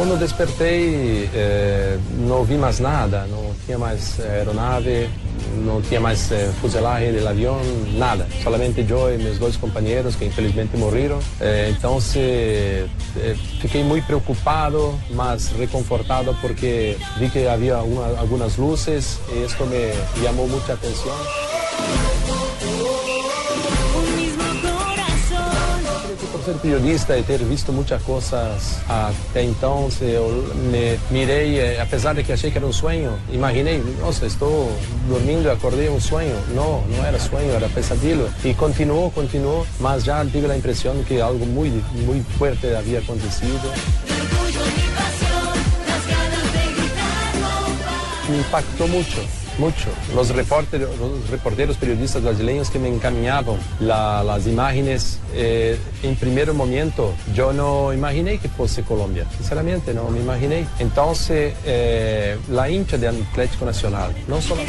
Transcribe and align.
Quando 0.00 0.18
despertei, 0.18 1.28
eh, 1.34 1.98
não 2.20 2.42
vi 2.42 2.54
mais 2.54 2.80
nada, 2.80 3.26
não 3.26 3.54
tinha 3.66 3.76
mais 3.76 4.18
aeronave, 4.18 5.10
não 5.62 5.82
tinha 5.82 6.00
mais 6.00 6.32
eh, 6.32 6.50
fuselagem 6.58 7.12
do 7.12 7.28
avião, 7.28 7.60
nada. 7.98 8.26
Solamente 8.42 8.82
eu 8.88 9.14
e 9.14 9.18
meus 9.18 9.36
dois 9.36 9.58
companheiros 9.58 10.16
que 10.16 10.24
infelizmente 10.24 10.74
morreram. 10.78 11.18
Então 11.68 12.00
se, 12.00 12.86
fiquei 13.60 13.84
muito 13.84 14.06
preocupado, 14.06 14.98
mas 15.10 15.48
reconfortado 15.48 16.34
porque 16.40 16.96
vi 17.18 17.28
que 17.28 17.46
havia 17.46 17.76
uma, 17.80 18.18
algumas 18.18 18.56
luzes 18.56 19.18
e 19.30 19.44
isso 19.44 19.62
me 19.66 19.92
chamou 20.24 20.48
muita 20.48 20.72
atenção. 20.72 22.09
Por 26.40 26.44
ser 26.44 26.58
periodista 26.58 27.18
e 27.18 27.22
ter 27.22 27.38
visto 27.38 27.72
muitas 27.72 28.02
coisas 28.02 28.78
até 28.88 29.42
então, 29.42 29.88
eu 30.00 30.54
me 30.70 30.98
mirei, 31.10 31.58
eh, 31.58 31.80
apesar 31.80 32.14
de 32.14 32.24
que 32.24 32.32
achei 32.32 32.50
que 32.50 32.56
era 32.56 32.66
um 32.66 32.72
sonho, 32.72 33.18
imaginei, 33.30 33.82
nossa, 34.00 34.26
estou 34.26 34.72
dormindo 35.08 35.46
e 35.46 35.50
acordei 35.50 35.88
um 35.88 36.00
sonho. 36.00 36.36
Não, 36.54 36.82
não 36.88 37.04
era 37.04 37.18
sonho, 37.18 37.50
era 37.52 37.68
pesadelo. 37.68 38.28
E 38.44 38.54
continuou, 38.54 39.10
continuou, 39.10 39.66
mas 39.78 40.04
já 40.04 40.24
tive 40.24 40.50
a 40.50 40.56
impressão 40.56 41.02
que 41.04 41.20
algo 41.20 41.44
muito, 41.44 41.84
muito 42.04 42.28
forte 42.38 42.66
havia 42.74 43.00
acontecido. 43.00 44.19
Me 48.30 48.38
impactou 48.38 48.88
muito. 48.88 49.40
mucho. 49.58 49.90
Los 50.14 50.30
reporteros, 50.30 50.90
los 50.98 51.76
periodistas 51.76 52.22
brasileños 52.22 52.70
que 52.70 52.78
me 52.78 52.88
encaminaban 52.88 53.56
la, 53.80 54.24
las 54.24 54.46
imágenes, 54.46 55.18
eh, 55.34 55.78
en 56.02 56.16
primer 56.16 56.52
momento 56.52 57.14
yo 57.34 57.52
no 57.52 57.92
imaginé 57.92 58.38
que 58.38 58.48
fuese 58.48 58.82
Colombia, 58.82 59.26
sinceramente 59.36 59.92
no 59.94 60.08
me 60.10 60.20
imaginé. 60.20 60.66
Entonces, 60.78 61.54
eh, 61.64 62.38
la 62.48 62.68
hincha 62.70 62.96
de 62.96 63.08
Atlético 63.08 63.66
Nacional, 63.66 64.14
no 64.26 64.40
solo... 64.40 64.62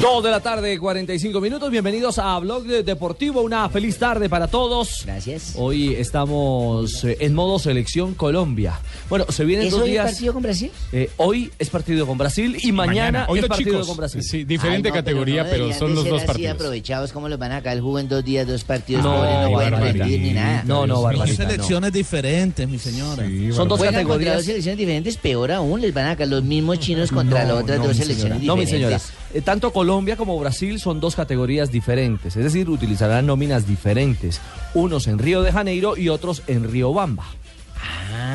Dos 0.00 0.22
de 0.22 0.30
la 0.30 0.40
tarde, 0.40 0.78
45 0.78 1.40
minutos. 1.40 1.70
Bienvenidos 1.70 2.18
a 2.18 2.38
Blog 2.38 2.64
Deportivo. 2.64 3.40
Una 3.40 3.66
feliz 3.70 3.96
tarde 3.98 4.28
para 4.28 4.46
todos. 4.46 5.04
Gracias. 5.06 5.54
Hoy 5.56 5.94
estamos 5.94 7.02
eh, 7.04 7.16
en 7.20 7.32
modo 7.32 7.58
selección 7.58 8.12
Colombia. 8.14 8.78
Bueno, 9.08 9.24
se 9.30 9.44
vienen 9.46 9.66
¿Es 9.68 9.72
dos 9.72 9.82
hoy 9.82 9.92
días. 9.92 10.10
partido 10.12 10.32
con 10.34 10.42
Brasil? 10.42 10.70
Eh, 10.92 11.08
hoy 11.16 11.50
es 11.58 11.70
partido 11.70 12.06
con 12.06 12.18
Brasil 12.18 12.58
y 12.62 12.72
mañana, 12.72 13.24
Hoy 13.28 13.38
es 13.38 13.42
los 13.44 13.48
partido 13.48 13.70
chicos, 13.72 13.86
con 13.88 13.96
Brasil. 13.96 14.22
sí, 14.22 14.44
diferente 14.44 14.88
Ay, 14.88 14.92
no, 14.92 14.96
categoría, 14.96 15.44
no 15.44 15.50
pero, 15.50 15.72
son 15.72 15.94
los 15.94 16.04
dos 16.04 16.18
así 16.18 16.26
partidos. 16.26 16.54
aprovechados 16.54 17.12
como 17.12 17.28
los 17.30 17.38
van 17.38 17.52
a 17.52 17.56
sacar 17.58 17.74
el 17.76 17.80
jugo 17.82 18.00
en 18.00 18.08
dos 18.08 18.22
días, 18.24 18.46
dos 18.46 18.64
partidos. 18.64 19.02
No, 19.02 19.14
pobres, 19.16 19.34
no 19.44 19.50
pueden 19.52 19.72
rendir 19.96 20.20
ni 20.20 20.32
nada. 20.32 20.62
No, 20.66 20.86
no, 20.86 20.96
Son 20.96 21.04
Barbarita. 21.04 21.42
no. 21.44 21.50
selecciones 21.50 21.92
diferentes, 21.92 22.68
mi 22.68 22.78
señora. 22.78 23.26
Sí, 23.26 23.50
Son 23.52 23.66
dos 23.68 23.78
contra 23.78 24.02
dos 24.02 24.08
categorías. 24.08 24.44
selecciones 24.44 24.78
diferentes, 24.78 25.16
peor 25.16 25.52
aún, 25.52 25.80
les 25.80 25.94
van 25.94 26.04
a 26.06 26.10
sacar 26.10 26.28
los 26.28 26.42
mismos 26.44 26.78
chinos 26.80 27.10
contra 27.10 27.44
las 27.44 27.62
otras 27.62 27.78
no, 27.78 27.86
dos 27.86 27.96
mi 27.96 28.02
selecciones 28.02 28.42
No, 28.42 28.56
mi 28.56 28.64
diferentes. 28.66 29.02
señora. 29.02 29.21
Eh, 29.34 29.40
tanto 29.40 29.72
Colombia 29.72 30.16
como 30.16 30.38
Brasil 30.38 30.78
son 30.78 31.00
dos 31.00 31.16
categorías 31.16 31.70
diferentes. 31.70 32.36
Es 32.36 32.44
decir, 32.44 32.68
utilizarán 32.68 33.26
nóminas 33.26 33.66
diferentes. 33.66 34.40
Unos 34.74 35.06
en 35.06 35.18
Río 35.18 35.42
de 35.42 35.52
Janeiro 35.52 35.96
y 35.96 36.08
otros 36.10 36.42
en 36.46 36.70
Río 36.70 36.92
Bamba. 36.92 37.24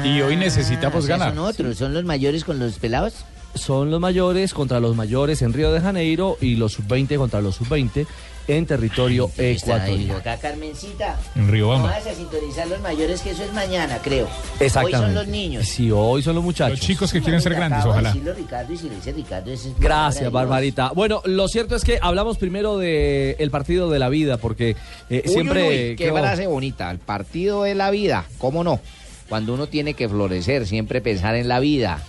Y 0.03 0.22
hoy 0.22 0.36
necesitamos 0.36 0.96
Ah, 0.96 1.00
o 1.00 1.02
sea, 1.02 1.18
ganar. 1.18 1.36
Son 1.36 1.46
otros, 1.46 1.78
son 1.78 1.94
los 1.94 2.03
mayores 2.03 2.44
con 2.44 2.59
los 2.59 2.80
pelados. 2.80 3.25
Son 3.57 3.91
los 3.91 4.00
mayores 4.00 4.53
contra 4.53 4.79
los 4.79 4.95
mayores 4.95 5.41
en 5.41 5.53
Río 5.53 5.72
de 5.72 5.81
Janeiro 5.81 6.38
y 6.41 6.56
los 6.56 6.73
sub-20 6.73 7.18
contra 7.18 7.41
los 7.41 7.56
sub-20 7.56 8.06
en 8.50 8.66
territorio 8.66 9.29
ahí, 9.38 9.57
ecuatoriano. 9.57 10.16
acá 10.19 10.38
Carmencita. 10.38 11.19
En 11.35 11.50
Riobamba. 11.50 11.90
No 11.90 11.94
vas 11.95 12.07
a 12.07 12.13
sintonizar 12.16 12.66
los 12.68 12.79
mayores, 12.79 13.19
que 13.22 13.31
eso 13.31 13.44
es 13.44 13.51
mañana, 13.53 14.00
creo. 14.01 14.25
Exactamente. 14.62 14.95
Hoy 14.95 15.03
son 15.03 15.13
los 15.16 15.28
niños. 15.28 15.66
Sí, 15.68 15.91
hoy 15.91 16.23
son 16.23 16.35
los 16.35 16.44
muchachos. 16.45 16.78
Los 16.79 16.88
chicos 16.88 17.12
que 17.12 17.22
quieren 17.22 17.41
ser 17.41 17.51
Acabo 17.51 17.68
grandes, 17.68 17.84
de 17.84 17.90
ojalá. 17.90 18.09
decirlo, 18.13 18.34
Ricardo, 18.34 18.72
y 18.73 18.78
si 18.78 18.88
lo 18.88 18.95
dice 18.95 19.12
Ricardo, 19.12 19.51
eso 19.51 19.68
es 19.68 19.78
Gracias. 19.79 20.31
Barbarita. 20.31 20.91
Bueno, 20.95 21.22
lo 21.25 21.50
cierto 21.50 21.75
es 21.75 21.84
que 21.84 22.00
hablamos 22.01 22.38
primero 22.38 22.78
del 22.78 23.35
el 23.38 23.51
partido 23.51 23.89
de 23.89 24.00
la 24.00 24.07
vida, 24.07 24.38
porque 24.38 24.78
eh, 25.09 25.24
Uy, 25.25 25.31
siempre... 25.34 25.62
uy, 25.63 25.68
uy, 25.89 25.95
qué 25.97 26.09
creo- 26.09 26.16
frase 26.18 26.47
bonita. 26.47 26.89
El 26.89 27.00
partido 27.00 27.63
de 27.63 27.75
la 27.75 27.91
vida, 27.91 28.24
¿cómo 28.38 28.63
no? 28.63 28.79
Cuando 29.28 29.56
uno 29.56 29.68
tiene 29.68 29.94
que 29.94 30.07
florecer, 30.07 30.66
siempre 30.68 31.01
pensar 31.01 31.35
en 31.35 31.50
la 31.50 31.59
vida, 31.59 32.00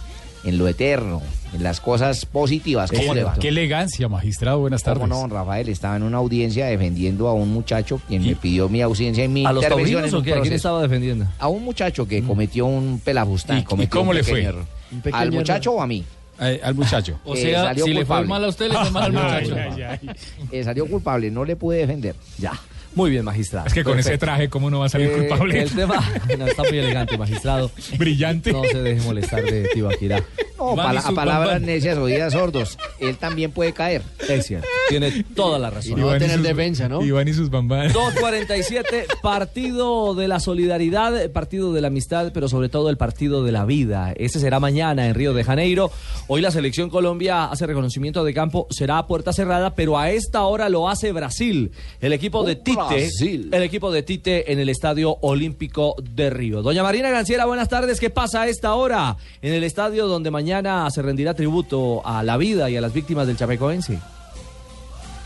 en 0.45 0.59
lo 0.59 0.69
eterno, 0.69 1.21
en 1.53 1.63
las 1.63 1.81
cosas 1.81 2.25
positivas. 2.27 2.91
¿Cómo 2.91 3.15
le 3.15 3.25
va? 3.25 3.35
Qué 3.41 3.49
elegancia, 3.49 4.09
magistrado. 4.09 4.61
Buenas 4.61 4.83
¿Cómo 4.83 4.95
tardes. 5.01 5.09
no, 5.09 5.27
Rafael? 5.29 5.69
Estaba 5.69 5.97
en 5.97 6.03
una 6.05 6.19
audiencia 6.19 6.67
defendiendo 6.67 7.29
a 7.29 7.35
un 7.35 7.53
muchacho 7.53 8.01
quien 8.09 8.23
me 8.25 8.37
pidió 8.37 8.69
mi 8.69 8.81
ausencia 8.83 9.25
en 9.25 9.33
mi 9.33 9.45
¿A 9.47 9.53
los 9.53 9.63
intervención 9.65 10.03
taurinos 10.03 10.15
en 10.15 10.21
o 10.21 10.23
qué? 10.35 10.39
¿A 10.39 10.43
quién 10.43 10.55
estaba 10.55 10.83
defendiendo? 10.83 11.27
A 11.39 11.49
un 11.49 11.65
muchacho 11.65 12.07
que 12.07 12.23
cometió 12.23 12.67
un 12.67 13.01
pelafustán. 13.05 13.59
¿Y- 13.59 13.83
y 13.83 13.87
cómo 13.89 14.13
le 14.13 14.23
fue? 14.23 14.35
pequeño 14.35 14.49
error. 14.51 14.65
¿Al 15.13 15.33
muchacho 15.33 15.73
o 15.73 15.83
a 15.83 15.87
mí? 15.87 16.05
Eh, 16.41 16.61
al 16.63 16.75
muchacho. 16.77 17.19
O 17.25 17.35
sea, 17.35 17.65
salió 17.65 17.85
si 17.85 17.91
le 17.91 17.97
fue 18.07 18.19
culpable. 18.19 18.29
mal 18.29 18.45
a 18.45 18.49
usted, 18.49 18.69
le 18.69 18.75
fue 18.79 18.91
mal 18.93 19.03
al 19.05 19.13
muchacho. 19.13 19.55
Ay, 19.57 19.83
ay, 19.83 19.99
ay. 20.09 20.11
Eh, 20.53 20.63
salió 20.65 20.87
culpable, 20.87 21.31
no 21.33 21.45
le 21.45 21.57
pude 21.57 21.79
defender. 21.79 22.15
Ya. 22.39 22.53
Muy 22.99 23.11
bien, 23.13 23.25
magistrado. 23.25 23.67
Es 23.69 23.73
que 23.75 23.85
con 23.85 23.97
ese 23.99 24.19
traje, 24.19 24.49
¿cómo 24.49 24.71
no 24.71 24.81
va 24.81 24.87
a 24.87 24.89
salir 24.89 25.09
Eh, 25.09 25.17
culpable? 25.29 25.63
El 25.63 25.71
tema... 25.71 25.95
No, 26.37 26.47
está 26.47 26.65
muy 26.65 26.79
elegante, 26.79 27.17
magistrado. 27.17 27.71
Brillante. 27.97 28.53
No 28.53 28.65
se 28.65 28.79
deje 28.83 29.01
molestar 29.07 29.43
de 29.45 29.69
Tibaquirá. 29.73 30.25
No, 30.59 30.75
pala- 30.75 31.03
y 31.07 31.13
a 31.13 31.15
palabras 31.15 31.61
necias, 31.61 31.97
oídas 31.99 32.33
sordos. 32.33 32.77
Él 32.99 33.17
también 33.17 33.53
puede 33.53 33.73
caer. 33.73 34.03
Es 34.29 34.47
cierto. 34.47 34.67
Tiene 34.89 35.25
toda 35.37 35.59
la 35.61 35.71
razón. 35.71 36.01
no 36.01 36.07
va 36.09 36.15
a 36.15 36.17
y 36.17 36.19
tener 36.19 36.39
sus- 36.39 36.47
defensa, 36.47 36.89
¿no? 36.89 37.01
Iván 37.05 37.29
y 37.29 37.33
sus 37.33 37.49
bambas. 37.49 37.93
2.47, 37.95 39.21
partido 39.23 40.15
de 40.17 40.27
la 40.27 40.41
solidaridad, 40.41 41.31
partido 41.31 41.73
de 41.73 41.81
la 41.81 41.87
amistad, 41.89 42.33
pero 42.35 42.49
sobre 42.49 42.69
todo 42.69 42.91
el 42.91 42.97
partido 42.97 43.45
de 43.45 43.53
la 43.53 43.65
vida. 43.65 44.13
Ese 44.17 44.41
será 44.41 44.59
mañana 44.59 45.07
en 45.07 45.15
Río 45.15 45.33
de 45.33 45.45
Janeiro. 45.45 45.93
Hoy 46.27 46.41
la 46.41 46.51
selección 46.51 46.91
Colombia 46.91 47.45
hace 47.45 47.65
reconocimiento 47.67 48.25
de 48.25 48.35
campo, 48.35 48.67
será 48.71 48.99
a 48.99 49.07
puerta 49.07 49.33
cerrada, 49.33 49.75
pero 49.77 49.97
a 49.97 50.11
esta 50.11 50.43
hora 50.43 50.69
lo 50.69 50.89
hace 50.89 51.13
Brasil. 51.13 51.71
El 52.01 52.13
equipo 52.13 52.43
de 52.45 52.57
Tite, 52.57 52.88
Brasil. 52.89 53.49
el 53.53 53.63
equipo 53.63 53.91
de 53.91 54.03
Tite 54.03 54.53
en 54.53 54.59
el 54.59 54.69
Estadio 54.69 55.19
Olímpico 55.21 55.95
de 56.03 56.31
Río. 56.31 56.63
Doña 56.63 56.83
Marina 56.83 57.11
Ganciera, 57.11 57.47
buenas 57.47 57.69
tardes. 57.69 58.01
¿Qué 58.01 58.11
pasa 58.11 58.43
a 58.43 58.49
esta 58.49 58.75
hora 58.75 59.17
en 59.43 59.53
el 59.53 59.65
estadio 59.65 60.07
donde 60.07 60.31
mañana 60.31 60.91
se 60.91 61.03
rendirá 61.03 61.35
tributo 61.35 62.07
a 62.07 62.23
la 62.23 62.37
vida 62.37 62.71
y 62.71 62.77
a 62.77 62.81
las 62.81 62.93
víctimas 62.93 63.27
del 63.27 63.37
Chapecoense? 63.37 63.99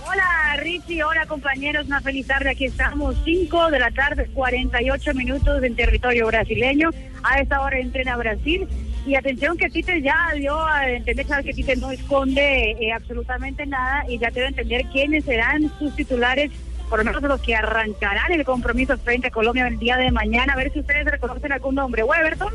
Hola 0.06 0.56
Richie, 0.58 1.02
hola 1.02 1.26
compañeros, 1.26 1.86
una 1.86 2.00
feliz 2.00 2.26
tarde. 2.26 2.50
Aquí 2.50 2.66
estamos, 2.66 3.16
5 3.24 3.70
de 3.70 3.78
la 3.78 3.90
tarde, 3.90 4.28
48 4.34 5.14
minutos 5.14 5.62
en 5.62 5.74
territorio 5.74 6.26
brasileño. 6.26 6.90
A 7.22 7.40
esta 7.40 7.60
hora 7.60 7.78
entrena 7.78 8.16
Brasil. 8.16 8.66
Y 9.04 9.16
atención 9.16 9.56
que 9.56 9.68
Tite 9.68 10.00
ya 10.00 10.16
dio 10.36 10.64
a 10.64 10.88
entender 10.88 11.26
sabes 11.26 11.46
que 11.46 11.52
Tite 11.52 11.76
no 11.76 11.90
esconde 11.90 12.72
eh, 12.72 12.92
absolutamente 12.92 13.66
nada 13.66 14.04
y 14.08 14.18
ya 14.18 14.30
debe 14.30 14.46
entender 14.48 14.84
quiénes 14.92 15.24
serán 15.24 15.72
sus 15.78 15.94
titulares, 15.96 16.52
por 16.92 16.98
lo 16.98 17.06
menos 17.06 17.22
los 17.22 17.40
que 17.40 17.54
arrancarán 17.56 18.32
el 18.32 18.44
compromiso 18.44 18.98
frente 18.98 19.28
a 19.28 19.30
Colombia 19.30 19.66
el 19.66 19.78
día 19.78 19.96
de 19.96 20.10
mañana. 20.10 20.52
A 20.52 20.56
ver 20.56 20.70
si 20.74 20.80
ustedes 20.80 21.06
reconocen 21.06 21.50
algún 21.50 21.74
nombre. 21.74 22.04
Weberton. 22.04 22.52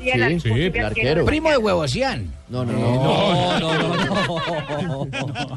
Sí, 0.00 0.10
el 0.10 0.84
arquero. 0.84 1.24
Primo 1.24 1.50
de 1.50 1.56
Huevosian. 1.56 2.32
No, 2.48 2.64
no, 2.64 2.70
No, 2.72 3.58
no. 3.58 3.58
no, 3.58 5.08
no, 5.08 5.08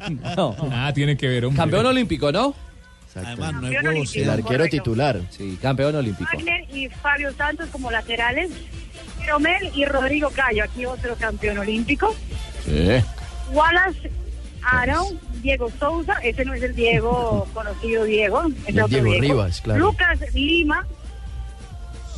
no. 0.10 0.36
No. 0.36 0.56
Ah, 0.72 0.92
tiene 0.92 1.16
que 1.16 1.28
ver, 1.28 1.46
hombre. 1.46 1.58
Campeón 1.62 1.86
olímpico, 1.86 2.32
¿no? 2.32 2.56
Además, 3.14 3.38
no 3.38 3.46
es 3.46 3.52
Campeón 3.52 3.74
huevo, 3.76 3.90
olímpico. 3.90 4.12
sí. 4.12 4.22
El 4.22 4.30
arquero 4.32 4.48
Correcto. 4.48 4.78
titular. 4.78 5.20
Sí, 5.30 5.60
campeón 5.62 5.96
olímpico. 5.98 6.30
Wagner 6.34 6.66
y 6.76 6.90
Fabio 6.90 7.32
Santos 7.34 7.70
como 7.72 7.92
laterales. 7.92 8.50
Romel 9.28 9.70
y 9.76 9.86
Rodrigo 9.86 10.32
Cayo, 10.32 10.64
aquí 10.64 10.84
otro 10.88 11.16
campeón 11.16 11.60
olímpico. 11.60 12.16
Sí. 12.66 13.04
Wallace, 13.52 14.10
Aaron, 14.64 15.20
Diego 15.42 15.70
Souza, 15.80 16.14
ese 16.24 16.46
no 16.46 16.54
es 16.54 16.64
el 16.64 16.76
Diego 16.76 17.48
conocido 17.54 18.04
Diego, 18.04 18.44
es 18.66 18.76
El 18.76 18.82
otro 18.82 19.02
Diego 19.02 19.22
Rivas, 19.22 19.62
claro. 19.62 19.80
Lucas 19.80 20.20
Lima, 20.34 20.86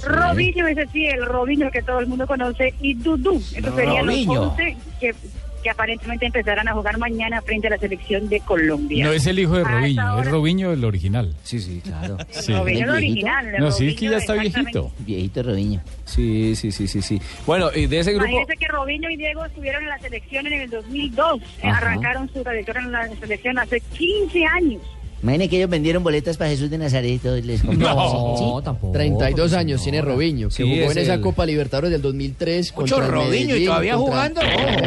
Robinho, 0.03 0.68
ese 0.68 0.88
sí, 0.88 1.06
el 1.06 1.25
Robinho 1.25 1.69
que 1.71 1.81
todo 1.81 2.00
el 2.00 2.07
mundo 2.07 2.25
conoce, 2.25 2.73
y 2.81 2.95
Dudu. 2.95 3.38
Estos 3.53 3.75
serían 3.75 4.06
los 4.06 4.15
Robinho. 4.15 4.41
11 4.51 4.77
que 5.00 5.15
que 5.61 5.69
aparentemente 5.69 6.25
empezarán 6.25 6.67
a 6.67 6.73
jugar 6.73 6.97
mañana 6.97 7.41
frente 7.41 7.67
a 7.67 7.71
la 7.71 7.77
selección 7.77 8.29
de 8.29 8.39
Colombia. 8.41 9.05
No 9.05 9.11
es 9.11 9.25
el 9.25 9.39
hijo 9.39 9.55
de 9.55 9.63
Robinho, 9.63 10.21
es 10.21 10.31
Robinho 10.31 10.71
el 10.71 10.83
original. 10.83 11.33
Sí, 11.43 11.59
sí, 11.59 11.81
claro. 11.81 12.17
Sí. 12.31 12.53
Robinho 12.53 12.85
el 12.85 12.89
original. 12.89 13.47
el 13.47 13.61
No, 13.61 13.71
sí, 13.71 13.89
es 13.89 13.95
que 13.95 14.09
ya 14.09 14.17
está 14.17 14.33
viejito. 14.33 14.91
Viejito 14.99 15.43
Robinho. 15.43 15.81
Sí, 16.05 16.55
sí, 16.55 16.71
sí, 16.71 16.87
sí, 16.87 17.01
sí. 17.01 17.21
Bueno, 17.45 17.69
y 17.73 17.85
de 17.85 17.99
ese 17.99 18.11
grupo... 18.11 18.25
Imagínense 18.25 18.57
que 18.57 18.67
Robinho 18.67 19.09
y 19.09 19.17
Diego 19.17 19.45
estuvieron 19.45 19.83
en 19.83 19.89
la 19.89 19.99
selección 19.99 20.47
en 20.47 20.53
el 20.61 20.69
2002. 20.69 21.41
Eh, 21.41 21.45
Ajá. 21.63 21.77
Arrancaron 21.77 22.31
su 22.33 22.41
trayectoria 22.41 22.81
en 22.81 22.91
la 22.91 23.07
selección 23.15 23.59
hace 23.59 23.79
15 23.79 24.45
años. 24.45 24.81
Imaginen 25.23 25.50
que 25.50 25.57
ellos 25.57 25.69
vendieron 25.69 26.03
boletas 26.03 26.35
para 26.38 26.50
Jesús 26.50 26.69
de 26.69 26.77
Nazaret 26.79 27.12
y 27.12 27.18
todo 27.19 27.38
y 27.38 27.41
les 27.44 27.62
compraron. 27.62 27.95
No, 27.95 28.35
Sí. 28.59 28.63
tampoco. 28.65 28.94
32 28.94 29.50
pues, 29.50 29.53
años 29.53 29.83
tiene 29.83 30.00
señora. 30.00 30.13
Robinho, 30.15 30.47
que 30.50 30.56
Sí, 30.56 30.63
jugó 30.63 30.89
es 30.91 30.97
en 30.97 31.03
esa 31.03 31.13
el- 31.15 31.21
Copa 31.21 31.45
Libertadores 31.45 31.91
del 31.91 32.01
2003 32.01 32.73
Mucho 32.75 33.00
Robinho, 33.01 33.56
¿y 33.56 33.65
todavía 33.65 33.95
contra 33.95 34.12
jugando? 34.13 34.41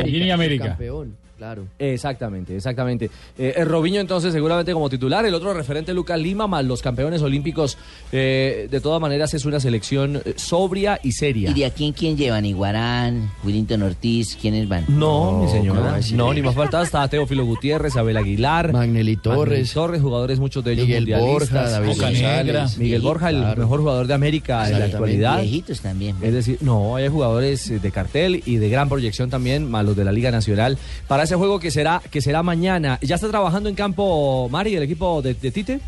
y 0.06 0.30
América. 0.30 0.64
Campeón, 0.70 1.16
claro. 1.44 1.66
Exactamente, 1.78 2.56
exactamente. 2.56 3.10
Eh, 3.36 3.52
el 3.56 3.66
Robinho 3.68 4.00
entonces 4.00 4.32
seguramente 4.32 4.72
como 4.72 4.88
titular, 4.88 5.26
el 5.26 5.34
otro 5.34 5.52
referente 5.52 5.92
Lucas 5.92 6.18
Lima, 6.18 6.46
más 6.46 6.64
los 6.64 6.80
campeones 6.80 7.20
olímpicos, 7.20 7.76
eh, 8.12 8.66
de 8.70 8.80
todas 8.80 8.98
maneras 9.00 9.34
es 9.34 9.44
una 9.44 9.60
selección 9.60 10.22
eh, 10.24 10.34
sobria 10.36 10.98
y 11.02 11.12
seria. 11.12 11.50
¿Y 11.50 11.54
de 11.54 11.66
aquí 11.66 11.84
en 11.86 11.92
quién 11.92 12.16
llevan? 12.16 12.46
¿Iguarán? 12.46 13.30
¿Willington 13.44 13.82
Ortiz? 13.82 14.36
¿Quiénes 14.40 14.66
van? 14.68 14.84
No, 14.88 15.32
mi 15.32 15.46
¿cómo 15.46 15.50
señora. 15.50 16.00
No, 16.14 16.32
ni 16.32 16.40
más 16.40 16.54
faltaba. 16.54 16.82
Estaba 16.82 17.08
Teófilo 17.08 17.44
Gutiérrez, 17.44 17.94
Abel 17.96 18.16
Aguilar. 18.16 18.72
Magnelli 18.72 19.16
Torres. 19.16 19.38
Magnelli 19.50 19.68
Torres, 19.74 20.00
jugadores, 20.00 20.38
muchos 20.38 20.64
de 20.64 20.72
ellos 20.72 20.86
Miguel 20.86 21.00
mundialistas. 21.06 21.50
Borja, 21.50 21.70
David 21.70 21.88
Boca 21.88 22.10
Negra. 22.10 22.60
González. 22.62 22.78
Miguel 22.78 23.02
Borja, 23.02 23.28
el 23.30 23.36
Claro. 23.36 23.60
mejor 23.60 23.80
jugador 23.80 24.06
de 24.06 24.14
América 24.14 24.70
en 24.70 24.78
la 24.78 24.84
actualidad. 24.86 25.40
Viejitos 25.42 25.80
también. 25.82 26.16
Es 26.22 26.32
decir, 26.32 26.56
no, 26.62 26.96
hay 26.96 27.08
jugadores 27.08 27.68
eh, 27.70 27.78
de 27.80 27.90
cartel 27.90 28.42
y 28.46 28.56
de 28.56 28.68
gran 28.70 28.88
proyección 28.88 29.28
también, 29.28 29.70
más 29.70 29.84
los 29.84 29.94
de 29.94 30.04
la 30.04 30.12
Liga 30.12 30.30
Nacional, 30.30 30.78
para 31.06 31.24
ese 31.24 31.33
juego 31.36 31.60
que 31.60 31.70
será, 31.70 32.00
que 32.10 32.20
será 32.20 32.42
mañana. 32.42 32.98
¿Ya 33.02 33.16
está 33.16 33.28
trabajando 33.28 33.68
en 33.68 33.74
campo 33.74 34.48
Mari, 34.48 34.76
el 34.76 34.82
equipo 34.82 35.22
de, 35.22 35.34
de 35.34 35.50
Tite? 35.50 35.80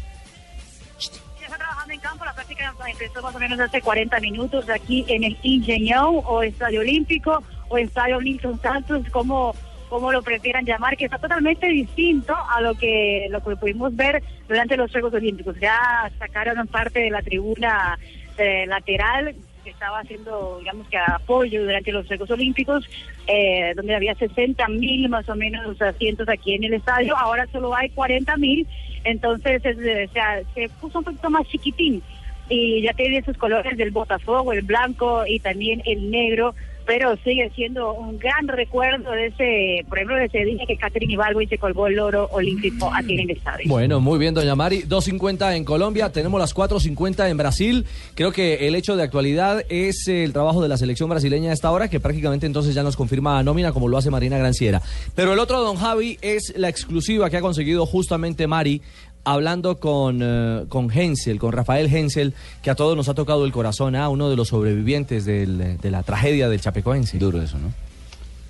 Empezó 2.87 3.21
más 3.21 3.35
o 3.35 3.39
menos 3.39 3.59
hace 3.59 3.81
40 3.81 4.21
minutos 4.21 4.69
aquí 4.71 5.05
en 5.09 5.25
el 5.25 5.37
Ingenión 5.43 6.21
o 6.25 6.43
Estadio 6.43 6.81
Olímpico 6.81 7.43
o 7.69 7.79
Estadio 7.79 8.21
Nilson 8.21 8.61
Santos, 8.61 9.05
como, 9.11 9.55
como 9.89 10.13
lo 10.13 10.23
prefieran 10.23 10.65
llamar, 10.65 10.97
que 10.97 11.07
está 11.07 11.19
totalmente 11.19 11.67
distinto 11.69 12.35
a 12.35 12.61
lo 12.61 12.75
que, 12.75 13.27
lo 13.31 13.43
que 13.43 13.57
pudimos 13.57 13.95
ver 13.97 14.23
durante 14.49 14.77
los 14.77 14.91
Juegos 14.93 15.13
Olímpicos. 15.15 15.57
Ya 15.61 16.11
sacaron 16.19 16.67
parte 16.69 17.01
de 17.01 17.11
la 17.11 17.23
tribuna 17.23 17.99
eh, 18.39 18.67
lateral 18.67 19.35
que 19.67 19.73
estaba 19.73 19.99
haciendo, 19.99 20.59
digamos 20.61 20.87
que 20.87 20.97
apoyo 20.97 21.65
durante 21.65 21.91
los 21.91 22.07
Juegos 22.07 22.31
Olímpicos, 22.31 22.89
eh, 23.27 23.73
donde 23.75 23.97
había 23.97 24.15
60 24.15 24.69
mil 24.69 25.09
más 25.09 25.29
o 25.29 25.35
menos 25.35 25.83
asientos 25.83 26.29
aquí 26.29 26.55
en 26.55 26.63
el 26.63 26.75
estadio, 26.75 27.17
ahora 27.17 27.49
solo 27.51 27.75
hay 27.75 27.91
40 27.91 28.37
mil, 28.37 28.65
entonces 29.03 29.61
es, 29.65 29.77
o 29.77 30.13
sea, 30.13 30.41
se 30.55 30.69
puso 30.81 31.01
un 31.01 31.05
poquito 31.05 31.31
más 31.31 31.49
chiquitín. 31.49 32.01
Y 32.49 32.83
ya 32.83 32.93
tiene 32.93 33.25
sus 33.25 33.37
colores 33.37 33.77
del 33.77 33.91
Botafogo, 33.91 34.53
el 34.53 34.63
blanco 34.63 35.27
y 35.27 35.41
también 35.41 35.83
el 35.85 36.13
negro, 36.13 36.55
pero 36.87 37.17
sigue 37.25 37.51
siendo 37.55 37.93
un 37.93 38.19
gran 38.19 38.47
recuerdo 38.47 39.11
de 39.11 39.27
ese, 39.27 39.85
por 39.89 39.99
ejemplo, 39.99 40.17
de 40.17 40.27
ese 40.27 40.45
día 40.45 40.65
que 40.67 40.77
Catherine 40.77 41.13
Ibalbo 41.13 41.41
se 41.49 41.59
colgó 41.59 41.89
el 41.89 41.99
oro 41.99 42.29
olímpico 42.31 42.91
aquí 42.95 43.15
en 43.15 43.21
el 43.21 43.31
estadio. 43.31 43.65
Bueno, 43.69 44.01
muy 44.01 44.19
bien, 44.19 44.35
doña 44.35 44.55
Mari. 44.55 44.83
2.50 44.83 45.57
en 45.57 45.65
Colombia, 45.65 46.13
tenemos 46.13 46.41
las 46.41 46.55
4.50 46.55 47.29
en 47.29 47.37
Brasil. 47.37 47.87
Creo 48.15 48.31
que 48.31 48.69
el 48.69 48.77
hecho 48.77 48.97
de 48.97 49.03
actualidad 49.03 49.65
es 49.69 50.07
eh, 50.07 50.23
el 50.23 50.33
trabajo 50.33 50.63
de 50.63 50.69
la 50.69 50.77
selección 50.77 51.11
brasileña 51.11 51.51
a 51.51 51.55
esta 51.55 51.71
hora, 51.73 51.89
que 51.89 51.99
prácticamente 51.99 52.47
entonces 52.47 52.75
ya 52.75 52.85
nos 52.85 52.97
confirma 52.97 53.43
nómina, 53.43 53.73
como 53.73 53.89
lo 53.89 53.99
hace 53.99 54.11
Marina 54.11 54.39
Granciera. 54.39 54.81
Pero 55.15 55.33
el 55.33 55.41
otro, 55.41 55.61
don 55.63 55.77
Javi, 55.77 56.19
es 56.23 56.55
la 56.57 56.69
exclusiva 56.69 57.29
que 57.31 57.39
ha 57.39 57.41
conseguido 57.41 57.85
justamente 57.85 58.47
Mari. 58.47 58.81
Hablando 59.29 59.79
con, 59.81 60.21
eh, 60.23 60.65
con 60.69 60.89
Hensel, 60.91 61.41
con 61.41 61.51
Rafael 61.53 61.93
Hensel, 61.93 62.33
que 62.63 62.71
a 62.71 62.77
todos 62.77 62.97
nos 62.97 63.09
ha 63.09 63.15
tocado 63.15 63.45
el 63.45 63.51
corazón, 63.51 63.97
a 63.97 64.09
uno 64.09 64.31
de 64.31 64.37
los 64.37 64.49
sobrevivientes 64.49 65.25
del- 65.25 65.79
de 65.79 65.91
la 65.91 66.05
tragedia 66.05 66.49
del 66.49 66.61
Chapecoense. 66.61 67.19
Duro 67.19 67.43
eso, 67.43 67.59
¿no? 67.59 67.73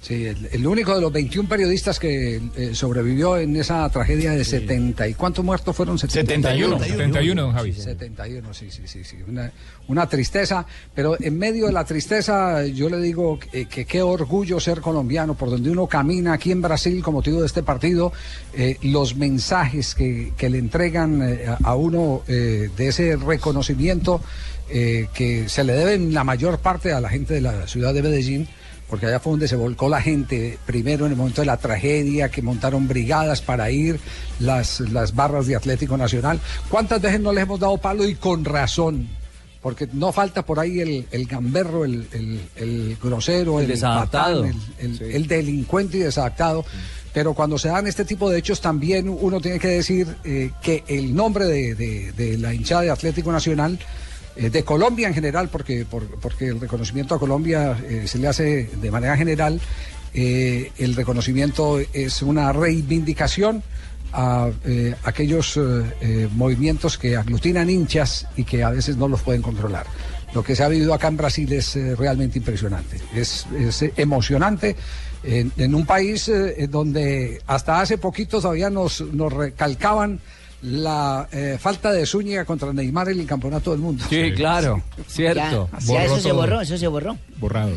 Sí, 0.06 0.24
el, 0.24 0.48
el 0.52 0.64
único 0.64 0.94
de 0.94 1.00
los 1.00 1.10
21 1.10 1.48
periodistas 1.48 1.98
que 1.98 2.40
eh, 2.56 2.74
sobrevivió 2.76 3.38
en 3.38 3.56
esa 3.56 3.88
tragedia 3.90 4.30
de 4.30 4.44
70 4.44 5.08
y 5.08 5.14
cuántos 5.14 5.44
muertos 5.44 5.74
fueron 5.74 5.98
71, 5.98 6.78
71, 6.78 7.42
don 7.42 7.52
Javi. 7.52 7.72
71, 7.72 8.54
sí, 8.54 8.70
sí, 8.70 8.82
sí, 8.84 9.02
sí. 9.02 9.16
Una, 9.26 9.50
una 9.88 10.08
tristeza, 10.08 10.64
pero 10.94 11.20
en 11.20 11.36
medio 11.36 11.66
de 11.66 11.72
la 11.72 11.84
tristeza 11.84 12.64
yo 12.66 12.88
le 12.88 13.00
digo 13.00 13.40
que, 13.40 13.66
que 13.66 13.84
qué 13.84 14.00
orgullo 14.00 14.60
ser 14.60 14.80
colombiano, 14.80 15.34
por 15.34 15.50
donde 15.50 15.70
uno 15.70 15.88
camina 15.88 16.34
aquí 16.34 16.52
en 16.52 16.62
Brasil 16.62 17.02
con 17.02 17.14
motivo 17.14 17.40
de 17.40 17.46
este 17.46 17.64
partido, 17.64 18.12
eh, 18.54 18.76
los 18.82 19.16
mensajes 19.16 19.96
que, 19.96 20.34
que 20.36 20.48
le 20.48 20.58
entregan 20.58 21.20
eh, 21.20 21.46
a, 21.48 21.58
a 21.64 21.74
uno 21.74 22.22
eh, 22.28 22.70
de 22.76 22.86
ese 22.86 23.16
reconocimiento 23.16 24.20
eh, 24.68 25.08
que 25.14 25.48
se 25.48 25.62
le 25.62 25.72
deben 25.72 26.12
la 26.12 26.24
mayor 26.24 26.58
parte 26.58 26.92
a 26.92 27.00
la 27.00 27.08
gente 27.08 27.34
de 27.34 27.40
la 27.40 27.68
ciudad 27.68 27.94
de 27.94 28.02
Medellín 28.02 28.48
porque 28.88 29.06
allá 29.06 29.18
fue 29.20 29.32
donde 29.32 29.48
se 29.48 29.56
volcó 29.56 29.88
la 29.88 30.00
gente, 30.00 30.58
primero 30.66 31.06
en 31.06 31.12
el 31.12 31.18
momento 31.18 31.42
de 31.42 31.46
la 31.46 31.56
tragedia, 31.56 32.30
que 32.30 32.42
montaron 32.42 32.86
brigadas 32.86 33.42
para 33.42 33.70
ir, 33.70 33.98
las, 34.40 34.80
las 34.80 35.14
barras 35.14 35.46
de 35.46 35.56
Atlético 35.56 35.96
Nacional. 35.96 36.40
¿Cuántas 36.68 37.00
veces 37.02 37.20
no 37.20 37.32
les 37.32 37.42
hemos 37.42 37.58
dado 37.60 37.76
palo 37.78 38.08
y 38.08 38.14
con 38.14 38.44
razón? 38.44 39.08
Porque 39.60 39.88
no 39.92 40.12
falta 40.12 40.44
por 40.46 40.60
ahí 40.60 40.78
el, 40.80 41.06
el 41.10 41.26
gamberro, 41.26 41.84
el, 41.84 42.06
el- 42.12 42.40
el 42.54 42.96
grosero, 43.02 43.58
El 43.60 43.66
desadaptado. 43.66 44.42
patán, 44.42 44.60
el, 44.78 45.02
el- 45.02 45.10
el 45.12 45.26
delincuente 45.26 45.96
y 45.96 46.00
desadaptado. 46.00 46.64
Pero 47.12 47.34
cuando 47.34 47.58
se 47.58 47.68
dan 47.68 47.86
este 47.88 48.04
tipo 48.04 48.30
de 48.30 48.38
hechos 48.38 48.60
también 48.60 49.08
uno 49.08 49.40
tiene 49.40 49.58
que 49.58 49.68
decir 49.68 50.06
eh, 50.22 50.52
que 50.62 50.84
el 50.86 51.14
nombre 51.16 51.46
de, 51.46 51.74
de- 51.74 52.12
de 52.12 52.38
la 52.38 52.54
hinchada 52.54 52.82
de 52.82 52.90
Atlético 52.90 53.32
Nacional 53.32 53.78
eh, 54.36 54.50
de 54.50 54.64
Colombia 54.64 55.08
en 55.08 55.14
general, 55.14 55.48
porque, 55.48 55.84
por- 55.84 56.06
porque 56.20 56.48
el 56.48 56.60
reconocimiento 56.60 57.14
a 57.14 57.18
Colombia 57.18 57.76
eh, 57.88 58.04
se 58.06 58.18
le 58.18 58.28
hace 58.28 58.68
de 58.80 58.90
manera 58.90 59.16
general, 59.16 59.60
eh, 60.14 60.72
el 60.78 60.94
reconocimiento 60.94 61.78
es 61.92 62.22
una 62.22 62.52
reivindicación 62.52 63.62
a 64.12 64.48
aquellos 65.02 65.60
movimientos 66.32 66.96
que 66.96 67.16
aglutinan 67.16 67.68
hinchas 67.68 68.26
y 68.36 68.44
que 68.44 68.62
a 68.62 68.70
veces 68.70 68.96
no 68.96 69.08
los 69.08 69.20
pueden 69.20 69.42
controlar. 69.42 69.84
Lo 70.32 70.42
que 70.42 70.56
se 70.56 70.62
ha 70.62 70.68
vivido 70.68 70.94
acá 70.94 71.08
en 71.08 71.18
Brasil 71.18 71.52
es 71.52 71.74
realmente 71.98 72.38
impresionante, 72.38 72.98
es, 73.14 73.44
es, 73.58 73.84
emocionante. 73.98 74.74
En, 75.22 75.74
un 75.74 75.84
país 75.84 76.30
donde 76.70 77.42
hasta 77.46 77.80
hace 77.80 77.98
poquito 77.98 78.40
todavía 78.40 78.70
nos, 78.70 79.02
nos 79.02 79.30
recalcaban 79.30 80.20
la 80.62 81.28
eh, 81.32 81.56
falta 81.60 81.92
de 81.92 82.06
Zúñiga 82.06 82.44
contra 82.44 82.72
Neymar 82.72 83.08
en 83.10 83.20
el 83.20 83.26
campeonato 83.26 83.70
del 83.72 83.80
mundo. 83.80 84.04
Sí, 84.08 84.32
claro, 84.34 84.82
cierto. 85.06 85.68
Ya, 85.80 85.94
ya 85.94 86.04
eso 86.04 86.18
se 86.20 86.32
borró, 86.32 86.60
eso 86.60 86.76
se 86.78 86.86
borró. 86.88 87.16
Borrado. 87.38 87.72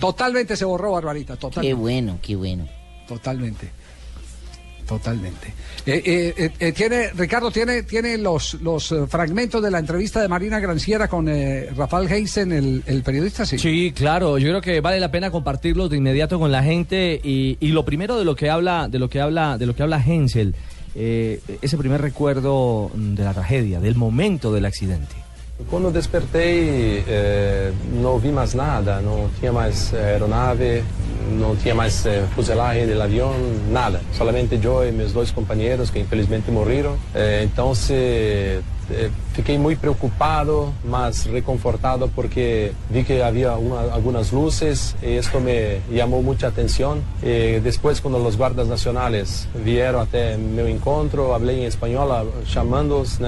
Totalmente 0.00 0.56
se 0.56 0.64
borró, 0.64 0.92
Barbarita, 0.92 1.34
Qué 1.34 1.40
totalmente. 1.40 1.74
bueno, 1.74 2.18
qué 2.22 2.34
bueno. 2.36 2.66
Totalmente. 3.06 3.70
Totalmente. 4.86 5.54
Eh, 5.86 6.52
eh, 6.58 6.72
tiene, 6.72 7.10
Ricardo, 7.12 7.50
tiene, 7.50 7.84
tiene 7.84 8.18
los, 8.18 8.54
los 8.54 8.92
fragmentos 9.08 9.62
de 9.62 9.70
la 9.70 9.78
entrevista 9.78 10.20
de 10.20 10.28
Marina 10.28 10.58
Granciera 10.60 11.08
con 11.08 11.28
eh, 11.28 11.70
Rafael 11.76 12.10
Heisen, 12.10 12.52
el, 12.52 12.82
el 12.86 13.02
periodista, 13.02 13.46
sí. 13.46 13.58
Sí, 13.58 13.92
claro. 13.94 14.38
Yo 14.38 14.48
creo 14.48 14.60
que 14.60 14.80
vale 14.80 15.00
la 15.00 15.10
pena 15.10 15.30
compartirlos 15.30 15.88
de 15.88 15.96
inmediato 15.98 16.38
con 16.38 16.50
la 16.52 16.62
gente 16.62 17.20
y, 17.22 17.56
y 17.60 17.68
lo 17.68 17.84
primero 17.84 18.18
de 18.18 18.24
lo 18.24 18.34
que 18.34 18.50
habla, 18.50 18.88
de 18.88 18.98
lo 18.98 19.08
que 19.08 19.20
habla, 19.20 19.56
de 19.56 19.66
lo 19.66 19.74
que 19.74 19.82
habla 19.82 20.02
Hensel, 20.04 20.54
eh, 20.94 21.40
ese 21.60 21.76
primer 21.76 22.00
recuerdo 22.00 22.90
de 22.94 23.24
la 23.24 23.32
tragedia, 23.32 23.80
del 23.80 23.94
momento 23.96 24.52
del 24.52 24.64
accidente. 24.64 25.14
Quando 25.70 25.90
despertei, 25.92 27.04
eh, 27.06 27.72
não 28.02 28.18
vi 28.18 28.32
mais 28.32 28.54
nada, 28.54 29.00
não 29.00 29.28
tinha 29.38 29.52
mais 29.52 29.92
eh, 29.92 29.96
aeronave, 29.96 30.82
não 31.30 31.54
tinha 31.56 31.74
mais 31.74 32.04
eh, 32.04 32.24
fuselagem 32.34 32.86
do 32.86 33.00
avião, 33.00 33.32
nada. 33.70 34.00
Solamente 34.12 34.58
eu 34.62 34.88
e 34.88 34.92
meus 34.92 35.12
dois 35.12 35.30
companheiros 35.30 35.90
que 35.90 36.00
infelizmente 36.00 36.50
morreram. 36.50 36.96
Eh, 37.14 37.46
eh, 37.90 39.10
fiquei 39.32 39.58
muito 39.58 39.80
preocupado, 39.80 40.72
mas 40.84 41.24
reconfortado 41.24 42.10
porque 42.14 42.72
vi 42.90 43.04
que 43.04 43.20
havia 43.20 43.52
uma, 43.52 43.92
algumas 43.92 44.30
luzes 44.30 44.94
e 45.02 45.20
me 45.40 45.80
chamou 45.98 46.22
muita 46.22 46.48
atenção. 46.48 46.98
E 47.22 47.60
depois, 47.60 48.00
quando 48.00 48.16
os 48.16 48.36
guardas 48.36 48.68
nacionais 48.68 49.48
vieram 49.54 50.00
até 50.00 50.36
meu 50.36 50.68
encontro, 50.68 51.28
falei 51.28 51.60
em 51.60 51.64
espanhol, 51.64 52.28
chamando-os, 52.44 53.18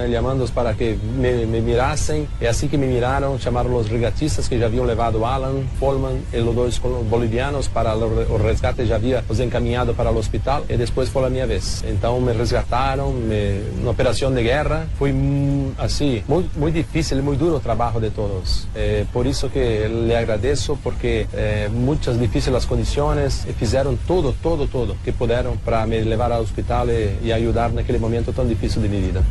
para 0.51 0.75
que 0.75 0.95
me, 0.95 1.47
me 1.47 1.61
mirassem. 1.61 2.29
E 2.41 2.47
assim 2.47 2.69
que 2.69 2.77
me 2.77 2.87
miraram, 2.87 3.39
chamaram 3.39 3.75
os 3.75 3.89
regatistas 3.89 4.47
que 4.49 4.59
já 4.59 4.67
haviam 4.67 4.85
levado 4.85 5.25
Alan, 5.25 5.63
Polman 5.79 6.21
e 6.33 6.39
os 6.39 6.55
dois 6.55 6.79
bolivianos 6.79 7.69
para 7.69 7.97
o 7.97 8.37
resgate, 8.37 8.85
já 8.87 8.97
havia 8.97 9.25
os 9.29 9.41
encaminhado 9.41 9.95
para 9.95 10.11
o 10.11 10.19
hospital. 10.19 10.65
E 10.69 10.77
depois 10.77 11.09
foi 11.09 11.25
a 11.25 11.31
minha 11.31 11.47
vez. 11.47 11.85
Então 11.87 12.21
me 12.21 12.33
resgataram, 12.33 13.11
me, 13.11 13.63
uma 13.83 13.95
de 14.35 14.43
guerra. 14.43 14.87
Foi 14.99 15.13
mm, 15.13 15.73
así, 15.95 16.25
muy, 16.27 16.51
muy 16.57 16.73
difícil, 16.73 17.23
muy 17.23 17.37
duro 17.37 17.61
trabajo 17.61 18.01
de 18.01 18.11
todos. 18.11 18.67
Eh, 18.75 19.07
por 19.13 19.29
eso 19.29 19.51
que 19.51 19.89
le 19.89 20.17
agradezco 20.17 20.77
porque 20.83 21.29
eh, 21.33 21.69
muchas 21.73 22.19
difíciles 22.19 22.67
condiciones, 22.67 23.45
eh, 23.47 23.55
hicieron 23.61 23.97
todo, 23.99 24.35
todo, 24.43 24.67
todo 24.67 24.97
que 25.05 25.13
pudieron 25.13 25.57
para 25.59 25.87
me 25.87 26.03
llevar 26.03 26.33
al 26.33 26.43
hospital 26.43 26.89
y, 26.91 27.29
y 27.29 27.33
ayudar 27.33 27.71
en 27.71 27.79
aquel 27.79 28.01
momento 28.01 28.33
tan 28.33 28.49
difícil 28.49 28.83
de 28.83 28.89
mi 28.89 29.01
vida. 29.01 29.23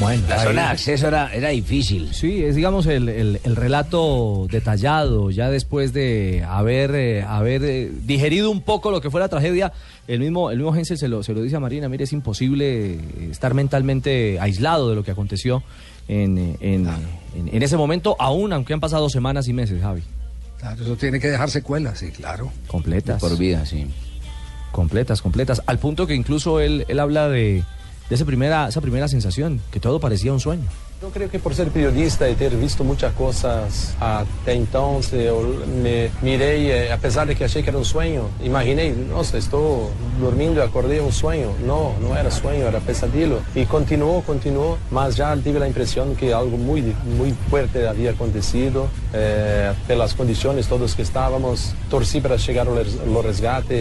Bueno, 0.00 0.22
La 0.28 0.40
ahí- 0.40 0.46
zona 0.48 0.62
de 0.62 0.68
acceso 0.68 1.08
era, 1.08 1.32
era 1.34 1.50
difícil. 1.50 2.12
Sí, 2.12 2.42
es 2.42 2.56
digamos 2.56 2.86
el, 2.86 3.08
el- 3.08 3.40
el 3.44 3.56
relato 3.56 4.46
detallado, 4.50 5.30
ya 5.30 5.48
después 5.50 5.92
de 5.92 6.44
haber, 6.48 6.94
eh, 6.94 7.22
haber 7.22 7.62
eh, 7.64 7.90
digerido 8.04 8.50
un 8.50 8.62
poco 8.62 8.90
lo 8.90 9.00
que 9.00 9.10
fue 9.10 9.20
la 9.20 9.28
tragedia, 9.28 9.72
el 10.08 10.18
mismo, 10.20 10.50
el 10.50 10.58
mismo 10.58 10.74
Hensel 10.74 10.98
se 10.98 11.08
lo, 11.08 11.22
se 11.22 11.32
lo 11.34 11.42
dice 11.42 11.56
a 11.56 11.60
Marina, 11.60 11.88
mire, 11.88 12.04
es 12.04 12.12
imposible 12.12 12.98
estar 13.30 13.54
mentalmente 13.54 14.38
aislado 14.40 14.88
de 14.90 14.96
lo 14.96 15.04
que 15.04 15.12
aconteció 15.12 15.62
en, 16.08 16.56
en, 16.60 16.88
en- 17.36 17.48
en 17.48 17.62
ese 17.62 17.76
momento, 17.76 18.16
aún 18.18 18.52
aunque 18.52 18.72
han 18.74 18.80
pasado 18.80 19.08
semanas 19.08 19.46
y 19.48 19.52
meses, 19.52 19.80
Javi. 19.82 20.02
Claro, 20.58 20.82
eso 20.82 20.96
tiene 20.96 21.20
que 21.20 21.28
dejar 21.28 21.50
secuelas, 21.50 21.98
sí, 21.98 22.10
claro. 22.10 22.50
Completas. 22.66 23.20
Por 23.20 23.36
vida, 23.38 23.66
sí. 23.66 23.86
Completas, 24.72 25.20
completas. 25.20 25.62
Al 25.66 25.78
punto 25.78 26.06
que 26.06 26.14
incluso 26.14 26.60
él, 26.60 26.84
él 26.88 26.98
habla 26.98 27.28
de, 27.28 27.62
de 28.08 28.14
esa, 28.14 28.24
primera, 28.24 28.68
esa 28.68 28.80
primera 28.80 29.08
sensación, 29.08 29.60
que 29.70 29.80
todo 29.80 30.00
parecía 30.00 30.32
un 30.32 30.40
sueño. 30.40 30.68
Yo 31.02 31.10
creo 31.10 31.28
que 31.28 31.40
por 31.40 31.52
ser 31.52 31.68
periodista 31.70 32.30
y 32.30 32.36
ter 32.36 32.54
visto 32.56 32.84
muchas 32.84 33.12
cosas 33.14 33.92
hasta 33.98 34.52
entonces, 34.52 35.24
yo 35.26 35.42
me 35.82 36.10
miré, 36.22 36.86
eh, 36.86 36.92
a 36.92 36.96
pesar 36.96 37.26
de 37.26 37.34
que 37.34 37.42
achei 37.44 37.60
que 37.64 37.70
era 37.70 37.78
un 37.78 37.84
sueño, 37.84 38.28
imaginé, 38.40 38.90
no 39.10 39.24
sé, 39.24 39.38
estoy 39.38 39.88
durmiendo 40.20 40.60
y 40.60 40.62
acordé 40.64 41.00
un 41.00 41.10
sueño. 41.10 41.48
No, 41.66 41.94
no 42.00 42.16
era 42.16 42.30
sueño, 42.30 42.68
era 42.68 42.78
pesadillo. 42.78 43.40
Y 43.56 43.64
continuó, 43.64 44.22
continuó, 44.22 44.78
mas 44.92 45.16
ya 45.16 45.34
tuve 45.34 45.58
la 45.58 45.66
impresión 45.66 46.14
que 46.14 46.32
algo 46.32 46.56
muy, 46.56 46.82
di- 46.82 46.94
muy 47.18 47.32
fuerte 47.50 47.88
había 47.88 48.12
acontecido, 48.12 48.86
eh, 49.12 49.72
por 49.88 49.96
las 49.96 50.14
condiciones 50.14 50.68
todos 50.68 50.94
que 50.94 51.02
estábamos. 51.02 51.74
Torcí 51.90 52.20
para 52.20 52.36
llegar 52.36 52.68
al 52.68 52.76
res- 52.76 52.98
al 53.04 53.24
resgate, 53.24 53.74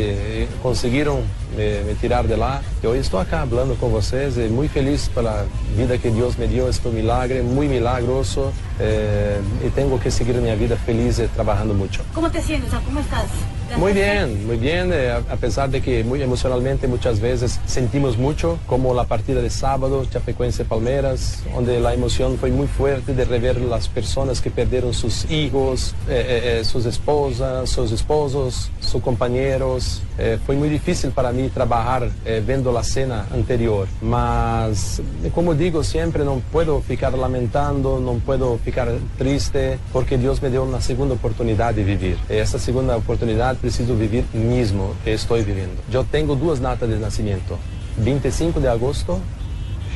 eh, 0.44 0.48
conseguiram 0.64 1.20
me, 1.56 1.82
me 1.84 1.94
tirar 1.96 2.26
de 2.28 2.36
lá. 2.38 2.62
E 2.82 2.88
hoje 2.88 3.02
estou 3.02 3.20
acá 3.20 3.42
hablando 3.42 3.76
com 3.78 3.90
vocês 3.90 4.38
e 4.38 4.48
muito 4.48 4.72
feliz 4.72 5.08
pela 5.14 5.46
vida 5.76 5.98
que 6.00 6.10
Deus 6.10 6.36
me 6.38 6.48
deu, 6.48 6.68
este 6.70 6.88
milagre, 6.88 7.11
muito 7.44 7.72
milagroso. 7.72 8.52
eh, 8.82 9.40
e 9.64 9.70
tenho 9.70 9.98
que 10.00 10.10
seguir 10.10 10.36
minha 10.36 10.56
vida 10.56 10.76
feliz 10.76 11.20
e 11.20 11.28
trabalhando 11.28 11.74
muito. 11.74 12.00
¿Cómo 12.14 12.30
te 12.30 12.42
sientes? 12.42 12.72
¿Cómo 12.86 13.00
estás? 13.00 13.28
¿Te 13.70 13.78
Muy 13.78 13.94
bien, 13.94 14.46
muy 14.48 14.58
bien, 14.58 14.92
eh, 14.92 15.12
a 15.12 15.38
pesar 15.38 15.70
de 15.70 15.82
que 15.82 16.04
muy 16.04 16.22
emocionalmente 16.22 16.88
muchas 16.88 17.20
veces 17.20 17.60
sentimos 17.66 18.18
mucho, 18.18 18.58
como 18.66 18.94
la 18.94 19.06
partida 19.06 19.42
de 19.42 19.50
sábado, 19.50 20.06
Chapecoense 20.10 20.66
Palmeiras, 20.66 21.44
donde 21.54 21.80
la 21.80 21.94
emoción 21.94 22.38
fue 22.38 22.50
muy 22.50 22.68
fuerte 22.68 23.14
de 23.14 23.24
rever 23.24 23.62
las 23.62 23.88
personas 23.88 24.42
que 24.42 24.50
perdieron 24.50 24.94
sus 24.94 25.30
hijos, 25.30 25.94
eh, 26.10 26.26
eh, 26.28 26.60
eh, 26.60 26.66
sus 26.66 26.86
esposas, 26.86 27.70
sus 27.70 27.92
esposos, 27.92 28.72
sus 28.82 29.02
compañeros. 29.02 30.02
Eh, 30.18 30.38
fue 30.46 30.56
muy 30.56 30.70
difícil 30.70 31.12
para 31.12 31.32
mí 31.32 31.50
trabajar 31.50 32.10
eh, 32.26 32.44
viendo 32.46 32.72
la 32.72 32.84
cena 32.84 33.28
anterior, 33.32 33.88
mas 34.02 35.02
como 35.34 35.54
digo 35.54 35.84
siempre, 35.84 36.26
no 36.26 36.42
puedo 36.52 36.82
ficar 36.82 37.14
lamentando, 37.18 38.00
no 38.00 38.14
puedo 38.16 38.58
ficar 38.58 38.92
triste, 39.18 39.80
porque 39.94 40.18
Dios 40.18 40.42
me 40.42 40.50
dio 40.50 40.64
una 40.64 40.82
segunda 40.82 41.16
oportunidad 41.16 41.74
de 41.74 41.84
vivir. 41.84 42.18
E 42.30 42.40
essa 42.40 42.60
segunda 42.60 42.98
oportunidad 42.98 43.56
preciso 43.58 43.96
vivir 43.96 44.26
mismo 44.34 44.94
que 45.04 45.14
estoy 45.14 45.44
viviendo. 45.44 45.82
Yo 45.90 46.04
tengo 46.04 46.36
duas 46.36 46.60
datas 46.60 46.90
de 46.90 47.00
nacimiento. 47.00 47.58
25 47.98 48.60
de 48.60 48.70
agosto, 48.70 49.20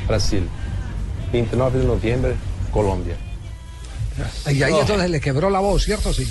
Brasil. 0.08 0.48
29 1.32 1.80
de 1.80 1.86
noviembre, 1.86 2.36
Colombia. 2.72 3.25
Y 4.52 4.64
ahí 4.64 4.74
entonces 4.80 5.10
le 5.10 5.20
quebró 5.20 5.50
la 5.50 5.60
voz, 5.60 5.84
¿cierto? 5.84 6.14
Sí, 6.14 6.26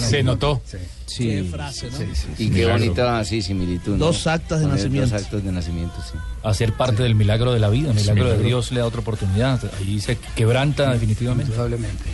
Se 0.00 0.22
notó. 0.22 0.62
Sí. 1.06 1.26
Qué 1.28 1.44
frase, 1.44 1.90
¿no? 1.90 1.98
Y 2.38 2.48
qué 2.48 2.54
Milagro. 2.54 2.72
bonita 2.78 3.18
así, 3.18 3.42
similitud. 3.42 3.92
¿no? 3.92 4.06
Dos 4.06 4.26
actas 4.26 4.60
de 4.60 4.64
Poner 4.66 4.78
nacimiento. 4.78 5.10
Dos 5.10 5.22
actos 5.22 5.44
de 5.44 5.52
nacimiento, 5.52 5.94
sí. 6.10 6.18
Hacer 6.42 6.72
parte 6.72 7.02
del 7.02 7.14
milagro 7.14 7.52
de 7.52 7.60
la 7.60 7.68
vida, 7.68 7.92
milagro 7.92 8.30
de. 8.30 8.42
Dios 8.42 8.72
le 8.72 8.80
da 8.80 8.86
otra 8.86 9.00
oportunidad. 9.00 9.60
Ahí 9.78 10.00
se 10.00 10.16
quebranta 10.34 10.90
definitivamente. 10.92 11.50
Indudablemente. 11.50 12.04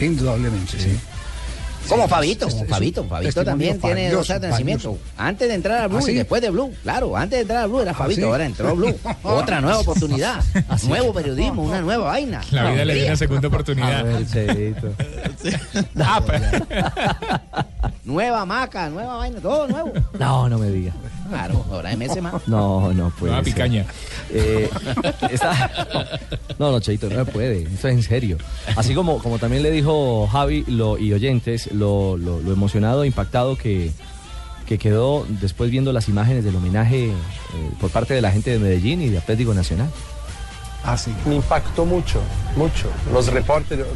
Indudablemente, 0.00 0.78
sí. 0.78 0.96
Como 1.88 2.06
Fabito, 2.06 2.46
un 2.46 2.68
Fabito, 2.68 3.04
Fabito 3.04 3.44
también 3.44 3.80
tiene 3.80 4.10
dos 4.10 4.30
actas 4.30 4.42
de 4.42 4.48
nacimiento. 4.50 4.96
Antes 5.16 5.48
de 5.48 5.54
entrar 5.54 5.82
a 5.82 5.86
Blue 5.88 5.98
¿Ah, 5.98 6.02
sí? 6.02 6.12
y 6.12 6.14
después 6.14 6.40
de 6.40 6.50
Blue. 6.50 6.72
Claro, 6.82 7.16
antes 7.16 7.38
de 7.38 7.42
entrar 7.42 7.64
a 7.64 7.66
Blue 7.66 7.80
era 7.80 7.94
Fabito, 7.94 8.20
sí? 8.20 8.26
ahora 8.26 8.46
entró 8.46 8.76
Blue. 8.76 8.94
Otra 9.24 9.60
nueva 9.60 9.78
oportunidad. 9.80 10.42
Nuevo 10.86 11.12
periodismo, 11.12 11.62
una 11.62 11.80
nueva 11.80 12.04
vaina. 12.06 12.42
La 12.52 12.70
vida 12.70 12.84
le 12.84 12.94
dio 12.94 13.06
una 13.06 13.16
segunda 13.16 13.46
A 13.46 13.48
oportunidad. 13.48 14.04
ver, 14.04 14.26
Cheito. 14.28 14.94
Ah, 15.98 16.20
pero- 16.26 16.66
Nueva 18.04 18.44
maca, 18.46 18.88
nueva 18.88 19.16
vaina, 19.16 19.40
todo 19.40 19.68
nuevo. 19.68 19.92
No, 20.18 20.48
no 20.48 20.58
me 20.58 20.68
diga. 20.70 20.92
Claro, 21.30 21.64
ahora 21.70 21.96
MS 21.96 22.20
más. 22.20 22.46
No, 22.46 22.92
no 22.92 23.10
puede. 23.10 23.32
Nueva 23.32 23.44
ser. 23.44 23.54
picaña. 23.54 23.86
Eh, 24.30 24.68
está- 25.30 26.20
No, 26.58 26.70
no, 26.72 26.80
Cheito, 26.80 27.08
no 27.08 27.24
puede. 27.24 27.62
Esto 27.62 27.88
es 27.88 27.94
en 27.94 28.02
serio. 28.02 28.36
Así 28.76 28.94
como, 28.94 29.18
como 29.18 29.38
también 29.38 29.62
le 29.62 29.70
dijo 29.70 30.26
Javi 30.30 30.64
lo, 30.66 30.98
y 30.98 31.12
oyentes, 31.12 31.72
lo, 31.72 32.16
lo- 32.16 32.40
lo 32.40 32.52
emocionado 32.52 33.04
e 33.04 33.06
impactado 33.06 33.56
que, 33.56 33.90
que 34.66 34.76
quedó 34.78 35.26
después 35.40 35.70
viendo 35.70 35.92
las 35.92 36.08
imágenes 36.08 36.44
del 36.44 36.56
homenaje 36.56 37.06
eh, 37.06 37.12
por 37.80 37.90
parte 37.90 38.12
de 38.14 38.20
la 38.20 38.30
gente 38.32 38.50
de 38.50 38.58
Medellín 38.58 39.00
y 39.02 39.08
de 39.08 39.18
Atlético 39.18 39.54
Nacional. 39.54 39.88
Ah, 40.82 40.96
sí. 40.96 41.14
Me 41.26 41.34
impactó 41.36 41.84
mucho, 41.84 42.20
mucho. 42.56 42.88
Los 43.12 43.26
reporteros, 43.26 43.86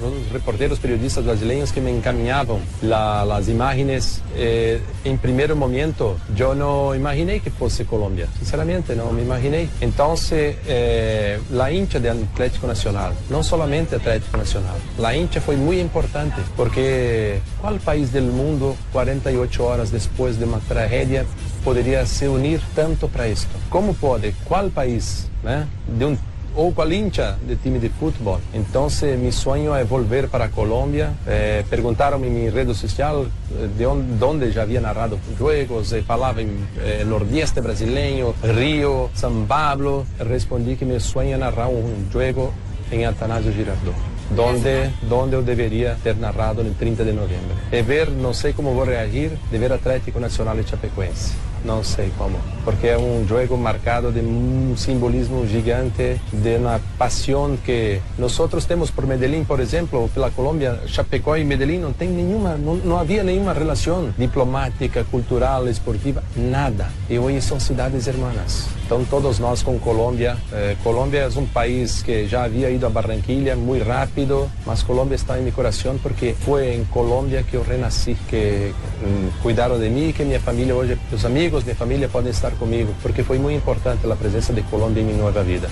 los 0.70 0.78
periodistas 0.78 1.24
brasileños 1.24 1.72
que 1.72 1.80
me 1.80 1.90
encaminaban 1.90 2.58
la- 2.82 3.24
las 3.24 3.48
imágenes, 3.48 4.20
eh, 4.36 4.82
en 5.04 5.16
primer 5.18 5.54
momento 5.54 6.18
yo 6.36 6.54
no 6.54 6.94
imaginé 6.94 7.40
que 7.40 7.50
fuese 7.50 7.86
Colombia, 7.86 8.28
sinceramente 8.38 8.94
no 8.94 9.10
me 9.12 9.22
imaginé. 9.22 9.70
Entonces, 9.80 10.56
eh, 10.66 11.40
la 11.50 11.72
hincha 11.72 11.98
de 12.00 12.10
Atlético 12.10 12.66
Nacional, 12.66 13.14
no 13.30 13.42
solamente 13.42 13.96
Atlético 13.96 14.36
Nacional, 14.36 14.74
la 14.98 15.16
hincha 15.16 15.40
fue 15.40 15.56
muy 15.56 15.80
importante 15.80 16.36
porque 16.54 17.40
¿cuál 17.62 17.80
país 17.80 18.12
del 18.12 18.24
mundo 18.26 18.76
48 18.92 19.64
horas 19.66 19.90
después 19.90 20.38
de 20.38 20.44
una 20.44 20.58
tragedia 20.58 21.24
podría 21.64 22.04
se 22.04 22.28
unir 22.28 22.60
tanto 22.74 23.08
para 23.08 23.26
esto? 23.26 23.56
¿Cómo 23.70 23.94
puede? 23.94 24.34
¿Cuál 24.44 24.68
país 24.70 25.28
né, 25.42 25.64
de 25.98 26.04
un 26.04 26.18
ou 26.54 26.72
com 26.72 26.82
a 26.82 26.94
hincha 26.94 27.36
de 27.46 27.56
time 27.56 27.78
de 27.78 27.88
futebol. 27.88 28.40
Então, 28.52 28.88
meu 29.18 29.32
sonho 29.32 29.74
é 29.74 29.84
voltar 29.84 30.28
para 30.28 30.44
a 30.44 30.48
Colômbia. 30.48 31.12
Eh, 31.26 31.64
Perguntaram-me 31.68 32.28
em 32.28 32.50
rede 32.50 32.74
social 32.74 33.26
eh, 33.26 33.68
de 33.76 33.86
onde, 33.86 34.16
de 34.16 34.24
onde 34.24 34.50
já 34.50 34.62
havia 34.62 34.80
narrado 34.80 35.18
jogos, 35.38 35.92
e 35.92 36.02
falava 36.02 36.42
em 36.42 36.50
eh, 36.78 37.04
Nordeste 37.04 37.60
brasileiro, 37.60 38.34
Rio, 38.42 39.10
São 39.14 39.44
Paulo. 39.46 40.06
Respondi 40.18 40.76
que 40.76 40.84
meu 40.84 41.00
sonho 41.00 41.34
é 41.34 41.36
narrar 41.36 41.68
um 41.68 42.06
jogo 42.12 42.52
em 42.92 43.04
Atanásio 43.04 43.52
Girardot. 43.52 43.96
Donde, 44.30 44.90
donde 45.02 45.34
eu 45.34 45.42
deveria 45.42 45.98
ter 46.02 46.16
narrado 46.16 46.64
no 46.64 46.72
30 46.74 47.04
de 47.04 47.12
novembro. 47.12 47.56
E 47.70 47.82
ver, 47.82 48.10
não 48.10 48.32
sei 48.32 48.52
como 48.52 48.72
vou 48.72 48.84
reagir, 48.84 49.32
de 49.50 49.58
ver 49.58 49.70
Atlético 49.70 50.18
Nacional 50.18 50.58
e 50.58 50.64
Chapecoense. 50.64 51.34
Não 51.64 51.82
sei 51.82 52.12
como, 52.18 52.38
porque 52.62 52.88
é 52.88 52.98
um 52.98 53.26
jogo 53.26 53.56
marcado 53.56 54.12
de 54.12 54.20
um 54.20 54.74
simbolismo 54.76 55.46
gigante, 55.46 56.20
de 56.30 56.56
uma 56.56 56.78
paixão 56.98 57.56
que 57.56 58.00
nós 58.18 58.36
temos 58.66 58.90
por 58.90 59.06
Medellín, 59.06 59.44
por 59.44 59.60
exemplo, 59.60 60.10
pela 60.12 60.30
Colômbia, 60.30 60.80
Chapecó 60.86 61.36
e 61.36 61.44
Medellín 61.44 61.78
não 61.78 61.92
tem 61.92 62.08
nenhuma, 62.08 62.56
não, 62.56 62.76
não 62.76 62.98
havia 62.98 63.22
nenhuma 63.22 63.52
relação 63.52 64.12
diplomática, 64.18 65.04
cultural, 65.04 65.66
esportiva, 65.68 66.22
nada. 66.36 66.88
E 67.08 67.18
hoje 67.18 67.40
são 67.40 67.58
cidades 67.58 68.06
hermanas. 68.06 68.68
Então 68.84 69.02
todos 69.06 69.38
nós 69.38 69.62
com 69.62 69.78
Colômbia, 69.78 70.36
eh, 70.52 70.76
Colômbia 70.82 71.20
é 71.20 71.38
um 71.38 71.46
país 71.46 72.02
que 72.02 72.26
já 72.26 72.44
havia 72.44 72.70
ido 72.70 72.84
a 72.86 72.90
Barranquilla 72.90 73.56
muito 73.56 73.84
rápido, 73.84 74.50
mas 74.66 74.82
Colômbia 74.82 75.14
está 75.14 75.38
em 75.38 75.42
meu 75.42 75.52
coração 75.52 75.96
porque 76.02 76.34
foi 76.40 76.74
em 76.74 76.84
Colômbia 76.84 77.42
que 77.42 77.54
eu 77.54 77.62
renasci, 77.62 78.14
que 78.28 78.74
hum, 79.02 79.30
cuidaram 79.42 79.78
de 79.78 79.88
mim, 79.88 80.12
que 80.12 80.22
minha 80.22 80.40
família 80.40 80.74
hoje, 80.74 80.98
meus 81.10 81.24
amigos, 81.24 81.53
minha 81.62 81.74
família 81.74 82.08
podem 82.08 82.30
estar 82.30 82.50
comigo, 82.52 82.94
porque 83.02 83.22
foi 83.22 83.38
muito 83.38 83.58
importante 83.58 84.10
a 84.10 84.16
presença 84.16 84.52
de 84.52 84.62
Colômbia 84.62 85.02
em 85.02 85.06
minha 85.06 85.18
nova 85.18 85.42
vida. 85.42 85.68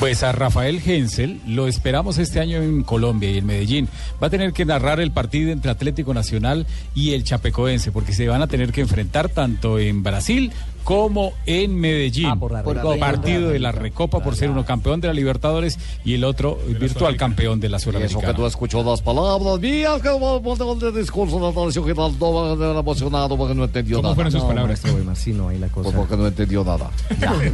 Pues 0.00 0.22
a 0.22 0.32
Rafael 0.32 0.80
Hensel 0.82 1.42
lo 1.46 1.68
esperamos 1.68 2.16
este 2.16 2.40
año 2.40 2.62
en 2.62 2.82
Colombia 2.84 3.30
y 3.30 3.36
en 3.36 3.44
Medellín. 3.44 3.86
Va 4.20 4.28
a 4.28 4.30
tener 4.30 4.54
que 4.54 4.64
narrar 4.64 4.98
el 4.98 5.10
partido 5.10 5.52
entre 5.52 5.70
Atlético 5.70 6.14
Nacional 6.14 6.66
y 6.94 7.12
el 7.12 7.22
Chapecoense, 7.22 7.92
porque 7.92 8.14
se 8.14 8.26
van 8.26 8.40
a 8.40 8.46
tener 8.46 8.72
que 8.72 8.80
enfrentar 8.80 9.28
tanto 9.28 9.78
en 9.78 10.02
Brasil 10.02 10.52
como 10.84 11.32
en 11.46 11.78
Medellín. 11.78 12.26
Ah, 12.26 12.36
por 12.36 12.52
la 12.52 12.62
Por 12.62 12.76
Recopa. 12.76 12.96
partido 12.98 13.50
de 13.50 13.58
la 13.58 13.72
Recopa 13.72 14.20
por 14.20 14.36
ser 14.36 14.50
uno 14.50 14.64
campeón 14.64 15.00
de 15.00 15.08
la 15.08 15.14
Libertadores 15.14 15.78
y 16.04 16.14
el 16.14 16.24
otro 16.24 16.58
virtual 16.78 17.16
campeón 17.16 17.60
de 17.60 17.68
la 17.68 17.76
Eso 17.76 17.90
que 17.90 17.98
Sudamericana. 17.98 18.34
tú 18.34 18.46
escuchó 18.46 18.82
las 18.82 19.02
palabras 19.02 19.60
mías, 19.60 20.00
que 20.02 20.08
el 20.08 20.94
discurso 20.94 21.36
de 21.36 21.54
la 21.54 21.64
nación 21.64 21.84
que 21.84 21.90
estaba 21.92 22.80
emocionado 22.80 23.36
porque 23.36 23.54
no 23.54 23.64
entendió 23.64 23.96
¿Cómo 23.98 24.02
nada. 24.08 24.14
fueron 24.14 24.32
sus 24.32 24.42
No, 24.42 24.48
palabras? 24.48 24.80
sí, 25.14 25.32
no, 25.32 25.48
ahí 25.48 25.58
la 25.58 25.68
cosa. 25.68 25.90
Porque 25.96 26.16
no 26.16 26.26
entendió 26.26 26.64
nada. 26.64 26.90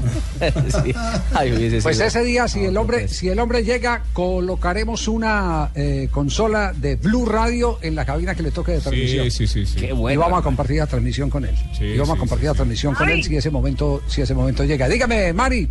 Sí. 0.85 0.95
Ay, 1.35 1.53
hubiese 1.53 1.81
Pues 1.83 1.99
ese 2.01 2.23
día, 2.25 2.49
si 2.49 2.61
No, 2.61 2.69
el 2.69 2.75
no 2.75 2.81
hombre, 2.83 3.09
si 3.09 3.29
el 3.29 3.39
hombre 3.39 3.65
llega, 3.65 4.03
colocaremos 4.13 5.09
una 5.09 5.71
eh, 5.75 6.09
consola 6.11 6.73
de 6.73 6.97
Blue 6.97 7.27
Radio 7.27 7.79
en 7.83 7.95
la 7.95 8.05
cabina 8.05 8.35
que 8.35 8.43
le 8.43 8.51
toque 8.51 8.73
de 8.73 8.81
transmisión. 8.81 9.31
Sí, 9.31 9.47
sí, 9.47 9.65
sí. 9.65 9.67
sí. 9.67 9.81
Qué 9.81 9.87
Y 10.13 10.17
vamos 10.17 10.39
a 10.39 10.43
compartir 10.43 10.79
la 10.79 10.87
transmisión 10.87 11.31
con 11.31 11.45
él. 11.45 11.55
Sí, 11.77 11.85
y 11.85 11.93
vamos 11.99 12.09
sí, 12.09 12.17
a 12.17 12.19
compartir 12.19 12.43
sí, 12.43 12.47
la 12.47 12.53
sí. 12.53 12.57
transmisión 12.57 12.95
con 12.95 13.09
Ay. 13.09 13.16
Él 13.17 13.25
si 13.25 13.37
ese 13.37 13.51
momento, 13.51 14.03
si 14.07 14.23
ese 14.23 14.35
momento 14.35 14.65
llega. 14.65 14.89
Dígame, 14.89 15.33
Mari. 15.33 15.69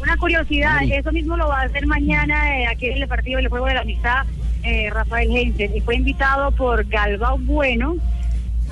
Una 0.00 0.16
curiosidad, 0.16 0.80
eso 0.82 1.12
mismo 1.12 1.36
lo 1.36 1.46
va 1.46 1.60
a 1.60 1.64
hacer 1.64 1.86
mañana 1.86 2.58
eh, 2.58 2.66
aquí 2.66 2.86
en 2.86 3.02
el 3.02 3.08
partido 3.08 3.36
del 3.36 3.48
Juego 3.48 3.66
de 3.66 3.74
la 3.74 3.80
Amistad, 3.82 4.26
eh, 4.64 4.90
Rafael 4.90 5.30
Hensel, 5.36 5.76
y 5.76 5.80
fue 5.80 5.94
invitado 5.94 6.50
por 6.50 6.84
Galvao 6.88 7.38
Bueno 7.38 7.96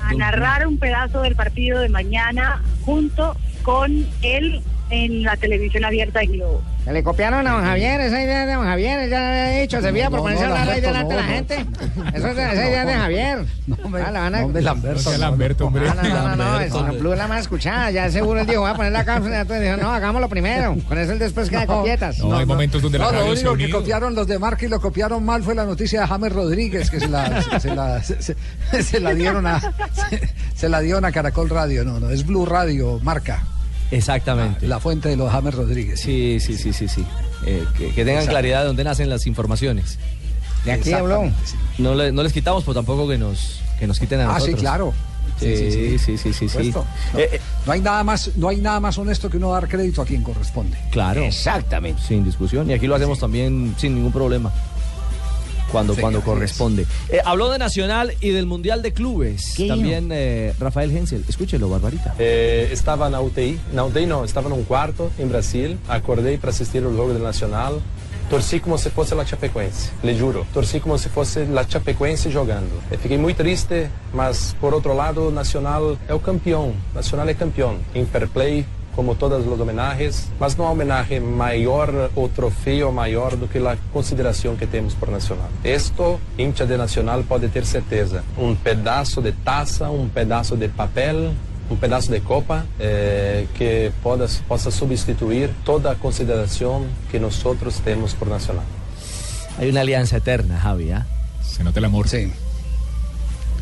a 0.03 0.13
narrar 0.13 0.67
un 0.67 0.77
pedazo 0.77 1.21
del 1.21 1.35
partido 1.35 1.79
de 1.79 1.87
mañana 1.87 2.61
junto 2.83 3.37
con 3.63 4.05
él 4.21 4.61
en 4.91 5.23
la 5.23 5.35
televisión 5.37 5.85
abierta 5.85 6.19
de 6.19 6.27
Globo. 6.27 6.61
Se 6.83 6.91
le 6.91 7.03
copiaron 7.03 7.45
a 7.47 7.51
don 7.53 7.63
Javier, 7.63 8.01
esa 8.01 8.21
idea 8.23 8.45
de 8.45 8.53
don 8.53 8.65
Javier, 8.65 9.07
ya 9.09 9.19
lo 9.19 9.25
había 9.27 9.61
dicho, 9.61 9.81
se 9.81 9.91
veía 9.91 10.09
por 10.09 10.17
no, 10.19 10.23
ponerse 10.23 10.45
no, 10.47 10.55
a 10.55 10.59
hablar 10.61 10.75
ahí 10.75 10.81
delante 10.81 11.13
de 11.15 11.21
la 11.21 11.27
gente. 11.27 11.65
Eso 12.13 12.27
es 12.29 12.37
esa 12.37 12.53
idea 12.69 12.85
de 12.85 12.93
Javier. 12.93 13.45
No 13.67 13.89
me, 13.89 14.01
Ah, 14.01 14.11
la 14.11 14.19
van 14.21 14.35
a- 14.35 14.47
Lamberto. 14.61 15.67
Hombre. 15.67 15.85
No, 15.87 15.93
no, 15.95 16.03
no, 16.03 16.09
no, 16.09 16.35
no, 16.35 16.51
Lamberto, 16.59 16.99
Blue 16.99 17.11
es 17.13 17.17
la 17.19 17.27
más 17.27 17.41
escuchada, 17.41 17.91
ya 17.91 18.09
seguro 18.09 18.39
él 18.41 18.47
dijo, 18.47 18.61
voy 18.61 18.71
a 18.71 18.73
poner 18.73 18.91
la 18.91 19.05
cápsula, 19.05 19.41
entonces 19.41 19.63
dijo, 19.65 19.77
no, 19.77 19.91
hagámoslo 19.93 20.27
primero, 20.27 20.75
con 20.87 20.97
eso 20.97 21.11
el 21.13 21.19
después 21.19 21.49
queda 21.49 21.65
No. 21.67 21.77
copietas. 21.77 22.17
No, 22.19 22.35
hay 22.37 22.45
momentos 22.45 22.81
donde 22.81 22.97
la 22.97 23.05
No, 23.05 23.11
lo 23.11 23.31
único 23.31 23.55
que 23.55 23.69
copiaron 23.69 24.15
los 24.15 24.27
de 24.27 24.39
Marca 24.39 24.65
y 24.65 24.69
lo 24.69 24.81
copiaron 24.81 25.23
mal 25.23 25.43
fue 25.43 25.53
la 25.55 25.65
noticia 25.65 26.01
de 26.01 26.07
James 26.07 26.31
Rodríguez, 26.33 26.89
que 26.89 26.99
se 26.99 27.07
la, 27.07 27.41
se, 27.43 27.59
se 27.59 27.75
la, 27.75 28.03
se, 28.03 28.21
se- 28.21 28.35
se 28.83 28.99
la 28.99 29.13
dieron 29.13 29.45
a 29.45 29.59
se, 29.59 30.29
se 30.55 30.67
la 30.69 30.79
dieron 30.81 31.05
a 31.05 31.11
Caracol 31.11 31.49
Radio. 31.49 31.85
No, 31.85 31.99
no, 31.99 32.09
es 32.09 32.25
Blue 32.25 32.45
Radio, 32.45 32.99
Marca, 33.03 33.43
Exactamente. 33.91 34.67
la 34.67 34.79
fuente 34.79 35.09
de 35.09 35.17
los 35.17 35.31
James 35.31 35.53
Rodríguez. 35.53 35.99
Sí, 35.99 36.39
sí, 36.39 36.57
sí, 36.57 36.73
sí, 36.73 36.87
sí. 36.87 37.05
Eh, 37.45 37.65
que, 37.77 37.89
que 37.91 38.05
tengan 38.05 38.25
claridad 38.25 38.61
de 38.61 38.67
dónde 38.67 38.83
nacen 38.83 39.09
las 39.09 39.27
informaciones. 39.27 39.97
De 40.65 40.71
aquí 40.73 40.91
sí. 40.91 41.55
No, 41.79 41.95
le- 41.95 42.11
no 42.11 42.23
les 42.23 42.33
quitamos, 42.33 42.63
pero 42.63 42.75
tampoco 42.75 43.07
que 43.07 43.17
nos, 43.17 43.59
que 43.79 43.87
nos 43.87 43.99
quiten 43.99 44.19
a 44.21 44.23
Ah, 44.25 44.33
nosotros. 44.33 44.55
sí, 44.55 44.61
claro. 44.61 44.93
Sí, 45.39 45.55
sí, 45.57 45.97
sí, 45.97 46.17
sí, 46.17 46.17
sí, 46.17 46.33
sí. 46.33 46.49
Supuesto. 46.49 46.85
No, 47.13 47.19
Eh, 47.19 47.29
eh, 47.33 47.41
no 47.65 47.71
hay 47.71 47.81
nada 47.81 48.03
más, 48.03 48.31
no 48.35 48.47
hay 48.49 48.57
nada 48.57 48.79
más 48.79 48.95
honesto 48.99 49.27
que 49.27 49.37
uno 49.37 49.51
dar 49.51 49.67
crédito 49.67 50.03
a 50.03 50.05
quien 50.05 50.21
corresponde. 50.21 50.77
claro. 50.91 51.23
Exactamente. 51.23 51.99
Sin 52.07 52.23
discusión. 52.23 52.69
Y 52.69 52.73
aquí 52.73 52.85
lo 52.85 52.93
hacemos 52.95 53.17
también 53.17 53.73
sin 53.77 53.95
ningún 53.95 54.11
problema. 54.11 54.51
Cuando, 55.71 55.95
Sí, 55.95 56.01
cuando 56.01 56.21
corresponde. 56.21 56.85
Eh, 57.09 57.21
habló 57.23 57.49
de 57.49 57.57
Nacional 57.57 58.13
y 58.19 58.29
del 58.31 58.45
Mundial 58.45 58.81
de 58.81 58.93
Clubes. 58.93 59.53
¿Qué 59.55 59.67
También 59.67 60.09
eh, 60.11 60.53
Rafael 60.59 60.95
Hensel. 60.95 61.23
Escúchelo, 61.27 61.69
Barbarita. 61.69 62.13
Eh, 62.19 62.69
estava 62.71 63.09
na 63.09 63.21
UTI, 63.21 63.59
na 63.73 63.85
UTI 63.85 64.05
não, 64.05 64.25
estava 64.25 64.49
num 64.49 64.63
quarto 64.63 65.11
em 65.17 65.27
Brasil, 65.27 65.77
acordei 65.87 66.37
para 66.37 66.49
assistir 66.49 66.85
o 66.85 66.95
jogo 66.95 67.13
do 67.13 67.19
Nacional, 67.19 67.81
torci 68.29 68.59
como 68.59 68.77
se 68.77 68.89
fosse 68.89 69.13
a 69.13 69.25
Chapecoense, 69.25 69.91
lhe 70.03 70.15
juro, 70.15 70.45
torci 70.53 70.79
como 70.79 70.97
se 70.97 71.09
fosse 71.09 71.41
a 71.41 71.63
Chapecoense 71.67 72.29
jogando. 72.29 72.71
Eu 72.89 72.97
fiquei 72.97 73.17
muito 73.17 73.37
triste, 73.37 73.89
mas 74.13 74.55
por 74.59 74.73
outro 74.73 74.93
lado, 74.93 75.31
Nacional 75.31 75.97
é 76.07 76.13
o 76.13 76.19
campeão, 76.19 76.73
Nacional 76.93 77.27
é 77.27 77.33
campeão, 77.33 77.77
em 77.93 78.05
fair 78.05 78.27
play, 78.29 78.65
como 78.95 79.15
todas 79.15 79.45
as 79.47 79.59
homenagens, 79.59 80.27
mas 80.39 80.55
não 80.55 80.65
há 80.65 80.71
homenagem 80.71 81.19
maior 81.19 82.09
ou 82.15 82.27
troféu 82.27 82.91
maior 82.91 83.35
do 83.35 83.47
que 83.47 83.57
a 83.57 83.77
consideração 83.93 84.55
que 84.55 84.65
temos 84.65 84.93
por 84.93 85.09
Nacional. 85.09 85.49
Esto, 85.63 86.19
hincha 86.37 86.65
de 86.65 86.77
Nacional 86.77 87.23
pode 87.23 87.47
ter 87.49 87.65
certeza, 87.65 88.23
um 88.37 88.55
pedaço 88.55 89.21
de 89.21 89.31
taça, 89.31 89.89
um 89.89 90.07
pedaço 90.09 90.55
de 90.55 90.67
papel, 90.67 91.33
um 91.69 91.75
pedaço 91.75 92.11
de 92.11 92.19
copa 92.19 92.65
eh, 92.79 93.45
que 93.55 93.91
poda, 94.03 94.27
possa 94.47 94.69
substituir 94.71 95.49
toda 95.63 95.91
a 95.91 95.95
consideração 95.95 96.85
que 97.09 97.17
nós 97.17 97.41
temos 97.83 98.13
por 98.13 98.27
Nacional. 98.27 98.65
Hay 99.57 99.69
una 99.69 99.81
alianza 99.81 100.17
eterna, 100.17 100.57
Javi. 100.57 100.91
¿ah? 100.91 101.05
Se 101.41 101.63
nota 101.63 101.79
el 101.79 101.85
amor. 101.85 102.07
Sí. 102.07 102.31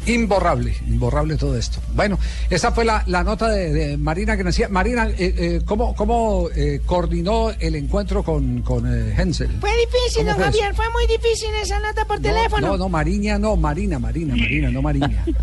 Imborrable, 0.10 0.74
imborrable 0.88 1.38
todo 1.38 1.56
esto. 1.56 1.80
Bueno, 1.94 2.18
esa 2.50 2.72
fue 2.72 2.84
la, 2.84 3.04
la 3.06 3.24
nota 3.24 3.48
de, 3.50 3.72
de 3.72 3.98
Marina 3.98 4.36
que 4.36 4.44
decía. 4.44 4.68
Marina, 4.68 5.08
eh, 5.08 5.16
eh, 5.20 5.62
¿cómo, 5.66 5.96
cómo 5.96 6.50
eh, 6.56 6.82
coordinó 6.86 7.51
el 7.60 7.75
encuentro 7.75 8.24
con, 8.24 8.62
con 8.63 8.92
eh, 8.92 9.13
Hensel? 9.16 9.51
Fue 9.60 9.70
difícil, 9.72 10.25
¿Cómo 10.25 10.30
don 10.30 10.36
fue 10.36 10.48
eso? 10.50 10.58
Javier, 10.60 10.75
fue 10.75 10.86
muy 10.92 11.06
difícil 11.08 11.50
esa 11.62 11.80
nota 11.80 12.06
por 12.06 12.20
teléfono. 12.20 12.68
No, 12.68 12.78
no, 12.78 12.89
Mariña, 12.89 13.38
no, 13.38 13.56
Marina, 13.56 14.00
Marina, 14.00 14.36
Marina, 14.36 14.72
no 14.72 14.82
Mariña. 14.82 15.24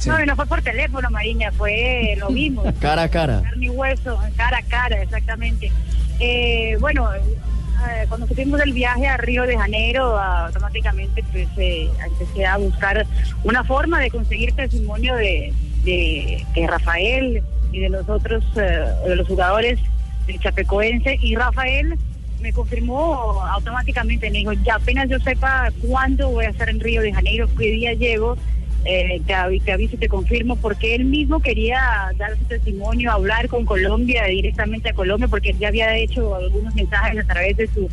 Sí. 0.00 0.08
No, 0.08 0.18
no 0.24 0.34
fue 0.34 0.46
por 0.46 0.62
teléfono, 0.62 1.10
Mariña, 1.10 1.52
fue 1.52 2.16
lo 2.18 2.30
mismo. 2.30 2.64
Cara 2.80 3.02
a 3.02 3.08
cara. 3.10 3.42
Carne 3.42 3.66
y 3.66 3.68
hueso, 3.68 4.18
cara 4.34 4.56
a 4.56 4.62
cara, 4.62 5.02
exactamente. 5.02 5.70
Eh, 6.18 6.78
bueno, 6.80 7.06
eh, 7.88 8.06
cuando 8.08 8.26
supimos 8.26 8.60
del 8.60 8.72
viaje 8.72 9.06
a 9.06 9.16
Río 9.16 9.44
de 9.44 9.56
Janeiro, 9.56 10.18
automáticamente 10.18 11.24
pues 11.32 11.48
eh, 11.56 11.88
empecé 12.04 12.46
a 12.46 12.56
buscar 12.56 13.06
una 13.44 13.64
forma 13.64 14.00
de 14.00 14.10
conseguir 14.10 14.52
testimonio 14.52 15.14
de, 15.16 15.52
de, 15.84 16.44
de 16.54 16.66
Rafael 16.66 17.42
y 17.72 17.80
de 17.80 17.88
los 17.88 18.08
otros, 18.08 18.44
eh, 18.56 18.86
de 19.06 19.16
los 19.16 19.26
jugadores 19.26 19.78
del 20.26 20.40
Chapecoense. 20.40 21.18
Y 21.20 21.34
Rafael 21.36 21.96
me 22.40 22.52
confirmó 22.52 23.42
automáticamente, 23.44 24.30
me 24.30 24.38
dijo, 24.38 24.52
ya 24.52 24.76
apenas 24.76 25.08
yo 25.08 25.18
sepa 25.20 25.70
cuándo 25.86 26.30
voy 26.30 26.46
a 26.46 26.50
estar 26.50 26.68
en 26.68 26.80
Río 26.80 27.02
de 27.02 27.12
Janeiro, 27.12 27.48
qué 27.56 27.70
día 27.70 27.92
llego, 27.94 28.36
eh, 28.84 29.20
te, 29.26 29.34
avi- 29.34 29.62
te 29.62 29.72
aviso 29.72 29.96
y 29.96 29.98
te 29.98 30.08
confirmo, 30.08 30.56
porque 30.56 30.94
él 30.94 31.04
mismo 31.04 31.40
quería 31.40 32.10
dar 32.16 32.36
su 32.38 32.44
testimonio, 32.44 33.12
hablar 33.12 33.48
con 33.48 33.64
Colombia, 33.64 34.24
directamente 34.24 34.90
a 34.90 34.94
Colombia, 34.94 35.28
porque 35.28 35.50
él 35.50 35.58
ya 35.58 35.68
había 35.68 35.96
hecho 35.96 36.34
algunos 36.34 36.74
mensajes 36.74 37.24
a 37.24 37.26
través 37.26 37.56
de 37.56 37.66
su 37.68 37.88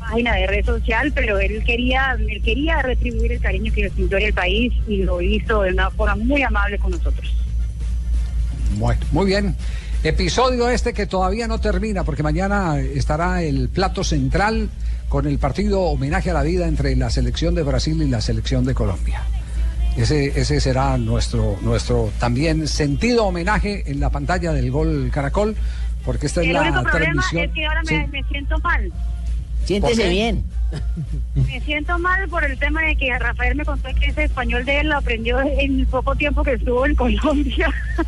página 0.00 0.34
de 0.34 0.46
red 0.46 0.64
social, 0.64 1.12
pero 1.14 1.38
él 1.38 1.62
quería, 1.64 2.16
él 2.18 2.42
quería 2.42 2.82
retribuir 2.82 3.32
el 3.32 3.40
cariño 3.40 3.72
que 3.72 3.84
nos 3.84 3.92
sintió 3.94 4.18
el 4.18 4.34
país 4.34 4.72
y 4.86 4.98
lo 4.98 5.20
hizo 5.22 5.62
de 5.62 5.72
una 5.72 5.90
forma 5.90 6.16
muy 6.16 6.42
amable 6.42 6.78
con 6.78 6.90
nosotros. 6.90 7.34
Bueno, 8.76 9.00
muy 9.12 9.26
bien. 9.26 9.54
Episodio 10.02 10.68
este 10.68 10.92
que 10.92 11.06
todavía 11.06 11.46
no 11.48 11.58
termina 11.60 12.04
porque 12.04 12.22
mañana 12.22 12.78
estará 12.78 13.42
el 13.42 13.70
plato 13.70 14.04
central 14.04 14.68
con 15.08 15.26
el 15.26 15.38
partido 15.38 15.80
homenaje 15.82 16.30
a 16.30 16.34
la 16.34 16.42
vida 16.42 16.66
entre 16.68 16.94
la 16.96 17.08
selección 17.08 17.54
de 17.54 17.62
Brasil 17.62 18.02
y 18.02 18.08
la 18.08 18.20
selección 18.20 18.66
de 18.66 18.74
Colombia. 18.74 19.22
Ese, 19.96 20.38
ese 20.40 20.60
será 20.60 20.98
nuestro, 20.98 21.56
nuestro 21.62 22.10
también 22.18 22.66
sentido 22.66 23.26
homenaje 23.26 23.84
en 23.90 24.00
la 24.00 24.10
pantalla 24.10 24.52
del 24.52 24.70
Gol 24.70 25.10
Caracol, 25.12 25.54
porque 26.04 26.26
esta 26.26 26.40
es 26.42 26.48
el 26.48 26.54
la 26.54 26.62
único 26.62 26.82
problema 26.82 27.12
transmisión. 27.22 27.44
es 27.44 27.52
que 27.54 27.66
ahora 27.66 27.82
me, 27.82 27.88
Sí. 27.88 28.10
me 28.10 28.22
siento 28.24 28.58
mal. 28.58 28.92
Siéntese 29.64 30.08
bien. 30.08 30.44
Me 31.34 31.60
siento 31.60 31.98
mal 31.98 32.28
por 32.28 32.44
el 32.44 32.58
tema 32.58 32.82
de 32.82 32.96
que 32.96 33.16
Rafael 33.18 33.54
me 33.56 33.64
contó 33.64 33.88
que 33.98 34.06
ese 34.06 34.24
español 34.24 34.64
de 34.64 34.80
él 34.80 34.88
lo 34.88 34.96
aprendió 34.98 35.40
en 35.40 35.80
el 35.80 35.86
poco 35.86 36.14
tiempo 36.14 36.42
que 36.42 36.52
estuvo 36.54 36.86
en 36.86 36.94
Colombia. 36.94 37.72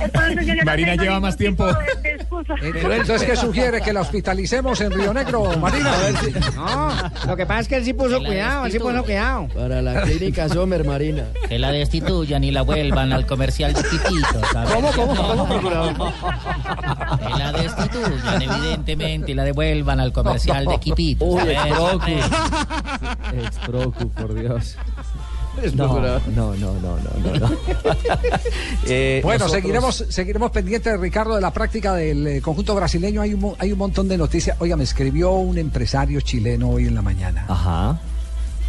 Entonces, 0.00 0.46
no 0.56 0.64
Marina 0.64 0.94
lleva 0.96 1.20
más 1.20 1.36
tiempo. 1.36 1.66
tipo 1.66 1.78
de- 1.80 2.02
de 2.02 2.14
excusa. 2.16 2.54
Entonces, 2.62 3.22
¿qué 3.28 3.36
sugiere? 3.36 3.80
¿Que 3.80 3.92
la 3.92 4.00
hospitalicemos 4.02 4.80
en 4.80 4.90
Río 4.92 5.12
Negro, 5.14 5.56
Marina? 5.60 5.92
No, 6.54 6.90
lo 7.26 7.36
que 7.36 7.46
pasa 7.46 7.60
es 7.60 7.68
que 7.68 7.76
él 7.76 7.84
sí 7.84 7.92
puso 7.92 8.18
cuidado, 8.22 8.66
él 8.66 8.72
sí 8.72 8.78
puso 8.78 9.02
cuidado. 9.04 9.48
Para 9.48 9.82
la 9.82 10.02
clínica 10.02 10.48
Sommer, 10.48 10.84
Marina. 10.84 11.24
Que 11.48 11.58
la 11.58 11.70
destituyan 11.72 12.44
y 12.44 12.50
la 12.50 12.62
vuelvan 12.62 13.12
al 13.12 13.26
comercial 13.26 13.72
de 13.72 13.80
¿sabes? 14.52 14.70
¿Cómo, 14.72 14.92
cómo, 14.92 15.14
cómo, 15.14 15.48
procurador? 15.48 15.94
Que 17.18 17.38
la 17.38 17.52
destituyan, 17.52 18.42
evidentemente, 18.42 19.32
y 19.32 19.34
la 19.34 19.44
devuelvan 19.44 20.00
al 20.00 20.12
comercial 20.12 20.66
de 20.66 20.78
Quipito. 20.78 21.00
Uy, 21.18 21.42
exprocu. 21.50 22.10
Exprocu, 23.44 24.08
por 24.10 24.34
Dios. 24.34 24.76
No, 25.74 26.00
no, 26.00 26.20
no, 26.34 26.54
no, 26.56 26.74
no, 26.74 26.96
no. 27.22 27.38
no. 27.38 27.50
Eh, 28.86 29.20
Bueno, 29.22 29.40
nosotros- 29.44 29.62
seguiremos, 29.62 30.04
seguiremos 30.08 30.50
pendientes, 30.52 30.98
Ricardo, 30.98 31.34
de 31.34 31.40
la 31.40 31.52
práctica 31.52 31.94
del 31.94 32.26
eh, 32.26 32.40
conjunto 32.40 32.74
brasileño. 32.74 33.20
Hay 33.20 33.34
un, 33.34 33.54
hay 33.58 33.72
un 33.72 33.78
montón 33.78 34.08
de 34.08 34.16
noticias. 34.16 34.56
Oiga, 34.60 34.76
me 34.76 34.84
escribió 34.84 35.32
un 35.32 35.58
empresario 35.58 36.20
chileno 36.22 36.70
hoy 36.70 36.86
en 36.86 36.94
la 36.94 37.02
mañana. 37.02 37.44
Ajá. 37.48 38.00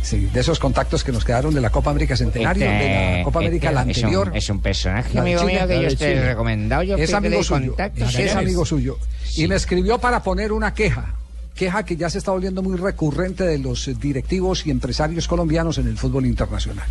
Sí, 0.02 0.28
de 0.34 0.40
esos 0.40 0.60
contactos 0.60 1.04
que 1.04 1.12
nos 1.12 1.24
quedaron 1.24 1.54
de 1.54 1.62
la 1.62 1.70
Copa 1.70 1.92
América 1.92 2.18
Centenario, 2.18 2.66
de 2.70 3.18
la 3.20 3.24
Copa 3.24 3.40
América 3.40 3.72
la 3.72 3.82
Este, 3.82 3.92
es 3.92 3.98
un- 4.00 4.04
anterior. 4.06 4.32
Es 4.36 4.50
un, 4.50 4.60
personaje, 4.60 5.18
amigo 5.20 5.42
Chile, 5.42 5.54
mío, 5.54 5.68
que 5.68 5.82
yo 5.82 5.88
estoy 5.88 6.14
recomendado. 6.16 6.84
Yo 6.84 6.96
es 6.98 7.14
amigo 7.14 7.44
suyo. 7.44 7.76
Es 7.96 8.36
amigo 8.36 8.66
suyo. 8.66 8.98
Y 9.36 9.48
me 9.48 9.56
escribió 9.56 10.00
para 10.00 10.22
poner 10.24 10.52
una 10.52 10.74
queja. 10.74 11.14
Queja 11.56 11.84
que 11.84 11.96
ya 11.96 12.10
se 12.10 12.18
está 12.18 12.32
volviendo 12.32 12.62
muy 12.64 12.78
recurrente 12.78 13.44
de 13.44 13.60
los 13.60 13.90
directivos 14.00 14.66
y 14.66 14.72
empresarios 14.72 15.28
colombianos 15.28 15.78
en 15.78 15.88
el 15.88 15.98
fútbol 15.98 16.26
internacional. 16.26 16.88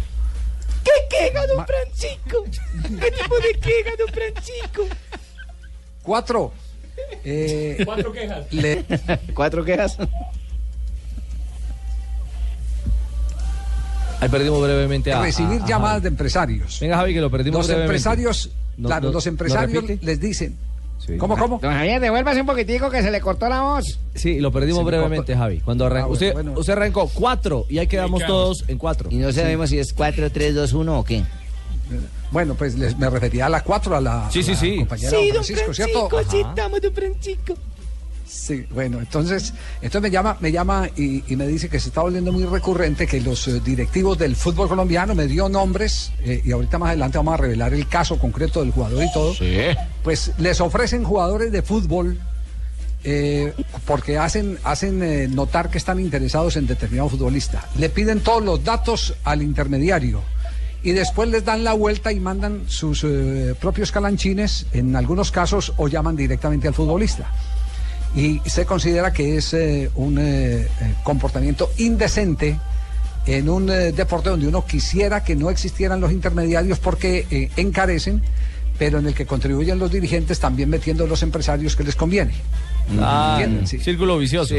¿Qué 0.85 0.91
queja 1.11 1.41
Ma- 1.57 1.67
Francisco? 1.67 2.45
¿Qué 2.45 3.11
tipo 3.11 3.37
de 3.41 3.59
queja, 3.61 3.91
don 3.99 4.09
Francisco? 4.13 4.83
Cuatro. 6.03 6.53
Eh, 7.25 7.83
Cuatro 7.85 8.13
quejas. 8.13 8.53
le- 8.53 8.85
¿Cuatro 9.35 9.65
quejas? 9.65 9.97
Ahí 14.21 14.29
perdimos 14.29 14.63
brevemente 14.63 15.13
a. 15.13 15.23
recibir 15.23 15.61
a- 15.63 15.65
a 15.65 15.67
llamadas 15.69 16.03
de 16.03 16.09
empresarios. 16.09 16.79
Venga, 16.81 16.97
Javi, 16.99 17.15
que 17.15 17.21
lo 17.21 17.31
perdimos 17.31 17.59
Los 17.61 17.67
brevemente. 17.69 17.87
empresarios, 17.97 18.51
No, 18.77 18.89
claro, 18.89 19.07
no, 19.09 19.13
los 19.15 19.25
¿no 19.25 19.31
empresarios 19.31 19.85
les 20.03 20.21
dicen. 20.21 20.57
Sí. 21.05 21.17
¿Cómo, 21.17 21.37
cómo? 21.37 21.59
Don 21.61 21.73
Javier, 21.73 22.01
devuélvase 22.01 22.41
un 22.43 22.47
poquitico 22.47 22.91
que 22.91 23.03
se 23.03 23.11
le 23.11 23.21
cortó 23.21 23.49
la 23.49 23.63
voz. 23.63 23.99
Sí, 24.15 24.39
lo 24.39 24.53
perdimos 24.53 24.81
Se 24.81 24.85
brevemente, 24.85 25.33
cortó. 25.33 25.39
Javi. 25.39 25.61
Cuando 25.61 25.87
arran- 25.87 26.03
Ah, 26.03 26.07
bueno, 26.07 26.13
usted, 26.13 26.33
bueno. 26.35 26.53
usted 26.57 26.73
arrancó 26.75 27.09
cuatro 27.13 27.65
y 27.69 27.79
ahí 27.79 27.87
quedamos 27.87 28.23
todos 28.27 28.65
en 28.69 28.77
cuatro. 28.79 29.09
Y 29.11 29.17
no 29.17 29.33
sabemos 29.33 29.71
si 29.71 29.79
es 29.79 29.93
4, 29.95 30.31
3, 30.31 30.55
2, 30.55 30.73
1 30.75 30.99
o 30.99 31.05
qué. 31.05 31.23
Bueno, 32.31 32.55
pues 32.55 32.77
les- 32.77 32.97
me 32.97 33.11
refería 33.11 33.47
a 33.47 33.49
la 33.49 33.65
cuatro, 33.65 33.97
a 33.97 34.01
la, 34.01 34.31
Sí, 34.31 34.41
a 34.41 34.43
sí, 34.45 34.51
la 34.53 34.57
sí. 34.57 34.77
compañera 34.79 35.11
Sí, 35.11 35.17
don 35.17 35.25
don 35.27 35.45
Francisco, 35.45 35.75
¿cierto? 35.75 36.09
sí 36.31 36.41
Ajá. 36.41 36.51
estamos, 36.51 36.81
don 36.81 36.93
Francisco. 36.95 37.55
Sí, 38.31 38.65
bueno, 38.71 39.01
entonces, 39.01 39.53
entonces 39.83 40.03
me 40.03 40.11
llama, 40.11 40.37
me 40.39 40.53
llama 40.53 40.89
y, 40.97 41.25
y 41.27 41.35
me 41.35 41.49
dice 41.49 41.69
que 41.69 41.81
se 41.81 41.89
está 41.89 42.03
volviendo 42.03 42.31
muy 42.31 42.45
recurrente 42.45 43.09
que 43.09 43.21
los 43.21 43.49
eh, 43.49 43.59
directivos 43.59 44.17
del 44.19 44.37
fútbol 44.37 44.69
colombiano 44.69 45.17
me 45.17 45.27
dio 45.27 45.49
nombres 45.49 46.13
eh, 46.21 46.41
y 46.45 46.53
ahorita 46.53 46.79
más 46.79 46.91
adelante 46.91 47.19
vamos 47.19 47.35
a 47.35 47.39
revelar 47.39 47.75
el 47.75 47.89
caso 47.89 48.21
concreto 48.21 48.61
del 48.61 48.71
jugador 48.71 49.03
y 49.03 49.13
todo. 49.13 49.35
Pues 50.05 50.31
les 50.39 50.61
ofrecen 50.61 51.03
jugadores 51.03 51.51
de 51.51 51.63
fútbol 51.63 52.21
eh, 53.03 53.53
porque 53.85 54.17
hacen, 54.17 54.61
hacen 54.63 55.03
eh, 55.03 55.27
notar 55.27 55.69
que 55.69 55.79
están 55.79 55.99
interesados 55.99 56.57
en 56.57 56.69
determinado 56.69 57.09
futbolista. 57.09 57.69
Le 57.79 57.89
piden 57.89 58.21
todos 58.21 58.45
los 58.45 58.63
datos 58.63 59.15
al 59.25 59.43
intermediario 59.43 60.23
y 60.85 60.93
después 60.93 61.29
les 61.31 61.45
dan 61.45 61.65
la 61.65 61.73
vuelta 61.73 62.13
y 62.13 62.21
mandan 62.21 62.63
sus 62.69 63.05
propios 63.61 63.91
calanchines, 63.91 64.67
en 64.73 64.95
algunos 64.95 65.33
casos, 65.33 65.75
o 65.77 65.89
llaman 65.89 66.15
directamente 66.15 66.69
al 66.69 66.75
futbolista. 66.75 67.29
Y 68.15 68.41
se 68.45 68.67
considera 68.67 69.13
que 69.13 69.37
es 69.37 69.55
eh, 69.55 69.91
un 69.95 70.19
eh, 70.19 70.63
eh, 70.63 70.69
comportamiento 71.05 71.71
indecente 71.79 72.59
en 73.27 73.49
un 73.49 73.71
eh, 73.71 73.93
deporte 73.93 74.31
donde 74.31 74.49
uno 74.49 74.65
quisiera 74.65 75.23
que 75.23 75.37
no 75.37 75.51
existieran 75.51 76.01
los 76.01 76.11
intermediarios 76.11 76.79
porque 76.81 77.51
encarecen, 77.57 78.23
pero 78.79 78.99
en 78.99 79.07
el 79.07 79.15
que 79.15 79.27
contribuyen 79.27 79.79
los 79.79 79.93
dirigentes 79.93 80.41
también 80.41 80.71
metiendo 80.71 81.07
los 81.07 81.23
empresarios 81.23 81.77
que 81.77 81.85
les 81.85 81.95
conviene. 81.95 82.33
Ah, 82.99 83.39
¿Entienden? 83.39 83.67
Sí. 83.67 83.79
Círculo 83.79 84.19
vicioso. 84.19 84.55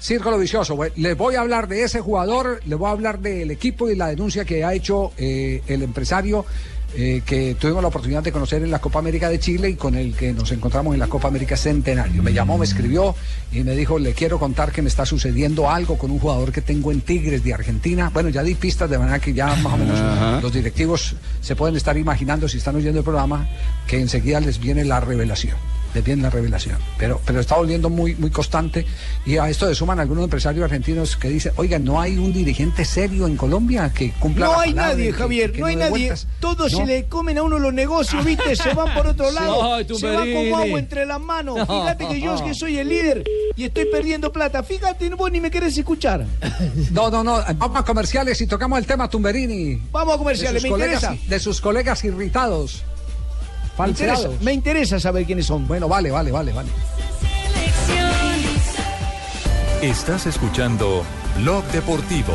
Círculo 0.00 0.36
vicioso. 0.36 0.74
Bueno, 0.74 0.94
Les 0.96 1.16
voy 1.16 1.36
a 1.36 1.42
hablar 1.42 1.68
de 1.68 1.84
ese 1.84 2.00
jugador, 2.00 2.60
les 2.66 2.76
voy 2.76 2.88
a 2.88 2.92
hablar 2.92 3.20
del 3.20 3.52
equipo 3.52 3.88
y 3.88 3.94
la 3.94 4.08
denuncia 4.08 4.44
que 4.44 4.64
ha 4.64 4.74
hecho 4.74 5.12
el 5.16 5.82
empresario 5.82 6.44
eh, 6.94 7.22
que 7.24 7.56
tuvimos 7.58 7.82
la 7.82 7.88
oportunidad 7.88 8.22
de 8.22 8.32
conocer 8.32 8.62
en 8.62 8.70
la 8.70 8.80
Copa 8.80 8.98
América 8.98 9.28
de 9.28 9.38
Chile 9.38 9.70
y 9.70 9.76
con 9.76 9.94
el 9.94 10.14
que 10.14 10.32
nos 10.32 10.52
encontramos 10.52 10.92
en 10.92 11.00
la 11.00 11.06
Copa 11.06 11.28
América 11.28 11.56
Centenario. 11.56 12.22
Me 12.22 12.32
llamó, 12.32 12.58
me 12.58 12.64
escribió 12.64 13.14
y 13.50 13.62
me 13.62 13.74
dijo, 13.74 13.98
le 13.98 14.12
quiero 14.12 14.38
contar 14.38 14.72
que 14.72 14.82
me 14.82 14.88
está 14.88 15.06
sucediendo 15.06 15.70
algo 15.70 15.96
con 15.96 16.10
un 16.10 16.18
jugador 16.18 16.52
que 16.52 16.60
tengo 16.60 16.92
en 16.92 17.00
Tigres 17.00 17.42
de 17.44 17.54
Argentina. 17.54 18.10
Bueno, 18.12 18.28
ya 18.28 18.42
di 18.42 18.54
pistas 18.54 18.90
de 18.90 18.98
manera 18.98 19.18
que 19.18 19.32
ya 19.32 19.54
más 19.56 19.72
o 19.72 19.76
menos 19.78 20.42
los 20.42 20.52
directivos 20.52 21.16
se 21.40 21.56
pueden 21.56 21.76
estar 21.76 21.96
imaginando 21.96 22.48
si 22.48 22.58
están 22.58 22.76
oyendo 22.76 22.98
el 22.98 23.04
programa 23.04 23.48
que 23.86 23.98
enseguida 23.98 24.40
les 24.40 24.58
viene 24.58 24.84
la 24.84 25.00
revelación. 25.00 25.56
Les 25.94 26.02
viene 26.02 26.22
la 26.22 26.30
revelación. 26.30 26.78
Pero, 26.98 27.20
pero 27.26 27.40
está 27.40 27.56
volviendo 27.56 27.90
muy, 27.90 28.14
muy 28.14 28.30
constante. 28.30 28.86
Y 29.26 29.36
a 29.36 29.48
esto 29.50 29.68
le 29.68 29.74
suman 29.74 30.00
algunos 30.00 30.24
empresarios 30.24 30.64
argentinos 30.64 31.16
que 31.16 31.28
dicen, 31.28 31.52
oigan, 31.56 31.84
¿no 31.84 32.00
hay 32.00 32.16
un 32.16 32.32
dirigente 32.32 32.84
serio 32.84 33.26
en 33.26 33.36
Colombia 33.36 33.92
que 33.94 34.12
cumpla 34.12 34.46
No 34.46 34.52
la 34.52 34.60
hay 34.62 34.72
nadie, 34.74 35.06
que- 35.08 35.12
Javier, 35.12 35.52
que 35.52 35.60
no 35.60 35.66
hay 35.66 35.76
nadie. 35.76 36.12
Todos 36.40 36.72
¿No? 36.72 36.78
se 36.78 36.86
le 36.86 37.04
comen 37.06 37.36
a 37.38 37.42
uno 37.42 37.58
los 37.58 37.74
negocios, 37.74 38.24
¿viste? 38.24 38.56
Se 38.56 38.72
van 38.72 38.94
por 38.94 39.06
otro 39.06 39.30
lado. 39.32 39.74
Ay, 39.74 39.86
se 39.94 40.06
van 40.06 40.32
como 40.32 40.56
agua 40.56 40.78
entre 40.78 41.04
las 41.04 41.20
manos. 41.20 41.56
No. 41.56 41.66
Fíjate 41.66 42.08
que 42.08 42.20
yo 42.20 42.34
es 42.34 42.40
que 42.42 42.54
soy 42.54 42.78
el 42.78 42.88
líder 42.88 43.24
y 43.54 43.64
estoy 43.64 43.84
perdiendo 43.86 44.32
plata. 44.32 44.62
Fíjate, 44.62 45.08
vos 45.10 45.30
ni 45.30 45.40
me 45.40 45.50
querés 45.50 45.76
escuchar. 45.76 46.24
No, 46.92 47.10
no, 47.10 47.22
no. 47.24 47.38
Vamos 47.56 47.76
a 47.80 47.84
comerciales 47.84 48.40
y 48.40 48.46
tocamos 48.46 48.78
el 48.78 48.86
tema 48.86 49.08
Tumberini. 49.08 49.80
Vamos 49.90 50.14
a 50.14 50.18
comerciales, 50.18 50.62
de 50.62 50.68
me 50.68 50.72
colegas, 50.72 51.02
interesa. 51.02 51.28
De 51.28 51.40
sus 51.40 51.60
colegas 51.60 52.04
irritados. 52.04 52.82
Me 53.82 53.90
interesa, 53.90 54.14
Falseados. 54.14 54.42
me 54.42 54.52
interesa 54.52 55.00
saber 55.00 55.24
quiénes 55.24 55.46
son. 55.46 55.66
Bueno, 55.66 55.88
vale, 55.88 56.10
vale, 56.10 56.30
vale, 56.30 56.52
vale. 56.52 56.68
Estás 59.82 60.26
escuchando 60.26 61.04
Blog 61.38 61.64
Deportivo. 61.72 62.34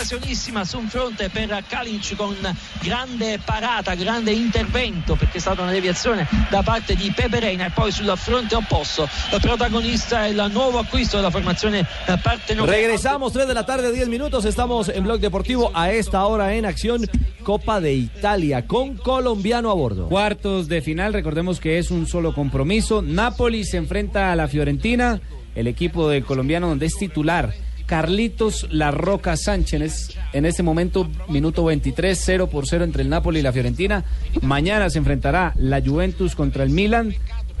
occasionissima 0.00 0.64
su 0.64 0.78
un 0.78 0.88
fronte 0.88 1.28
per 1.28 1.62
Kalinic 1.68 2.16
con 2.16 2.34
grande 2.80 3.38
parata, 3.44 3.94
grande 3.94 4.32
intervento 4.32 5.14
perché 5.14 5.36
è 5.36 5.40
stata 5.40 5.60
una 5.60 5.72
deviazione 5.72 6.26
da 6.48 6.62
parte 6.62 6.94
di 6.94 7.12
Pepe 7.14 7.38
Reina 7.38 7.66
e 7.66 7.70
poi 7.70 7.92
sul 7.92 8.10
fronte 8.16 8.54
opposto 8.54 9.06
il 9.30 9.40
protagonista 9.40 10.24
è 10.24 10.28
il 10.28 10.48
nuovo 10.50 10.78
acquisto 10.78 11.16
della 11.16 11.30
formazione 11.30 11.86
partenopea. 12.22 12.74
Regresamos 12.74 13.32
3 13.32 13.44
de 13.44 13.52
la 13.52 13.64
tarde, 13.64 13.92
10 13.92 14.08
minutos. 14.08 14.46
Estamos 14.46 14.88
en 14.88 15.02
Blog 15.02 15.20
Deportivo 15.20 15.70
a 15.74 15.90
esta 15.90 16.24
hora 16.24 16.54
en 16.54 16.64
acción 16.64 17.06
Copa 17.42 17.80
de 17.80 17.94
Italia 17.94 18.66
con 18.66 18.96
colombiano 18.96 19.70
a 19.70 19.74
bordo. 19.74 20.08
Cuartos 20.08 20.68
de 20.68 20.82
final, 20.82 21.12
recordemos 21.12 21.60
que 21.60 21.78
es 21.78 21.90
un 21.90 22.06
solo 22.06 22.34
compromiso. 22.34 23.02
Napoli 23.02 23.64
se 23.64 23.76
enfrenta 23.76 24.32
a 24.32 24.36
la 24.36 24.48
Fiorentina, 24.48 25.20
el 25.54 25.66
equipo 25.66 26.08
del 26.08 26.24
colombiano 26.24 26.68
donde 26.68 26.86
es 26.86 26.96
titular. 26.96 27.52
Carlitos 27.86 28.68
La 28.70 28.92
Roca 28.92 29.36
Sánchez, 29.36 30.16
en 30.32 30.46
este 30.46 30.62
momento, 30.62 31.10
minuto 31.28 31.64
23, 31.64 32.16
0 32.24 32.46
por 32.48 32.68
0 32.68 32.84
entre 32.84 33.02
el 33.02 33.08
Napoli 33.08 33.40
y 33.40 33.42
la 33.42 33.52
Fiorentina. 33.52 34.04
Mañana 34.42 34.88
se 34.90 34.98
enfrentará 34.98 35.52
la 35.56 35.82
Juventus 35.82 36.36
contra 36.36 36.62
el 36.62 36.70
Milan. 36.70 37.14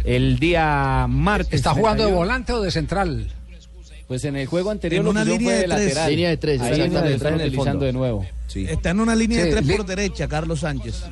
El 0.04 0.38
día 0.38 1.06
martes. 1.08 1.52
¿Está 1.52 1.70
jugando 1.70 2.04
de 2.04 2.10
31. 2.10 2.16
volante 2.16 2.52
o 2.52 2.60
de 2.62 2.70
central? 2.70 3.26
Pues 4.10 4.24
en 4.24 4.34
el 4.34 4.46
juego 4.48 4.70
anterior 4.72 4.98
En 4.98 5.04
lo 5.04 5.10
una 5.12 5.24
línea 5.24 5.38
fue 5.38 5.52
de 5.52 5.58
de 5.60 5.68
tres. 5.68 5.84
lateral. 5.86 6.10
Línea 6.10 6.28
de 6.30 6.36
tres, 6.36 6.60
Ahí 6.60 6.68
exactamente. 6.72 7.08
lo 7.10 7.14
están 7.16 7.34
utilizando 7.36 7.70
fondo. 7.70 7.84
de 7.86 7.92
nuevo. 7.92 8.26
Está 8.56 8.90
en 8.90 9.00
una 9.00 9.14
línea 9.14 9.38
Sí, 9.38 9.44
de 9.44 9.56
tres 9.62 9.76
por 9.76 9.86
derecha, 9.86 10.26
Carlos 10.26 10.58
Sánchez. 10.60 11.04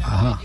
Ajá. 0.00 0.40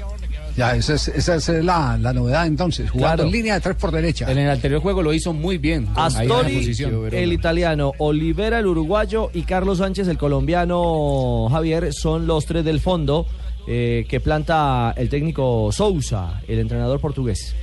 Ya, 0.57 0.75
esa 0.75 0.95
es, 0.95 1.07
esa 1.07 1.35
es 1.37 1.47
la, 1.63 1.97
la 1.97 2.11
novedad 2.11 2.45
entonces. 2.45 2.91
Jugando 2.91 3.15
Claro. 3.15 3.23
en 3.29 3.31
línea 3.31 3.53
de 3.53 3.61
tres 3.61 3.77
por 3.77 3.91
derecha. 3.91 4.29
En 4.29 4.37
el 4.37 4.49
anterior 4.49 4.81
juego 4.81 5.01
lo 5.01 5.13
hizo 5.13 5.31
muy 5.31 5.57
bien. 5.57 5.87
ahí 5.95 6.23
en 6.25 6.27
la 6.29 6.35
Astori, 6.35 6.55
posición. 6.57 7.07
el 7.13 7.31
italiano, 7.31 7.93
Olivera, 7.99 8.59
el 8.59 8.67
uruguayo 8.67 9.29
y 9.33 9.43
Carlos 9.43 9.77
Sánchez, 9.77 10.09
el 10.09 10.17
colombiano 10.17 11.47
Javier, 11.49 11.93
son 11.93 12.27
los 12.27 12.45
tres 12.45 12.65
del 12.65 12.81
fondo 12.81 13.25
eh, 13.65 14.05
que 14.09 14.19
planta 14.19 14.93
el 14.97 15.07
técnico 15.07 15.71
Sousa, 15.71 16.41
el 16.47 16.59
entrenador 16.59 16.99
portugués. 16.99 17.55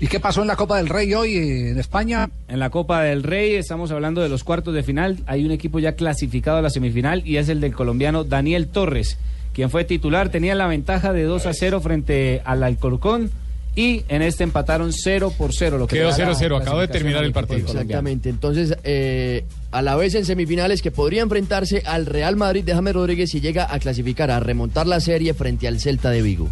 ¿Y 0.00 0.06
qué 0.08 0.20
pasó 0.20 0.42
en 0.42 0.48
la 0.48 0.56
Copa 0.56 0.76
del 0.76 0.88
Rey 0.88 1.14
hoy 1.14 1.36
eh, 1.36 1.70
en 1.70 1.78
España? 1.78 2.28
En 2.48 2.58
la 2.58 2.70
Copa 2.70 3.02
del 3.02 3.22
Rey 3.22 3.54
estamos 3.54 3.90
hablando 3.90 4.20
de 4.20 4.28
los 4.28 4.44
cuartos 4.44 4.74
de 4.74 4.82
final. 4.82 5.18
Hay 5.26 5.44
un 5.44 5.50
equipo 5.50 5.78
ya 5.78 5.92
clasificado 5.92 6.58
a 6.58 6.62
la 6.62 6.70
semifinal 6.70 7.26
y 7.26 7.36
es 7.36 7.48
el 7.48 7.60
del 7.60 7.74
colombiano 7.74 8.24
Daniel 8.24 8.68
Torres, 8.68 9.18
quien 9.52 9.70
fue 9.70 9.84
titular. 9.84 10.30
Tenía 10.30 10.54
la 10.54 10.66
ventaja 10.66 11.12
de 11.12 11.24
2 11.24 11.46
a 11.46 11.54
0 11.54 11.80
frente 11.80 12.42
al 12.44 12.62
Alcorcón 12.62 13.30
y 13.76 14.04
en 14.08 14.22
este 14.22 14.44
empataron 14.44 14.92
0 14.92 15.32
por 15.36 15.52
0. 15.52 15.78
Lo 15.78 15.86
que 15.86 15.96
Quedó 15.96 16.10
le 16.10 16.16
da 16.16 16.26
la 16.26 16.34
0-0, 16.34 16.60
acabo 16.60 16.80
de 16.80 16.88
terminar 16.88 17.24
el 17.24 17.32
partido. 17.32 17.66
Exactamente. 17.66 18.28
Entonces, 18.28 18.76
eh, 18.84 19.44
a 19.72 19.82
la 19.82 19.96
vez 19.96 20.14
en 20.14 20.24
semifinales 20.24 20.80
que 20.80 20.90
podría 20.90 21.22
enfrentarse 21.22 21.82
al 21.86 22.06
Real 22.06 22.36
Madrid 22.36 22.64
de 22.64 22.74
James 22.74 22.94
Rodríguez 22.94 23.30
si 23.30 23.40
llega 23.40 23.72
a 23.72 23.78
clasificar, 23.78 24.30
a 24.30 24.38
remontar 24.38 24.86
la 24.86 25.00
serie 25.00 25.34
frente 25.34 25.66
al 25.66 25.80
Celta 25.80 26.10
de 26.10 26.22
Vigo. 26.22 26.50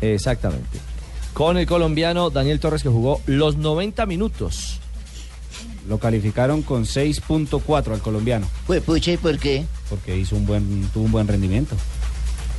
Exactamente. 0.00 0.93
Con 1.34 1.58
el 1.58 1.66
colombiano 1.66 2.30
Daniel 2.30 2.60
Torres 2.60 2.84
que 2.84 2.88
jugó 2.88 3.20
los 3.26 3.56
90 3.56 4.06
minutos. 4.06 4.78
Lo 5.88 5.98
calificaron 5.98 6.62
con 6.62 6.84
6.4 6.84 7.92
al 7.92 8.00
colombiano. 8.00 8.46
Pues 8.66 8.80
pucha, 8.82 9.12
¿y 9.12 9.16
por 9.16 9.36
qué? 9.38 9.66
Porque 9.90 10.16
hizo 10.16 10.36
un 10.36 10.46
buen, 10.46 10.88
tuvo 10.94 11.04
un 11.04 11.12
buen 11.12 11.28
rendimiento. 11.28 11.76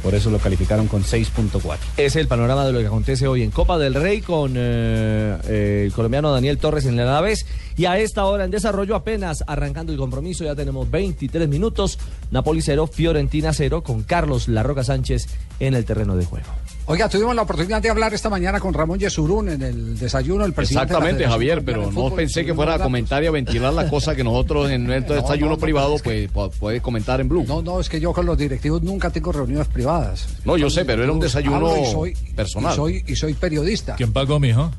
Por 0.04 0.14
eso 0.14 0.30
lo 0.30 0.38
calificaron 0.38 0.88
con 0.88 1.04
6.4. 1.04 1.78
Es 1.98 2.16
el 2.16 2.28
panorama 2.28 2.66
de 2.66 2.74
lo 2.74 2.80
que 2.80 2.86
acontece 2.86 3.28
hoy 3.28 3.42
en 3.42 3.50
Copa 3.50 3.80
del 3.80 3.96
Rey 3.96 4.22
con 4.22 4.54
eh, 4.56 5.38
eh, 5.48 5.84
el 5.86 5.94
colombiano 5.94 6.32
Daniel 6.32 6.58
Torres 6.60 6.86
en 6.86 6.98
la 6.98 7.06
Naves. 7.06 7.48
Y 7.78 7.86
a 7.86 7.98
esta 8.00 8.24
hora 8.26 8.46
en 8.46 8.52
desarrollo, 8.52 8.96
apenas 8.96 9.44
arrancando 9.48 9.92
el 9.92 9.98
compromiso, 9.98 10.44
ya 10.46 10.56
tenemos 10.56 10.90
23 10.90 11.48
minutos. 11.50 12.00
Napoli 12.32 12.62
0, 12.62 12.88
Fiorentina 12.88 13.52
0, 13.52 13.84
con 13.84 14.04
Carlos 14.04 14.48
Larroca 14.48 14.84
Sánchez 14.84 15.28
en 15.60 15.74
el 15.74 15.84
terreno 15.84 16.16
de 16.16 16.24
juego. 16.26 16.48
Oiga, 16.88 17.10
tuvimos 17.10 17.36
la 17.36 17.42
oportunidad 17.42 17.82
de 17.82 17.90
hablar 17.90 18.14
esta 18.14 18.30
mañana 18.30 18.60
con 18.60 18.74
Ramón 18.74 19.00
Yesurún 19.00 19.50
en 19.50 19.62
el 19.64 19.98
desayuno, 19.98 20.46
el 20.46 20.54
presidente. 20.54 20.86
de 20.86 20.94
la 20.94 21.10
Exactamente, 21.10 21.18
Federación 21.24 21.32
Javier, 21.34 21.66
pero 21.66 21.80
de 21.82 21.86
no 21.88 21.92
Fútbol. 21.94 22.14
pensé 22.14 22.46
que 22.46 22.54
fuera 22.54 22.76
a 22.76 22.80
comentar 22.80 23.24
y 23.24 23.26
a 23.28 23.32
ventilar 23.32 23.74
la 23.74 23.90
cosa 23.90 24.16
que 24.16 24.24
nosotros 24.24 24.70
en 24.70 24.86
nuestro 24.86 25.16
No, 25.16 25.22
desayuno 25.24 25.50
no, 25.50 25.56
no, 25.56 25.62
privado 25.62 25.96
es 25.96 26.02
que- 26.04 26.30
pues 26.32 26.56
puede 26.58 26.82
comentar 26.82 27.20
en 27.20 27.28
Blue. 27.28 27.44
No, 27.48 27.62
no, 27.64 27.80
es 27.80 27.90
que 27.90 28.00
yo 28.00 28.14
con 28.14 28.26
los 28.28 28.38
directivos 28.38 28.84
nunca 28.84 29.10
tengo 29.10 29.32
reuniones 29.32 29.68
privadas. 29.68 30.28
No, 30.46 30.56
yo 30.58 30.70
sé, 30.70 30.86
pero 30.86 31.04
era 31.04 31.12
un 31.12 31.20
desayuno 31.20 31.56
Hablo 31.56 31.78
y 31.82 31.92
soy- 31.92 32.14
personal. 32.36 32.72
Y 32.74 32.76
soy, 32.76 33.04
y 33.08 33.16
soy 33.16 33.34
periodista. 33.34 33.96
¿Quién 33.96 34.14
pagó, 34.14 34.40
mijo? 34.40 34.72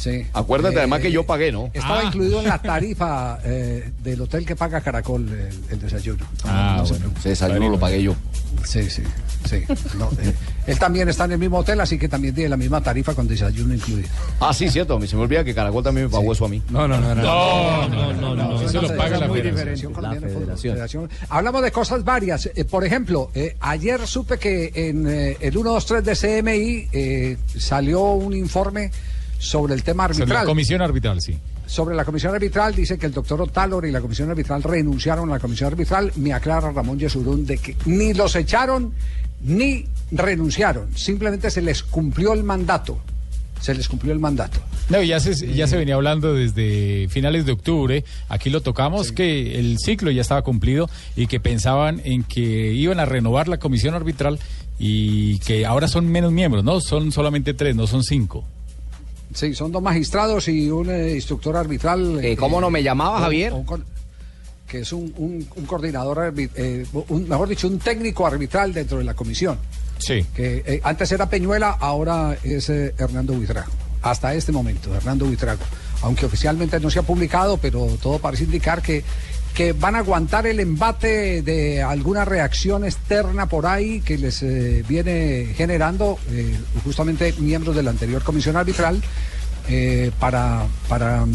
Sí. 0.00 0.26
Acuérdate 0.32 0.76
Eh, 0.76 0.78
además 0.78 1.00
que 1.00 1.12
yo 1.12 1.26
pagué, 1.26 1.52
¿no? 1.52 1.66
Estaba 1.74 1.98
Ah. 2.00 2.04
incluido 2.04 2.40
en 2.40 2.48
la 2.48 2.56
tarifa 2.62 3.38
eh, 3.44 3.90
del 4.02 4.18
hotel 4.22 4.46
que 4.46 4.56
paga 4.56 4.80
Caracol 4.80 5.28
el, 5.28 5.50
el 5.72 5.78
desayuno. 5.80 6.24
Ah, 6.44 6.76
No 6.78 6.86
se 6.86 6.94
bueno. 6.94 7.12
Ese 7.18 7.28
desayuno 7.30 7.68
lo 7.68 7.78
pagué 7.78 8.02
yo. 8.02 8.14
Sí, 8.64 8.88
sí, 8.88 9.02
sí. 9.46 9.62
No, 9.98 10.10
eh, 10.22 10.32
él 10.66 10.78
también 10.78 11.08
está 11.10 11.26
en 11.26 11.32
el 11.32 11.38
mismo 11.38 11.58
hotel, 11.58 11.80
así 11.82 11.98
que 11.98 12.08
también 12.08 12.34
tiene 12.34 12.48
la 12.48 12.56
misma 12.56 12.80
tarifa 12.82 13.14
con 13.14 13.28
desayuno 13.28 13.74
incluido. 13.74 14.08
Ah, 14.40 14.54
sí, 14.54 14.70
cierto. 14.70 14.98
Se 15.06 15.16
me 15.16 15.22
olvida 15.22 15.44
que 15.44 15.54
Caracol 15.54 15.84
también 15.84 16.06
me 16.06 16.12
pagó 16.12 16.32
eso 16.32 16.46
a 16.46 16.48
mí. 16.48 16.62
No, 16.70 16.88
no, 16.88 16.98
no. 16.98 17.14
No, 17.14 17.88
no, 17.88 18.12
no, 18.14 18.34
no. 18.34 18.62
Eso 18.62 18.80
lo 18.80 18.96
paga 18.96 19.18
la 19.18 19.28
muy 19.28 19.42
federación. 19.42 19.94
Fútbol, 19.94 20.18
federación. 20.18 20.72
Federación. 20.74 21.10
Hablamos 21.28 21.62
de 21.62 21.72
cosas 21.72 22.04
varias. 22.04 22.48
Eh, 22.54 22.64
por 22.64 22.84
ejemplo, 22.86 23.30
eh, 23.34 23.54
ayer 23.60 24.06
supe 24.06 24.38
que 24.38 24.72
en 24.74 25.06
eh, 25.06 25.36
el 25.40 25.52
123 25.52 26.04
de 26.04 26.16
CMI 26.42 26.88
eh, 26.92 27.36
salió 27.58 28.00
un 28.12 28.34
informe 28.34 28.90
sobre 29.40 29.74
el 29.74 29.82
tema 29.82 30.04
Sobre 30.04 30.22
arbitral. 30.22 30.42
la 30.44 30.46
comisión 30.46 30.82
arbitral, 30.82 31.20
sí. 31.20 31.36
Sobre 31.66 31.96
la 31.96 32.04
comisión 32.04 32.34
arbitral 32.34 32.74
dice 32.74 32.98
que 32.98 33.06
el 33.06 33.12
doctor 33.12 33.40
Otálor 33.40 33.86
y 33.86 33.90
la 33.90 34.00
comisión 34.00 34.30
arbitral 34.30 34.62
renunciaron 34.62 35.30
a 35.30 35.34
la 35.34 35.38
comisión 35.40 35.68
arbitral. 35.72 36.12
Me 36.16 36.32
aclara 36.32 36.70
Ramón 36.70 36.98
Yesurún 36.98 37.46
de 37.46 37.58
que 37.58 37.74
ni 37.86 38.12
los 38.12 38.36
echaron 38.36 38.92
ni 39.42 39.86
renunciaron. 40.12 40.88
Simplemente 40.96 41.50
se 41.50 41.62
les 41.62 41.82
cumplió 41.82 42.32
el 42.34 42.44
mandato. 42.44 42.98
Se 43.60 43.74
les 43.74 43.88
cumplió 43.88 44.12
el 44.12 44.18
mandato. 44.18 44.58
No, 44.88 45.02
ya 45.02 45.20
se, 45.20 45.34
ya 45.54 45.66
se 45.66 45.76
venía 45.76 45.94
hablando 45.94 46.34
desde 46.34 47.08
finales 47.08 47.46
de 47.46 47.52
octubre, 47.52 48.04
aquí 48.28 48.50
lo 48.50 48.60
tocamos, 48.62 49.12
que 49.12 49.58
el 49.58 49.78
ciclo 49.78 50.10
ya 50.10 50.22
estaba 50.22 50.42
cumplido 50.42 50.90
y 51.14 51.28
que 51.28 51.40
pensaban 51.40 52.00
en 52.04 52.24
que 52.24 52.72
iban 52.72 52.98
a 52.98 53.04
renovar 53.04 53.46
la 53.48 53.58
comisión 53.58 53.94
arbitral 53.94 54.38
y 54.78 55.38
que 55.40 55.64
ahora 55.66 55.86
son 55.88 56.10
menos 56.10 56.32
miembros, 56.32 56.64
¿no? 56.64 56.80
Son 56.80 57.12
solamente 57.12 57.54
tres, 57.54 57.76
no 57.76 57.86
son 57.86 58.02
cinco. 58.02 58.44
Sí, 59.34 59.54
son 59.54 59.70
dos 59.72 59.82
magistrados 59.82 60.48
y 60.48 60.70
un 60.70 60.90
eh, 60.90 61.14
instructor 61.14 61.56
arbitral. 61.56 62.18
Eh, 62.24 62.36
¿cómo 62.36 62.60
no 62.60 62.70
me 62.70 62.82
llamaba, 62.82 63.16
un- 63.16 63.22
Javier? 63.22 63.52
un 63.52 63.84
que 64.66 64.80
es 64.80 64.92
un, 64.92 65.12
un- 65.16 65.46
un 65.56 65.66
coordinador, 65.66 66.32
eh, 66.36 66.86
un- 67.08 67.28
mejor 67.28 67.48
dicho, 67.48 67.66
un 67.68 67.78
técnico 67.78 68.26
arbitral 68.26 68.72
dentro 68.72 68.98
de 68.98 69.04
la 69.04 69.14
comisión. 69.14 69.58
Sí. 69.98 70.24
Que 70.34 70.62
eh, 70.66 70.80
antes 70.84 71.10
era 71.12 71.28
Peñuela, 71.28 71.70
ahora 71.80 72.36
es 72.42 72.70
eh, 72.70 72.94
Hernando 72.98 73.34
Buitrago. 73.34 73.70
Hasta 74.02 74.34
este 74.34 74.50
momento, 74.52 74.94
Hernando 74.94 75.26
Buitrago. 75.26 75.60
Aunque 76.02 76.24
oficialmente 76.24 76.80
no 76.80 76.88
se 76.88 76.98
ha 77.00 77.02
publicado, 77.02 77.56
pero 77.58 77.86
todo 78.00 78.18
parece 78.18 78.44
indicar 78.44 78.80
que, 78.80 79.04
que 79.60 79.74
van 79.74 79.94
a 79.94 79.98
aguantar 79.98 80.46
el 80.46 80.58
embate 80.58 81.42
de 81.42 81.82
alguna 81.82 82.24
reacción 82.24 82.82
externa 82.82 83.44
por 83.44 83.66
ahí 83.66 84.00
que 84.00 84.16
les 84.16 84.42
eh, 84.42 84.82
viene 84.88 85.52
generando 85.54 86.18
eh, 86.30 86.56
justamente 86.82 87.34
miembros 87.36 87.76
de 87.76 87.82
la 87.82 87.90
anterior 87.90 88.22
comisión 88.22 88.56
arbitral 88.56 89.02
eh, 89.68 90.12
para, 90.18 90.66
para 90.88 91.26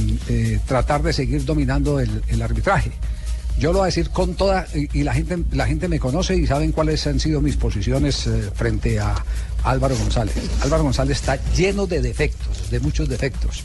tratar 0.65 1.03
de 1.03 1.13
seguir 1.13 1.45
dominando 1.45 1.99
el, 1.99 2.41
arbitraje. 2.41 2.93
Yo 3.59 3.71
lo 3.71 3.77
voy 3.77 3.83
a 3.83 3.93
decir 3.93 4.09
con 4.09 4.33
toda, 4.33 4.65
y, 4.73 5.01
y 5.01 5.03
la 5.03 5.13
gente, 5.13 5.37
la 5.51 5.67
gente 5.67 5.87
me 5.87 5.99
conoce 5.99 6.35
y 6.35 6.47
saben 6.47 6.71
cuáles 6.71 7.05
han 7.05 7.19
sido 7.19 7.41
mis 7.41 7.57
posiciones 7.57 8.27
frente 8.55 8.99
a 8.99 9.13
Álvaro 9.63 9.95
González. 9.95 10.35
Álvaro 10.63 10.81
González 10.81 11.19
está 11.19 11.37
lleno 11.53 11.85
de 11.85 12.01
defectos, 12.01 12.71
de 12.71 12.79
muchos 12.79 13.07
defectos. 13.07 13.63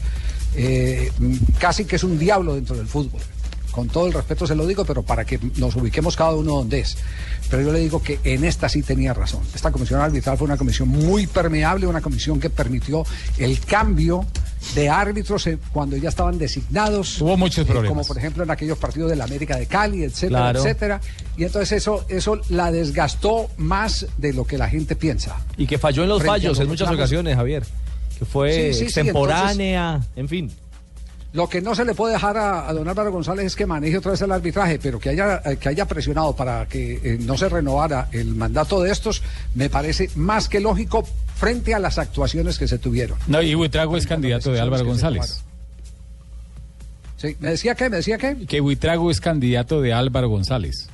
Casi 1.58 1.86
que 1.86 1.96
es 1.96 2.04
un 2.04 2.18
diablo 2.18 2.56
dentro 2.56 2.76
del 2.76 2.86
fútbol. 2.86 3.22
Con 3.70 3.88
todo 3.88 4.06
el 4.06 4.12
respeto 4.12 4.46
se 4.46 4.54
lo 4.54 4.66
digo, 4.66 4.84
pero 4.84 5.02
para 5.02 5.24
que 5.24 5.38
nos 5.56 5.76
ubiquemos 5.76 6.16
cada 6.16 6.34
uno 6.34 6.56
donde 6.56 6.80
es. 6.80 6.96
Pero 7.48 7.62
yo 7.62 7.72
le 7.72 7.78
digo 7.80 8.02
que 8.02 8.18
en 8.24 8.44
esta 8.44 8.68
sí 8.68 8.82
tenía 8.82 9.12
razón. 9.14 9.40
Esta 9.54 9.70
comisión 9.72 10.00
arbitral 10.00 10.36
fue 10.38 10.46
una 10.46 10.56
comisión 10.56 10.88
muy 10.88 11.26
permeable, 11.26 11.86
una 11.86 12.00
comisión 12.00 12.38
que 12.40 12.50
permitió 12.50 13.04
el 13.38 13.60
cambio 13.60 14.24
de 14.74 14.88
árbitros 14.90 15.48
cuando 15.72 15.96
ya 15.96 16.08
estaban 16.10 16.36
designados. 16.38 17.20
Hubo 17.20 17.36
muchos 17.36 17.64
eh, 17.64 17.66
problemas. 17.66 17.88
como 17.88 18.04
por 18.06 18.18
ejemplo 18.18 18.42
en 18.44 18.50
aquellos 18.50 18.76
partidos 18.78 19.10
de 19.10 19.16
la 19.16 19.24
América 19.24 19.56
de 19.56 19.66
Cali, 19.66 20.02
etcétera, 20.04 20.40
Claro. 20.40 20.60
etcétera. 20.60 21.00
Y 21.36 21.44
entonces 21.44 21.72
eso, 21.72 22.04
eso 22.08 22.40
la 22.50 22.70
desgastó 22.70 23.48
más 23.56 24.06
de 24.18 24.32
lo 24.32 24.44
que 24.44 24.58
la 24.58 24.68
gente 24.68 24.96
piensa. 24.96 25.40
Y 25.56 25.66
que 25.66 25.78
falló 25.78 26.02
en 26.02 26.08
los 26.10 26.18
Frente 26.18 26.32
fallos 26.32 26.50
los 26.58 26.60
en 26.60 26.68
muchas 26.68 26.90
ocasiones, 26.90 27.36
Javier. 27.36 27.64
Que 28.18 28.24
fue 28.26 28.52
Sí, 28.52 28.72
sí, 28.74 28.78
sí, 28.80 28.84
extemporánea, 28.84 30.00
en 30.16 30.28
fin. 30.28 30.50
Lo 31.32 31.48
que 31.48 31.60
no 31.60 31.76
se 31.76 31.84
le 31.84 31.94
puede 31.94 32.14
dejar 32.14 32.36
a, 32.36 32.68
a 32.68 32.72
don 32.72 32.88
Álvaro 32.88 33.12
González 33.12 33.46
es 33.46 33.56
que 33.56 33.64
maneje 33.64 33.98
otra 33.98 34.10
vez 34.10 34.22
el 34.22 34.32
arbitraje, 34.32 34.80
pero 34.80 34.98
que 34.98 35.10
haya, 35.10 35.40
eh, 35.44 35.56
que 35.58 35.68
haya 35.68 35.86
presionado 35.86 36.34
para 36.34 36.66
que 36.66 36.94
eh, 37.04 37.18
no 37.20 37.36
se 37.36 37.48
renovara 37.48 38.08
el 38.10 38.34
mandato 38.34 38.82
de 38.82 38.90
estos, 38.90 39.22
me 39.54 39.70
parece 39.70 40.10
más 40.16 40.48
que 40.48 40.58
lógico 40.58 41.06
frente 41.36 41.72
a 41.72 41.78
las 41.78 41.98
actuaciones 41.98 42.58
que 42.58 42.66
se 42.66 42.78
tuvieron. 42.78 43.16
No, 43.28 43.40
y 43.40 43.54
Buitrago 43.54 43.96
es 43.96 44.06
candidato 44.06 44.50
de 44.52 44.60
Álvaro 44.60 44.84
González. 44.84 45.44
Sí, 47.16 47.36
¿Me 47.38 47.50
decía 47.50 47.74
qué? 47.74 47.88
¿Me 47.90 47.98
decía 47.98 48.18
qué? 48.18 48.36
Que 48.48 48.60
Buitrago 48.60 49.10
es 49.10 49.20
candidato 49.20 49.80
de 49.80 49.92
Álvaro 49.92 50.28
González. 50.30 50.88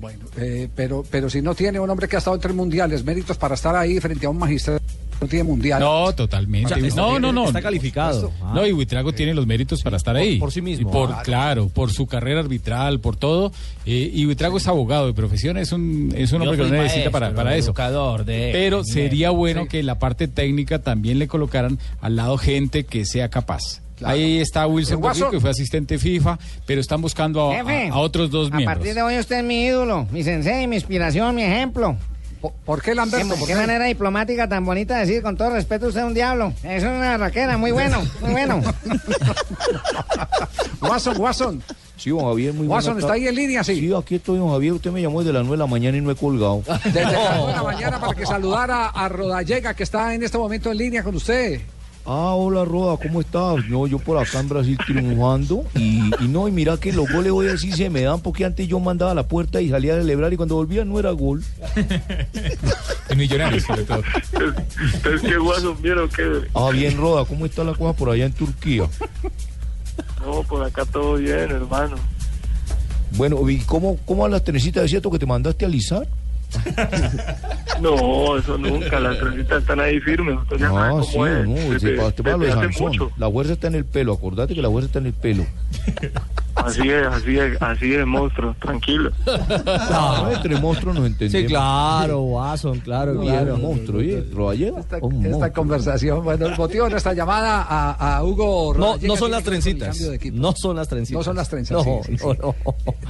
Bueno, 0.00 0.24
eh, 0.36 0.68
pero, 0.74 1.04
pero 1.08 1.30
si 1.30 1.40
no 1.40 1.54
tiene 1.54 1.78
un 1.78 1.88
hombre 1.90 2.08
que 2.08 2.16
ha 2.16 2.20
estado 2.20 2.36
en 2.36 2.40
tres 2.40 2.54
mundiales, 2.54 3.04
méritos 3.04 3.36
para 3.36 3.54
estar 3.54 3.76
ahí 3.76 4.00
frente 4.00 4.26
a 4.26 4.30
un 4.30 4.38
magistrado 4.38 4.80
no 5.20 5.26
tiene 5.26 5.44
mundial. 5.44 5.80
No, 5.80 6.12
totalmente. 6.14 6.66
O 6.74 6.76
sea, 6.76 6.86
está- 6.86 7.00
no, 7.00 7.18
no, 7.18 7.32
no. 7.32 7.46
está 7.46 7.60
calificado. 7.62 8.30
No, 8.54 8.66
y 8.66 8.72
Buitrago 8.72 9.12
tiene 9.12 9.34
los 9.34 9.46
méritos 9.46 9.82
para 9.82 9.96
estar 9.96 10.16
ahí. 10.16 10.38
por 10.38 10.52
sí 10.52 10.60
mismo. 10.62 10.88
Y 10.88 10.92
por, 10.92 11.08
Claro. 11.08 11.22
claro, 11.24 11.68
por 11.68 11.92
su 11.92 12.06
carrera 12.06 12.40
arbitral, 12.40 13.00
por 13.00 13.16
todo. 13.16 13.52
Eh, 13.86 14.10
y 14.12 14.24
Buitrago 14.26 14.58
es 14.58 14.68
abogado 14.68 15.06
de 15.06 15.12
profesión, 15.14 15.56
es 15.56 15.72
un, 15.72 16.12
es 16.16 16.32
un 16.32 16.42
hombre 16.42 16.56
que 16.56 16.70
no 16.70 16.82
necesita 16.82 17.10
para, 17.10 17.34
para 17.34 17.56
eso. 17.56 17.68
educador 17.68 18.24
de- 18.24 18.50
Pero 18.52 18.82
de- 18.82 18.92
sería 18.92 19.30
bueno 19.30 19.66
que 19.66 19.82
la 19.82 19.98
parte 19.98 20.28
técnica 20.28 20.78
también 20.80 21.18
le 21.18 21.26
colocaran 21.28 21.78
al 22.00 22.16
lado 22.16 22.38
gente 22.38 22.84
que 22.84 23.04
sea 23.04 23.28
capaz. 23.28 23.80
Claro. 23.96 24.14
Ahí 24.14 24.38
está 24.38 24.64
Wilson 24.68 25.00
Boquín, 25.00 25.24
que 25.28 25.40
fue 25.40 25.50
asistente 25.50 25.98
FIFA, 25.98 26.38
pero 26.66 26.80
están 26.80 27.00
buscando 27.02 27.50
a, 27.50 27.56
Jefe, 27.56 27.88
a- 27.88 27.94
a 27.94 27.98
otros 27.98 28.30
dos 28.30 28.52
A 28.52 28.56
miembros. 28.56 28.78
partir 28.78 28.94
de 28.94 29.02
hoy 29.02 29.18
usted 29.18 29.38
es 29.38 29.44
mi 29.44 29.64
ídolo, 29.64 30.06
mi 30.12 30.22
sensei, 30.22 30.68
mi 30.68 30.76
inspiración, 30.76 31.34
mi 31.34 31.42
ejemplo. 31.42 31.96
¿Por, 32.40 32.82
qué, 32.82 32.94
Lamberto? 32.94 33.34
¿Qué, 33.34 33.38
¿Por 33.38 33.48
qué 33.48 33.54
qué? 33.54 33.60
manera 33.60 33.84
diplomática 33.84 34.48
tan 34.48 34.64
bonita 34.64 34.94
de 34.94 35.06
decir, 35.06 35.22
con 35.22 35.36
todo 35.36 35.50
respeto, 35.50 35.88
usted 35.88 36.00
es 36.00 36.06
un 36.06 36.14
diablo. 36.14 36.52
Es 36.62 36.82
una 36.82 37.16
raquera, 37.16 37.58
muy 37.58 37.72
bueno, 37.72 38.02
muy 38.20 38.32
bueno. 38.32 38.60
Watson, 40.80 41.20
Watson. 41.20 41.62
Sí, 41.96 42.10
don 42.10 42.20
Javier, 42.20 42.54
muy 42.54 42.68
Watson, 42.68 42.94
buena 42.94 43.06
¿está 43.06 43.14
ahí 43.14 43.26
en 43.26 43.34
línea? 43.34 43.64
Sí. 43.64 43.80
Sí, 43.80 43.92
aquí 43.92 44.16
estoy, 44.16 44.38
don 44.38 44.50
Javier. 44.50 44.74
Usted 44.74 44.92
me 44.92 45.02
llamó 45.02 45.20
desde 45.20 45.32
las 45.32 45.42
9 45.42 45.56
de 45.56 45.58
la 45.58 45.66
mañana 45.66 45.98
y 45.98 46.00
no 46.00 46.12
he 46.12 46.16
colgado. 46.16 46.62
Desde 46.84 47.02
las 47.02 47.36
nueve 47.36 47.46
de 47.46 47.52
la 47.56 47.62
mañana 47.64 48.00
para 48.00 48.14
que 48.14 48.24
saludara 48.24 48.86
a 48.88 49.08
Rodallega, 49.08 49.74
que 49.74 49.82
está 49.82 50.14
en 50.14 50.22
este 50.22 50.38
momento 50.38 50.70
en 50.70 50.78
línea 50.78 51.02
con 51.02 51.16
usted. 51.16 51.60
Ah, 52.10 52.32
hola, 52.34 52.64
Roda, 52.64 52.96
¿cómo 52.96 53.20
estás? 53.20 53.68
No, 53.68 53.86
yo 53.86 53.98
por 53.98 54.16
acá 54.16 54.40
en 54.40 54.48
Brasil 54.48 54.78
triunfando. 54.86 55.66
Y, 55.74 56.10
y 56.24 56.28
no, 56.28 56.48
y 56.48 56.52
mira 56.52 56.78
que 56.78 56.90
los 56.90 57.06
goles 57.12 57.32
hoy 57.32 57.48
así 57.48 57.70
se 57.70 57.90
me 57.90 58.00
dan 58.00 58.22
porque 58.22 58.46
antes 58.46 58.66
yo 58.66 58.80
mandaba 58.80 59.10
a 59.10 59.14
la 59.14 59.28
puerta 59.28 59.60
y 59.60 59.68
salía 59.68 59.92
a 59.92 59.98
celebrar 59.98 60.32
y 60.32 60.38
cuando 60.38 60.54
volvía 60.54 60.86
no 60.86 60.98
era 60.98 61.10
gol. 61.10 61.44
En 63.10 63.18
Millonarios, 63.18 63.64
sobre 63.64 63.82
todo. 63.82 64.02
Es 65.14 65.20
que 65.20 65.36
guaso, 65.36 65.74
vieron 65.74 66.08
que 66.08 66.46
Ah, 66.54 66.70
bien, 66.72 66.96
Roda, 66.96 67.26
¿cómo 67.26 67.44
está 67.44 67.62
la 67.62 67.74
cosa 67.74 67.92
por 67.92 68.08
allá 68.08 68.24
en 68.24 68.32
Turquía? 68.32 68.88
no, 70.24 70.42
por 70.44 70.64
acá 70.64 70.86
todo 70.86 71.16
bien, 71.16 71.50
hermano. 71.50 71.96
Bueno, 73.18 73.50
¿y 73.50 73.58
cómo, 73.58 73.98
cómo 74.06 74.22
van 74.22 74.30
las 74.30 74.44
trenecitas? 74.44 74.84
¿Es 74.84 74.90
cierto 74.92 75.10
que 75.10 75.18
te 75.18 75.26
mandaste 75.26 75.66
a 75.66 75.68
alisar? 75.68 76.08
No, 77.80 78.36
eso 78.36 78.58
nunca, 78.58 78.98
las 78.98 79.18
trencitas 79.18 79.62
están 79.62 79.78
ahí 79.78 80.00
firmes. 80.00 80.36
Usted 80.42 80.56
ya 80.58 80.70
sabe 80.70 80.90
cómo 80.90 81.04
sí, 81.04 81.18
es. 81.18 81.46
no, 81.46 82.36
lo 82.36 82.38
de 82.38 82.52
Sansón. 82.52 83.10
La 83.16 83.30
fuerza 83.30 83.52
está 83.52 83.68
en 83.68 83.76
el 83.76 83.84
pelo, 83.84 84.14
acordate 84.14 84.54
que 84.54 84.62
la 84.62 84.68
fuerza 84.68 84.86
está 84.86 84.98
en 84.98 85.06
el 85.06 85.12
pelo. 85.12 85.46
Así 86.68 86.88
es, 86.88 87.06
así 87.06 87.38
es, 87.38 87.62
así 87.62 87.94
es, 87.94 88.06
monstruo, 88.06 88.54
tranquilo. 88.60 89.10
Ah, 89.66 90.30
entre 90.34 90.56
monstruos 90.60 90.94
nos 90.96 91.06
entendemos. 91.06 91.42
Sí, 91.42 91.46
claro, 91.48 92.20
Watson, 92.22 92.80
claro, 92.80 93.14
Muy 93.14 93.26
claro. 93.26 93.56
monstruo, 93.58 94.00
¿eh? 94.00 94.24
Rodallega, 94.32 94.72
un 94.72 94.78
Esta 94.82 94.98
monstruo. 95.00 95.52
conversación, 95.52 96.24
bueno, 96.24 96.46
el 96.46 96.56
motivo 96.56 96.84
de 96.84 96.90
nuestra 96.90 97.12
llamada 97.14 97.62
a, 97.62 98.16
a 98.18 98.24
Hugo 98.24 98.72
No, 98.74 98.78
Rodallega 98.80 99.08
no 99.08 99.16
son 99.16 99.30
las 99.30 99.42
trencitas. 99.44 99.98
No 100.32 100.52
son 100.52 100.76
las 100.76 100.88
trencitas. 100.88 101.18
No 101.18 101.24
son 101.24 101.36
las 101.36 101.48
trenzas. 101.48 101.76
No, 101.76 101.82
sí, 102.04 102.12
sí, 102.12 102.18
sí. 102.18 102.24
no, 102.26 102.34
no. 102.34 102.54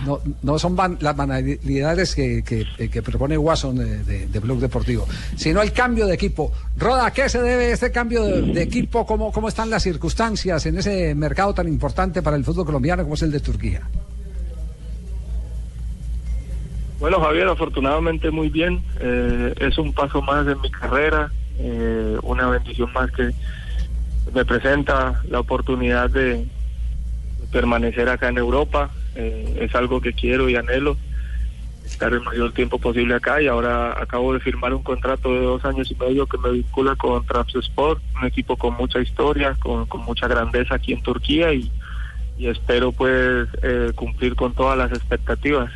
No, 0.06 0.20
no 0.42 0.58
son 0.58 0.76
ban- 0.76 0.96
las 1.00 1.16
banalidades 1.16 2.14
que, 2.14 2.42
que- 2.44 2.64
eh, 2.78 2.88
que 2.88 3.02
propone 3.02 3.36
Watson 3.36 3.76
de, 3.76 4.04
de, 4.04 4.26
de 4.26 4.38
Blog 4.40 4.58
Deportivo, 4.58 5.06
sino 5.36 5.60
el 5.62 5.72
cambio 5.72 6.06
de 6.06 6.14
equipo. 6.14 6.52
Roda, 6.76 7.06
¿a 7.06 7.12
qué 7.12 7.28
se 7.28 7.40
debe 7.42 7.72
este 7.72 7.90
cambio 7.90 8.22
de, 8.24 8.42
de 8.42 8.62
equipo? 8.62 9.04
¿Cómo, 9.06 9.32
¿Cómo 9.32 9.48
están 9.48 9.70
las 9.70 9.82
circunstancias 9.82 10.64
en 10.66 10.78
ese 10.78 11.14
mercado 11.14 11.52
tan 11.54 11.66
importante 11.68 12.22
para 12.22 12.36
el 12.36 12.44
fútbol 12.44 12.66
colombiano 12.66 13.02
como 13.02 13.14
es 13.14 13.22
el 13.22 13.30
de 13.32 13.40
Turquía? 13.48 13.80
Bueno, 17.00 17.18
Javier, 17.20 17.48
afortunadamente 17.48 18.30
muy 18.30 18.50
bien. 18.50 18.82
Eh, 19.00 19.54
es 19.60 19.78
un 19.78 19.94
paso 19.94 20.20
más 20.20 20.46
en 20.46 20.60
mi 20.60 20.70
carrera, 20.70 21.32
eh, 21.58 22.18
una 22.22 22.50
bendición 22.50 22.92
más 22.92 23.10
que 23.12 23.30
me 24.34 24.44
presenta 24.44 25.22
la 25.30 25.40
oportunidad 25.40 26.10
de 26.10 26.46
permanecer 27.50 28.10
acá 28.10 28.28
en 28.28 28.36
Europa. 28.36 28.90
Eh, 29.14 29.60
es 29.62 29.74
algo 29.74 30.02
que 30.02 30.12
quiero 30.12 30.50
y 30.50 30.56
anhelo. 30.56 30.98
estar 31.86 32.12
el 32.12 32.20
mayor 32.20 32.52
tiempo 32.52 32.78
posible 32.78 33.14
acá 33.14 33.40
y 33.40 33.46
ahora 33.46 33.96
acabo 33.98 34.34
de 34.34 34.40
firmar 34.40 34.74
un 34.74 34.82
contrato 34.82 35.32
de 35.32 35.40
dos 35.40 35.64
años 35.64 35.90
y 35.90 35.94
medio 35.94 36.26
que 36.26 36.36
me 36.36 36.50
vincula 36.50 36.94
con 36.96 37.24
Trabzonspor, 37.24 37.98
un 38.20 38.26
equipo 38.26 38.58
con 38.58 38.74
mucha 38.74 39.00
historia, 39.00 39.56
con, 39.58 39.86
con 39.86 40.02
mucha 40.02 40.28
grandeza 40.28 40.74
aquí 40.74 40.92
en 40.92 41.02
Turquía 41.02 41.54
y, 41.54 41.72
y 42.38 42.46
espero 42.48 42.92
pues 42.92 43.48
eh, 43.62 43.92
cumplir 43.94 44.34
con 44.36 44.54
todas 44.54 44.78
las 44.78 44.92
expectativas. 44.92 45.70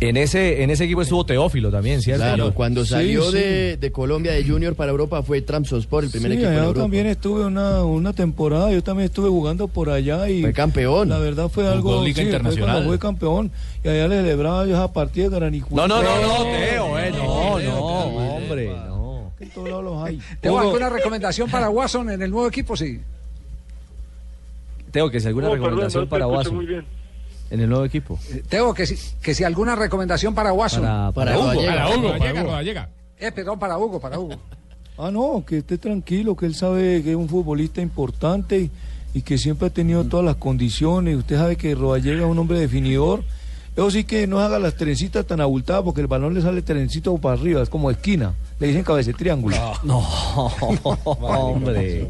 En 0.00 0.16
ese, 0.16 0.64
en 0.64 0.70
ese 0.70 0.82
equipo 0.84 1.02
estuvo 1.02 1.24
Teófilo 1.24 1.70
también, 1.70 2.02
¿cierto? 2.02 2.24
Claro, 2.24 2.54
cuando 2.54 2.84
salió 2.84 3.22
sí. 3.30 3.36
De, 3.36 3.76
de 3.76 3.92
Colombia 3.92 4.32
de 4.32 4.42
Junior 4.42 4.74
para 4.74 4.90
Europa 4.90 5.22
fue 5.22 5.42
Trabzonspor, 5.42 6.02
el 6.02 6.10
primer 6.10 6.32
Sí, 6.32 6.38
equipo 6.38 6.50
Europa. 6.50 6.80
también 6.80 7.06
estuve 7.06 7.44
una, 7.44 7.84
una 7.84 8.12
temporada, 8.12 8.72
yo 8.72 8.82
también 8.82 9.04
estuve 9.04 9.28
jugando 9.28 9.68
por 9.68 9.90
allá 9.90 10.28
y... 10.28 10.40
Fue 10.40 10.52
campeón. 10.52 11.08
La 11.08 11.18
verdad 11.18 11.48
fue 11.48 11.68
algo... 11.68 12.02
Liga 12.02 12.16
fue 12.16 12.24
Internacional. 12.24 12.84
fue 12.84 12.98
campeón 12.98 13.52
y 13.84 13.88
allá 13.90 14.08
le 14.08 14.16
celebraba 14.16 14.66
yo 14.66 14.74
esa 14.74 14.92
partida 14.92 15.30
que 15.30 15.36
eran 15.36 15.52
No, 15.70 15.86
no, 15.86 16.02
no, 16.02 16.02
no, 16.02 16.42
Teo, 16.50 16.98
eh, 16.98 17.12
no, 17.12 17.58
no, 17.60 17.84
hombre, 18.34 18.66
no. 18.88 19.32
En 19.38 19.50
todos 19.50 19.68
lados 19.68 19.84
los 19.84 20.02
hay. 20.04 20.18
¿Tengo 20.40 20.56
Hugo. 20.56 20.64
alguna 20.66 20.88
recomendación 20.88 21.48
para 21.48 21.70
Watson 21.70 22.10
en 22.10 22.22
el 22.22 22.30
nuevo 22.32 22.48
equipo? 22.48 22.76
Sí. 22.76 22.98
Teo, 24.92 25.10
que 25.10 25.18
si 25.20 25.26
alguna 25.26 25.48
Oh, 25.48 25.50
perdón, 25.52 25.64
recomendación 25.70 26.04
no 26.04 26.10
para 26.10 26.26
bien. 26.66 26.84
en 27.50 27.60
el 27.60 27.68
nuevo 27.68 27.84
equipo. 27.84 28.18
Tengo 28.48 28.72
que 28.74 28.86
si, 28.86 28.96
que 29.20 29.34
si 29.34 29.42
alguna 29.42 29.74
recomendación 29.74 30.34
para 30.34 30.52
Watson. 30.52 30.82
Para- 30.82 31.12
para 31.12 31.38
Hugo. 31.38 31.64
Para 31.66 31.88
Hugo, 31.88 32.18
Para 32.18 32.44
Hugo. 32.44 32.86
Eh, 33.18 33.32
perdón, 33.32 33.58
para 33.58 33.78
Hugo, 33.78 34.00
para 34.00 34.18
Hugo. 34.18 34.34
Ah, 34.98 35.10
no, 35.10 35.42
que 35.46 35.58
esté 35.58 35.78
tranquilo, 35.78 36.36
que 36.36 36.46
él 36.46 36.54
sabe 36.54 37.02
que 37.02 37.10
es 37.10 37.16
un 37.16 37.28
futbolista 37.28 37.80
importante 37.80 38.60
y, 38.60 38.70
y 39.14 39.22
que 39.22 39.38
siempre 39.38 39.68
ha 39.68 39.70
tenido 39.70 40.04
todas 40.04 40.24
las 40.26 40.36
condiciones. 40.36 41.16
Usted 41.16 41.36
sabe 41.36 41.56
que 41.56 41.74
Rodallega 41.74 42.20
es 42.20 42.26
un 42.30 42.38
hombre 42.38 42.58
definidor. 42.60 43.24
Eso 43.74 43.90
sí 43.90 44.04
que 44.04 44.26
no 44.26 44.40
haga 44.40 44.58
las 44.58 44.74
trencitas 44.74 45.24
tan 45.26 45.40
abultadas 45.40 45.82
porque 45.82 46.02
el 46.02 46.06
balón 46.06 46.34
le 46.34 46.42
sale 46.42 46.60
trencito 46.60 47.16
para 47.16 47.40
arriba, 47.40 47.62
es 47.62 47.70
como 47.70 47.90
esquina. 47.90 48.34
Le 48.60 48.66
dicen 48.66 48.84
cabeza 48.84 49.12
triángulo. 49.14 49.56
No, 49.82 49.98
hombre. 51.20 52.06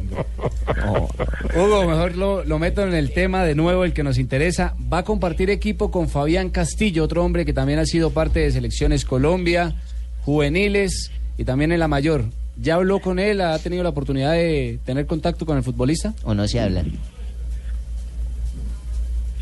Hugo, 1.55 1.87
mejor 1.87 2.17
lo, 2.17 2.43
lo 2.43 2.59
meto 2.59 2.83
en 2.83 2.93
el 2.93 3.13
tema 3.13 3.45
de 3.45 3.55
nuevo, 3.55 3.85
el 3.85 3.93
que 3.93 4.03
nos 4.03 4.17
interesa. 4.17 4.75
Va 4.91 4.99
a 4.99 5.03
compartir 5.03 5.49
equipo 5.49 5.89
con 5.89 6.09
Fabián 6.09 6.49
Castillo, 6.49 7.05
otro 7.05 7.23
hombre 7.23 7.45
que 7.45 7.53
también 7.53 7.79
ha 7.79 7.85
sido 7.85 8.11
parte 8.11 8.41
de 8.41 8.51
selecciones 8.51 9.05
Colombia, 9.05 9.73
juveniles 10.25 11.11
y 11.37 11.45
también 11.45 11.71
en 11.71 11.79
la 11.79 11.87
mayor. 11.87 12.25
¿Ya 12.61 12.75
habló 12.75 12.99
con 12.99 13.19
él? 13.19 13.39
¿Ha 13.41 13.57
tenido 13.59 13.83
la 13.83 13.89
oportunidad 13.89 14.33
de 14.33 14.79
tener 14.85 15.07
contacto 15.07 15.45
con 15.45 15.57
el 15.57 15.63
futbolista? 15.63 16.13
¿O 16.23 16.33
no 16.33 16.47
se 16.47 16.59
hablan? 16.59 16.91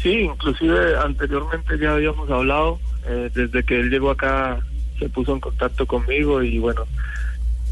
Sí, 0.02 0.22
inclusive 0.22 0.98
anteriormente 0.98 1.78
ya 1.78 1.94
habíamos 1.94 2.30
hablado, 2.30 2.80
eh, 3.08 3.30
desde 3.34 3.64
que 3.64 3.80
él 3.80 3.90
llegó 3.90 4.10
acá 4.10 4.60
se 4.98 5.10
puso 5.10 5.34
en 5.34 5.40
contacto 5.40 5.86
conmigo 5.86 6.42
y 6.42 6.58
bueno, 6.58 6.86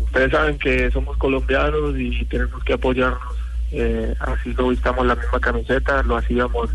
ustedes 0.03 0.31
saben 0.31 0.59
que 0.59 0.91
somos 0.91 1.17
colombianos 1.17 1.97
y 1.97 2.23
tenemos 2.25 2.63
que 2.63 2.73
apoyarnos, 2.73 3.35
eh, 3.71 4.13
así 4.19 4.53
lo 4.53 4.69
vistamos 4.69 5.05
la 5.07 5.15
misma 5.15 5.39
camiseta, 5.39 6.03
lo 6.03 6.17
hacíamos 6.17 6.69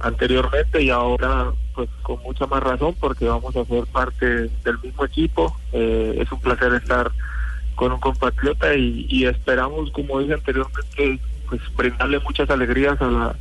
anteriormente 0.00 0.82
y 0.82 0.90
ahora 0.90 1.52
pues 1.74 1.88
con 2.02 2.22
mucha 2.22 2.46
más 2.46 2.62
razón 2.62 2.94
porque 2.98 3.26
vamos 3.26 3.54
a 3.54 3.64
ser 3.66 3.84
parte 3.86 4.26
del 4.26 4.78
mismo 4.82 5.04
equipo, 5.04 5.54
Eh, 5.72 6.16
es 6.22 6.32
un 6.32 6.40
placer 6.40 6.72
estar 6.72 7.10
con 7.74 7.92
un 7.92 8.00
compatriota 8.00 8.74
y, 8.74 9.06
y 9.10 9.26
esperamos, 9.26 9.90
como 9.90 10.20
dije 10.20 10.32
anteriormente, 10.32 11.20
pues 11.48 11.60
brindarle 11.76 12.18
muchas 12.20 12.48
alegrías 12.48 13.00
a 13.02 13.06
la 13.06 13.36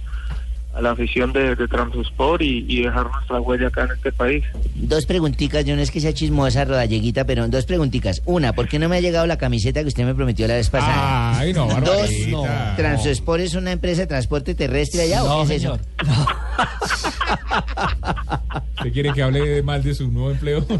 a 0.75 0.81
la 0.81 0.91
afición 0.91 1.31
de, 1.31 1.55
de 1.55 1.67
Trabzonspor 1.69 2.41
y, 2.41 2.65
y 2.67 2.81
dejar 2.83 3.09
nuestra 3.09 3.39
huella 3.39 3.67
acá 3.67 3.85
en 3.85 3.91
este 3.91 4.11
país. 4.11 4.43
Dos 4.75 5.05
preguntitas, 5.05 5.63
yo 5.63 5.73
no 5.75 5.81
es 5.81 5.89
que 5.89 6.01
sea 6.01 6.13
chismosa, 6.13 6.65
Rodalleguita, 6.65 7.23
pero 7.25 7.47
dos 7.47 7.65
preguntitas. 7.65 8.21
Una, 8.25 8.51
¿por 8.53 8.67
qué 8.67 8.77
no 8.77 8.89
me 8.89 8.97
ha 8.97 8.99
llegado 8.99 9.25
la 9.25 9.37
camiseta 9.37 9.81
que 9.81 9.87
usted 9.87 10.03
me 10.03 10.13
prometió 10.13 10.47
la 10.47 10.55
vez 10.55 10.69
pasada? 10.69 11.39
Ay, 11.39 11.53
no, 11.53 11.67
Dos. 11.79 12.09
No. 12.27 12.43
¿Transospor 12.75 13.39
es 13.39 13.55
una 13.55 13.71
empresa 13.71 14.01
de 14.01 14.07
transporte 14.07 14.53
terrestre 14.53 15.03
allá 15.03 15.23
o 15.23 15.27
No, 15.43 15.47
qué 15.47 15.55
es 15.55 15.63
eso? 15.63 15.79
¿Usted 18.77 18.91
quiere 18.93 19.13
que 19.13 19.23
hable 19.23 19.63
mal 19.63 19.81
de 19.81 19.95
su 19.95 20.11
nuevo 20.11 20.31
empleo? 20.31 20.65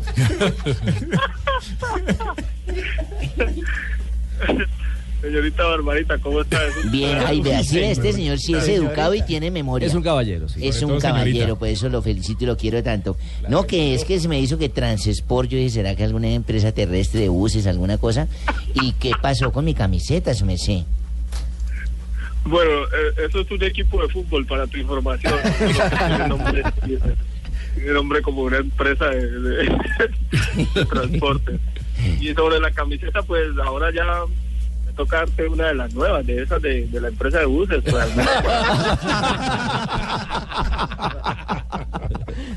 Señorita 5.22 5.64
Barbarita, 5.64 6.18
¿cómo 6.20 6.42
está? 6.42 6.60
Bien, 6.92 7.18
ay, 7.26 7.42
vea, 7.42 7.64
sí, 7.64 7.80
este 7.80 8.14
señor 8.14 8.38
sí 8.38 8.54
es 8.54 8.68
educado 8.68 9.16
y 9.16 9.22
tiene 9.24 9.50
memoria. 9.50 9.88
Es 9.88 9.96
un 9.96 10.04
caballero, 10.04 10.48
sí. 10.48 10.68
Es 10.68 10.76
un 10.84 10.90
todo, 10.90 11.00
señorita. 11.02 11.08
caballero, 11.10 11.56
por 11.58 11.68
eso 11.68 11.90
lo 11.90 12.02
felicito 12.04 12.44
y 12.44 12.48
lo 12.48 12.58
quiero 12.58 12.84
tanto. 12.84 13.18
No, 13.50 13.66
que 13.66 13.96
es 13.96 14.04
que 14.06 14.20
se 14.20 14.28
me 14.28 14.40
hizo 14.40 14.58
que 14.60 14.70
Transport, 14.70 15.50
yo 15.50 15.58
dije, 15.58 15.70
¿será 15.72 15.96
que 15.96 16.04
alguna 16.04 16.30
empresa 16.30 16.72
terrestre 16.72 17.22
de 17.22 17.30
buses, 17.30 17.66
alguna 17.66 17.98
cosa? 17.98 18.28
¿Y 18.76 18.92
qué 18.94 19.12
pasó 19.20 19.52
con 19.52 19.66
mi 19.66 19.74
camiseta, 19.74 20.34
su 20.36 20.46
merced? 20.46 20.84
Bueno, 22.46 22.72
eh, 22.84 23.26
eso 23.28 23.40
es 23.40 23.50
un 23.50 23.64
equipo 23.64 24.00
de 24.04 24.10
fútbol 24.10 24.46
para 24.46 24.68
tu 24.68 24.78
información. 24.78 25.34
Tiene 26.08 26.28
nombre, 26.28 26.64
tiene 26.84 27.92
nombre 27.94 28.22
como 28.22 28.44
una 28.44 28.58
empresa 28.58 29.06
de, 29.10 29.28
de- 29.32 29.78
de 30.76 30.86
transporte. 30.86 31.60
Y 32.22 32.32
sobre 32.34 32.60
la 32.60 32.70
camiseta, 32.70 33.24
pues 33.24 33.48
ahora 33.64 33.92
ya 33.92 34.04
me 34.96 35.04
toca 35.04 35.18
darte 35.18 35.48
una 35.48 35.68
de 35.68 35.76
las 35.76 35.94
nuevas, 35.94 36.26
de 36.26 36.42
esas 36.42 36.62
de, 36.62 36.88
de 36.88 37.02
la 37.02 37.10
empresa 37.10 37.40
de 37.40 37.46
buses. 37.46 37.84
Pues, 37.84 37.96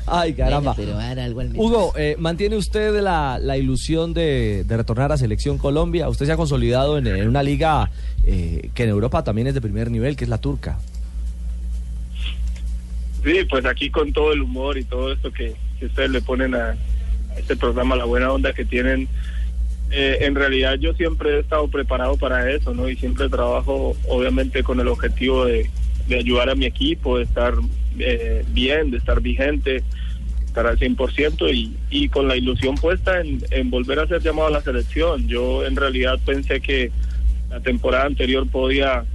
Ay, 0.07 0.33
caramba. 0.33 0.73
Bueno, 0.73 0.97
pero 0.97 1.21
algo 1.21 1.41
al 1.41 1.49
menos. 1.49 1.65
Hugo, 1.65 1.93
eh, 1.97 2.15
¿mantiene 2.17 2.55
usted 2.55 2.99
la, 3.01 3.37
la 3.39 3.57
ilusión 3.57 4.13
de, 4.13 4.63
de 4.65 4.77
retornar 4.77 5.11
a 5.11 5.17
Selección 5.17 5.57
Colombia? 5.57 6.07
Usted 6.09 6.25
se 6.25 6.31
ha 6.31 6.37
consolidado 6.37 6.97
en, 6.97 7.07
en 7.07 7.27
una 7.27 7.43
liga 7.43 7.91
eh, 8.23 8.71
que 8.73 8.83
en 8.83 8.89
Europa 8.89 9.23
también 9.23 9.47
es 9.47 9.53
de 9.53 9.61
primer 9.61 9.91
nivel, 9.91 10.15
que 10.15 10.23
es 10.23 10.29
la 10.29 10.37
turca. 10.39 10.79
Sí, 13.23 13.43
pues 13.49 13.65
aquí 13.65 13.89
con 13.91 14.13
todo 14.13 14.31
el 14.31 14.41
humor 14.41 14.77
y 14.77 14.85
todo 14.85 15.11
esto 15.11 15.31
que, 15.31 15.55
que 15.77 15.87
ustedes 15.87 16.09
le 16.09 16.21
ponen 16.21 16.55
a, 16.55 16.69
a 16.69 16.75
este 17.37 17.57
programa, 17.57 17.97
la 17.97 18.05
buena 18.05 18.31
onda 18.31 18.53
que 18.53 18.63
tienen, 18.63 19.09
eh, 19.91 20.17
en 20.21 20.35
realidad 20.35 20.75
yo 20.79 20.93
siempre 20.93 21.37
he 21.37 21.39
estado 21.39 21.67
preparado 21.67 22.15
para 22.17 22.49
eso, 22.51 22.73
¿no? 22.73 22.89
Y 22.89 22.95
siempre 22.95 23.29
trabajo, 23.29 23.95
obviamente, 24.07 24.63
con 24.63 24.79
el 24.79 24.87
objetivo 24.87 25.45
de, 25.45 25.69
de 26.07 26.15
ayudar 26.17 26.49
a 26.49 26.55
mi 26.55 26.65
equipo, 26.65 27.17
de 27.17 27.23
estar 27.23 27.53
eh, 27.97 28.43
bien, 28.49 28.91
de 28.91 28.97
estar 28.97 29.19
vigente, 29.21 29.83
estar 30.45 30.67
al 30.67 30.77
100% 30.79 31.53
y, 31.53 31.75
y 31.89 32.09
con 32.09 32.27
la 32.27 32.35
ilusión 32.35 32.75
puesta 32.75 33.21
en, 33.21 33.69
volver 33.69 33.99
a 33.99 34.07
ser 34.07 34.21
llamado 34.21 34.47
a 34.47 34.51
la 34.51 34.61
selección. 34.61 35.27
Yo 35.27 35.65
en 35.65 35.75
realidad 35.75 36.19
pensé 36.25 36.59
que 36.61 36.91
la 37.49 37.59
temporada 37.59 38.05
anterior 38.05 38.47
podía 38.49 39.05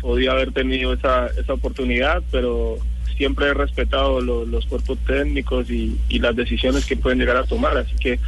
podía 0.00 0.32
haber 0.32 0.52
tenido 0.52 0.92
esa, 0.92 1.26
esa 1.38 1.52
oportunidad, 1.54 2.22
pero 2.30 2.78
siempre 3.16 3.46
he 3.46 3.54
respetado 3.54 4.20
lo- 4.20 4.44
los 4.46 4.64
cuerpos 4.66 4.98
técnicos 5.06 5.68
y 5.68 5.98
las 6.20 6.34
decisiones 6.36 6.86
que 6.86 6.96
pueden 6.96 7.18
llegar 7.18 7.36
a 7.36 7.44
tomar. 7.44 7.76
Así 7.76 7.94
que 7.96 8.18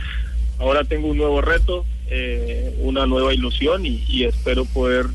ahora 0.62 0.84
tengo 0.84 1.08
un 1.08 1.16
nuevo 1.18 1.40
reto, 1.42 1.84
eh, 2.08 2.74
una 2.80 3.04
nueva 3.06 3.34
ilusión 3.34 3.84
y, 3.84 4.02
y 4.08 4.24
espero 4.24 4.64
poder 4.64 5.06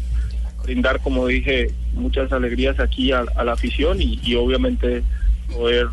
brindar, 0.64 1.00
como 1.02 1.26
dije, 1.26 1.72
muchas 1.94 2.32
alegrías 2.32 2.80
aquí 2.80 3.12
a, 3.14 3.24
a 3.36 3.44
la 3.46 3.54
afición 3.54 4.02
y, 4.02 4.20
y 4.22 4.36
obviamente 4.36 5.04
poder 5.52 5.88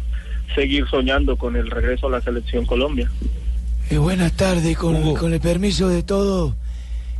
seguir 0.54 0.86
soñando 0.88 1.36
con 1.36 1.56
el 1.56 1.70
regreso 1.70 2.08
a 2.08 2.10
la 2.10 2.20
selección 2.20 2.66
Colombia. 2.66 3.10
Eh, 3.90 3.98
buenas 3.98 4.32
tardes, 4.32 4.76
con, 4.76 5.14
con 5.14 5.32
el 5.32 5.40
permiso 5.40 5.88
de 5.88 6.02
todos. 6.02 6.54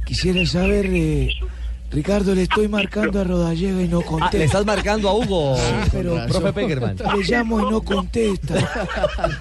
Quisiera 0.04 0.44
saber, 0.46 0.86
eh, 0.86 1.30
Ricardo, 1.90 2.34
le 2.34 2.42
estoy 2.42 2.66
marcando 2.66 3.20
a 3.20 3.24
Rodallega 3.24 3.80
y 3.80 3.86
no 3.88 4.00
Ah, 4.00 4.04
contesta. 4.04 4.38
le 4.38 4.44
estás 4.44 4.66
marcando 4.66 5.08
a 5.08 5.14
Hugo, 5.14 5.56
pero 5.92 6.16
profe 6.26 6.52
Peckerman. 6.52 6.96
Le 6.96 7.22
llamo 7.24 7.60
y 7.60 7.70
no 7.70 7.82
contesta. 7.82 8.54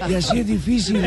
Y 0.07 0.13
así 0.13 0.39
es 0.39 0.47
difícil 0.47 1.01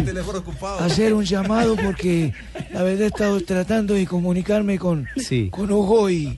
hacer 0.80 1.14
un 1.14 1.24
llamado 1.24 1.76
porque 1.76 2.32
la 2.72 2.82
verdad 2.82 3.02
he 3.02 3.06
estado 3.06 3.40
tratando 3.42 3.94
de 3.94 4.06
comunicarme 4.06 4.76
con, 4.78 5.06
Sí. 5.16 5.48
con 5.50 5.70
Hugo 5.70 6.10
y, 6.10 6.36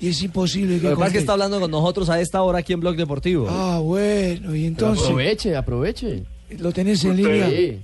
y 0.00 0.08
es 0.08 0.20
imposible 0.22 0.80
que 0.80 0.90
Lo 0.90 0.96
que 0.96 1.12
que 1.12 1.18
está 1.18 1.32
hablando 1.34 1.60
con 1.60 1.70
nosotros 1.70 2.08
a 2.10 2.20
esta 2.20 2.42
hora 2.42 2.58
aquí 2.58 2.72
en 2.72 2.80
Blog 2.80 2.96
Deportivo. 2.96 3.46
Ah, 3.48 3.78
bueno, 3.80 4.56
y 4.56 4.66
entonces... 4.66 5.04
aproveche, 5.04 5.54
aproveche. 5.56 6.24
¿Lo 6.58 6.72
tenés 6.72 7.04
en 7.04 7.16
línea? 7.16 7.46
Ustedes, 7.46 7.80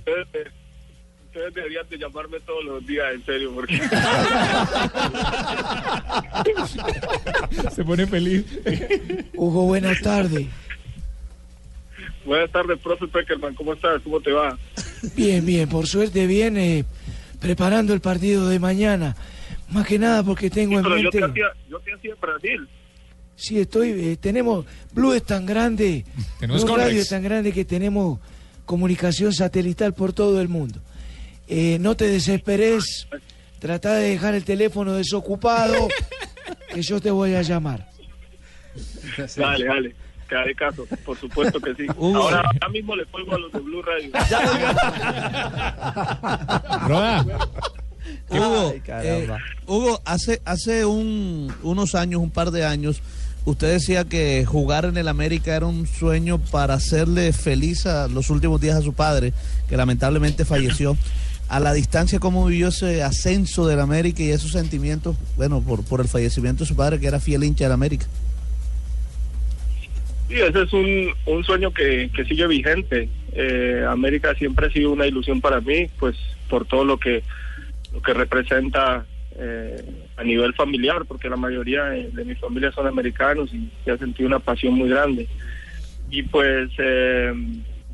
ustedes- 1.35 1.53
deberían 1.53 1.87
de 1.89 1.97
llamarme 1.97 2.39
todos 2.41 2.63
los 2.65 2.85
días, 2.85 3.05
en 3.13 3.25
serio, 3.25 3.51
porque... 3.53 3.77
Se 7.73 7.83
pone 7.83 8.05
feliz. 8.07 8.45
Hugo, 9.35 9.63
buenas 9.65 9.99
tardes. 10.01 10.47
Buenas 12.25 12.51
tardes, 12.51 12.79
profe 12.79 13.07
Peckerman, 13.07 13.53
¿cómo 13.53 13.73
estás? 13.73 14.01
¿Cómo 14.03 14.19
te 14.19 14.31
va? 14.31 14.57
Bien, 15.15 15.45
bien, 15.45 15.69
por 15.69 15.85
suerte 15.87 16.25
viene 16.25 16.85
preparando 17.39 17.93
el 17.93 18.01
partido 18.01 18.49
de 18.49 18.59
mañana. 18.59 19.15
Más 19.69 19.85
que 19.85 19.99
nada 19.99 20.23
porque 20.23 20.49
tengo 20.49 20.77
en 20.77 20.83
Pero 20.83 20.97
yo 20.97 21.03
mente... 21.03 21.19
te 21.19 21.25
hacía, 21.25 21.45
yo 21.69 21.79
te 21.79 21.93
hacía 21.93 22.13
en 22.13 22.19
Brasil. 22.19 22.67
Sí, 23.35 23.59
estoy, 23.59 23.89
eh, 23.91 24.17
tenemos, 24.19 24.65
Blue 24.93 25.13
es 25.13 25.23
tan 25.23 25.45
grande, 25.45 26.05
Tenemos 26.39 26.63
Blue 26.63 26.77
Radio 26.77 27.01
es 27.01 27.09
tan 27.09 27.21
grande 27.21 27.51
que 27.51 27.65
tenemos 27.65 28.19
comunicación 28.65 29.33
satelital 29.33 29.93
por 29.93 30.13
todo 30.13 30.41
el 30.41 30.47
mundo. 30.47 30.79
Eh, 31.47 31.77
no 31.79 31.95
te 31.95 32.07
desesperes, 32.07 33.07
trata 33.59 33.93
de 33.95 34.09
dejar 34.09 34.35
el 34.35 34.43
teléfono 34.43 34.93
desocupado, 34.93 35.87
que 36.73 36.81
yo 36.81 36.99
te 36.99 37.11
voy 37.11 37.35
a 37.35 37.41
llamar. 37.41 37.87
Dale, 39.37 39.65
dale. 39.65 39.95
Que 40.27 40.35
haré 40.35 40.55
caso, 40.55 40.87
por 41.05 41.17
supuesto 41.19 41.59
que 41.59 41.75
sí. 41.75 41.85
Hugo. 41.97 42.17
Ahora, 42.17 42.37
ahora 42.39 42.69
mismo 42.69 42.95
le 42.95 43.05
cuelgo 43.05 43.35
a 43.35 43.39
los 43.39 43.51
de 43.51 43.59
Blue 43.59 43.81
Radio. 43.83 44.09
Roda. 46.87 47.25
Hugo, 48.29 48.73
Ay, 48.73 48.81
eh, 49.03 49.27
Hugo, 49.67 50.01
hace, 50.05 50.41
hace 50.45 50.85
un- 50.85 51.53
unos 51.63 51.93
años, 51.95 52.21
un 52.21 52.29
par 52.31 52.49
de 52.51 52.65
años, 52.65 53.01
usted 53.45 53.71
decía 53.73 54.03
que 54.05 54.45
jugar 54.45 54.85
en 54.85 54.97
el 54.97 55.07
América 55.07 55.55
era 55.55 55.65
un 55.67 55.85
sueño 55.87 56.39
para 56.39 56.73
hacerle 56.75 57.31
feliz 57.33 57.85
a 57.85 58.07
los 58.07 58.29
últimos 58.31 58.59
días 58.61 58.77
a 58.77 58.81
su 58.81 58.93
padre, 58.93 59.31
que 59.69 59.77
lamentablemente 59.77 60.43
falleció. 60.45 60.97
A 61.47 61.59
la 61.59 61.73
distancia, 61.73 62.19
¿cómo 62.19 62.45
vivió 62.45 62.69
ese 62.69 63.03
ascenso 63.03 63.67
del 63.67 63.79
América 63.79 64.23
y 64.23 64.31
esos 64.31 64.51
sentimientos, 64.51 65.15
bueno, 65.37 65.61
por, 65.61 65.85
por 65.85 66.01
el 66.01 66.07
fallecimiento 66.07 66.63
de 66.63 66.67
su 66.67 66.75
padre, 66.75 66.99
que 66.99 67.07
era 67.07 67.19
fiel 67.19 67.43
hincha 67.43 67.65
del 67.65 67.73
América? 67.73 68.07
Sí, 70.27 70.35
ese 70.35 70.63
es 70.63 70.73
un, 70.73 71.13
un 71.27 71.43
sueño 71.43 71.71
que, 71.71 72.09
que 72.15 72.25
sigue 72.25 72.47
vigente. 72.47 73.09
Eh, 73.33 73.85
América 73.87 74.33
siempre 74.35 74.67
ha 74.67 74.71
sido 74.71 74.91
una 74.91 75.05
ilusión 75.05 75.39
para 75.39 75.61
mí, 75.61 75.87
pues 75.99 76.15
por 76.49 76.65
todo 76.65 76.83
lo 76.83 76.97
que 76.97 77.23
lo 77.93 78.01
que 78.01 78.13
representa 78.13 79.05
eh, 79.37 79.83
a 80.17 80.23
nivel 80.23 80.53
familiar, 80.53 81.05
porque 81.05 81.29
la 81.29 81.37
mayoría 81.37 81.83
de, 81.85 82.25
mi 82.25 82.35
familia 82.35 82.71
son 82.71 82.87
americanos 82.87 83.53
y 83.53 83.69
se 83.83 83.91
ha 83.91 83.97
sentido 83.97 84.27
una 84.27 84.39
pasión 84.39 84.73
muy 84.73 84.89
grande. 84.89 85.27
Y 86.09 86.23
pues 86.23 86.71
eh, 86.77 87.33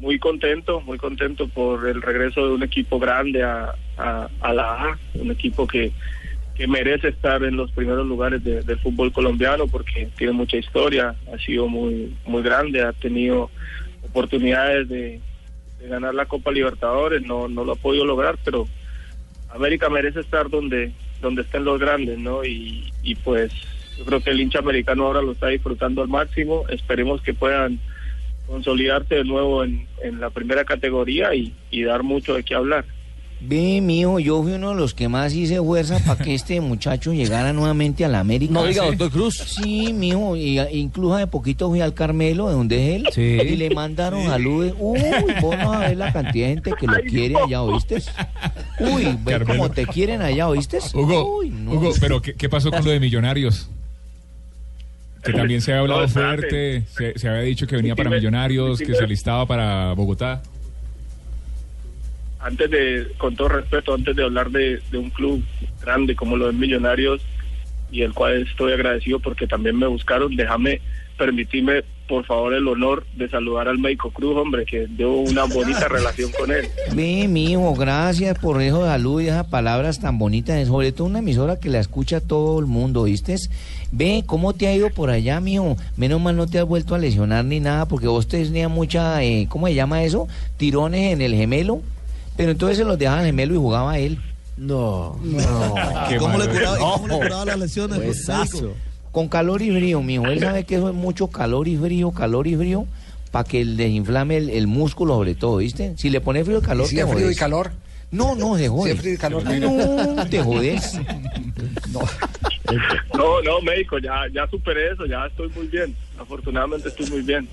muy 0.01 0.17
contento, 0.17 0.81
muy 0.81 0.97
contento 0.97 1.47
por 1.47 1.87
el 1.87 2.01
regreso 2.01 2.47
de 2.47 2.53
un 2.53 2.63
equipo 2.63 2.97
grande 2.99 3.43
a, 3.43 3.73
a, 3.97 4.53
la 4.53 4.73
A, 4.89 4.99
un 5.13 5.29
equipo 5.29 5.67
que, 5.67 5.91
que 6.55 6.65
merece 6.67 7.09
estar 7.09 7.43
en 7.43 7.55
los 7.55 7.71
primeros 7.71 8.07
lugares 8.07 8.43
de- 8.43 8.61
del 8.63 8.79
fútbol 8.79 9.11
colombiano 9.13 9.67
porque 9.67 10.09
tiene 10.17 10.33
mucha 10.33 10.57
historia, 10.57 11.13
ha 11.31 11.37
sido 11.37 11.67
muy 11.67 12.15
muy 12.25 12.41
grande, 12.41 12.81
ha 12.81 12.93
tenido 12.93 13.51
oportunidades 14.03 14.89
de, 14.89 15.21
de 15.79 15.87
ganar 15.87 16.15
la 16.15 16.25
Copa 16.25 16.51
Libertadores, 16.51 17.21
no 17.21 17.47
no 17.47 17.63
lo 17.63 17.73
ha 17.73 17.75
podido 17.75 18.03
lograr, 18.03 18.37
pero 18.43 18.67
América 19.49 19.87
merece 19.89 20.21
estar 20.21 20.49
donde 20.49 20.91
donde 21.21 21.43
estén 21.43 21.63
los 21.63 21.79
grandes, 21.79 22.17
¿no? 22.17 22.43
Y, 22.43 22.91
y 23.03 23.13
pues 23.13 23.51
yo 23.99 24.05
creo 24.05 24.19
que 24.21 24.31
el 24.31 24.41
hincha 24.41 24.57
americano 24.57 25.05
ahora 25.05 25.21
lo 25.21 25.33
está 25.33 25.49
disfrutando 25.49 26.01
al 26.01 26.07
máximo, 26.07 26.65
esperemos 26.69 27.21
que 27.21 27.35
puedan 27.35 27.79
consolidarse 28.51 29.15
de 29.15 29.23
nuevo 29.23 29.63
en, 29.63 29.87
en 30.03 30.19
la 30.19 30.29
primera 30.29 30.63
categoría 30.65 31.33
y, 31.33 31.53
y 31.71 31.83
dar 31.83 32.03
mucho 32.03 32.35
de 32.35 32.43
qué 32.43 32.53
hablar. 32.55 32.85
Ve, 33.43 33.81
mijo, 33.81 34.19
yo 34.19 34.43
fui 34.43 34.51
uno 34.51 34.69
de 34.69 34.75
los 34.75 34.93
que 34.93 35.07
más 35.09 35.33
hice 35.33 35.57
fuerza 35.57 35.97
para 36.05 36.23
que 36.23 36.35
este 36.35 36.61
muchacho 36.61 37.11
llegara 37.11 37.51
nuevamente 37.53 38.05
a 38.05 38.07
la 38.07 38.19
América. 38.19 38.53
No 38.53 38.65
diga, 38.65 38.85
doctor 38.85 39.09
Cruz. 39.09 39.35
Sí, 39.35 39.93
mijo, 39.93 40.35
y 40.35 40.59
a- 40.59 40.71
incluso 40.71 41.15
de 41.15 41.25
poquito 41.25 41.67
fui 41.67 41.81
al 41.81 41.95
Carmelo, 41.95 42.49
de 42.49 42.53
donde 42.53 42.89
es 42.89 42.95
él, 42.97 43.07
Sí. 43.11 43.21
y 43.21 43.55
le 43.55 43.71
mandaron 43.71 44.25
saludos. 44.25 44.75
Uy, 44.77 44.99
vos 45.41 45.57
no 45.57 45.73
sabés 45.73 45.97
la 45.97 46.13
cantidad 46.13 46.47
de 46.49 46.53
gente 46.53 46.71
que 46.79 46.85
lo 46.85 46.93
quiere 47.09 47.35
allá, 47.43 47.63
¿oíste? 47.63 48.03
Uy, 48.79 49.17
ve 49.23 49.39
cómo 49.43 49.71
te 49.71 49.87
quieren 49.87 50.21
allá, 50.21 50.47
¿oíste? 50.47 50.77
Hugo, 50.93 51.37
Uy, 51.39 51.49
no. 51.49 51.71
Hugo, 51.71 51.93
pero 51.99 52.21
¿qué, 52.21 52.35
qué 52.35 52.47
pasó 52.47 52.69
con 52.69 52.85
lo 52.85 52.91
de 52.91 52.99
Millonarios? 52.99 53.71
Que 55.23 55.33
también 55.33 55.61
se 55.61 55.71
había 55.71 55.81
hablado 55.81 56.01
No, 56.01 56.07
fuerte, 56.07 56.83
se, 56.87 57.17
se 57.17 57.29
había 57.29 57.41
dicho 57.41 57.67
que 57.67 57.75
venía 57.75 57.95
para 57.95 58.09
Millonarios, 58.09 58.79
que 58.79 58.95
se 58.95 59.03
alistaba 59.03 59.45
para 59.45 59.93
Bogotá. 59.93 60.41
antes 62.39 62.71
de, 62.71 63.07
con 63.17 63.35
todo 63.35 63.49
respeto, 63.49 63.93
antes 63.93 64.15
de 64.15 64.23
hablar 64.23 64.49
de, 64.49 64.81
de 64.91 64.97
un 64.97 65.11
club 65.11 65.43
grande 65.81 66.15
como 66.15 66.37
lo 66.37 66.47
de 66.47 66.53
Millonarios 66.53 67.21
y 67.91 68.01
el 68.01 68.13
cual 68.13 68.47
estoy 68.47 68.73
agradecido 68.73 69.19
porque 69.19 69.45
también 69.47 69.77
me 69.77 69.85
buscaron, 69.85 70.35
déjame 70.35 70.81
permitirme 71.17 71.83
por 72.07 72.25
favor 72.25 72.53
el 72.53 72.67
honor 72.67 73.05
de 73.15 73.29
saludar 73.29 73.67
al 73.69 73.77
médico 73.77 74.11
Cruz, 74.11 74.35
hombre, 74.35 74.65
que 74.65 74.87
llevo 74.97 75.21
una 75.21 75.43
bonita 75.45 75.87
relación 75.89 76.29
con 76.31 76.51
él. 76.51 76.67
Ve, 76.93 77.27
mijo, 77.29 77.73
gracias 77.75 78.37
por 78.39 78.61
eso 78.61 78.83
de 78.83 78.89
salud 78.89 79.21
y 79.21 79.27
esas 79.27 79.47
palabras 79.47 79.99
tan 80.01 80.17
bonitas. 80.17 80.67
Sobre 80.67 80.91
todo 80.91 81.07
una 81.07 81.19
emisora 81.19 81.59
que 81.59 81.69
la 81.69 81.79
escucha 81.79 82.19
todo 82.19 82.59
el 82.59 82.65
mundo, 82.65 83.03
¿viste? 83.03 83.35
Ve, 83.91 84.23
¿cómo 84.25 84.53
te 84.53 84.67
ha 84.67 84.73
ido 84.73 84.89
por 84.89 85.09
allá, 85.09 85.39
mijo? 85.41 85.75
Menos 85.97 86.21
mal 86.21 86.35
no 86.37 86.47
te 86.47 86.59
has 86.59 86.65
vuelto 86.65 86.95
a 86.95 86.97
lesionar 86.97 87.43
ni 87.43 87.59
nada, 87.59 87.85
porque 87.87 88.07
vos 88.07 88.27
tenías 88.27 88.71
mucha, 88.71 89.21
eh, 89.23 89.47
¿cómo 89.49 89.67
se 89.67 89.75
llama 89.75 90.03
eso? 90.03 90.27
Tirones 90.57 91.11
en 91.13 91.21
el 91.21 91.35
gemelo. 91.35 91.81
Pero 92.37 92.51
entonces 92.51 92.77
se 92.77 92.85
los 92.85 92.97
dejaba 92.97 93.19
el 93.19 93.25
gemelo 93.27 93.53
y 93.53 93.57
jugaba 93.57 93.97
él. 93.99 94.17
No, 94.55 95.17
no. 95.21 95.75
¿Y 96.09 96.15
cómo 96.19 96.37
le 96.37 96.47
curaba, 96.47 96.77
cómo 96.77 97.07
le 97.07 97.17
curaba 97.19 97.45
las 97.45 97.59
lesiones? 97.59 97.99
médico? 97.99 98.73
Con 99.11 99.27
calor 99.27 99.61
y 99.61 99.71
frío, 99.71 100.01
mijo. 100.01 100.25
Él 100.27 100.39
sabe 100.39 100.63
que 100.63 100.75
eso 100.75 100.87
es 100.87 100.95
mucho 100.95 101.27
calor 101.27 101.67
y 101.67 101.75
frío, 101.75 102.11
calor 102.11 102.47
y 102.47 102.55
frío, 102.55 102.85
para 103.31 103.43
que 103.43 103.65
le 103.65 103.89
inflame 103.89 104.37
el, 104.37 104.49
el 104.49 104.67
músculo 104.67 105.15
sobre 105.15 105.35
todo, 105.35 105.57
¿viste? 105.57 105.93
Si 105.97 106.09
le 106.09 106.21
pone 106.21 106.45
frío 106.45 106.59
y 106.59 106.61
calor, 106.61 106.85
¿Y 106.85 106.89
si 106.89 106.95
te 106.95 107.01
es 107.01 107.07
frío 107.07 107.19
y 107.19 107.23
jodes. 107.23 107.37
calor? 107.37 107.71
No, 108.11 108.35
no, 108.35 108.57
se 108.57 108.67
jode. 108.69 108.91
Si 108.91 108.95
es 108.95 109.01
frío 109.01 109.13
y 109.13 109.17
calor. 109.17 109.43
No, 109.43 110.25
te 110.27 110.41
jodes. 110.41 110.97
No, 111.91 111.99
no, 113.43 113.61
médico, 113.61 113.97
ya, 113.99 114.27
ya 114.33 114.47
superé 114.47 114.91
eso, 114.91 115.05
ya 115.05 115.25
estoy 115.25 115.49
muy 115.49 115.67
bien. 115.67 115.95
Afortunadamente 116.19 116.89
estoy 116.89 117.09
muy 117.09 117.21
bien. 117.21 117.47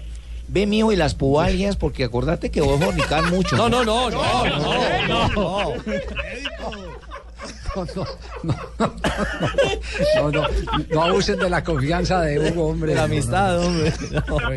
Ve, 0.49 0.67
mijo, 0.67 0.93
y 0.93 0.97
las 0.97 1.15
pubalgias, 1.15 1.77
porque 1.77 2.05
acordate 2.05 2.51
que 2.51 2.63
vos 2.63 2.83
fornicar 2.83 3.31
mucho. 3.31 3.57
No, 3.57 3.69
no, 3.69 3.85
no, 3.85 4.11
no, 4.11 4.45
no, 4.47 4.59
no. 5.09 5.29
No, 5.29 5.75
no, 5.75 5.75
no 10.93 11.03
abusen 11.03 11.39
de 11.39 11.51
la 11.51 11.63
confianza 11.63 12.21
de 12.23 12.39
Hugo, 12.39 12.69
hombre. 12.69 12.91
De 12.91 12.97
la 12.97 13.05
amistad, 13.05 13.59
hombre. 13.65 13.93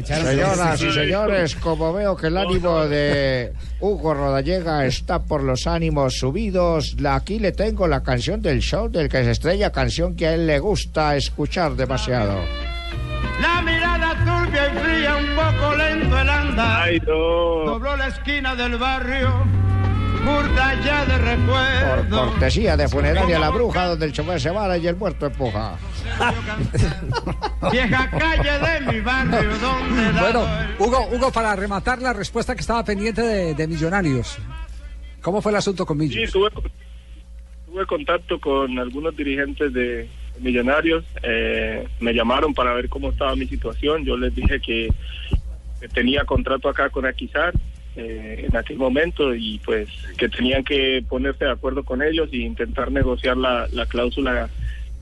Señoras 0.05 0.81
y 0.81 0.91
señores, 0.91 1.55
como 1.55 1.93
veo 1.93 2.15
que 2.15 2.27
el 2.27 2.37
ánimo 2.37 2.85
de 2.87 3.53
Hugo 3.79 4.13
Rodallega 4.13 4.85
está 4.85 5.19
por 5.23 5.43
los 5.43 5.67
ánimos 5.67 6.17
subidos, 6.17 6.95
aquí 7.09 7.39
le 7.39 7.51
tengo 7.51 7.87
la 7.87 8.03
canción 8.03 8.41
del 8.41 8.59
show 8.61 8.89
del 8.89 9.09
que 9.09 9.23
se 9.23 9.31
estrella, 9.31 9.71
canción 9.71 10.15
que 10.15 10.27
a 10.27 10.33
él 10.33 10.47
le 10.47 10.59
gusta 10.59 11.15
escuchar 11.15 11.75
demasiado. 11.75 12.39
La 13.41 13.61
mirada 13.61 14.13
turbia 14.23 14.67
y 14.67 14.77
fría, 14.77 15.17
un 15.17 15.35
poco 15.35 15.75
lento 15.75 16.19
el 16.19 16.29
andar. 16.29 16.81
Ay, 16.83 16.99
no. 16.99 17.65
Dobló 17.65 17.97
la 17.97 18.07
esquina 18.07 18.55
del 18.55 18.77
barrio, 18.77 19.45
burda 20.21 20.73
ya 20.83 21.05
de 21.05 21.17
Por 21.47 22.09
cortesía 22.09 22.77
de 22.77 22.87
funeraria 22.87 23.39
La 23.39 23.49
Bruja, 23.49 23.87
donde 23.87 24.05
el 24.05 24.11
chofer 24.13 24.39
se 24.39 24.49
va 24.51 24.77
y 24.77 24.87
el 24.87 24.95
muerto 24.95 25.25
empuja. 25.25 25.77
Vieja 27.71 28.09
calle 28.09 28.51
de 28.59 28.91
mi 28.91 28.99
barrio, 29.01 29.57
donde 29.59 30.19
Bueno, 30.19 30.47
Hugo, 30.79 31.07
Hugo, 31.11 31.31
para 31.31 31.55
rematar 31.55 32.01
la 32.01 32.13
respuesta 32.13 32.55
que 32.55 32.61
estaba 32.61 32.83
pendiente 32.83 33.21
de, 33.21 33.53
de 33.55 33.67
Millonarios. 33.67 34.37
¿Cómo 35.21 35.41
fue 35.41 35.51
el 35.51 35.57
asunto 35.57 35.85
con 35.85 35.99
Sí, 35.99 36.07
Millos? 36.07 36.31
tuve, 36.31 36.49
tuve 37.67 37.85
contacto 37.85 38.39
con 38.39 38.77
algunos 38.79 39.15
dirigentes 39.15 39.71
de 39.73 40.09
Millonarios, 40.39 41.03
eh, 41.21 41.87
me 41.99 42.13
llamaron 42.13 42.53
para 42.53 42.73
ver 42.73 42.89
cómo 42.89 43.11
estaba 43.11 43.35
mi 43.35 43.45
situación, 43.45 44.03
yo 44.03 44.17
les 44.17 44.33
dije 44.33 44.59
que, 44.59 44.89
que 45.79 45.87
tenía 45.89 46.23
contrato 46.25 46.67
acá 46.69 46.89
con 46.89 47.05
Aquizar 47.05 47.53
eh, 47.95 48.45
en 48.47 48.55
aquel 48.55 48.77
momento 48.77 49.35
y 49.35 49.59
pues 49.65 49.89
que 50.17 50.29
tenían 50.29 50.63
que 50.63 51.03
ponerse 51.09 51.45
de 51.45 51.51
acuerdo 51.51 51.83
con 51.83 52.01
ellos 52.01 52.29
e 52.31 52.37
intentar 52.37 52.91
negociar 52.91 53.37
la, 53.37 53.67
la 53.71 53.85
cláusula 53.85 54.49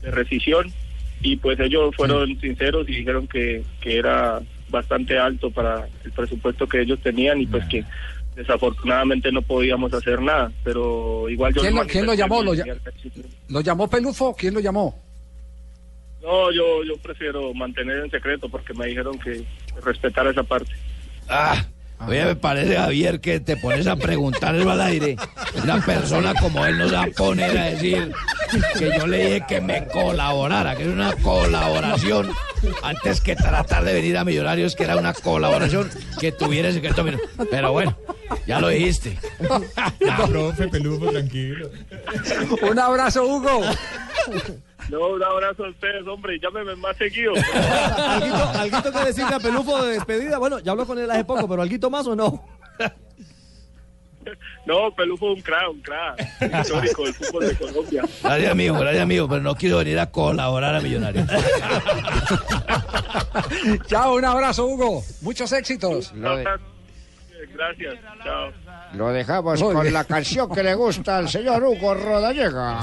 de 0.02 0.10
rescisión 0.10 0.72
y 1.20 1.36
pues 1.36 1.60
ellos 1.60 1.94
fueron 1.96 2.38
sinceros 2.40 2.88
y 2.88 2.96
dijeron 2.96 3.28
que, 3.28 3.62
que 3.80 3.98
era 3.98 4.40
bastante 4.70 5.18
alto 5.18 5.50
para 5.50 5.86
el 6.04 6.12
presupuesto 6.12 6.66
que 6.66 6.80
ellos 6.80 6.98
tenían 7.02 7.40
y 7.40 7.46
pues 7.46 7.64
que 7.66 7.84
desafortunadamente 8.36 9.30
no 9.32 9.42
podíamos 9.42 9.92
hacer 9.92 10.22
nada, 10.22 10.50
pero 10.64 11.28
igual 11.28 11.52
yo... 11.52 11.60
¿Quién 11.60 11.74
lo, 11.74 11.86
quién 11.86 12.06
lo 12.06 12.14
llamó? 12.14 12.42
¿Lo, 12.42 12.52
mi 12.52 12.58
lla- 12.58 12.72
agresión. 12.86 13.26
¿Lo 13.48 13.60
llamó 13.60 13.88
Pelufo? 13.90 14.34
¿Quién 14.34 14.54
lo 14.54 14.60
llamó? 14.60 14.98
No, 16.22 16.50
yo, 16.52 16.84
yo 16.84 16.96
prefiero 16.98 17.52
mantener 17.54 17.98
en 18.04 18.10
secreto 18.10 18.48
porque 18.48 18.74
me 18.74 18.86
dijeron 18.86 19.18
que 19.18 19.42
respetara 19.84 20.30
esa 20.30 20.42
parte. 20.42 20.72
Ah, 21.28 21.64
oye, 22.06 22.24
me 22.24 22.36
parece, 22.36 22.76
Javier, 22.76 23.20
que 23.20 23.40
te 23.40 23.56
pones 23.56 23.86
a 23.86 23.96
preguntar 23.96 24.54
eso 24.54 24.70
al 24.70 24.80
aire. 24.80 25.16
Una 25.62 25.84
persona 25.84 26.34
como 26.34 26.64
él 26.64 26.78
no 26.78 26.88
se 26.88 26.94
va 26.94 27.04
a 27.04 27.06
poner 27.08 27.58
a 27.58 27.64
decir 27.66 28.12
que 28.78 28.92
yo 28.98 29.06
le 29.06 29.24
dije 29.24 29.44
que 29.48 29.60
me 29.60 29.86
colaborara, 29.86 30.76
que 30.76 30.82
es 30.82 30.88
una 30.88 31.12
colaboración, 31.12 32.30
antes 32.82 33.20
que 33.20 33.36
tratar 33.36 33.84
de 33.84 33.92
venir 33.94 34.16
a 34.16 34.24
Millonarios, 34.24 34.74
que 34.74 34.84
era 34.84 34.96
una 34.96 35.12
colaboración 35.12 35.90
que 36.20 36.32
tuviera 36.32 36.72
secreto. 36.72 37.04
Mira, 37.04 37.18
Pero 37.50 37.72
bueno, 37.72 37.96
ya 38.46 38.60
lo 38.60 38.68
dijiste. 38.68 39.18
Ya, 40.00 40.26
profe, 40.26 40.68
peludo, 40.68 41.10
tranquilo. 41.10 41.70
Un 42.62 42.78
abrazo, 42.78 43.24
Hugo. 43.24 43.60
No, 44.88 45.08
un 45.08 45.22
abrazo 45.22 45.64
a 45.64 45.70
ustedes, 45.70 46.06
hombre, 46.06 46.36
y 46.36 46.40
llámeme 46.40 46.74
más 46.76 46.96
seguido. 46.96 47.32
¿Alguito, 47.96 48.48
alguito 48.58 48.92
que 48.92 49.04
decirle 49.04 49.34
a 49.34 49.40
Pelufo 49.40 49.82
de 49.82 49.92
despedida? 49.94 50.38
Bueno, 50.38 50.58
ya 50.58 50.72
habló 50.72 50.86
con 50.86 50.98
él 50.98 51.10
hace 51.10 51.24
poco, 51.24 51.48
pero 51.48 51.62
¿alguito 51.62 51.90
más 51.90 52.06
o 52.06 52.16
no? 52.16 52.44
No, 54.66 54.90
Pelú 54.94 55.16
fue 55.16 55.32
un 55.32 55.40
crack, 55.40 55.70
un 55.70 55.80
crack. 55.80 56.20
Histórico 56.62 57.04
del 57.04 57.14
fútbol 57.14 57.48
de 57.48 57.56
Colombia. 57.56 58.02
Gracias, 58.22 58.52
amigo, 58.52 58.78
gracias, 58.78 59.02
amigo, 59.02 59.28
pero 59.28 59.42
no 59.42 59.54
quiero 59.54 59.78
venir 59.78 59.98
a 59.98 60.10
colaborar 60.10 60.74
a 60.74 60.80
Millonarios. 60.80 61.26
Chao, 63.86 64.14
un 64.14 64.24
abrazo, 64.24 64.66
Hugo. 64.66 65.02
Muchos 65.22 65.52
éxitos. 65.52 66.12
Gracias, 66.14 66.60
chao. 68.24 68.52
Lo 68.94 69.08
dejamos 69.12 69.62
Muy 69.62 69.74
con 69.74 69.82
bien. 69.82 69.94
la 69.94 70.04
canción 70.04 70.52
que 70.52 70.62
le 70.62 70.74
gusta 70.74 71.18
al 71.18 71.28
señor 71.28 71.62
Hugo 71.62 71.94
Rodallega. 71.94 72.82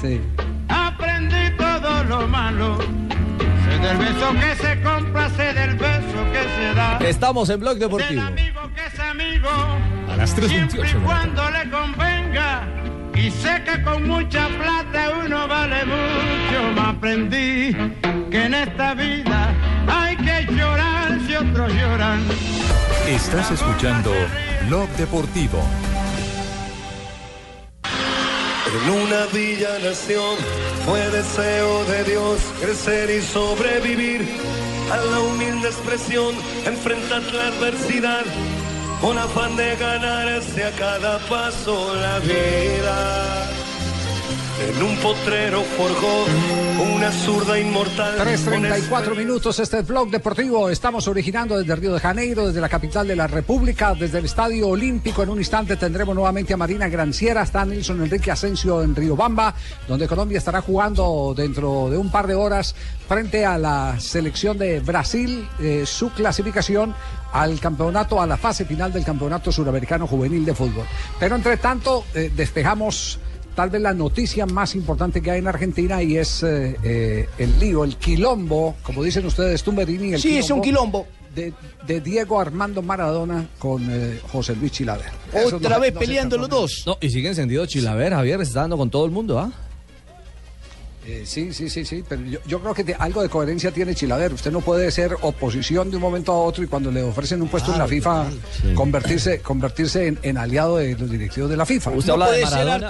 Sí. 0.00 0.20
Aprendí 0.68 1.50
todo 1.56 2.04
lo 2.04 2.26
malo. 2.26 2.78
Sé 2.78 3.78
del 3.78 3.96
beso 3.96 4.32
que 4.32 4.56
se 4.56 4.82
compra, 4.82 5.30
sé 5.30 5.52
del 5.52 5.76
beso 5.76 6.32
que 6.32 6.42
se 6.56 6.74
da. 6.74 6.98
Estamos 6.98 7.48
en 7.50 7.60
Blog 7.60 7.78
Deportivo. 7.78 8.22
Que 8.74 8.86
es 8.86 9.00
amigo. 9.00 9.48
A 10.16 10.20
las 10.20 10.34
3:28 10.34 10.48
Siempre 10.48 10.90
y 10.90 11.04
cuando 11.04 11.42
le 11.50 11.70
convenga. 11.70 12.66
Y 13.14 13.30
sé 13.30 13.62
que 13.64 13.82
con 13.82 14.08
mucha 14.08 14.48
plata 14.48 15.10
uno 15.22 15.46
vale 15.46 15.84
mucho. 15.84 16.72
Me 16.74 16.80
aprendí 16.80 17.76
que 18.30 18.44
en 18.46 18.54
esta 18.54 18.94
vida 18.94 19.54
hay 19.86 20.16
que 20.16 20.46
llorar 20.54 21.20
si 21.26 21.34
otros 21.34 21.70
lloran. 21.70 22.24
Estás 23.06 23.50
escuchando 23.50 24.10
Blog 24.68 24.88
Deportivo. 24.96 25.62
En 27.84 28.90
una 28.90 29.26
villa 29.34 29.78
nación 29.84 30.36
fue 30.86 31.00
deseo 31.10 31.84
de 31.84 32.04
Dios 32.04 32.40
crecer 32.62 33.10
y 33.10 33.20
sobrevivir 33.20 34.26
a 34.90 34.96
la 34.96 35.20
humilde 35.20 35.68
expresión, 35.68 36.34
enfrentar 36.64 37.22
la 37.34 37.48
adversidad 37.48 38.24
con 39.00 39.18
afán 39.18 39.56
de 39.56 39.76
ganarse 39.76 40.64
a 40.64 40.72
cada 40.72 41.18
paso 41.28 41.94
la 41.94 42.18
vida. 42.20 43.65
En 44.58 44.82
un 44.82 44.96
potrero 44.96 45.62
forjó 45.62 46.24
una 46.96 47.12
zurda 47.12 47.58
inmortal. 47.58 48.16
3.34 48.18 49.14
minutos, 49.14 49.58
este 49.60 49.80
es 49.80 49.86
Blog 49.86 50.08
Deportivo. 50.08 50.70
Estamos 50.70 51.06
originando 51.08 51.58
desde 51.58 51.76
Río 51.76 51.92
de 51.92 52.00
Janeiro, 52.00 52.46
desde 52.46 52.62
la 52.62 52.70
capital 52.70 53.06
de 53.06 53.16
la 53.16 53.26
República, 53.26 53.92
desde 53.94 54.18
el 54.18 54.24
Estadio 54.24 54.68
Olímpico. 54.68 55.22
En 55.22 55.28
un 55.28 55.38
instante 55.38 55.76
tendremos 55.76 56.14
nuevamente 56.14 56.54
a 56.54 56.56
Marina 56.56 56.88
Granciera, 56.88 57.42
está 57.42 57.66
Nelson 57.66 58.02
Enrique 58.02 58.30
Asensio 58.30 58.82
en 58.82 58.96
Riobamba, 58.96 59.54
donde 59.86 60.08
Colombia 60.08 60.38
estará 60.38 60.62
jugando 60.62 61.34
dentro 61.36 61.90
de 61.90 61.98
un 61.98 62.10
par 62.10 62.26
de 62.26 62.34
horas 62.34 62.74
frente 63.06 63.44
a 63.44 63.58
la 63.58 64.00
selección 64.00 64.56
de 64.56 64.80
Brasil, 64.80 65.46
eh, 65.60 65.84
su 65.84 66.10
clasificación 66.12 66.94
al 67.30 67.60
campeonato, 67.60 68.22
a 68.22 68.26
la 68.26 68.38
fase 68.38 68.64
final 68.64 68.90
del 68.90 69.04
campeonato 69.04 69.52
suramericano 69.52 70.06
juvenil 70.06 70.46
de 70.46 70.54
fútbol. 70.54 70.86
Pero 71.20 71.36
entre 71.36 71.58
tanto, 71.58 72.06
eh, 72.14 72.32
despejamos 72.34 73.18
tal 73.56 73.70
vez 73.70 73.82
la 73.82 73.92
noticia 73.94 74.46
más 74.46 74.76
importante 74.76 75.20
que 75.20 75.32
hay 75.32 75.40
en 75.40 75.48
Argentina 75.48 76.00
y 76.02 76.16
es 76.16 76.44
eh, 76.44 76.76
eh, 76.84 77.28
el 77.38 77.58
lío, 77.58 77.82
el 77.82 77.96
quilombo, 77.96 78.76
como 78.84 79.02
dicen 79.02 79.26
ustedes, 79.26 79.62
Tumberini. 79.64 80.12
El 80.12 80.20
Sí, 80.20 80.38
es 80.38 80.48
un 80.50 80.60
quilombo. 80.60 81.06
De, 81.34 81.52
de 81.86 82.00
Diego 82.00 82.40
Armando 82.40 82.80
Maradona 82.80 83.46
con 83.58 83.86
eh, 83.90 84.18
José 84.32 84.56
Luis 84.56 84.72
Chilaver. 84.72 85.10
Otra 85.52 85.76
no- 85.76 85.80
vez 85.80 85.92
no 85.92 86.00
peleando 86.00 86.38
los 86.38 86.48
dos. 86.48 86.82
No, 86.86 86.96
y 86.98 87.10
sigue 87.10 87.28
encendido 87.28 87.66
Chilaver, 87.66 88.14
Javier, 88.14 88.38
se 88.38 88.44
está 88.44 88.60
dando 88.60 88.78
con 88.78 88.88
todo 88.88 89.04
el 89.04 89.10
mundo, 89.10 89.38
¿ah? 89.38 89.52
Eh, 91.08 91.22
sí, 91.24 91.52
sí, 91.52 91.70
sí, 91.70 91.84
sí, 91.84 92.02
pero 92.08 92.22
yo, 92.22 92.40
yo 92.46 92.58
creo 92.60 92.74
que 92.74 92.94
algo 92.98 93.22
de 93.22 93.28
coherencia 93.28 93.70
tiene 93.70 93.94
Chilaver. 93.94 94.32
Usted 94.32 94.50
no 94.50 94.60
puede 94.60 94.90
ser 94.90 95.16
oposición 95.22 95.88
de 95.88 95.96
un 95.96 96.02
momento 96.02 96.32
a 96.32 96.38
otro 96.38 96.64
y 96.64 96.66
cuando 96.66 96.90
le 96.90 97.00
ofrecen 97.02 97.40
un 97.42 97.48
puesto 97.48 97.72
en 97.72 97.78
la 97.78 97.86
FIFA, 97.86 98.26
convertirse, 98.74 99.40
convertirse 99.40 100.08
en, 100.08 100.18
en 100.22 100.36
aliado 100.36 100.78
de 100.78 100.96
los 100.98 101.08
directivos 101.08 101.48
de 101.48 101.56
la 101.56 101.64
FIFA. 101.64 101.90
Usted 101.92 102.12
habla 102.12 102.30
de 102.32 102.42
Maradona. 102.44 102.88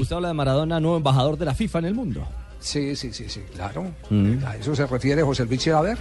Usted 0.00 0.14
habla 0.16 0.28
de 0.28 0.34
Maradona, 0.34 0.78
nuevo 0.80 0.96
embajador 0.98 1.36
de 1.36 1.44
la 1.44 1.54
FIFA 1.54 1.80
en 1.80 1.84
el 1.86 1.94
mundo. 1.94 2.24
Sí, 2.60 2.94
sí, 2.94 3.12
sí, 3.12 3.28
sí, 3.28 3.42
claro. 3.54 3.92
Mm. 4.10 4.44
A 4.46 4.56
eso 4.56 4.74
se 4.76 4.86
refiere 4.86 5.22
José 5.22 5.44
Luis 5.44 5.60
Chilaver. 5.60 5.98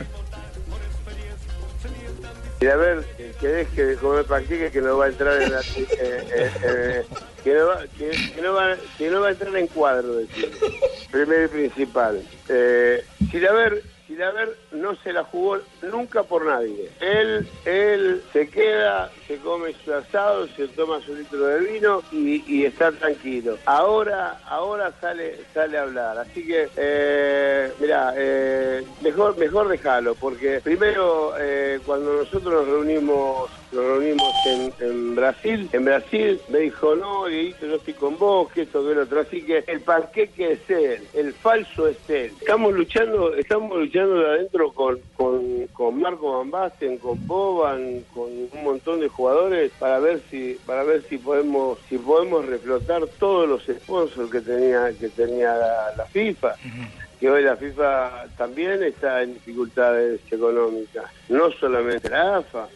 Y 2.61 2.68
a 2.68 2.76
ver, 2.78 3.05
que- 3.18 3.32
que 3.39 3.47
deje 3.47 3.86
de 3.86 3.95
comer 3.97 4.26
panqueques 4.26 4.72
que 4.72 4.82
no 4.82 4.97
va 4.97 5.05
a 5.05 5.07
entrar 5.09 5.41
en 5.41 5.51
la, 5.51 5.59
eh, 5.59 5.66
eh, 5.99 6.51
eh, 6.63 7.03
que, 7.45 7.53
no 7.53 7.67
va, 7.67 7.81
que, 7.95 8.09
que 8.09 8.41
no 8.41 8.53
va, 8.53 8.75
que 8.97 9.09
no 9.11 9.21
va 9.21 9.27
a 9.27 9.31
entrar 9.31 9.55
en 9.55 9.67
cuadro, 9.67 10.15
decir. 10.15 10.51
Primero 11.11 11.45
y 11.45 11.47
principal. 11.47 12.23
Eh, 12.49 13.05
Chilaver, 13.29 13.83
Chilaver 14.07 14.57
no 14.76 14.95
se 14.97 15.13
la 15.13 15.23
jugó 15.23 15.57
nunca 15.82 16.23
por 16.23 16.45
nadie. 16.45 16.89
Él, 16.99 17.47
él 17.65 18.21
se 18.34 18.47
queda, 18.49 19.11
se 19.28 19.38
come 19.38 19.73
su 19.84 19.93
asado, 19.93 20.47
se 20.49 20.67
toma 20.69 20.99
su 21.01 21.15
litro 21.15 21.45
de 21.45 21.59
vino 21.61 22.03
y, 22.11 22.65
está 22.65 22.91
tranquilo. 22.91 23.57
Ahora, 23.65 24.39
ahora 24.45 24.91
sale, 24.99 25.39
sale 25.53 25.78
a 25.78 25.84
hablar. 25.84 26.17
Así 26.17 26.45
que, 26.45 26.67
eh, 26.76 27.71
mira, 27.80 28.13
eh, 28.15 28.84
mejor, 29.01 29.38
mejor 29.38 29.67
déjalo, 29.67 30.15
porque 30.15 30.59
primero 30.63 31.34
eh, 31.39 31.80
cuando 31.86 32.13
nosotros 32.13 32.53
nos 32.53 32.67
reunimos 32.67 33.49
nos 33.76 33.86
reunimos 33.86 34.34
en, 34.45 34.73
en 34.80 35.15
Brasil. 35.15 35.69
En 35.73 35.86
Brasil 35.86 36.39
me 36.49 36.59
dijo, 36.59 36.95
no, 36.95 37.26
Dieguito, 37.26 37.65
yo 37.65 37.76
estoy 37.76 37.93
con 37.93 38.17
vos, 38.17 38.51
que 38.51 38.61
esto, 38.61 38.86
que 38.88 38.95
lo 38.95 39.03
otro. 39.03 39.21
Así 39.21 39.41
que 39.41 39.63
el 39.67 39.82
panqueque 39.82 40.53
es 40.53 40.69
él, 40.69 41.07
el 41.13 41.34
falso 41.34 41.88
es 41.88 41.97
él. 42.09 42.32
Estamos 42.39 42.73
luchando, 42.73 43.34
estamos 43.36 43.78
luchando 43.78 44.15
de 44.15 44.26
adentro 44.28 44.64
con, 44.74 44.99
con, 45.16 45.68
con 45.74 45.99
Marco 45.99 46.38
Van 46.38 46.51
Basten, 46.51 46.97
con 46.97 47.26
Boban, 47.28 48.01
con 48.13 48.30
un 48.30 48.63
montón 48.63 48.99
de 48.99 49.09
jugadores 49.09 49.72
para 49.80 49.99
ver 49.99 50.22
si, 50.30 50.57
para 50.66 50.84
ver 50.84 51.03
si 51.09 51.18
podemos, 51.18 51.80
si 51.89 51.97
podemos 51.97 52.45
reflotar 52.45 53.05
todos 53.20 53.47
los 53.47 53.63
sponsors 53.63 54.32
que 54.32 54.41
tenía, 54.41 54.91
que 54.99 55.09
tenía 55.09 55.55
la, 55.55 55.93
la 55.97 56.05
FIFA 56.05 56.55
que 57.20 57.30
hoy 57.30 57.43
la 57.43 57.55
FIFA 57.55 58.26
también 58.38 58.84
está 58.84 59.24
en 59.24 59.34
dificultades 59.36 60.20
económicas, 60.32 61.05
no 61.30 61.51
solamente 61.51 62.09
la 62.09 62.38
AFA. 62.38 62.68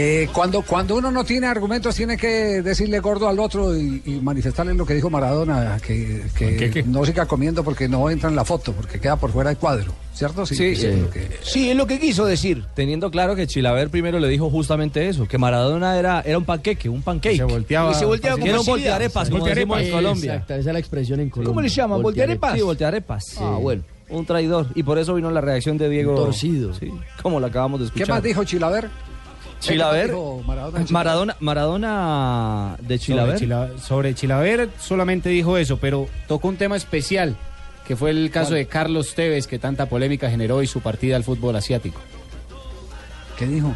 Eh, 0.00 0.28
cuando, 0.32 0.62
cuando 0.62 0.94
uno 0.96 1.10
no 1.10 1.24
tiene 1.24 1.48
argumentos, 1.48 1.94
tiene 1.96 2.16
que 2.16 2.62
decirle 2.62 3.00
gordo 3.00 3.28
al 3.28 3.38
otro 3.40 3.76
y, 3.76 4.00
y 4.06 4.10
manifestarle 4.20 4.72
lo 4.74 4.86
que 4.86 4.94
dijo 4.94 5.10
Maradona, 5.10 5.76
que, 5.84 6.22
que 6.36 6.82
no 6.84 7.04
siga 7.04 7.26
comiendo 7.26 7.64
porque 7.64 7.88
no 7.88 8.08
entra 8.08 8.28
en 8.30 8.36
la 8.36 8.44
foto, 8.44 8.72
porque 8.72 9.00
queda 9.00 9.16
por 9.16 9.32
fuera 9.32 9.50
del 9.50 9.58
cuadro, 9.58 9.92
¿cierto? 10.14 10.46
Sí, 10.46 10.54
es 10.66 10.84
eh, 10.84 10.96
lo 10.96 11.10
que- 11.10 11.28
Sí, 11.42 11.68
es 11.70 11.76
lo 11.76 11.86
que 11.88 11.98
quiso 11.98 12.26
decir. 12.26 12.64
Teniendo 12.74 13.10
claro 13.10 13.34
que 13.34 13.48
Chilaver 13.48 13.90
primero 13.90 14.20
le 14.20 14.28
dijo 14.28 14.48
justamente 14.50 15.08
eso, 15.08 15.26
que 15.26 15.36
Maradona 15.36 15.98
era, 15.98 16.20
era 16.20 16.38
un 16.38 16.44
panqueque, 16.44 16.88
un 16.88 17.02
pancake. 17.02 17.36
Se 17.36 17.44
volteaba- 17.44 17.90
Y 17.90 17.94
se 17.94 18.04
volteaba 18.04 18.38
con 18.38 18.48
era 18.48 18.60
un 18.60 18.66
voltearepas, 18.66 19.30
como 19.30 19.46
decimos 19.46 19.80
en 19.80 19.90
Colombia. 19.90 20.32
Exacto, 20.34 20.54
esa 20.54 20.70
es 20.70 20.72
la 20.74 20.78
expresión 20.78 21.18
en 21.20 21.30
Colombia. 21.30 21.48
¿Cómo 21.50 21.60
le 21.60 21.68
llaman? 21.68 22.02
¿Voltearepas? 22.02 22.54
Sí, 22.54 22.60
voltearepas. 22.62 23.24
Ah, 23.40 23.58
bueno. 23.60 23.82
Un 24.10 24.24
traidor. 24.24 24.68
Y 24.74 24.84
por 24.84 24.96
eso 24.98 25.12
vino 25.14 25.30
la 25.30 25.40
reacción 25.42 25.76
de 25.76 25.88
Diego. 25.90 26.14
Torcido. 26.14 26.72
Sí, 26.72 26.90
como 27.20 27.40
lo 27.40 27.46
acabamos 27.48 27.80
de 27.80 27.86
escuchar. 27.86 28.06
¿Qué 28.06 28.12
más 28.12 28.22
dijo 28.22 28.44
Chilaver? 28.44 28.88
Chilaver. 29.60 30.06
¿Qué 30.06 30.12
más 30.12 30.20
dijo 30.20 30.42
Maradona? 30.46 30.86
Maradona, 30.90 31.36
Maradona 31.40 32.76
de 32.80 32.98
Chilaver. 32.98 33.38
Sobre, 33.38 33.46
Chila- 33.46 33.78
sobre 33.78 34.14
Chilaver 34.14 34.68
solamente 34.80 35.28
dijo 35.30 35.56
eso, 35.58 35.78
pero 35.78 36.06
tocó 36.26 36.48
un 36.48 36.56
tema 36.56 36.76
especial, 36.76 37.36
que 37.86 37.96
fue 37.96 38.10
el 38.10 38.30
caso 38.30 38.50
¿Cuál? 38.50 38.58
de 38.60 38.66
Carlos 38.66 39.14
Tevez, 39.14 39.46
que 39.46 39.58
tanta 39.58 39.86
polémica 39.86 40.30
generó 40.30 40.62
y 40.62 40.66
su 40.66 40.80
partida 40.80 41.16
al 41.16 41.24
fútbol 41.24 41.56
asiático. 41.56 42.00
¿Qué 43.38 43.46
dijo? 43.46 43.74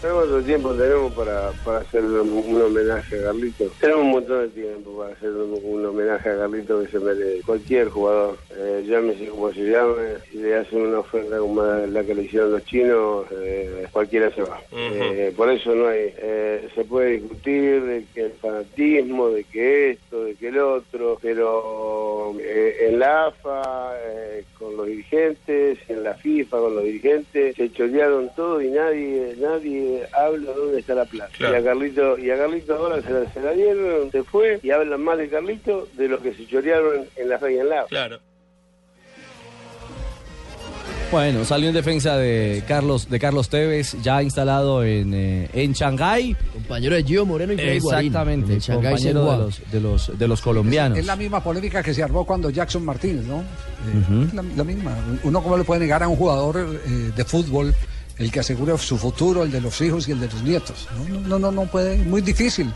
¿Cuánto 0.00 0.40
tiempo 0.42 0.72
tenemos 0.72 1.12
para, 1.12 1.50
para 1.62 1.78
hacer 1.78 2.02
un, 2.02 2.62
homenaje 2.62 3.20
a 3.20 3.24
Carlito? 3.24 3.64
Tenemos 3.80 4.02
un 4.02 4.10
montón 4.10 4.40
de 4.42 4.48
tiempo 4.48 4.98
para 4.98 5.12
hacer 5.12 5.28
un, 5.30 5.60
un 5.62 5.84
homenaje 5.86 6.30
a 6.30 6.38
Carlito 6.38 6.80
que 6.80 6.88
se 6.88 6.98
merece. 6.98 7.42
Cualquier 7.44 7.90
jugador, 7.90 8.38
eh, 8.56 8.82
llámese 8.88 9.26
como 9.26 9.52
se 9.52 9.70
llame, 9.70 10.14
si 10.30 10.38
le 10.38 10.56
hacen 10.56 10.80
una 10.86 11.00
oferta 11.00 11.38
como 11.38 11.62
la 11.62 12.02
que 12.02 12.14
le 12.14 12.22
hicieron 12.22 12.52
los 12.52 12.64
chinos, 12.64 13.26
eh, 13.30 13.86
cualquiera 13.92 14.34
se 14.34 14.42
va. 14.42 14.60
Eh, 14.72 15.34
por 15.36 15.50
eso 15.50 15.74
no 15.74 15.88
hay. 15.88 16.14
eh, 16.16 16.68
se 16.74 16.84
puede 16.84 17.18
discutir 17.18 17.82
de 17.82 18.04
que 18.14 18.22
el 18.22 18.32
fanatismo, 18.32 19.28
de 19.28 19.44
que 19.44 19.90
esto, 19.90 20.24
de 20.24 20.34
que 20.34 20.48
el 20.48 20.58
otro, 20.60 21.18
pero 21.20 22.34
eh, 22.40 22.86
en 22.88 22.98
la 22.98 23.26
AFA, 23.26 23.92
con 24.58 24.76
los 24.76 24.86
dirigentes, 24.86 25.78
en 25.88 26.04
la 26.04 26.14
FIFA, 26.14 26.58
con 26.58 26.74
los 26.76 26.84
dirigentes, 26.84 27.54
se 27.56 27.72
chorearon 27.72 28.30
todo 28.34 28.62
y 28.62 28.68
nadie 28.70 29.34
nadie 29.38 29.89
habla 30.12 30.52
dónde 30.52 30.80
está 30.80 30.94
la 30.94 31.04
plata. 31.04 31.32
Claro. 31.36 31.54
Y 31.54 31.60
a 31.60 31.64
Carlito 31.64 32.18
y 32.18 32.30
a 32.30 32.36
Carlito 32.36 32.74
ahora 32.76 33.02
se 33.02 33.10
la, 33.10 33.32
se 33.32 33.40
la 33.40 33.52
dieron, 33.52 34.10
se 34.10 34.22
fue 34.24 34.60
y 34.62 34.70
hablan 34.70 35.02
más 35.02 35.18
de 35.18 35.28
Carlito 35.28 35.88
de 35.96 36.08
lo 36.08 36.20
que 36.20 36.34
se 36.34 36.46
chorearon 36.46 37.06
en 37.16 37.28
la 37.28 37.38
fe 37.38 37.54
y 37.54 37.58
en 37.58 37.68
la. 37.68 37.84
Claro. 37.86 38.20
Bueno, 41.10 41.44
salió 41.44 41.68
en 41.68 41.74
defensa 41.74 42.16
de 42.16 42.62
Carlos, 42.68 43.10
de 43.10 43.18
Carlos 43.18 43.48
Tevez, 43.48 43.96
ya 44.00 44.22
instalado 44.22 44.84
en, 44.84 45.12
eh, 45.12 45.50
en 45.52 45.72
Shanghái. 45.72 46.36
Compañero 46.52 46.94
de 46.94 47.02
Gio 47.02 47.26
Moreno 47.26 47.52
y 47.52 47.56
Guarín, 47.56 48.06
Exactamente, 48.06 48.72
compañero 48.72 49.24
de 49.24 49.38
los, 49.38 49.72
de, 49.72 49.80
los, 49.80 50.18
de 50.18 50.28
los 50.28 50.40
colombianos. 50.40 50.96
Es 50.98 51.06
la 51.06 51.16
misma 51.16 51.42
polémica 51.42 51.82
que 51.82 51.94
se 51.94 52.04
armó 52.04 52.24
cuando 52.24 52.48
Jackson 52.50 52.84
Martínez, 52.84 53.24
¿no? 53.24 53.40
Eh, 53.40 54.28
la 54.54 54.62
misma. 54.62 54.96
Uno 55.24 55.42
cómo 55.42 55.56
le 55.58 55.64
puede 55.64 55.80
negar 55.80 56.00
a 56.04 56.06
un 56.06 56.14
jugador 56.14 56.78
eh, 56.86 57.10
de 57.16 57.24
fútbol 57.24 57.74
el 58.20 58.30
que 58.30 58.38
asegure 58.40 58.76
su 58.78 58.96
futuro, 58.98 59.42
el 59.42 59.50
de 59.50 59.60
los 59.60 59.80
hijos 59.80 60.06
y 60.06 60.12
el 60.12 60.20
de 60.20 60.28
los 60.28 60.42
nietos. 60.42 60.86
No, 61.08 61.18
no, 61.20 61.38
no, 61.38 61.50
no 61.50 61.62
puede, 61.66 61.96
muy 61.98 62.20
difícil. 62.20 62.72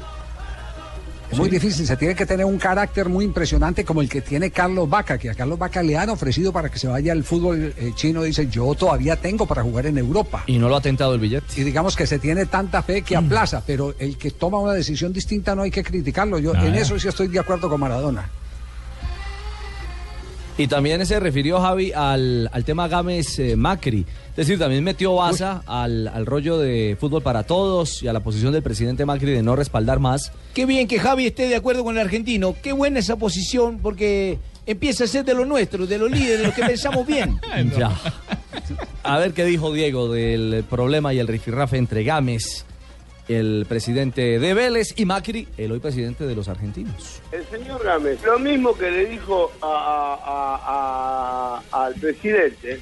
Es 1.30 1.38
muy 1.38 1.48
difícil, 1.48 1.86
se 1.86 1.96
tiene 1.96 2.14
que 2.14 2.26
tener 2.26 2.46
un 2.46 2.58
carácter 2.58 3.08
muy 3.08 3.24
impresionante 3.24 3.84
como 3.84 4.00
el 4.00 4.08
que 4.08 4.20
tiene 4.20 4.50
Carlos 4.50 4.88
Vaca, 4.88 5.18
que 5.18 5.30
a 5.30 5.34
Carlos 5.34 5.58
Vaca 5.58 5.82
le 5.82 5.96
han 5.96 6.08
ofrecido 6.10 6.52
para 6.52 6.68
que 6.70 6.78
se 6.78 6.86
vaya 6.86 7.12
al 7.12 7.24
fútbol 7.24 7.74
eh, 7.76 7.92
chino, 7.96 8.22
dice, 8.22 8.46
yo 8.48 8.72
todavía 8.74 9.16
tengo 9.16 9.44
para 9.44 9.62
jugar 9.62 9.86
en 9.86 9.98
Europa. 9.98 10.44
Y 10.46 10.58
no 10.58 10.68
lo 10.68 10.76
ha 10.76 10.80
tentado 10.80 11.12
el 11.14 11.20
billete. 11.20 11.46
Y 11.60 11.64
digamos 11.64 11.96
que 11.96 12.06
se 12.06 12.18
tiene 12.18 12.46
tanta 12.46 12.82
fe 12.82 13.02
que 13.02 13.16
aplaza, 13.16 13.62
pero 13.66 13.94
el 13.98 14.16
que 14.16 14.30
toma 14.30 14.60
una 14.60 14.72
decisión 14.74 15.12
distinta 15.12 15.54
no 15.56 15.62
hay 15.62 15.70
que 15.72 15.82
criticarlo. 15.82 16.38
Yo 16.38 16.54
en 16.54 16.74
Ah. 16.74 16.78
eso 16.78 16.98
sí 16.98 17.08
estoy 17.08 17.28
de 17.28 17.40
acuerdo 17.40 17.68
con 17.68 17.80
Maradona. 17.80 18.30
Y 20.56 20.68
también 20.68 21.04
se 21.04 21.18
refirió 21.18 21.60
Javi 21.60 21.92
al, 21.92 22.48
al 22.52 22.64
tema 22.64 22.86
Gámez 22.86 23.38
eh, 23.40 23.56
Macri. 23.56 24.06
Es 24.30 24.36
decir, 24.36 24.58
también 24.58 24.84
metió 24.84 25.14
baza 25.14 25.62
al, 25.66 26.06
al 26.06 26.26
rollo 26.26 26.58
de 26.58 26.96
fútbol 26.98 27.22
para 27.22 27.42
todos 27.42 28.02
y 28.04 28.08
a 28.08 28.12
la 28.12 28.20
posición 28.20 28.52
del 28.52 28.62
presidente 28.62 29.04
Macri 29.04 29.32
de 29.32 29.42
no 29.42 29.56
respaldar 29.56 29.98
más. 29.98 30.30
Qué 30.54 30.64
bien 30.64 30.86
que 30.86 31.00
Javi 31.00 31.26
esté 31.26 31.48
de 31.48 31.56
acuerdo 31.56 31.82
con 31.82 31.96
el 31.96 32.02
argentino. 32.02 32.54
Qué 32.62 32.72
buena 32.72 33.00
esa 33.00 33.16
posición 33.16 33.80
porque 33.82 34.38
empieza 34.64 35.04
a 35.04 35.06
ser 35.08 35.24
de 35.24 35.34
lo 35.34 35.44
nuestro, 35.44 35.86
de 35.88 35.98
los 35.98 36.10
líderes, 36.10 36.38
de 36.38 36.46
los 36.46 36.54
que 36.54 36.62
pensamos 36.62 37.06
bien. 37.06 37.38
Ya. 37.76 37.92
A 39.02 39.18
ver 39.18 39.32
qué 39.32 39.44
dijo 39.44 39.72
Diego 39.72 40.10
del 40.12 40.64
problema 40.70 41.12
y 41.12 41.18
el 41.18 41.26
rifirrafe 41.28 41.76
entre 41.76 42.04
Gámez, 42.04 42.64
el 43.28 43.64
presidente 43.68 44.38
de 44.38 44.54
Vélez, 44.54 44.94
y 44.96 45.04
Macri, 45.06 45.48
el 45.56 45.72
hoy 45.72 45.78
presidente 45.80 46.26
de 46.26 46.34
los 46.34 46.48
argentinos. 46.48 47.20
El 47.32 47.44
señor 47.46 47.82
Gámez, 47.82 48.22
lo 48.24 48.38
mismo 48.38 48.76
que 48.76 48.90
le 48.90 49.06
dijo 49.06 49.50
a- 49.62 50.18
a- 50.24 51.62
a- 51.80 51.84
al 51.86 51.94
presidente, 51.94 52.80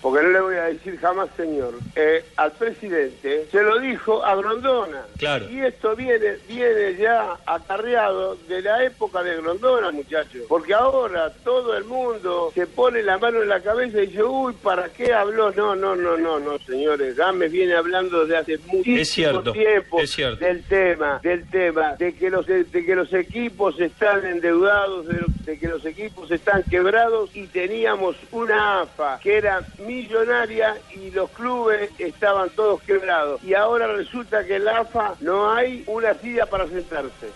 porque 0.00 0.22
no 0.22 0.30
le 0.30 0.40
voy 0.40 0.56
a 0.56 0.64
decir 0.64 0.98
jamás 0.98 1.28
señor, 1.36 1.74
eh, 1.96 2.24
al 2.36 2.52
presidente, 2.52 3.46
se 3.50 3.62
lo 3.62 3.78
dijo 3.80 4.24
a 4.24 4.34
Grondona. 4.36 5.02
Claro. 5.18 5.48
Y 5.50 5.60
esto 5.60 5.96
viene, 5.96 6.36
viene 6.48 6.96
ya 6.96 7.36
acarreado 7.46 8.36
de 8.48 8.62
la 8.62 8.84
época 8.84 9.22
de 9.22 9.36
Grondona, 9.36 9.90
muchachos. 9.90 10.42
Porque 10.48 10.74
ahora 10.74 11.32
todo 11.44 11.76
el 11.76 11.84
mundo 11.84 12.52
se 12.54 12.66
pone 12.66 13.02
la 13.02 13.18
mano 13.18 13.42
en 13.42 13.48
la 13.48 13.60
cabeza 13.60 14.02
y 14.02 14.06
dice, 14.06 14.22
uy, 14.22 14.54
¿para 14.62 14.88
qué 14.90 15.12
habló? 15.12 15.50
No, 15.52 15.74
no, 15.74 15.96
no, 15.96 16.16
no, 16.16 16.38
no, 16.38 16.58
señores. 16.60 17.16
Gámez 17.16 17.50
viene 17.50 17.74
hablando 17.74 18.20
desde 18.24 18.36
hace 18.36 18.58
muchísimo 18.66 18.98
Es 18.98 19.08
cierto, 19.10 19.52
tiempo 19.52 20.00
es 20.00 20.10
cierto. 20.10 20.44
del 20.44 20.62
tema, 20.64 21.20
del 21.22 21.48
tema, 21.48 21.96
de 21.96 22.14
que 22.14 22.30
los 22.30 22.46
de 22.46 22.64
que 22.64 22.94
los 22.94 23.12
equipos 23.12 23.78
están 23.80 24.24
endeudados, 24.24 25.06
de, 25.06 25.24
de 25.44 25.58
que 25.58 25.68
los 25.68 25.84
equipos 25.84 26.30
están 26.30 26.62
quebrados 26.64 27.34
y 27.34 27.46
teníamos 27.46 28.16
una 28.30 28.82
AFA 28.82 29.18
que 29.22 29.36
era 29.38 29.60
millonaria 29.88 30.76
y 30.94 31.10
los 31.10 31.30
clubes 31.30 31.90
estaban 31.98 32.50
todos 32.50 32.82
quebrados. 32.82 33.42
Y 33.42 33.54
ahora 33.54 33.86
resulta 33.88 34.44
que 34.44 34.56
en 34.56 34.66
la 34.66 34.80
AFA 34.80 35.14
no 35.20 35.50
hay 35.50 35.82
una 35.86 36.14
silla 36.14 36.46
para 36.46 36.68
sentarse. 36.68 37.28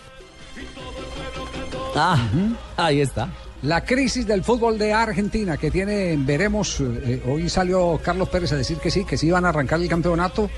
Ah, 1.95 2.17
ahí 2.77 3.01
está. 3.01 3.29
La 3.63 3.83
crisis 3.83 4.27
del 4.27 4.43
fútbol 4.43 4.77
de 4.77 4.93
Argentina 4.93 5.57
que 5.57 5.71
tiene, 5.71 6.15
veremos, 6.17 6.81
eh, 6.81 7.23
hoy 7.25 7.47
salió 7.49 7.99
Carlos 8.03 8.27
Pérez 8.29 8.51
a 8.51 8.57
decir 8.57 8.77
que 8.77 8.91
sí, 8.91 9.05
que 9.05 9.17
sí 9.17 9.31
van 9.31 9.45
a 9.45 9.49
arrancar 9.49 9.79
el 9.79 9.87
campeonato, 9.87 10.49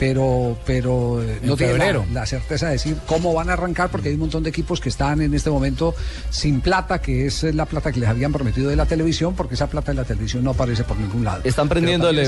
pero, 0.00 0.56
pero 0.64 1.22
no 1.42 1.56
tiene 1.58 1.92
la, 2.10 2.24
certeza 2.24 2.66
de 2.68 2.72
decir 2.72 2.96
cómo 3.06 3.34
van 3.34 3.50
a 3.50 3.52
arrancar 3.52 3.90
porque 3.90 4.08
hay 4.08 4.14
un 4.14 4.20
montón 4.20 4.42
de 4.42 4.48
equipos 4.48 4.80
que 4.80 4.88
están 4.88 5.20
en 5.20 5.34
este 5.34 5.50
momento 5.50 5.94
sin 6.30 6.62
plata, 6.62 7.02
que 7.02 7.26
es 7.26 7.42
la 7.42 7.66
plata 7.66 7.92
que 7.92 8.00
les 8.00 8.08
habían 8.08 8.32
prometido 8.32 8.70
de 8.70 8.76
la 8.76 8.86
televisión, 8.86 9.34
porque 9.34 9.56
esa 9.56 9.66
plata 9.68 9.92
de 9.92 9.96
la 9.96 10.04
televisión 10.04 10.42
no 10.42 10.52
aparece 10.52 10.84
por 10.84 10.96
ningún 10.96 11.22
lado. 11.22 11.42
Están 11.44 11.68
Pero 11.68 11.80
prendiéndole 11.80 12.22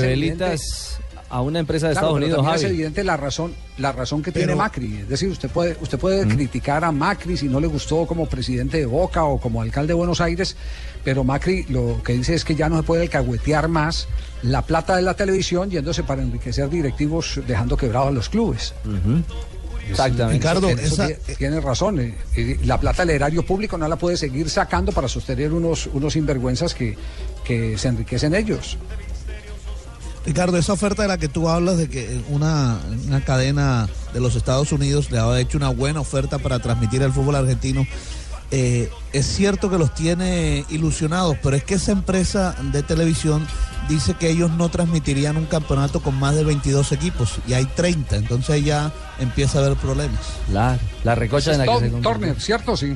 a 1.33 1.41
una 1.41 1.57
empresa 1.59 1.87
de 1.87 1.93
Claro, 1.93 2.07
Estados 2.09 2.15
pero 2.19 2.25
Unidos, 2.25 2.37
también 2.37 2.55
es 2.55 2.61
Javi. 2.61 2.73
evidente 2.75 3.03
la 3.03 3.17
razón, 3.17 3.53
la 3.79 3.91
razón 3.91 4.21
que 4.21 4.31
tiene 4.31 4.47
Pero- 4.49 4.57
Macri. 4.59 4.97
Es 5.01 5.09
decir, 5.09 5.29
usted 5.29 5.49
puede, 5.49 5.75
usted 5.81 5.97
puede 5.97 6.27
criticar 6.27 6.83
a 6.85 6.91
Macri 6.91 7.37
si 7.37 7.47
no 7.49 7.59
le 7.59 7.65
gustó 7.65 8.05
como 8.05 8.27
presidente 8.27 8.77
de 8.77 8.85
Boca 8.85 9.23
o 9.23 9.39
como 9.39 9.59
alcalde 9.61 9.87
de 9.89 9.93
Buenos 9.95 10.21
Aires, 10.21 10.55
pero 11.03 11.23
Macri 11.23 11.63
lo 11.69 12.03
que 12.03 12.13
dice 12.13 12.35
es 12.35 12.45
que 12.45 12.53
ya 12.53 12.69
no 12.69 12.77
se 12.77 12.83
puede 12.83 13.01
alcahuetear 13.01 13.67
más 13.67 14.07
la 14.43 14.61
plata 14.61 14.95
de 14.95 15.01
la 15.01 15.15
televisión 15.15 15.71
yéndose 15.71 16.03
para 16.03 16.21
enriquecer 16.21 16.69
directivos 16.69 17.39
dejando 17.47 17.77
quebrados 17.77 18.09
a 18.09 18.11
los 18.11 18.29
clubes. 18.29 18.75
Exactamente. 19.89 20.33
Ricardo, 20.37 20.69
esa- 20.69 21.09
tiene 21.37 21.59
razón. 21.59 21.99
eh, 21.99 22.15
eh, 22.37 22.59
La 22.65 22.79
plata 22.79 23.03
del 23.05 23.15
erario 23.15 23.43
público 23.45 23.77
no 23.77 23.87
la 23.87 23.95
puede 23.97 24.17
seguir 24.17 24.49
sacando 24.49 24.91
para 24.91 25.07
sostener 25.07 25.51
unos, 25.51 25.87
unos 25.87 26.13
sinvergüenzas 26.13 26.73
que, 26.73 26.95
que 27.43 27.77
se 27.77 27.87
enriquecen 27.89 28.33
ellos. 28.33 28.77
Ricardo, 30.25 30.57
esa 30.57 30.73
oferta 30.73 31.01
de 31.01 31.09
la 31.09 31.17
que 31.17 31.27
tú 31.27 31.49
hablas 31.49 31.77
de 31.77 31.89
que 31.89 32.21
una, 32.29 32.79
una 33.07 33.23
cadena 33.25 33.89
de 34.13 34.19
los 34.21 34.35
Estados 34.35 34.71
Unidos 34.71 35.11
le 35.11 35.19
ha 35.19 35.39
hecho 35.39 35.57
una 35.57 35.69
buena 35.69 35.99
oferta 35.99 36.39
para 36.39 36.59
transmitir 36.59 37.01
el 37.01 37.11
fútbol 37.11 37.35
argentino, 37.35 37.85
eh, 38.51 38.89
es 39.13 39.25
cierto 39.25 39.69
que 39.69 39.77
los 39.77 39.93
tiene 39.95 40.63
ilusionados, 40.69 41.37
pero 41.41 41.55
es 41.55 41.63
que 41.63 41.73
esa 41.73 41.91
empresa 41.91 42.55
de 42.71 42.83
televisión 42.83 43.45
dice 43.89 44.13
que 44.13 44.29
ellos 44.29 44.51
no 44.51 44.69
transmitirían 44.69 45.37
un 45.37 45.45
campeonato 45.45 46.01
con 46.01 46.15
más 46.15 46.35
de 46.35 46.43
22 46.43 46.91
equipos 46.91 47.39
y 47.47 47.53
hay 47.53 47.65
30, 47.65 48.15
entonces 48.15 48.63
ya 48.63 48.93
empieza 49.19 49.57
a 49.57 49.65
haber 49.65 49.77
problemas. 49.77 50.19
La, 50.51 50.77
la 51.03 51.15
recocha 51.15 51.53
en 51.53 51.59
la 51.59 51.65
que 51.65 51.79
se. 51.79 51.89
Turner, 51.89 52.39
¿cierto? 52.39 52.77
Sí. 52.77 52.95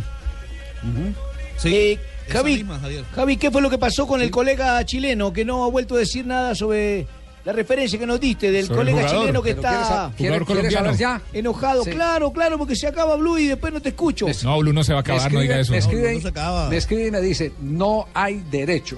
Eh, 1.63 1.99
Javi, 2.29 2.57
misma, 2.57 2.79
Javier. 2.79 3.05
Javi, 3.15 3.37
¿qué 3.37 3.49
fue 3.49 3.61
lo 3.61 3.69
que 3.69 3.77
pasó 3.77 4.05
con 4.05 4.21
el 4.21 4.29
colega 4.29 4.85
chileno 4.85 5.33
que 5.33 5.43
no 5.43 5.63
ha 5.63 5.69
vuelto 5.69 5.95
a 5.95 5.97
decir 5.97 6.25
nada 6.25 6.55
sobre 6.55 7.07
la 7.47 7.53
referencia 7.53 7.97
que 7.97 8.05
nos 8.05 8.19
diste 8.19 8.51
del 8.51 8.65
Sobre 8.65 8.79
colega 8.79 8.97
jugador. 9.03 9.19
chileno 9.21 9.41
que 9.41 9.49
Pero 9.55 9.61
¿quieres 9.61 9.81
está 9.81 10.11
quiere- 10.17 10.45
quiere 10.45 10.97
ya? 10.97 11.21
enojado? 11.31 11.83
Sí. 11.85 11.91
Claro, 11.91 12.33
claro, 12.33 12.57
porque 12.57 12.75
se 12.75 12.87
acaba 12.87 13.15
Blue 13.15 13.37
y 13.39 13.47
después 13.47 13.71
no 13.71 13.81
te 13.81 13.87
escucho. 13.87 14.25
No, 14.43 14.59
Blue 14.59 14.73
no 14.73 14.83
se 14.83 14.91
va 14.91 14.99
a 14.99 15.01
acabar, 15.01 15.31
no 15.31 15.39
diga 15.39 15.57
eso. 15.57 15.71
me 15.71 15.77
no. 15.77 15.83
escribe, 15.85 16.13
no 16.13 16.19
se 16.19 16.27
acaba. 16.27 16.69
me 16.69 16.75
escribe 16.75 17.07
y 17.07 17.11
me 17.11 17.21
dice, 17.21 17.53
no 17.61 18.05
hay 18.13 18.43
derecho. 18.51 18.97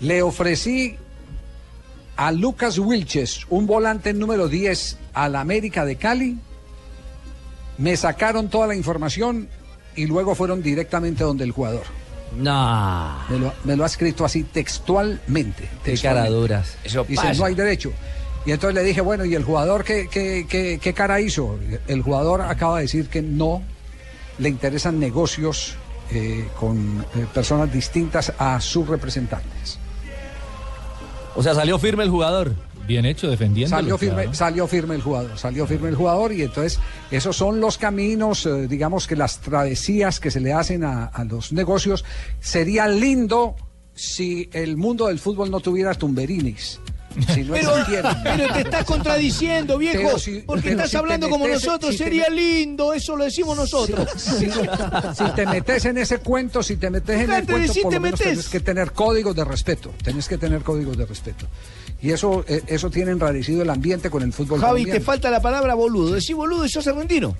Le 0.00 0.22
ofrecí 0.22 0.96
a 2.16 2.32
Lucas 2.32 2.78
Wilches, 2.78 3.44
un 3.50 3.66
volante 3.66 4.14
número 4.14 4.48
10 4.48 4.96
a 5.12 5.28
la 5.28 5.40
América 5.42 5.84
de 5.84 5.96
Cali. 5.96 6.38
Me 7.76 7.94
sacaron 7.98 8.48
toda 8.48 8.66
la 8.68 8.74
información 8.74 9.50
y 9.96 10.06
luego 10.06 10.34
fueron 10.34 10.62
directamente 10.62 11.24
donde 11.24 11.44
el 11.44 11.50
jugador. 11.50 11.82
No. 12.36 13.18
Me 13.28 13.38
lo, 13.38 13.52
me 13.64 13.76
lo 13.76 13.84
ha 13.84 13.86
escrito 13.86 14.24
así 14.24 14.44
textualmente. 14.44 15.68
Qué 15.84 15.96
caraduras. 15.98 16.76
Eso 16.84 17.04
Dice, 17.04 17.22
pasa. 17.22 17.38
no 17.38 17.44
hay 17.44 17.54
derecho. 17.54 17.92
Y 18.46 18.50
entonces 18.52 18.74
le 18.74 18.82
dije, 18.82 19.00
bueno, 19.00 19.24
¿y 19.24 19.34
el 19.34 19.44
jugador 19.44 19.84
qué, 19.84 20.08
qué, 20.10 20.46
qué- 20.48 20.78
qué 20.82 20.92
cara 20.94 21.20
hizo? 21.20 21.58
El 21.86 22.02
jugador 22.02 22.40
acaba 22.42 22.76
de 22.78 22.82
decir 22.82 23.08
que 23.08 23.22
no 23.22 23.62
le 24.38 24.48
interesan 24.48 24.98
negocios 24.98 25.74
eh, 26.10 26.48
con 26.58 27.04
eh, 27.14 27.26
personas 27.32 27.72
distintas 27.72 28.32
a 28.38 28.60
sus 28.60 28.88
representantes. 28.88 29.78
O 31.34 31.42
sea, 31.42 31.54
salió 31.54 31.78
firme 31.78 32.02
el 32.04 32.10
jugador. 32.10 32.54
Bien 32.86 33.04
hecho, 33.04 33.30
defendiendo. 33.30 33.76
Salió 33.76 33.96
firme, 33.96 34.34
salió 34.34 34.66
firme 34.66 34.94
el 34.94 35.02
jugador, 35.02 35.38
salió 35.38 35.66
firme 35.66 35.88
el 35.88 35.94
jugador 35.94 36.32
y 36.32 36.42
entonces 36.42 36.80
esos 37.10 37.36
son 37.36 37.60
los 37.60 37.78
caminos, 37.78 38.44
eh, 38.46 38.66
digamos 38.68 39.06
que 39.06 39.16
las 39.16 39.38
travesías 39.40 40.18
que 40.20 40.30
se 40.30 40.40
le 40.40 40.52
hacen 40.52 40.84
a, 40.84 41.04
a 41.06 41.24
los 41.24 41.52
negocios. 41.52 42.04
Sería 42.40 42.88
lindo 42.88 43.54
si 43.94 44.48
el 44.52 44.76
mundo 44.76 45.06
del 45.06 45.18
fútbol 45.18 45.50
no 45.50 45.60
tuviera 45.60 45.94
tumberinis. 45.94 46.80
Si 47.34 47.42
no 47.44 47.52
Pero, 47.54 47.72
pero 48.22 48.52
te 48.54 48.60
estás 48.60 48.84
contradiciendo, 48.84 49.78
viejo, 49.78 50.18
si- 50.18 50.40
porque 50.40 50.70
estás 50.70 50.86
si 50.86 50.92
te 50.92 50.98
hablando 50.98 51.28
como 51.28 51.46
metes- 51.46 51.64
nosotros, 51.64 51.92
si 51.92 51.98
te 51.98 52.04
sería 52.04 52.28
lindo, 52.28 52.92
eso 52.92 53.16
lo 53.16 53.24
decimos 53.24 53.56
nosotros. 53.56 54.08
Si, 54.16 54.46
si 54.46 55.30
te 55.34 55.46
metes 55.46 55.84
en 55.84 55.98
ese 55.98 56.18
cuento, 56.18 56.62
si 56.62 56.76
te 56.76 56.90
metes 56.90 57.20
en 57.20 57.30
el 57.32 57.44
cuento, 57.46 57.72
si 57.72 57.80
por 57.82 57.90
te 57.90 57.96
lo 57.96 58.00
menos 58.02 58.20
metes. 58.20 58.32
tienes 58.34 58.48
que 58.48 58.60
tener 58.60 58.92
códigos 58.92 59.34
de 59.36 59.44
respeto. 59.44 59.92
Tenés 60.02 60.28
que 60.28 60.38
tener 60.38 60.62
códigos 60.62 60.96
de 60.96 61.06
respeto. 61.06 61.46
Y 62.00 62.10
eso, 62.10 62.44
eh, 62.48 62.62
eso 62.66 62.90
tiene 62.90 63.12
enrarecido 63.12 63.62
el 63.62 63.70
ambiente 63.70 64.10
con 64.10 64.22
el 64.24 64.32
fútbol 64.32 64.60
Javi, 64.60 64.80
te 64.80 64.84
colombiano. 64.90 65.04
falta 65.04 65.30
la 65.30 65.40
palabra 65.40 65.74
boludo. 65.74 66.14
Decí 66.14 66.32
boludo 66.32 66.64
y 66.64 66.68
sos 66.68 66.86
argentino. 66.88 67.36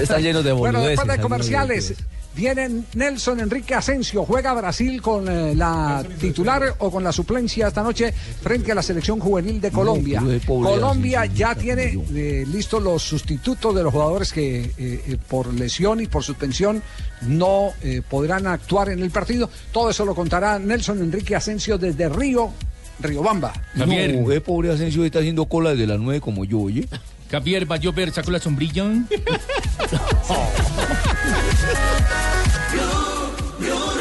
Están 0.00 0.22
llenos 0.22 0.44
de 0.44 0.52
Bueno, 0.52 0.78
boludeces. 0.80 0.98
después 0.98 1.16
de 1.16 1.22
comerciales. 1.22 1.94
Viene 2.40 2.84
Nelson 2.94 3.40
Enrique 3.40 3.74
Asensio. 3.74 4.24
¿Juega 4.24 4.54
Brasil 4.54 5.02
con 5.02 5.28
eh, 5.28 5.54
la 5.54 6.02
titular 6.18 6.74
o 6.78 6.90
con 6.90 7.04
la 7.04 7.12
suplencia 7.12 7.68
esta 7.68 7.82
noche 7.82 8.12
frente 8.12 8.72
a 8.72 8.74
la 8.74 8.82
selección 8.82 9.20
juvenil 9.20 9.60
de 9.60 9.70
Colombia? 9.70 10.22
Colombia 10.46 11.20
Asensio, 11.20 11.38
ya 11.38 11.54
tiene 11.54 12.02
eh, 12.14 12.46
listos 12.50 12.82
los 12.82 13.02
sustitutos 13.02 13.74
de 13.74 13.82
los 13.82 13.92
jugadores 13.92 14.32
que 14.32 14.60
eh, 14.60 14.72
eh, 14.78 15.18
por 15.28 15.52
lesión 15.52 16.00
y 16.00 16.06
por 16.06 16.24
suspensión 16.24 16.82
no 17.26 17.74
eh, 17.82 18.00
podrán 18.08 18.46
actuar 18.46 18.88
en 18.88 19.00
el 19.00 19.10
partido. 19.10 19.50
Todo 19.70 19.90
eso 19.90 20.06
lo 20.06 20.14
contará 20.14 20.58
Nelson 20.58 21.02
Enrique 21.02 21.36
Asensio 21.36 21.76
desde 21.76 22.08
Río, 22.08 22.52
Riobamba. 23.00 23.52
Javier. 23.76 24.16
No, 24.16 24.42
pobre 24.42 24.72
Asensio 24.72 25.04
está 25.04 25.18
haciendo 25.18 25.44
cola 25.44 25.72
desde 25.72 25.86
las 25.86 26.00
nueve 26.00 26.22
como 26.22 26.46
yo, 26.46 26.60
oye. 26.60 26.88
Javier, 27.30 27.70
va 27.70 27.76
a 27.76 27.78
llover, 27.78 28.12
saco 28.12 28.30
la 28.30 28.40
sombrilla. 28.40 28.84
Blue 33.58 33.70
Radio. 33.70 33.99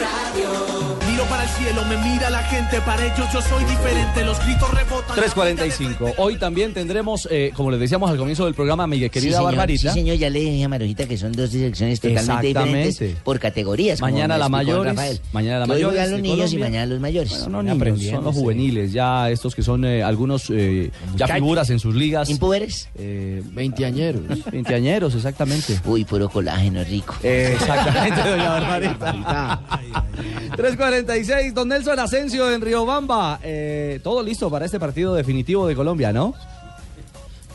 Cielo, 1.57 1.85
me 1.85 1.97
mira 1.97 2.29
la 2.29 2.41
gente, 2.43 2.81
para 2.81 3.05
ellos 3.05 3.27
yo 3.33 3.41
soy 3.41 3.63
diferente, 3.65 4.23
los 4.23 4.39
gritos 4.45 4.71
rebotan. 4.73 5.17
3.45. 5.17 6.13
Hoy 6.17 6.37
también 6.37 6.73
tendremos, 6.73 7.27
eh, 7.31 7.51
como 7.55 7.71
les 7.71 7.79
decíamos 7.79 8.09
al 8.09 8.17
comienzo 8.17 8.45
del 8.45 8.53
programa, 8.55 8.87
mi 8.87 8.97
querida 8.99 9.19
Sí, 9.19 9.21
señor, 9.29 9.43
Barbarita. 9.43 9.93
Sí, 9.93 9.99
señor, 9.99 10.17
ya 10.17 10.29
le 10.29 10.39
dije 10.39 10.63
a 10.63 10.69
Marujita 10.69 11.05
que 11.07 11.17
son 11.17 11.31
dos 11.31 11.51
direcciones 11.51 11.99
totalmente 11.99 12.49
Exactamente. 12.49 12.87
diferentes 12.89 13.23
por 13.23 13.39
categorías. 13.39 14.01
Mañana 14.01 14.37
la 14.37 14.49
mayores, 14.49 14.95
Rafael. 14.95 15.21
mañana 15.31 15.59
la 15.59 15.65
Que 15.65 15.71
hoy 15.73 15.83
juegan 15.83 16.11
los 16.11 16.21
niños 16.21 16.53
y 16.53 16.57
mañana 16.57 16.85
los 16.87 16.99
mayores. 16.99 17.39
Bueno, 17.41 17.63
no 17.63 17.73
niños, 17.75 18.11
son 18.11 18.23
los 18.23 18.35
juveniles, 18.35 18.91
ya 18.91 19.29
estos 19.29 19.55
que 19.55 19.61
son 19.61 19.85
eh, 19.85 20.03
algunos 20.03 20.49
eh, 20.49 20.91
ya 21.15 21.27
figuras 21.27 21.69
en 21.69 21.79
sus 21.79 21.95
ligas. 21.95 22.29
¿Impúberes? 22.29 22.89
Eh, 22.95 23.43
Veinteañeros. 23.45 24.23
Veinteañeros, 24.51 25.15
exactamente. 25.15 25.79
Uy, 25.85 26.05
puro 26.05 26.29
colágeno 26.29 26.83
rico. 26.83 27.15
Eh, 27.23 27.51
exactamente, 27.53 28.21
doña 28.29 28.49
Barbarita. 28.49 29.61
3.46, 31.23 31.53
don 31.53 31.67
Nelson 31.67 31.99
Asensio 31.99 32.49
en 32.51 32.61
Riobamba. 32.61 33.39
Eh, 33.43 33.99
todo 34.03 34.23
listo 34.23 34.49
para 34.49 34.65
este 34.65 34.79
partido 34.79 35.13
definitivo 35.13 35.67
de 35.67 35.75
Colombia, 35.75 36.13
¿no? 36.13 36.33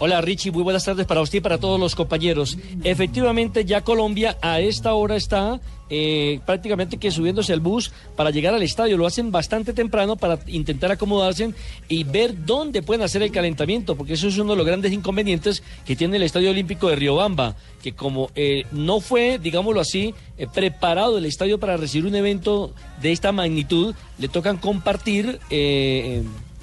Hola 0.00 0.20
Richie, 0.20 0.50
muy 0.50 0.64
buenas 0.64 0.84
tardes 0.84 1.06
para 1.06 1.20
usted 1.20 1.38
y 1.38 1.40
para 1.40 1.58
todos 1.58 1.78
los 1.78 1.94
compañeros. 1.94 2.58
Efectivamente, 2.82 3.64
ya 3.64 3.82
Colombia 3.82 4.36
a 4.42 4.58
esta 4.58 4.92
hora 4.94 5.14
está 5.14 5.60
eh, 5.88 6.40
prácticamente 6.44 6.96
que 6.96 7.12
subiéndose 7.12 7.52
al 7.52 7.60
bus 7.60 7.92
para 8.16 8.30
llegar 8.30 8.54
al 8.54 8.64
estadio. 8.64 8.96
Lo 8.96 9.06
hacen 9.06 9.30
bastante 9.30 9.72
temprano 9.72 10.16
para 10.16 10.40
intentar 10.48 10.90
acomodarse 10.90 11.54
y 11.88 12.02
ver 12.02 12.44
dónde 12.44 12.82
pueden 12.82 13.04
hacer 13.04 13.22
el 13.22 13.30
calentamiento, 13.30 13.94
porque 13.94 14.14
eso 14.14 14.26
es 14.26 14.36
uno 14.36 14.54
de 14.54 14.56
los 14.56 14.66
grandes 14.66 14.92
inconvenientes 14.92 15.62
que 15.86 15.94
tiene 15.94 16.16
el 16.16 16.24
Estadio 16.24 16.50
Olímpico 16.50 16.88
de 16.88 16.96
Riobamba, 16.96 17.54
que 17.80 17.92
como 17.92 18.30
eh, 18.34 18.64
no 18.72 18.98
fue, 18.98 19.38
digámoslo 19.38 19.80
así, 19.80 20.12
eh, 20.38 20.48
preparado 20.52 21.18
el 21.18 21.24
estadio 21.24 21.60
para 21.60 21.76
recibir 21.76 22.06
un 22.06 22.16
evento 22.16 22.74
de 23.00 23.12
esta 23.12 23.30
magnitud, 23.30 23.94
le 24.18 24.26
tocan 24.26 24.56
compartir... 24.56 25.38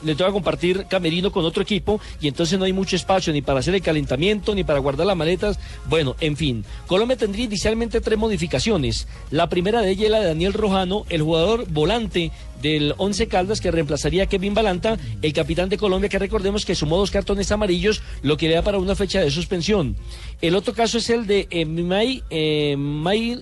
le 0.04 0.16
toca 0.16 0.32
compartir 0.32 0.86
camerino 0.90 1.32
con 1.32 1.46
otro 1.46 1.64
equipo 1.64 2.00
y 2.20 2.28
entonces 2.28 2.58
no 2.58 2.66
hay 2.66 2.74
mucho 2.74 2.96
espacio 2.96 3.32
ni 3.34 3.42
para 3.42 3.60
hacer 3.60 3.76
el 3.76 3.82
calentamiento 3.82 4.56
ni 4.56 4.64
para 4.64 4.80
guardar 4.80 5.08
las 5.08 5.18
maletas. 5.18 5.60
Bueno, 5.90 6.16
en 6.20 6.36
fin, 6.38 6.66
Colombia 6.88 7.18
tendría 7.18 7.46
inicialmente 7.46 8.02
tres 8.02 8.18
modificaciones. 8.18 9.08
La 9.30 9.50
primera 9.50 9.82
de 9.82 9.92
ellas 9.92 10.06
es 10.06 10.12
la 10.12 10.20
de 10.20 10.28
Daniel 10.28 10.54
Rojano, 10.54 11.06
el 11.10 11.22
jugador 11.22 11.66
volante 11.70 12.32
del 12.62 12.94
Once 12.98 13.28
Caldas 13.28 13.60
que 13.60 13.72
reemplazaría 13.72 14.24
a 14.24 14.28
Kevin 14.28 14.54
Balanta, 14.54 14.98
el 15.22 15.34
capitán 15.34 15.70
de 15.70 15.78
Colombia 15.78 16.10
que 16.10 16.20
recordemos 16.20 16.64
que 16.66 16.76
sumó 16.76 16.98
dos 16.98 17.10
cartones 17.10 17.52
amarillos, 17.52 18.02
lo 18.22 18.38
que 18.38 18.48
le 18.48 18.54
da 18.56 18.62
para 18.62 18.78
una 18.78 18.96
fecha 18.96 19.20
de 19.20 19.32
suspensión. 19.32 19.96
El 20.42 20.56
otro 20.56 20.74
caso 20.74 21.00
es 21.00 21.10
el 21.10 21.26
de 21.26 21.48
eh, 21.50 21.66
May- 21.66 22.24
eh, 22.30 22.76
May- 22.78 23.42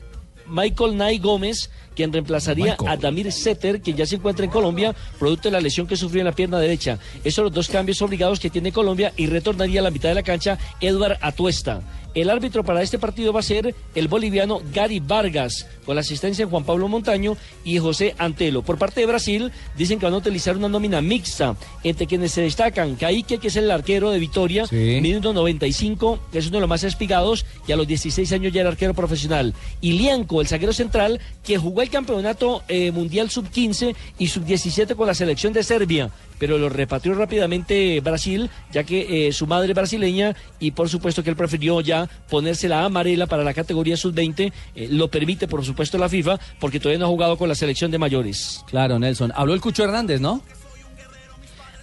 Michael 0.50 0.98
Nay 0.98 1.20
Gómez, 1.20 1.70
quien 1.96 2.12
reemplazaría 2.12 2.78
a 2.88 2.98
Damir 2.98 3.32
Setter, 3.32 3.82
que 3.82 3.94
ya 3.94 4.06
se 4.06 4.16
encuentra 4.16 4.46
en 4.46 4.52
Colombia, 4.52 4.96
producto 5.18 5.50
de 5.50 5.54
la 5.54 5.62
lesión 5.62 5.88
que 5.88 5.98
sufrió 5.98 6.22
en 6.22 6.26
la 6.26 6.32
pierna 6.32 6.60
derecha. 6.60 7.00
Esos 7.24 7.36
son 7.36 7.46
los 7.46 7.54
dos 7.54 7.70
cambios 7.70 8.02
obligados 8.02 8.40
que 8.40 8.50
tiene 8.50 8.72
Colombia 8.72 9.14
y 9.16 9.28
retornaría 9.28 9.80
a 9.80 9.84
la 9.84 9.92
mitad 9.92 10.10
de 10.10 10.16
la 10.16 10.24
cancha 10.24 10.58
Edward 10.82 11.18
Atuesta. 11.22 11.82
El 12.16 12.30
árbitro 12.30 12.64
para 12.64 12.82
este 12.82 12.98
partido 12.98 13.32
va 13.32 13.42
a 13.42 13.44
ser 13.44 13.76
el 13.94 14.08
boliviano 14.08 14.62
Gary 14.74 15.00
Vargas, 15.00 15.68
con 15.86 15.96
la 15.96 16.02
asistencia 16.02 16.46
de 16.46 16.52
Juan 16.52 16.64
Pablo 16.64 16.88
Montaño 16.88 17.38
y 17.64 17.78
José 17.78 18.16
Antelo. 18.18 18.64
Por 18.64 18.78
parte 18.78 19.02
de 19.02 19.06
Brasil, 19.06 19.52
dicen 19.78 20.00
que 20.00 20.06
van 20.06 20.16
a 20.16 20.18
utilizar 20.18 20.58
una 20.58 20.68
nómina 20.68 21.02
mixta, 21.02 21.56
entre 21.84 22.08
quienes 22.08 22.32
se 22.32 22.42
destacan 22.42 22.96
Caíque, 22.96 23.38
que 23.38 23.50
es 23.50 23.56
el 23.56 23.70
arquero 23.70 24.10
de 24.10 24.20
Vitoria, 24.20 24.66
minuto 24.72 25.34
95, 25.34 26.20
que 26.32 26.40
es 26.40 26.48
uno 26.48 26.58
de 26.58 26.62
los 26.62 26.70
más 26.70 26.84
espigados, 26.84 27.46
y 27.68 27.72
a 27.72 27.76
los 27.76 27.88
16 27.88 28.32
años 28.34 28.54
ya 28.54 28.62
era 28.62 28.70
arquero 28.70 28.94
profesional. 28.94 29.54
Y 29.82 29.94
Lianco, 29.94 30.42
el 30.42 30.48
zaguero 30.48 30.74
central, 30.74 31.20
que 31.44 31.58
jugó 31.58 31.82
el 31.82 31.90
campeonato 31.90 32.64
eh, 32.68 32.92
mundial 32.92 33.30
sub-15 33.30 33.96
y 34.18 34.28
sub-17 34.28 34.96
con 34.96 35.08
la 35.08 35.14
selección 35.14 35.54
de 35.54 35.64
Serbia, 35.64 36.12
pero 36.40 36.58
lo 36.58 36.70
repatrió 36.70 37.14
rápidamente 37.14 38.00
Brasil, 38.00 38.50
ya 38.72 38.84
que 38.84 39.28
eh, 39.28 39.34
su 39.34 39.46
madre 39.46 39.70
es 39.70 39.76
brasileña 39.76 40.36
y 40.60 40.72
por 40.72 40.90
supuesto 40.90 41.24
que 41.24 41.30
él 41.30 41.36
prefirió 41.36 41.82
ya 41.82 41.99
ponerse 42.30 42.70
la 42.70 42.86
amarela 42.86 43.26
para 43.28 43.44
la 43.44 43.54
categoría 43.54 43.98
sub-20, 43.98 44.54
eh, 44.76 44.88
lo 44.92 45.10
permite 45.10 45.48
por 45.48 45.66
supuesto 45.66 45.98
la 45.98 46.10
FIFA, 46.10 46.40
porque 46.60 46.80
todavía 46.80 47.00
no 47.00 47.06
ha 47.06 47.10
jugado 47.10 47.38
con 47.38 47.50
la 47.50 47.56
selección 47.56 47.92
de 47.92 47.98
mayores. 47.98 48.64
Claro, 48.68 49.00
Nelson. 49.00 49.32
Habló 49.36 49.54
el 49.54 49.62
Cucho 49.62 49.84
Hernández, 49.84 50.22
¿no? 50.22 50.42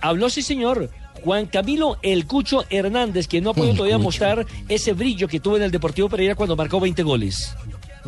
Habló, 0.01 0.31
sí, 0.31 0.43
señor. 0.43 0.91
Juan 1.25 1.47
Camilo 1.47 1.99
El 2.03 2.27
Cucho 2.27 2.65
Hernández, 2.71 3.27
que 3.27 3.41
no 3.41 3.51
ha 3.51 3.55
podido 3.55 3.75
todavía 3.77 3.99
mostrar 3.99 4.47
ese 4.69 4.93
brillo 4.93 5.27
que 5.29 5.41
tuvo 5.41 5.57
en 5.57 5.65
el 5.65 5.71
Deportivo 5.71 6.09
Pereira 6.09 6.35
cuando 6.35 6.57
marcó 6.57 6.79
20 6.79 7.03
goles. 7.03 7.55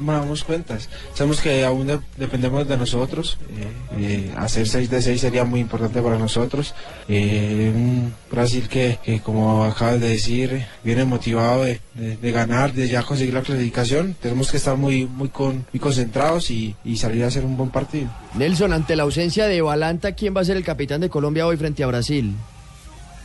No 0.01 0.13
nos 0.13 0.21
damos 0.23 0.45
cuentas. 0.45 0.89
Sabemos 1.15 1.41
que 1.41 1.65
aún 1.65 1.87
de- 1.87 2.01
dependemos 2.17 2.67
de 2.69 2.77
nosotros. 2.77 3.39
eh, 3.51 4.29
eh, 4.31 4.35
hacer 4.37 4.67
6 4.69 4.89
de 4.91 5.03
6 5.03 5.21
sería 5.21 5.45
muy 5.45 5.61
importante 5.61 6.01
para 6.01 6.19
nosotros. 6.19 6.75
Eh, 7.09 7.73
un 7.75 8.13
Brasil 8.31 8.69
que, 8.69 8.99
que, 9.05 9.21
como 9.21 9.65
acabas 9.65 10.01
de 10.01 10.09
decir, 10.11 10.65
viene 10.85 11.05
motivado 11.05 11.65
de, 11.65 11.81
de- 11.95 12.17
de 12.17 12.33
ganar, 12.33 12.73
de 12.73 12.89
ya 12.89 13.03
conseguir 13.03 13.35
la 13.35 13.43
clasificación. 13.43 14.15
Tenemos 14.21 14.51
que 14.51 14.57
estar 14.59 14.77
muy, 14.77 15.07
muy, 15.07 15.29
con, 15.29 15.67
muy 15.73 15.81
concentrados 15.81 16.51
y, 16.51 16.75
y 16.85 16.97
salir 16.97 17.25
a 17.25 17.29
hacer 17.29 17.45
un 17.45 17.57
buen 17.57 17.71
partido. 17.71 18.09
Nelson, 18.35 18.73
ante 18.73 18.95
la 18.97 19.03
ausencia 19.05 19.47
de 19.47 19.61
Balanta, 19.63 20.13
¿quién 20.13 20.37
va 20.37 20.43
a 20.43 20.45
ser 20.45 20.57
el 20.57 20.65
capitán 20.65 21.01
de 21.01 21.09
Colombia 21.09 21.47
hoy 21.47 21.57
frente 21.57 21.83
a 21.83 21.87
Brasil? 21.87 22.35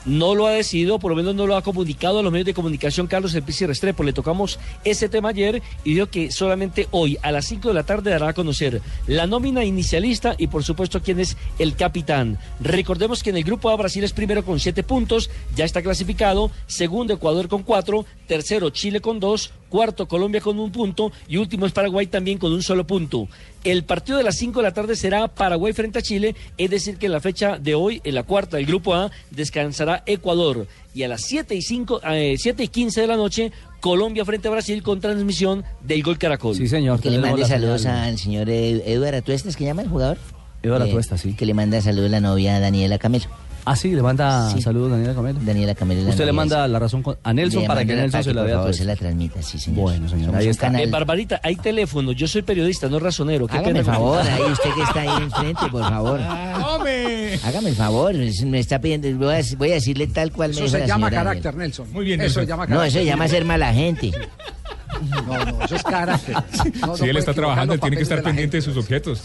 No 0.06 0.36
lo 0.36 0.48
ha 0.48 0.52
decidido, 0.52 1.00
por 1.00 1.12
lo 1.12 1.16
menos 1.16 1.36
no 1.36 1.48
lo 1.48 1.56
ha 1.56 1.62
comunicado 1.62 2.20
a 2.20 2.24
los 2.24 2.32
medios 2.32 2.46
de 2.46 2.54
comunicación 2.54 3.08
Carlos 3.08 3.34
El 3.36 3.44
Pizzi 3.44 3.66
Restrepo. 3.66 4.04
Le 4.04 4.14
tocamos 4.14 4.60
ese 4.84 5.10
tema 5.10 5.30
ayer 5.30 5.62
y 5.84 5.94
dijo 5.94 6.08
que 6.08 6.32
solamente 6.32 6.88
hoy 6.92 7.18
a 7.22 7.32
las 7.32 7.46
5 7.46 7.70
de 7.70 7.74
la 7.74 7.84
tarde 7.84 8.12
dará 8.12 8.30
a 8.30 8.34
conocer 8.34 8.82
la 9.08 9.28
nómina 9.28 9.64
inicialista 9.64 10.36
y 10.38 10.48
por 10.48 10.64
supuesto 10.64 11.02
quién 11.02 11.20
es 11.20 11.38
el 11.60 11.76
capitán. 11.76 12.40
Recordemos 12.60 13.24
que 13.24 13.30
en 13.30 13.38
el 13.38 13.44
grupo 13.44 13.70
A 13.70 13.76
Brasil 13.76 14.04
es 14.04 14.14
primero 14.14 14.44
con 14.44 14.60
7 14.60 14.84
puntos, 14.84 15.30
ya 15.56 15.66
está 15.66 15.82
clasificado, 15.82 16.52
segundo 16.68 17.14
Ecuador 17.14 17.48
con 17.48 17.64
4, 17.64 18.06
tercero 18.28 18.70
Chile 18.70 19.02
con 19.02 19.20
2, 19.20 19.52
cuarto 19.74 20.08
Colombia 20.08 20.40
con 20.40 20.60
un 20.60 20.72
punto 20.72 21.12
y 21.28 21.38
último 21.38 21.66
es 21.66 21.72
Paraguay 21.72 22.06
también 22.06 22.38
con 22.38 22.54
un 22.54 22.62
solo 22.62 22.86
punto. 22.86 23.28
El 23.64 23.84
partido 23.86 24.20
de 24.20 24.24
las 24.24 24.36
5 24.38 24.60
de 24.60 24.64
la 24.64 24.72
tarde 24.72 24.96
será 24.96 25.28
Paraguay 25.30 25.74
frente 25.74 25.98
a 25.98 26.02
Chile, 26.04 26.36
es 26.60 26.70
decir 26.70 26.98
que 26.98 27.08
en 27.08 27.12
la 27.14 27.20
fecha 27.20 27.58
de 27.58 27.74
hoy, 27.74 28.00
en 28.04 28.14
la 28.14 28.22
cuarta 28.22 28.58
del 28.58 28.68
grupo 28.68 28.94
A, 28.94 29.10
descansará 29.32 30.04
Ecuador. 30.06 30.68
Y 30.94 31.02
a 31.02 31.08
las 31.08 31.22
7 31.24 31.56
y, 31.56 31.64
5, 31.64 32.02
eh, 32.12 32.36
7 32.38 32.66
y 32.66 32.68
15 32.68 33.02
de 33.02 33.08
la 33.08 33.18
noche, 33.18 33.52
Colombia 33.80 34.24
frente 34.26 34.48
a 34.48 34.52
Brasil 34.52 34.84
con 34.84 35.00
transmisión 35.02 35.64
del 35.82 36.04
Gol 36.04 36.20
Caracol. 36.20 36.56
Sí, 36.56 36.68
señor. 36.68 37.02
Que 37.02 37.10
le 37.10 37.18
mande 37.18 37.44
saludos 37.46 37.88
al 37.88 38.20
señor 38.20 38.50
Ed- 38.52 38.84
Eduardo 38.86 39.18
Atuesta, 39.18 39.50
¿es 39.50 39.56
que 39.58 39.66
llama 39.66 39.82
el 39.82 39.90
jugador? 39.90 40.20
Eduardo 40.62 40.86
Eh, 40.86 40.90
Atuesta, 40.90 41.18
sí. 41.18 41.34
Que 41.34 41.48
le 41.48 41.56
manda 41.56 41.82
saludos 41.82 42.12
la 42.12 42.20
novia 42.20 42.60
Daniela 42.60 43.00
Camelo. 43.00 43.26
Ah, 43.66 43.76
sí, 43.78 43.92
le 43.96 44.02
manda 44.02 44.50
Sí. 44.52 44.62
saludos 44.62 44.92
Daniela 44.92 45.14
Camelo. 45.14 45.40
Daniela 45.42 45.74
Camelo. 45.76 46.00
es 46.02 46.06
la 46.08 46.12
Usted 46.12 46.26
le 46.26 46.34
manda 46.34 46.66
sí. 46.66 46.72
la 46.72 46.80
razón 46.80 47.04
a 47.24 47.34
Nelson 47.34 47.62
Le 47.62 47.68
para 47.68 47.86
que 47.86 47.96
Nelson 47.96 48.24
se 48.24 48.34
la 48.34 48.42
por 48.42 48.50
a 48.50 48.54
favor, 48.54 48.66
todos. 48.66 48.76
se 48.78 48.86
la 48.86 48.96
transmita, 48.98 49.42
sí, 49.42 49.58
señor. 49.58 49.80
Bueno, 49.82 50.10
señor, 50.10 50.36
ahí 50.36 50.48
está. 50.50 50.68
Eh, 50.82 50.88
Barbarita, 50.88 51.40
hay 51.42 51.56
teléfono. 51.56 52.12
Yo 52.12 52.28
soy 52.28 52.42
periodista, 52.42 52.90
no 52.90 53.00
razonero. 53.00 53.48
Qué 53.48 53.58
Hágame 53.58 53.80
el 53.80 53.86
favor, 53.86 54.20
ahí 54.22 54.42
usted 54.52 54.70
que 54.76 54.82
está 54.84 55.02
ahí 55.02 55.24
enfrente, 55.24 55.62
por 55.72 55.82
favor. 55.82 56.20
Hágame 57.46 57.70
el 57.70 57.76
favor, 57.76 58.14
me 58.16 58.60
está 58.60 58.80
pidiendo, 58.80 59.08
voy 59.18 59.36
a, 59.36 59.42
voy 59.58 59.72
a 59.72 59.76
decirle 59.76 60.08
tal 60.08 60.32
cual 60.32 60.50
me 60.52 60.58
Eso 60.58 60.68
se 60.68 60.80
la 60.80 60.86
llama 60.88 61.10
carácter, 61.10 61.44
Daniela. 61.44 61.64
Nelson. 61.64 61.92
Muy 61.94 62.06
bien, 62.06 62.20
Eso 62.22 62.42
se 62.42 62.46
llama 62.46 62.66
No, 62.66 62.76
carácter. 62.76 62.88
eso 62.90 63.00
se 63.00 63.06
llama 63.06 63.28
ser 63.28 63.46
mala 63.46 63.74
gente. 63.74 64.12
No, 65.26 65.46
no, 65.46 65.66
eso 65.66 65.76
es 65.76 65.84
carácter. 65.84 66.36
No, 66.82 66.88
no 66.88 66.98
si 66.98 67.06
él 67.10 67.18
está 67.18 67.34
trabajando, 67.34 67.74
él 67.74 67.80
tiene 67.80 67.98
que 67.98 68.04
estar 68.04 68.20
de 68.20 68.24
pendiente 68.24 68.58
de 68.58 68.62
sus 68.62 68.78
objetos. 68.78 69.22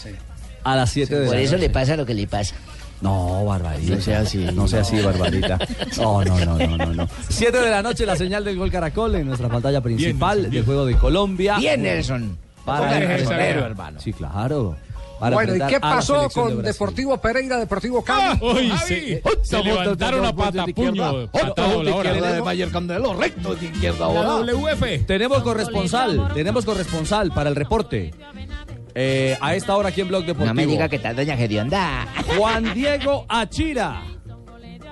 A 0.63 0.75
las 0.75 0.89
7 0.91 1.13
de 1.19 1.25
Por 1.27 1.35
la 1.35 1.41
eso 1.41 1.53
noche. 1.53 1.67
le 1.67 1.69
pasa 1.69 1.95
lo 1.95 2.05
que 2.05 2.13
le 2.13 2.27
pasa. 2.27 2.55
No, 3.01 3.45
Barbarita. 3.45 3.95
No 3.95 4.01
sea 4.01 4.19
así. 4.19 4.37
No 4.53 4.67
sea 4.67 4.81
así, 4.81 4.99
Barbarita. 5.01 5.57
No, 5.97 6.23
no, 6.23 6.37
no, 6.45 6.57
no, 6.57 6.77
no. 6.77 6.93
no. 6.93 7.07
7 7.29 7.57
de 7.59 7.69
la 7.69 7.81
noche, 7.81 8.05
la 8.05 8.15
señal 8.15 8.43
del 8.43 8.57
Gol 8.57 8.71
Caracol 8.71 9.15
en 9.15 9.27
nuestra 9.27 9.47
pantalla 9.47 9.81
principal 9.81 10.49
del 10.49 10.65
juego 10.65 10.85
de 10.85 10.95
Colombia. 10.97 11.57
Bien, 11.57 11.81
Nelson. 11.81 12.37
Para 12.65 13.19
sombrero, 13.19 13.65
hermano. 13.65 13.99
Sí, 13.99 14.13
claro. 14.13 14.75
Para 15.19 15.35
Bueno, 15.35 15.55
¿y 15.55 15.69
qué 15.69 15.79
pasó 15.81 16.21
de 16.21 16.29
con. 16.29 16.61
Deportivo 16.61 17.17
Pereira, 17.17 17.57
Deportivo 17.57 18.01
Cali? 18.01 18.39
Uy, 18.41 18.71
se, 18.87 19.21
se 19.41 19.63
levantaron 19.63 20.25
a 20.25 20.33
patapuño. 20.33 21.27
Patado 21.27 21.83
la 21.83 21.95
hora. 21.95 22.13
de 22.13 22.41
Mayer 22.41 22.71
Candelo, 22.71 23.13
recto 23.13 23.53
de 23.55 23.65
izquierda 23.65 23.99
La 23.99 24.05
ahora. 24.05 24.53
WF. 24.53 25.05
Tenemos 25.05 25.43
corresponsal, 25.43 26.31
tenemos 26.33 26.63
corresponsal 26.63 27.31
para 27.31 27.49
el 27.49 27.55
reporte. 27.57 28.13
Eh, 29.01 29.37
a 29.39 29.55
esta 29.55 29.77
hora 29.77 29.87
aquí 29.89 30.01
en 30.01 30.09
Blog 30.09 30.25
Deportivo. 30.25 30.47
No 30.47 30.53
me 30.53 30.65
diga 30.65 30.89
que 30.89 30.99
tal 30.99 31.15
doña 31.15 31.37
Gedionda. 31.37 32.05
Juan 32.37 32.73
Diego 32.73 33.25
Achira. 33.29 34.01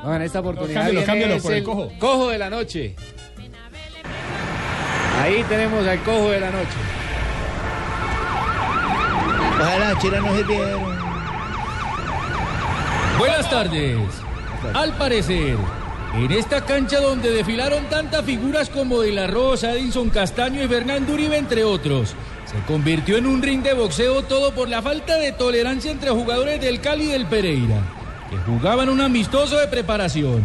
No, 0.02 0.16
en 0.16 0.22
esta 0.22 0.40
oportunidad 0.40 0.76
Cámbialo, 0.86 1.00
viene 1.00 1.06
cámbialo 1.06 1.34
es 1.34 1.44
por 1.44 1.54
el 1.54 1.64
cojo. 1.64 1.92
cojo 2.00 2.30
de 2.30 2.38
la 2.38 2.50
noche. 2.50 2.96
Ahí 5.22 5.44
tenemos 5.50 5.86
al 5.86 6.00
cojo 6.04 6.30
de 6.30 6.40
la 6.40 6.52
noche. 6.52 6.78
Ojalá, 9.60 10.00
Chira 10.00 10.22
no 10.22 10.38
sirvieron. 10.38 10.98
Buenas 13.20 13.50
tardes. 13.50 13.98
Al 14.74 14.94
parecer, 14.94 15.58
En 16.16 16.32
esta 16.32 16.62
cancha 16.64 17.02
donde 17.02 17.30
desfilaron 17.30 17.84
tantas 17.90 18.24
figuras 18.24 18.70
como 18.70 19.02
De 19.02 19.12
La 19.12 19.28
Rosa, 19.28 19.74
Edinson 19.74 20.10
Castaño 20.10 20.64
y 20.64 20.68
Fernando 20.70 21.14
Uribe, 21.14 21.38
entre 21.38 21.66
otros, 21.66 22.16
se 22.52 22.60
convirtió 22.66 23.18
en 23.18 23.26
un 23.26 23.42
ring 23.42 23.62
de 23.62 23.74
boxeo 23.74 24.24
todo 24.24 24.54
por 24.54 24.70
la 24.70 24.82
falta 24.82 25.18
de 25.18 25.34
tolerancia 25.34 25.92
entre 25.92 26.12
jugadores 26.12 26.62
del 26.62 26.80
Cali 26.80 27.06
y 27.06 27.12
del 27.12 27.26
Pereira, 27.26 27.82
que 28.30 28.38
jugaban 28.38 28.90
un 28.90 29.02
amistoso 29.02 29.58
de 29.58 29.68
preparación. 29.68 30.42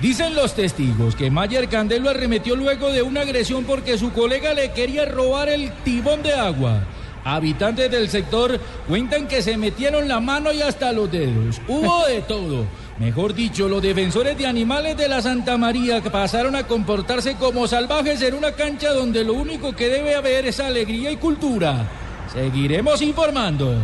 Dicen 0.00 0.34
los 0.34 0.54
testigos 0.54 1.16
que 1.16 1.30
Mayer 1.30 1.68
Candelo 1.68 2.10
arremetió 2.10 2.54
luego 2.54 2.90
de 2.92 3.02
una 3.02 3.22
agresión 3.22 3.64
porque 3.64 3.98
su 3.98 4.12
colega 4.12 4.52
le 4.52 4.72
quería 4.72 5.06
robar 5.06 5.48
el 5.48 5.72
tibón 5.84 6.22
de 6.22 6.34
agua. 6.34 6.84
Habitantes 7.24 7.90
del 7.90 8.08
sector 8.08 8.60
cuentan 8.86 9.26
que 9.26 9.42
se 9.42 9.56
metieron 9.56 10.06
la 10.06 10.20
mano 10.20 10.52
y 10.52 10.62
hasta 10.62 10.92
los 10.92 11.10
dedos. 11.10 11.60
Hubo 11.66 12.06
de 12.06 12.20
todo. 12.22 12.64
Mejor 12.98 13.32
dicho, 13.32 13.68
los 13.68 13.80
defensores 13.80 14.36
de 14.36 14.46
animales 14.46 14.96
de 14.96 15.08
la 15.08 15.22
Santa 15.22 15.56
María 15.56 16.02
pasaron 16.02 16.56
a 16.56 16.66
comportarse 16.66 17.36
como 17.36 17.68
salvajes 17.68 18.20
en 18.22 18.34
una 18.34 18.52
cancha 18.52 18.92
donde 18.92 19.22
lo 19.22 19.34
único 19.34 19.72
que 19.72 19.88
debe 19.88 20.16
haber 20.16 20.46
es 20.46 20.58
alegría 20.58 21.12
y 21.12 21.16
cultura. 21.16 21.88
Seguiremos 22.32 23.00
informando. 23.00 23.76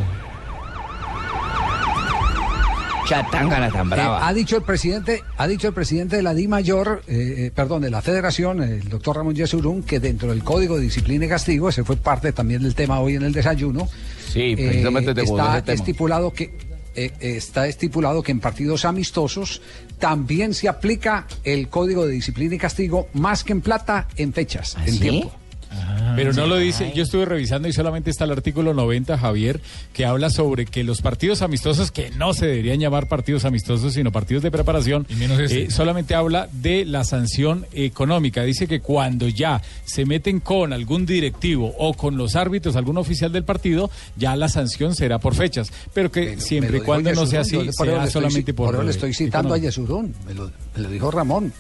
Chatangana 3.07 3.71
tan 3.71 3.89
brava. 3.89 4.19
Eh, 4.19 4.21
ha 4.25 4.35
dicho 4.35 4.57
el 4.57 4.63
presidente, 4.63 5.23
ha 5.37 5.47
dicho 5.47 5.69
el 5.69 5.75
presidente 5.75 6.17
de 6.17 6.23
la 6.23 6.35
Di 6.35 6.49
Mayor, 6.49 7.03
eh, 7.07 7.35
eh, 7.39 7.51
perdón, 7.55 7.83
de 7.83 7.91
la 7.91 8.03
Federación, 8.03 8.63
el 8.63 8.89
doctor 8.89 9.17
Ramón 9.17 9.35
Yesurún, 9.35 9.83
que 9.83 10.01
dentro 10.01 10.31
del 10.31 10.43
Código 10.43 10.77
de 10.77 10.83
Disciplina 10.83 11.27
y 11.27 11.29
Castigo, 11.29 11.69
ese 11.69 11.85
fue 11.85 11.97
parte 11.97 12.33
también 12.33 12.63
del 12.63 12.75
tema 12.75 13.01
hoy 13.01 13.17
en 13.17 13.23
el 13.23 13.33
desayuno. 13.33 13.89
Sí, 14.33 14.57
precisamente 14.57 15.15
te 15.15 15.23
está 15.23 15.53
ese 15.53 15.63
tema. 15.63 15.75
estipulado 15.75 16.33
que 16.33 16.74
eh, 16.95 17.13
está 17.21 17.67
estipulado 17.67 18.23
que 18.23 18.33
en 18.33 18.41
partidos 18.41 18.85
amistosos 18.85 19.61
también 19.99 20.55
se 20.55 20.69
aplica 20.69 21.27
el 21.45 21.69
Código 21.69 22.07
de 22.07 22.13
Disciplina 22.13 22.55
y 22.55 22.59
Castigo 22.59 23.09
más 23.13 23.45
que 23.45 23.53
en 23.53 23.61
plata 23.61 24.09
en 24.17 24.33
fechas, 24.33 24.77
en 24.87 24.99
tiempo. 24.99 25.44
Pero 26.17 26.33
no 26.33 26.47
lo 26.47 26.57
dice, 26.57 26.93
yo 26.95 27.03
estuve 27.03 27.25
revisando 27.25 27.69
y 27.69 27.73
solamente 27.73 28.11
está 28.11 28.25
el 28.25 28.31
artículo 28.31 28.75
90, 28.75 29.19
Javier, 29.19 29.61
que 29.93 30.05
habla 30.05 30.31
sobre 30.31 30.67
que 30.67 30.85
los 30.85 31.03
partidos 31.03 31.43
amistosos, 31.43 31.91
que 31.91 32.11
no 32.11 32.35
se 32.35 32.47
deberían 32.47 32.79
llamar 32.79 33.09
partidos 33.09 33.45
amistosos, 33.45 33.95
sino 33.95 34.13
partidos 34.13 34.43
de 34.43 34.51
preparación, 34.51 35.07
este. 35.09 35.65
eh, 35.65 35.71
solamente 35.71 36.15
habla 36.15 36.49
de 36.53 36.85
la 36.85 37.05
sanción 37.05 37.67
económica. 37.73 38.43
Dice 38.45 38.67
que 38.67 38.81
cuando 38.81 39.29
ya 39.29 39.61
se 39.85 40.05
meten 40.05 40.41
con 40.41 40.73
algún 40.73 41.07
directivo 41.07 41.75
o 41.79 41.95
con 41.95 42.17
los 42.17 42.37
árbitros, 42.37 42.77
algún 42.77 42.99
oficial 42.99 43.33
del 43.33 43.45
partido, 43.45 43.91
ya 44.17 44.37
la 44.37 44.49
sanción 44.49 44.95
será 44.95 45.19
por 45.19 45.35
fechas. 45.35 45.73
Pero 45.93 46.11
que 46.11 46.41
siempre 46.41 46.77
y 46.77 46.81
lo 46.81 46.87
cuando 46.87 47.13
no 47.13 47.27
sea 47.27 47.41
así, 47.41 47.57
estoy 47.57 48.11
solamente 48.11 48.55
por... 48.55 48.67
por 48.67 48.75
eso 48.77 48.83
le 48.83 48.91
eh, 48.91 48.95
estoy 48.95 49.15
citando 49.15 49.55
a. 49.55 49.59
Yesurún, 49.59 50.15
me 50.27 50.35
lo, 50.35 50.51
me 50.77 50.83
lo 50.83 50.89
dijo 50.89 51.11
Ramón. 51.11 51.53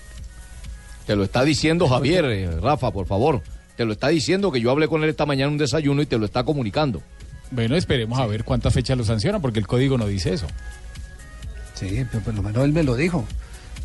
Te 1.07 1.17
lo 1.17 1.25
está 1.25 1.45
diciendo 1.45 1.89
Javier, 1.89 2.25
eh, 2.27 2.61
Rafa, 2.61 2.91
por 2.91 3.07
favor. 3.07 3.43
Te 3.77 3.85
lo 3.85 3.93
está 3.93 4.09
diciendo 4.09 4.53
que 4.53 4.61
yo 4.61 4.71
hablé 4.71 4.89
con 4.89 5.03
él 5.03 5.11
esta 5.11 5.27
mañana 5.27 5.49
en 5.49 5.53
un 5.55 5.59
desayuno 5.59 6.03
y 6.03 6.07
te 6.07 6.19
lo 6.19 6.27
está 6.27 6.45
comunicando. 6.45 7.03
Bueno, 7.51 7.77
esperemos 7.77 8.19
a 8.19 8.27
ver 8.27 8.45
cuántas 8.45 8.73
fechas 8.73 8.97
lo 8.97 9.05
sancionan, 9.05 9.41
porque 9.41 9.59
el 9.59 9.67
código 9.67 9.99
no 9.99 10.07
dice 10.07 10.33
eso. 10.33 10.47
Sí, 11.75 12.05
pero 12.11 12.23
por 12.23 12.35
lo 12.35 12.43
menos 12.43 12.65
él 12.65 12.73
me 12.73 12.83
lo 12.85 12.95
dijo. 12.95 13.25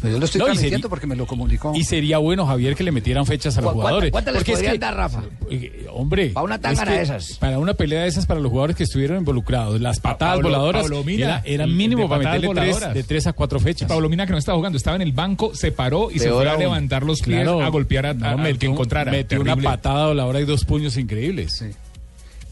Pero 0.01 0.13
yo 0.13 0.19
lo 0.19 0.25
estoy 0.25 0.39
No, 0.39 0.45
y 0.45 0.47
transmitiendo 0.49 0.77
sería- 0.85 0.89
porque 0.89 1.07
me 1.07 1.15
lo 1.17 1.27
comunicó. 1.27 1.73
Y 1.75 1.83
sería 1.83 2.19
bueno, 2.19 2.45
Javier, 2.45 2.73
que 2.75 2.83
le 2.83 2.91
metieran 2.93 3.25
fechas 3.25 3.57
a 3.57 3.61
los 3.61 3.71
¿Cu- 3.73 3.79
jugadores. 3.79 4.11
cuántas- 4.11 4.33
cuántas 4.33 4.33
les 4.33 4.39
Porque 4.41 4.51
es 4.51 4.57
podrían 4.57 4.73
que- 4.73 4.79
dar, 4.79 4.95
Rafa? 4.95 5.23
eh, 5.51 5.85
Hombre. 5.91 6.29
Pa' 6.29 6.41
una 6.43 6.55
es 6.55 6.79
que 6.79 6.89
de 6.89 7.01
esas. 7.01 7.33
Para 7.37 7.59
una 7.59 7.73
pelea 7.73 8.03
de 8.03 8.07
esas 8.07 8.25
para 8.25 8.39
los 8.39 8.49
jugadores 8.49 8.77
que 8.77 8.83
estuvieron 8.83 9.17
involucrados. 9.17 9.81
Las 9.81 9.99
patadas 9.99 10.35
Pablo- 10.35 10.49
voladoras 10.49 10.83
Pablo 10.83 11.03
Mina, 11.03 11.25
era, 11.25 11.41
era 11.45 11.63
el- 11.65 11.73
mínimo 11.73 12.03
el 12.03 12.09
para 12.09 12.23
meterle 12.35 12.49
tres, 12.55 12.93
de 12.93 13.03
tres 13.03 13.27
a 13.27 13.33
cuatro 13.33 13.59
fechas. 13.59 13.89
Pablo 13.89 14.07
Mina, 14.07 14.25
que 14.25 14.31
no 14.31 14.37
estaba 14.37 14.57
jugando, 14.57 14.77
estaba 14.77 14.95
en 14.95 15.01
el 15.01 15.11
banco, 15.11 15.53
se 15.53 15.71
paró 15.73 16.09
y 16.11 16.19
se 16.19 16.29
fue 16.31 16.47
a 16.49 16.55
levantar 16.55 17.03
los 17.03 17.19
pies 17.21 17.41
Claro. 17.43 17.61
a 17.61 17.67
golpear 17.67 18.05
a, 18.05 18.09
a- 18.11 18.13
No, 18.13 18.25
al 18.27 18.35
que 18.37 18.41
metió- 18.53 18.71
encontrara. 18.71 19.11
Metió 19.11 19.41
una 19.41 19.51
Terrible. 19.55 19.69
patada 19.69 20.07
voladora 20.07 20.39
y 20.39 20.45
dos 20.45 20.63
puños 20.63 20.95
increíbles. 20.95 21.61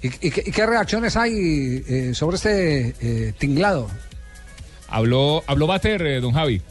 ¿Y, 0.04 0.08
y 0.08 0.32
qué, 0.32 0.44
y 0.46 0.52
qué 0.52 0.66
reacciones 0.66 1.16
hay 1.16 1.32
eh, 1.88 2.12
sobre 2.14 2.36
este 2.36 2.96
eh, 3.02 3.34
tinglado? 3.38 3.88
Habló, 4.90 5.44
habló 5.48 5.68
Bater, 5.68 6.02
eh, 6.06 6.20
don 6.22 6.34
Javi. 6.34 6.62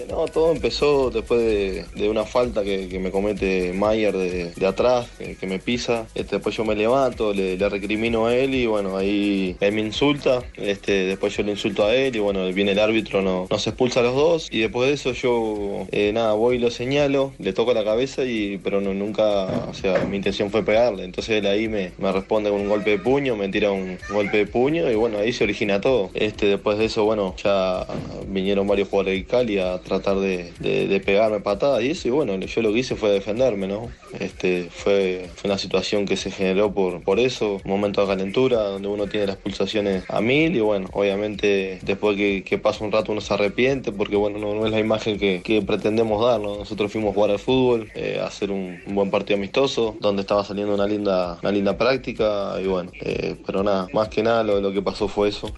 Este, 0.00 0.12
no, 0.12 0.26
todo 0.26 0.52
empezó 0.52 1.10
después 1.10 1.84
de, 1.94 2.08
una 2.08 2.24
falta 2.24 2.62
que, 2.62 2.98
me 2.98 3.10
comete 3.10 3.72
Mayer 3.72 4.16
de, 4.16 4.66
atrás, 4.66 5.08
que, 5.18 5.46
me 5.46 5.58
pisa. 5.58 6.06
Este, 6.14 6.36
después 6.36 6.56
yo 6.56 6.64
me 6.64 6.74
levanto, 6.74 7.32
le, 7.32 7.56
recrimino 7.68 8.26
a 8.26 8.34
él 8.34 8.54
y 8.54 8.66
bueno, 8.66 8.96
ahí 8.96 9.56
él 9.60 9.72
me 9.72 9.80
insulta. 9.80 10.42
Este, 10.56 11.04
después 11.04 11.36
yo 11.36 11.42
le 11.42 11.52
insulto 11.52 11.84
a 11.84 11.94
él 11.94 12.16
y 12.16 12.18
bueno, 12.18 12.46
viene 12.52 12.72
el 12.72 12.78
árbitro, 12.78 13.22
no, 13.22 13.46
nos 13.50 13.66
expulsa 13.66 14.00
a 14.00 14.02
los 14.02 14.14
dos. 14.14 14.48
Y 14.50 14.60
después 14.60 14.88
de 14.88 14.94
eso 14.94 15.12
yo, 15.12 15.86
eh, 15.92 16.12
nada, 16.12 16.32
voy 16.32 16.56
y 16.56 16.58
lo 16.58 16.70
señalo, 16.70 17.32
le 17.38 17.52
toco 17.52 17.74
la 17.74 17.84
cabeza 17.84 18.24
y 18.24 18.58
pero 18.58 18.80
no, 18.80 18.94
nunca, 18.94 19.46
o 19.68 19.74
sea, 19.74 20.04
mi 20.04 20.16
intención 20.16 20.50
fue 20.50 20.64
pegarle. 20.64 21.04
Entonces 21.04 21.36
él 21.36 21.46
ahí 21.46 21.68
me, 21.68 21.92
me 21.98 22.10
responde 22.12 22.50
con 22.50 22.60
un 22.60 22.68
golpe 22.68 22.90
de 22.90 22.98
puño, 22.98 23.36
me 23.36 23.48
tira 23.48 23.70
un 23.70 23.98
golpe 24.10 24.38
de 24.38 24.46
puño 24.46 24.90
y 24.90 24.94
bueno, 24.94 25.18
ahí 25.18 25.32
se 25.32 25.44
origina 25.44 25.80
todo. 25.80 26.10
Este, 26.14 26.46
después 26.46 26.78
de 26.78 26.86
eso, 26.86 27.04
bueno, 27.04 27.34
ya 27.42 27.86
vinieron 28.26 28.66
varios 28.66 28.88
jugadores 28.88 29.20
de 29.20 29.24
Cali 29.24 29.58
a 29.58 29.78
tratar 29.90 30.18
de, 30.18 31.02
pegarme 31.04 31.40
patadas 31.40 31.82
y 31.82 31.90
eso, 31.90 32.08
y 32.08 32.10
bueno, 32.10 32.38
yo 32.38 32.62
lo 32.62 32.72
que 32.72 32.78
hice 32.78 32.94
fue 32.94 33.10
defenderme, 33.10 33.66
¿no? 33.66 33.90
Este, 34.18 34.68
fue, 34.70 35.28
fue 35.34 35.48
una 35.48 35.58
situación 35.58 36.06
que 36.06 36.16
se 36.16 36.30
generó 36.30 36.72
por, 36.72 37.02
por 37.02 37.18
eso, 37.18 37.60
un 37.64 37.70
momento 37.70 38.00
de 38.00 38.06
calentura, 38.06 38.62
donde 38.62 38.88
uno 38.88 39.06
tiene 39.06 39.26
las 39.26 39.36
pulsaciones 39.36 40.04
a 40.08 40.20
mil 40.20 40.54
y 40.54 40.60
bueno, 40.60 40.88
obviamente 40.92 41.80
después 41.82 42.16
que, 42.16 42.44
que 42.44 42.58
pasa 42.58 42.84
un 42.84 42.92
rato 42.92 43.12
uno 43.12 43.20
se 43.20 43.34
arrepiente 43.34 43.90
porque 43.92 44.16
bueno, 44.16 44.38
no, 44.38 44.64
es 44.64 44.72
la 44.72 44.78
imagen 44.78 45.18
que, 45.18 45.64
pretendemos 45.66 46.24
dar, 46.24 46.40
¿no? 46.40 46.56
Nosotros 46.56 46.92
fuimos 46.92 47.10
a 47.10 47.14
jugar 47.14 47.30
al 47.32 47.38
fútbol, 47.38 47.90
eh, 47.94 48.18
a 48.22 48.26
hacer 48.26 48.50
un, 48.50 48.80
buen 48.86 49.10
partido 49.10 49.36
amistoso, 49.36 49.96
donde 50.00 50.22
estaba 50.22 50.44
saliendo 50.44 50.74
una 50.74 50.86
linda, 50.86 51.38
una 51.42 51.52
linda 51.52 51.76
práctica 51.76 52.54
y 52.62 52.66
bueno, 52.66 52.90
eh, 53.00 53.36
pero 53.44 53.62
nada, 53.62 53.88
más 53.92 54.08
que 54.08 54.22
nada 54.22 54.42
lo 54.44 54.72
que 54.72 54.82
pasó 54.82 55.08
fue 55.08 55.28
eso. 55.28 55.52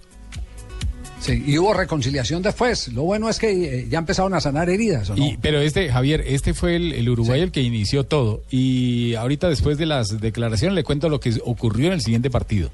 Sí, 1.22 1.42
y 1.46 1.56
hubo 1.56 1.72
reconciliación 1.72 2.42
después. 2.42 2.88
Lo 2.92 3.02
bueno 3.04 3.28
es 3.28 3.38
que 3.38 3.50
eh, 3.80 3.86
ya 3.88 3.98
empezaron 4.00 4.34
a 4.34 4.40
sanar 4.40 4.68
heridas, 4.68 5.08
¿o 5.10 5.16
no? 5.16 5.24
Y- 5.24 5.38
pero 5.40 5.60
este, 5.60 5.88
Javier, 5.88 6.24
este 6.26 6.52
fue 6.52 6.74
el, 6.76 6.92
el 6.92 7.08
uruguayo 7.08 7.44
el 7.44 7.52
que 7.52 7.62
inició 7.62 8.02
todo. 8.04 8.42
Y 8.50 9.14
ahorita, 9.14 9.48
después 9.48 9.78
de 9.78 9.86
las 9.86 10.20
declaraciones, 10.20 10.74
le 10.74 10.82
cuento 10.82 11.08
lo 11.08 11.20
que 11.20 11.32
ocurrió 11.44 11.86
en 11.86 11.92
el 11.94 12.00
siguiente 12.00 12.28
partido. 12.28 12.70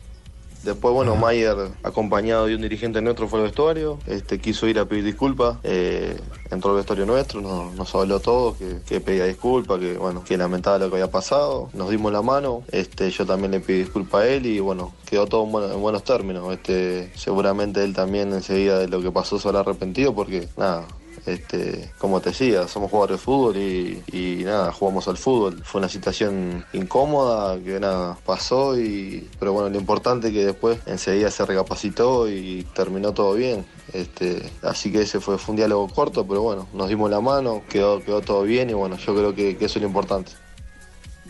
Después, 0.62 0.92
bueno, 0.92 1.14
Mayer, 1.16 1.56
acompañado 1.82 2.46
de 2.46 2.54
un 2.56 2.62
dirigente 2.62 3.00
nuestro, 3.00 3.28
fue 3.28 3.38
al 3.38 3.44
vestuario, 3.46 3.98
este, 4.06 4.38
quiso 4.40 4.66
ir 4.66 4.78
a 4.78 4.84
pedir 4.86 5.04
disculpas, 5.04 5.58
eh, 5.62 6.18
entró 6.50 6.70
al 6.70 6.76
vestuario 6.78 7.06
nuestro, 7.06 7.40
nos, 7.40 7.74
nos 7.74 7.94
habló 7.94 8.20
todo, 8.20 8.56
que, 8.58 8.80
que 8.86 9.00
pedía 9.00 9.24
disculpas, 9.26 9.78
que 9.78 9.96
bueno, 9.96 10.24
que 10.24 10.36
lamentaba 10.36 10.78
lo 10.78 10.88
que 10.90 10.96
había 10.96 11.10
pasado, 11.10 11.70
nos 11.74 11.90
dimos 11.90 12.12
la 12.12 12.22
mano, 12.22 12.64
este, 12.72 13.10
yo 13.10 13.24
también 13.24 13.52
le 13.52 13.60
pedí 13.60 13.78
disculpas 13.78 14.22
a 14.24 14.28
él 14.28 14.46
y 14.46 14.58
bueno, 14.60 14.92
quedó 15.08 15.26
todo 15.26 15.44
en, 15.44 15.52
bueno- 15.52 15.72
en 15.72 15.80
buenos 15.80 16.02
términos, 16.04 16.52
este, 16.52 17.12
seguramente 17.14 17.84
él 17.84 17.94
también 17.94 18.32
enseguida 18.32 18.78
de 18.80 18.88
lo 18.88 19.00
que 19.00 19.12
pasó 19.12 19.38
se 19.38 19.48
habrá 19.48 19.60
arrepentido 19.60 20.14
porque 20.14 20.48
nada, 20.56 20.86
este, 21.26 21.90
como 21.98 22.20
te 22.20 22.30
decía, 22.30 22.66
somos 22.68 22.90
jugadores 22.90 23.18
de 23.18 23.24
fútbol 23.24 23.56
y, 23.56 24.02
y 24.12 24.44
nada, 24.44 24.72
jugamos 24.72 25.06
al 25.08 25.16
fútbol. 25.16 25.60
Fue 25.64 25.80
una 25.80 25.88
situación 25.88 26.64
incómoda 26.72 27.58
que 27.62 27.78
nada, 27.80 28.16
pasó 28.24 28.78
y 28.78 29.28
pero 29.38 29.52
bueno, 29.52 29.68
lo 29.68 29.78
importante 29.78 30.28
es 30.28 30.32
que 30.34 30.46
después 30.46 30.78
enseguida 30.86 31.30
se 31.30 31.44
recapacitó 31.46 32.28
y 32.30 32.66
terminó 32.74 33.12
todo 33.12 33.34
bien. 33.34 33.64
Este, 33.92 34.42
así 34.62 34.90
que 34.92 35.02
ese 35.02 35.20
fue, 35.20 35.38
fue 35.38 35.52
un 35.52 35.56
diálogo 35.56 35.88
corto, 35.88 36.26
pero 36.26 36.42
bueno, 36.42 36.66
nos 36.74 36.88
dimos 36.88 37.10
la 37.10 37.20
mano, 37.20 37.62
quedó, 37.68 38.02
quedó 38.02 38.20
todo 38.20 38.42
bien 38.42 38.70
y 38.70 38.74
bueno, 38.74 38.96
yo 38.98 39.14
creo 39.14 39.34
que, 39.34 39.56
que 39.56 39.64
eso 39.66 39.78
es 39.78 39.82
lo 39.82 39.88
importante. 39.88 40.32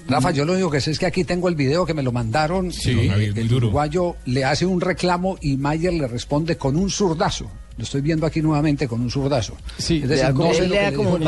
Rafa, 0.08 0.30
yo 0.30 0.46
lo 0.46 0.54
único 0.54 0.70
que 0.70 0.80
sé 0.80 0.90
es 0.90 0.98
que 0.98 1.04
aquí 1.04 1.22
tengo 1.24 1.48
el 1.50 1.54
video 1.54 1.84
que 1.84 1.92
me 1.92 2.02
lo 2.02 2.12
mandaron. 2.12 2.72
Sí, 2.72 2.92
Eh, 3.10 3.32
el 3.36 3.46
duro. 3.48 3.66
uruguayo 3.66 4.16
le 4.24 4.42
hace 4.44 4.64
un 4.64 4.80
reclamo 4.80 5.36
y 5.42 5.58
Mayer 5.58 5.92
le 5.92 6.08
responde 6.08 6.56
con 6.56 6.76
un 6.76 6.88
zurdazo. 6.88 7.50
Lo 7.78 7.84
estoy 7.84 8.00
viendo 8.02 8.26
aquí 8.26 8.42
nuevamente 8.42 8.86
con 8.88 9.00
un 9.00 9.10
zurdazo. 9.10 9.56
Sí, 9.78 10.00
es 10.02 10.08
decir, 10.08 10.34
no 10.34 10.52
sé 10.52 10.66
lo 10.68 10.74
que 10.74 10.90
dijo 10.90 11.16
el. 11.16 11.22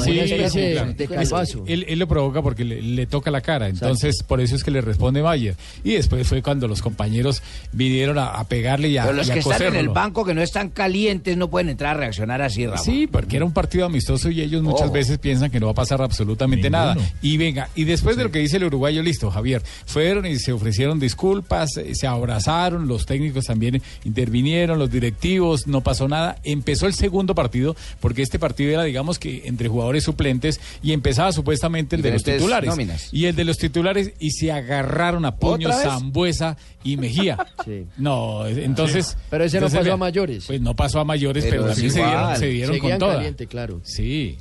Sí, 0.00 0.18
Exacto, 0.20 0.48
sí, 0.50 1.06
como 1.06 1.16
calvazo. 1.20 1.64
él, 1.66 1.84
él 1.88 1.98
lo 1.98 2.06
provoca 2.08 2.40
porque 2.40 2.64
le, 2.64 2.80
le 2.80 3.06
toca 3.06 3.30
la 3.30 3.40
cara, 3.40 3.68
entonces 3.68 4.22
por 4.22 4.40
eso 4.40 4.54
es 4.56 4.64
que 4.64 4.70
le 4.70 4.80
responde 4.80 5.22
Mayer. 5.22 5.56
Y 5.84 5.92
después 5.94 6.26
fue 6.26 6.40
cuando 6.42 6.68
los 6.68 6.80
compañeros 6.82 7.42
vinieron 7.72 8.16
a, 8.18 8.26
a 8.28 8.44
pegarle 8.44 8.88
y 8.88 8.96
a, 8.98 9.02
Pero 9.02 9.16
los 9.16 9.26
y 9.28 9.30
a 9.32 9.34
que 9.34 9.40
están 9.40 9.62
en 9.62 9.76
el 9.76 9.88
banco 9.88 10.24
que 10.24 10.34
no 10.34 10.40
están 10.42 10.70
calientes 10.70 11.36
no 11.36 11.50
pueden 11.50 11.68
entrar 11.68 11.96
a 11.96 11.98
reaccionar 12.00 12.40
así, 12.42 12.66
Rafa. 12.66 12.82
Sí, 12.82 13.08
porque 13.10 13.36
era 13.36 13.44
un 13.44 13.52
partido 13.52 13.86
amistoso 13.86 14.30
y 14.30 14.40
ellos 14.42 14.62
muchas 14.62 14.82
Ojo. 14.86 14.92
veces 14.92 15.18
piensan 15.18 15.50
que 15.50 15.58
no 15.58 15.66
va 15.66 15.72
a 15.72 15.74
pasar 15.74 16.00
absolutamente 16.00 16.70
Ninguno. 16.70 16.94
nada. 16.94 17.10
Y 17.22 17.36
venga, 17.38 17.68
y 17.74 17.84
después 17.84 18.16
de 18.16 18.22
lo 18.24 18.30
que 18.30 18.38
dice 18.38 18.56
el 18.58 18.64
uruguayo, 18.64 19.02
listo, 19.02 19.30
Javier, 19.30 19.62
fueron 19.86 20.26
y 20.26 20.38
se 20.38 20.52
ofrecieron 20.52 21.00
disculpas, 21.00 21.76
eh, 21.76 21.94
se 21.96 22.06
abrazaron, 22.06 22.86
los 22.86 23.04
técnicos 23.04 23.46
también 23.46 23.82
intervinieron, 24.04 24.78
los 24.78 24.90
directivos. 24.90 25.39
No 25.66 25.80
pasó 25.82 26.08
nada. 26.08 26.36
Empezó 26.44 26.86
el 26.86 26.94
segundo 26.94 27.34
partido, 27.34 27.76
porque 28.00 28.22
este 28.22 28.38
partido 28.38 28.72
era, 28.72 28.84
digamos 28.84 29.18
que 29.18 29.46
entre 29.46 29.68
jugadores 29.68 30.04
suplentes, 30.04 30.60
y 30.82 30.92
empezaba 30.92 31.32
supuestamente 31.32 31.96
el 31.96 32.02
de 32.02 32.12
los 32.12 32.22
titulares. 32.22 32.70
nóminas. 32.70 33.08
Y 33.12 33.26
el 33.26 33.36
de 33.36 33.44
los 33.44 33.58
titulares, 33.58 34.12
y 34.18 34.30
se 34.30 34.52
agarraron 34.52 35.24
a 35.24 35.36
puños. 35.36 35.74
Zambuesa 35.82 36.56
y 36.84 36.96
Mejía. 36.96 37.38
No, 37.96 38.46
entonces. 38.46 39.16
Pero 39.28 39.44
ese 39.44 39.60
no 39.60 39.68
pasó 39.68 39.92
a 39.92 39.96
mayores. 39.96 40.44
Pues 40.46 40.60
no 40.60 40.74
pasó 40.74 41.00
a 41.00 41.04
mayores, 41.04 41.44
pero, 41.48 41.66
también 41.66 41.90
se 41.90 41.98
igual. 42.00 42.10
dieron, 42.10 42.36
se 42.38 42.46
dieron 42.46 42.78
con 42.78 42.98
toda. 42.98 43.14
caliente, 43.16 43.46
claro. 43.46 43.80
Sí. 43.84 44.36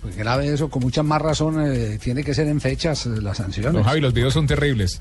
Pues 0.00 0.16
grave 0.16 0.52
eso, 0.52 0.68
con 0.68 0.82
mucha 0.82 1.02
más 1.02 1.20
razón 1.20 1.60
eh, 1.66 1.98
tiene 2.02 2.22
que 2.22 2.34
ser 2.34 2.46
en 2.46 2.60
fechas 2.60 3.06
eh, 3.06 3.20
las 3.20 3.38
sanciones. 3.38 3.72
Don 3.72 3.82
Javi, 3.82 4.00
los 4.00 4.12
videos 4.12 4.34
son 4.34 4.46
terribles. 4.46 5.00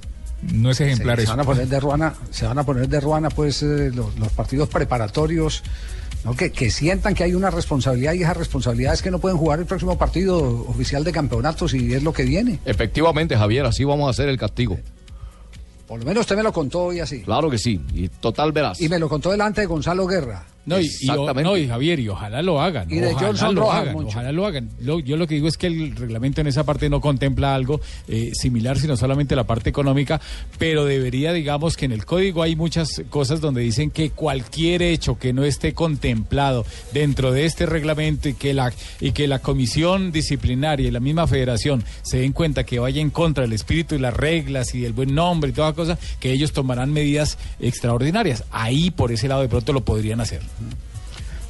No 0.54 0.72
es 0.72 0.80
ejemplar 0.82 1.18
se, 1.18 1.24
eso. 1.24 1.32
van 1.32 1.40
a 1.40 1.44
poner 1.44 1.68
de 1.68 1.80
ruana, 1.80 2.14
se 2.32 2.46
van 2.46 2.58
a 2.60 2.64
poner 2.64 2.88
de 2.88 3.00
ruana 3.00 3.30
pues 3.30 3.64
eh, 3.64 3.92
los, 3.94 4.18
los 4.18 4.32
partidos 4.32 4.70
preparatorios, 4.70 5.64
¿no? 6.24 6.36
que, 6.36 6.52
que 6.52 6.70
sientan 6.72 7.16
que 7.16 7.24
hay 7.24 7.34
una 7.34 7.50
responsabilidad 7.50 8.14
y 8.14 8.22
esa 8.24 8.34
responsabilidad 8.34 8.94
es 8.94 9.02
que 9.02 9.12
no 9.12 9.20
pueden 9.20 9.38
jugar 9.38 9.60
el 9.60 9.66
próximo 9.66 9.98
partido 9.98 10.38
oficial 10.68 11.04
de 11.04 11.12
campeonatos 11.12 11.74
y 11.74 11.94
es 11.94 12.04
lo 12.04 12.14
que 12.14 12.24
viene. 12.24 12.60
Efectivamente, 12.66 13.36
Javier, 13.36 13.66
así 13.66 13.84
vamos 13.84 14.08
a 14.08 14.12
hacer 14.12 14.30
el 14.30 14.38
castigo. 14.38 14.80
Por 15.88 16.00
lo 16.00 16.06
menos 16.06 16.22
usted 16.22 16.36
me 16.36 16.44
lo 16.44 16.52
contó 16.52 16.86
hoy 16.86 17.00
así. 17.00 17.22
Claro 17.22 17.50
que 17.50 17.58
sí, 17.58 17.80
y 17.94 18.08
total 18.10 18.52
verás. 18.52 18.82
Y 18.82 18.90
me 18.90 18.98
lo 18.98 19.08
contó 19.08 19.32
delante 19.32 19.62
de 19.62 19.68
Gonzalo 19.68 20.08
Guerra. 20.08 20.46
No 20.66 20.80
y, 20.80 20.90
no, 21.44 21.58
y 21.58 21.68
Javier, 21.68 22.00
y 22.00 22.10
ojalá 22.10 22.42
lo 22.42 22.60
hagan. 22.62 22.92
Y 22.92 22.96
de 23.00 23.08
ojalá 23.14 23.28
Johnson 23.28 23.56
lo 23.56 23.62
Rojas, 23.62 23.82
hagan, 23.82 23.96
ojalá 24.08 24.32
lo 24.32 24.46
hagan. 24.46 24.70
Lo- 24.80 25.00
yo 25.00 25.16
lo 25.18 25.28
que 25.28 25.36
digo 25.36 25.48
es 25.48 25.58
que 25.58 25.68
el 25.68 25.96
reglamento 25.96 26.42
en 26.42 26.48
esa 26.48 26.64
parte 26.64 26.90
no 26.90 27.02
contempla 27.02 27.54
algo 27.54 27.80
eh, 28.08 28.32
similar, 28.34 28.80
sino 28.80 28.98
solamente 28.98 29.36
la 29.36 29.44
parte 29.46 29.70
económica, 29.70 30.20
pero 30.58 30.86
debería, 30.86 31.34
digamos, 31.34 31.78
que 31.78 31.86
en 31.86 31.92
el 31.92 32.06
código 32.06 32.42
hay 32.42 32.56
muchas 32.56 33.04
cosas 33.10 33.42
donde 33.42 33.62
dicen 33.62 33.92
que 33.92 34.10
cualquier 34.10 34.82
hecho 34.82 35.20
que 35.20 35.34
no 35.34 35.44
esté 35.44 35.74
contemplado 35.74 36.66
dentro 36.94 37.32
de 37.32 37.46
este 37.46 37.66
reglamento 37.66 38.30
y 38.30 38.34
que 38.34 38.54
la 38.54 38.74
y 39.00 39.12
que 39.12 39.28
la 39.28 39.40
comisión 39.40 40.12
disciplinaria 40.12 40.88
y 40.88 40.92
la 40.92 41.00
misma 41.00 41.28
federación 41.28 41.84
se 42.02 42.18
den 42.20 42.32
cuenta 42.34 42.64
que 42.64 42.80
vaya 42.80 43.02
en 43.02 43.10
contra 43.12 43.44
del 43.44 43.54
espíritu 43.54 43.96
y 43.96 44.00
las 44.00 44.14
reglas 44.16 44.74
y 44.74 44.82
del 44.82 44.94
buen 44.94 45.14
nombre 45.14 45.52
y 45.52 45.54
toda 45.54 45.74
cosa, 45.74 45.98
que 46.20 46.32
ellos 46.32 46.52
tomarán 46.54 46.92
medidas 46.92 47.38
extraordinarias. 47.60 48.44
Ahí 48.52 48.92
por 48.92 49.12
ese 49.12 49.28
lado 49.28 49.42
de 49.42 49.50
pronto 49.50 49.74
lo 49.74 49.84
podrían 49.86 50.22
hacer. 50.22 50.42
Mm-hmm. 50.56 50.95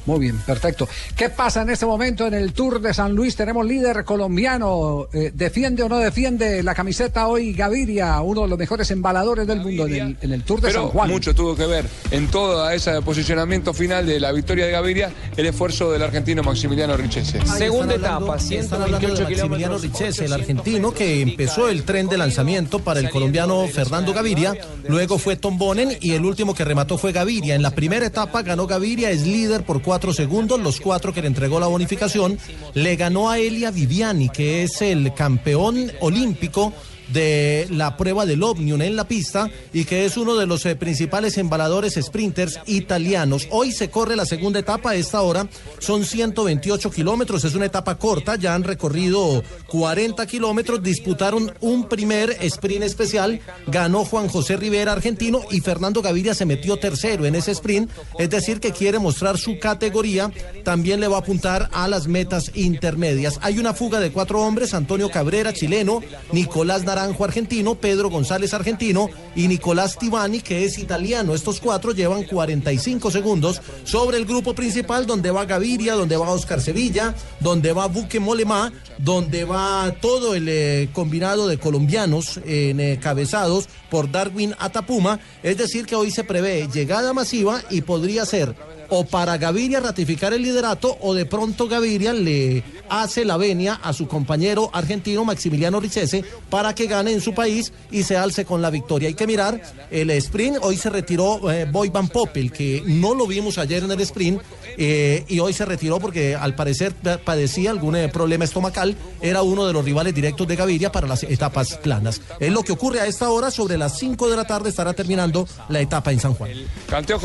Muy 0.06 0.20
bien, 0.20 0.38
perfecto. 0.38 0.88
¿Qué 1.16 1.30
pasa 1.30 1.62
en 1.62 1.70
este 1.70 1.84
momento 1.84 2.26
en 2.26 2.34
el 2.34 2.52
Tour 2.52 2.80
de 2.80 2.94
San 2.94 3.12
Luis? 3.12 3.34
Tenemos 3.34 3.66
líder 3.66 4.04
colombiano. 4.04 5.08
Eh, 5.12 5.32
¿Defiende 5.34 5.82
o 5.82 5.88
no 5.88 5.98
defiende 5.98 6.62
la 6.62 6.74
camiseta 6.74 7.26
hoy 7.26 7.52
Gaviria, 7.52 8.20
uno 8.20 8.42
de 8.42 8.48
los 8.48 8.58
mejores 8.58 8.90
embaladores 8.92 9.46
del 9.46 9.60
mundo 9.60 9.86
en 9.86 9.94
el, 9.94 10.16
en 10.20 10.32
el 10.32 10.44
Tour 10.44 10.60
de 10.60 10.70
San 10.70 10.82
Pero 10.82 10.92
Juan? 10.92 11.10
mucho 11.10 11.34
tuvo 11.34 11.56
que 11.56 11.66
ver 11.66 11.86
en 12.12 12.28
todo 12.28 12.70
ese 12.70 13.02
posicionamiento 13.02 13.74
final 13.74 14.06
de 14.06 14.20
la 14.20 14.30
victoria 14.30 14.66
de 14.66 14.72
Gaviria 14.72 15.10
el 15.36 15.46
esfuerzo 15.46 15.90
del 15.90 16.02
argentino 16.02 16.42
Maximiliano 16.42 16.96
Richese. 16.96 17.40
Segunda 17.44 17.96
etapa, 17.96 18.36
están 18.36 18.48
128 18.48 18.82
hablando 18.82 19.08
de 19.08 19.24
Maximiliano 19.24 19.76
kilómetros. 19.76 19.82
Richese, 19.82 20.24
el 20.24 20.32
argentino 20.32 20.92
que 20.92 21.20
empezó 21.20 21.68
el 21.68 21.82
tren 21.82 22.06
de 22.06 22.16
lanzamiento 22.16 22.78
para 22.78 23.00
el 23.00 23.10
colombiano 23.10 23.66
Fernando 23.66 24.12
Gaviria, 24.12 24.54
luego 24.88 25.18
fue 25.18 25.34
Tom 25.34 25.58
Bonen 25.58 25.98
y 26.00 26.12
el 26.12 26.24
último 26.24 26.54
que 26.54 26.64
remató 26.64 26.96
fue 26.96 27.10
Gaviria. 27.10 27.56
En 27.56 27.62
la 27.62 27.72
primera 27.72 28.06
etapa 28.06 28.42
ganó 28.42 28.68
Gaviria, 28.68 29.10
es 29.10 29.26
líder 29.26 29.64
por 29.64 29.82
cuatro 29.82 29.95
segundos, 30.12 30.60
los 30.60 30.80
cuatro 30.80 31.12
que 31.12 31.20
le 31.22 31.28
entregó 31.28 31.58
la 31.58 31.66
bonificación, 31.66 32.38
le 32.74 32.96
ganó 32.96 33.30
a 33.30 33.38
Elia 33.38 33.70
Viviani, 33.70 34.28
que 34.28 34.62
es 34.62 34.82
el 34.82 35.14
campeón 35.14 35.92
olímpico 36.00 36.72
de 37.08 37.66
la 37.70 37.96
prueba 37.96 38.26
del 38.26 38.42
Omnium 38.42 38.82
en 38.82 38.96
la 38.96 39.06
pista 39.06 39.48
y 39.72 39.84
que 39.84 40.04
es 40.04 40.16
uno 40.16 40.36
de 40.36 40.46
los 40.46 40.64
eh, 40.66 40.76
principales 40.76 41.38
embaladores 41.38 41.98
sprinters 42.00 42.60
italianos. 42.66 43.48
Hoy 43.50 43.72
se 43.72 43.90
corre 43.90 44.16
la 44.16 44.26
segunda 44.26 44.58
etapa, 44.58 44.90
a 44.90 44.94
esta 44.94 45.22
hora 45.22 45.46
son 45.78 46.04
128 46.04 46.90
kilómetros, 46.90 47.44
es 47.44 47.54
una 47.54 47.66
etapa 47.66 47.96
corta, 47.96 48.36
ya 48.36 48.54
han 48.54 48.64
recorrido 48.64 49.42
40 49.68 50.26
kilómetros, 50.26 50.82
disputaron 50.82 51.52
un 51.60 51.88
primer 51.88 52.36
sprint 52.40 52.84
especial, 52.84 53.40
ganó 53.66 54.04
Juan 54.04 54.28
José 54.28 54.56
Rivera, 54.56 54.92
argentino, 54.92 55.42
y 55.50 55.60
Fernando 55.60 56.02
Gaviria 56.02 56.34
se 56.34 56.46
metió 56.46 56.76
tercero 56.76 57.26
en 57.26 57.34
ese 57.34 57.52
sprint, 57.52 57.90
es 58.18 58.30
decir, 58.30 58.60
que 58.60 58.72
quiere 58.72 58.98
mostrar 58.98 59.38
su 59.38 59.58
categoría, 59.58 60.30
también 60.64 61.00
le 61.00 61.08
va 61.08 61.16
a 61.16 61.20
apuntar 61.20 61.68
a 61.72 61.88
las 61.88 62.06
metas 62.06 62.50
intermedias. 62.54 63.38
Hay 63.42 63.58
una 63.58 63.74
fuga 63.74 64.00
de 64.00 64.10
cuatro 64.10 64.42
hombres, 64.42 64.74
Antonio 64.74 65.10
Cabrera, 65.10 65.52
chileno, 65.52 66.02
Nicolás 66.32 66.84
Naranjo, 66.96 67.24
argentino, 67.24 67.74
Pedro 67.74 68.08
González, 68.08 68.54
argentino, 68.54 69.10
y 69.34 69.48
Nicolás 69.48 69.98
Tibani, 69.98 70.40
que 70.40 70.64
es 70.64 70.78
italiano. 70.78 71.34
Estos 71.34 71.60
cuatro 71.60 71.92
llevan 71.92 72.24
45 72.24 73.10
segundos 73.10 73.60
sobre 73.84 74.16
el 74.16 74.24
grupo 74.24 74.54
principal, 74.54 75.04
donde 75.06 75.30
va 75.30 75.44
Gaviria, 75.44 75.94
donde 75.94 76.16
va 76.16 76.30
Oscar 76.30 76.60
Sevilla, 76.60 77.14
donde 77.40 77.74
va 77.74 77.86
Buque 77.86 78.18
Molemá, 78.18 78.72
donde 78.96 79.44
va 79.44 79.94
todo 80.00 80.34
el 80.34 80.48
eh, 80.48 80.88
combinado 80.94 81.48
de 81.48 81.58
colombianos 81.58 82.40
encabezados 82.46 83.68
por 83.90 84.10
Darwin 84.10 84.54
Atapuma. 84.58 85.20
Es 85.42 85.58
decir, 85.58 85.84
que 85.84 85.96
hoy 85.96 86.10
se 86.10 86.24
prevé 86.24 86.66
llegada 86.72 87.12
masiva 87.12 87.62
y 87.68 87.82
podría 87.82 88.24
ser 88.24 88.54
o 88.88 89.04
para 89.04 89.36
Gaviria 89.38 89.80
ratificar 89.80 90.32
el 90.32 90.42
liderato 90.42 90.96
o 91.00 91.14
de 91.14 91.26
pronto 91.26 91.68
Gaviria 91.68 92.12
le 92.12 92.62
hace 92.88 93.24
la 93.24 93.36
venia 93.36 93.74
a 93.82 93.92
su 93.92 94.06
compañero 94.06 94.70
argentino 94.72 95.24
Maximiliano 95.24 95.80
Richese 95.80 96.24
para 96.50 96.74
que 96.74 96.86
gane 96.86 97.12
en 97.12 97.20
su 97.20 97.34
país 97.34 97.72
y 97.90 98.02
se 98.04 98.16
alce 98.16 98.44
con 98.44 98.62
la 98.62 98.70
victoria. 98.70 99.08
Hay 99.08 99.14
que 99.14 99.26
mirar 99.26 99.60
el 99.90 100.10
sprint, 100.10 100.58
hoy 100.62 100.76
se 100.76 100.90
retiró 100.90 101.50
eh, 101.50 101.66
Boy 101.70 101.88
Van 101.88 102.08
Poppel, 102.08 102.52
que 102.52 102.82
no 102.86 103.14
lo 103.14 103.26
vimos 103.26 103.58
ayer 103.58 103.82
en 103.82 103.90
el 103.90 104.00
sprint 104.00 104.40
eh, 104.78 105.24
y 105.28 105.38
hoy 105.40 105.52
se 105.52 105.64
retiró 105.64 105.98
porque 105.98 106.34
al 106.34 106.54
parecer 106.54 106.92
pa- 106.94 107.18
padecía 107.18 107.70
algún 107.70 107.96
eh, 107.96 108.08
problema 108.08 108.44
estomacal, 108.44 108.96
era 109.20 109.42
uno 109.42 109.66
de 109.66 109.72
los 109.72 109.84
rivales 109.84 110.14
directos 110.14 110.46
de 110.46 110.56
Gaviria 110.56 110.92
para 110.92 111.06
las 111.08 111.22
etapas 111.24 111.76
planas. 111.76 112.20
Es 112.40 112.52
lo 112.52 112.62
que 112.62 112.72
ocurre 112.72 113.00
a 113.00 113.06
esta 113.06 113.30
hora, 113.30 113.50
sobre 113.50 113.76
las 113.78 113.98
5 113.98 114.28
de 114.28 114.36
la 114.36 114.44
tarde 114.46 114.68
estará 114.70 114.92
terminando 114.92 115.48
la 115.68 115.80
etapa 115.80 116.12
en 116.12 116.20
San 116.20 116.34
Juan. 116.34 116.50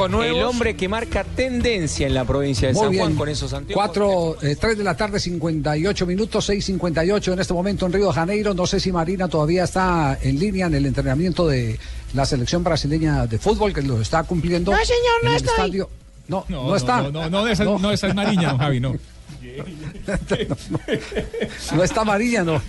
Nuevos. 0.09 0.37
El 0.37 0.43
hombre 0.45 0.75
que 0.75 0.87
marca 0.87 1.23
tendencia 1.51 2.07
en 2.07 2.13
la 2.13 2.25
provincia 2.25 2.67
de 2.69 2.73
Muy 2.73 2.83
San 2.83 2.91
bien. 2.91 3.03
Juan 3.05 3.15
con 3.15 3.29
esos 3.29 3.53
anteojos. 3.53 3.85
4, 3.87 4.37
3 4.59 4.77
de 4.77 4.83
la 4.83 4.95
tarde, 4.95 5.19
58 5.19 6.05
minutos, 6.05 6.49
6.58 6.49 7.33
en 7.33 7.39
este 7.39 7.53
momento 7.53 7.85
en 7.85 7.93
Río 7.93 8.07
de 8.07 8.13
Janeiro. 8.13 8.53
No 8.53 8.65
sé 8.67 8.79
si 8.79 8.91
Marina 8.91 9.27
todavía 9.27 9.63
está 9.65 10.17
en 10.21 10.39
línea 10.39 10.67
en 10.67 10.75
el 10.75 10.85
entrenamiento 10.85 11.47
de 11.47 11.79
la 12.13 12.25
selección 12.25 12.63
brasileña 12.63 13.27
de 13.27 13.37
fútbol, 13.39 13.73
que 13.73 13.81
lo 13.81 14.01
está 14.01 14.23
cumpliendo. 14.23 14.71
No, 14.71 14.77
señor, 14.77 15.23
no 15.23 15.29
en 15.29 15.35
el 15.35 15.37
estoy. 15.37 15.51
estadio. 15.53 15.89
No, 16.27 16.45
no, 16.47 16.67
no, 16.67 16.75
está. 16.75 17.01
no, 17.01 17.11
no, 17.11 17.29
no, 17.29 17.47
esa- 17.47 17.65
no, 17.65 17.91
esa 17.91 18.07
es 18.07 18.15
Mariña, 18.15 18.49
don 18.49 18.57
Javi, 18.59 18.79
no. 18.79 18.95
No 21.75 21.83
está 21.83 22.03
Marina, 22.03 22.43
no. 22.43 22.61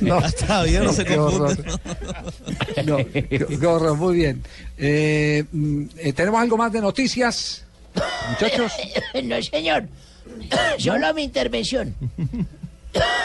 No, 0.00 0.18
Está 0.24 0.62
bien, 0.64 0.84
no 0.84 0.92
se 0.92 1.04
confunde. 1.06 1.64
No, 2.84 2.96
qué, 2.98 3.46
qué 3.60 3.66
horror, 3.66 3.96
muy 3.96 4.16
bien. 4.16 4.42
Eh, 4.84 5.44
mm, 5.52 5.84
eh, 5.96 6.12
¿Tenemos 6.12 6.40
algo 6.40 6.56
más 6.56 6.72
de 6.72 6.80
noticias, 6.80 7.64
muchachos? 8.30 8.72
No, 9.22 9.40
señor. 9.40 9.84
Solo 10.78 11.14
mi 11.14 11.22
intervención. 11.22 11.94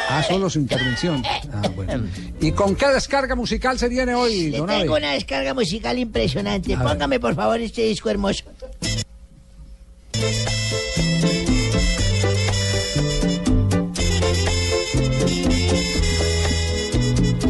Ah, 0.10 0.24
solo 0.26 0.50
su 0.50 0.60
intervención. 0.60 1.22
Ah, 1.26 1.68
bueno. 1.76 2.08
¿Y 2.40 2.54
con 2.54 2.74
qué 2.78 2.88
descarga 2.88 3.36
musical 3.36 3.78
se 3.78 3.90
viene 3.90 4.16
hoy, 4.16 4.50
Le 4.52 4.60
don 4.60 4.68
tengo 4.68 4.96
Abe? 4.96 5.06
una 5.06 5.12
descarga 5.12 5.54
musical 5.54 6.00
impresionante. 6.00 6.74
A 6.74 6.78
ver. 6.80 6.88
Póngame, 6.88 7.20
por 7.20 7.36
favor, 7.36 7.60
este 7.60 7.82
disco 7.82 8.10
hermoso. 8.10 8.46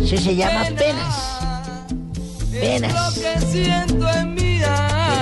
Eso 0.04 0.18
se 0.18 0.36
llama 0.36 0.66
Penas. 0.78 1.37
Penas. 2.60 3.14
que 3.14 3.42
siento 3.46 4.10
en 4.10 4.34
mi 4.34 4.58
El 4.58 4.64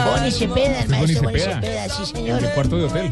Boni 0.05 0.31
Cepeda, 0.31 0.79
el 0.81 0.89
maestro 0.89 1.21
Boni 1.23 1.39
Cepeda. 1.39 1.61
Cepeda, 1.61 1.89
sí, 1.89 2.05
señor. 2.05 2.43
El 2.43 2.49
cuarto 2.51 2.77
de 2.77 2.83
hotel. 2.85 3.11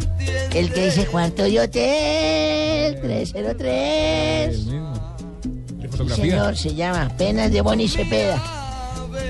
El 0.54 0.74
que 0.74 0.86
dice 0.86 1.06
cuarto 1.08 1.44
de 1.44 1.60
hotel 1.60 3.02
303. 3.02 4.66
De 4.68 4.84
Sí, 5.94 6.10
señor, 6.16 6.58
se 6.58 6.74
llama 6.74 7.10
Penas 7.18 7.52
de 7.52 7.62
Boni 7.62 7.88
Cepeda. 7.88 8.42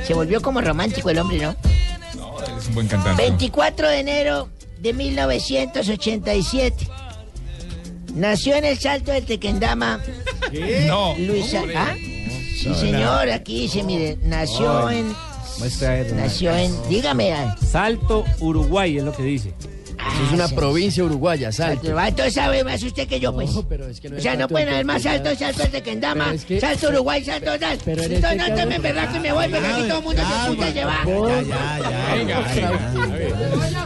Se 0.06 0.14
volvió 0.14 0.41
como 0.41 0.62
romántico 0.62 1.10
el 1.10 1.20
hombre, 1.20 1.39
¿no? 1.39 1.56
Es 2.58 2.68
un 2.68 2.76
buen 2.76 2.88
cantante. 2.88 3.22
24 3.22 3.89
de 3.89 4.00
enero 4.00 4.50
de 4.80 4.94
1987. 4.94 6.88
Nació 8.16 8.56
en 8.56 8.66
el 8.66 8.78
Salto 8.80 9.12
del 9.12 9.26
Tequendama. 9.26 10.00
No. 10.88 11.16
Luisa. 11.18 11.62
hombre. 11.62 11.76
¿Ah? 11.78 11.96
Sí, 12.56 12.70
No, 12.70 12.76
señor, 12.76 13.30
aquí 13.30 13.62
dice, 13.62 13.84
mire, 13.84 14.18
nació 14.24 14.89
en. 14.89 15.14
Muestra 15.60 16.04
Nació 16.16 16.56
en. 16.56 16.72
Dígame. 16.89 17.34
ah. 17.34 17.56
Salto 17.70 18.24
Uruguay 18.39 18.97
es 18.97 19.04
lo 19.04 19.12
que 19.14 19.24
dice. 19.24 19.54
Eso 19.95 20.24
es 20.28 20.32
una 20.34 20.47
provincia 20.49 21.01
uruguaya, 21.04 21.49
Salto. 21.51 21.97
Entonces 21.97 22.34
sabe 22.34 22.64
más 22.66 22.84
usted 22.84 23.08
que 23.08 23.20
yo, 23.22 23.34
pues. 23.34 23.49
pero 23.70 23.88
es 23.88 24.01
que 24.01 24.10
no 24.10 24.16
o 24.16 24.18
es 24.18 24.24
sea, 24.24 24.36
no 24.36 24.47
pueden 24.49 24.68
haber 24.70 24.84
más 24.86 25.01
saltos, 25.04 25.38
saltos 25.39 25.72
de 25.72 25.82
Kendama, 25.82 26.26
Pero 26.26 26.36
es 26.36 26.45
que- 26.45 26.60
salto 26.60 26.89
Uruguay, 26.89 27.24
salto 27.24 27.58
tal. 27.58 27.78
Pero 27.86 28.04
en 28.04 28.12
Entonces 28.12 28.32
este 28.32 28.36
no 28.36 28.43
caso- 28.56 28.56
te 28.56 28.66
me 28.66 28.80
verdad 28.80 29.14
que 29.14 29.20
me 29.20 29.32
voy, 29.32 29.47
porque 29.49 29.68
aquí 29.68 29.82
todo 29.88 29.97
el 29.99 30.04
mundo 30.04 30.22
se 30.22 30.49
puta 30.49 30.66
a 30.66 30.70
llevar. 30.72 31.08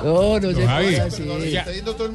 No, 0.03 0.39
no 0.39 0.53
se 0.53 0.65
Javi, 0.65 0.85
ponga 0.95 1.05
así. 1.05 1.51
ya. 1.51 1.65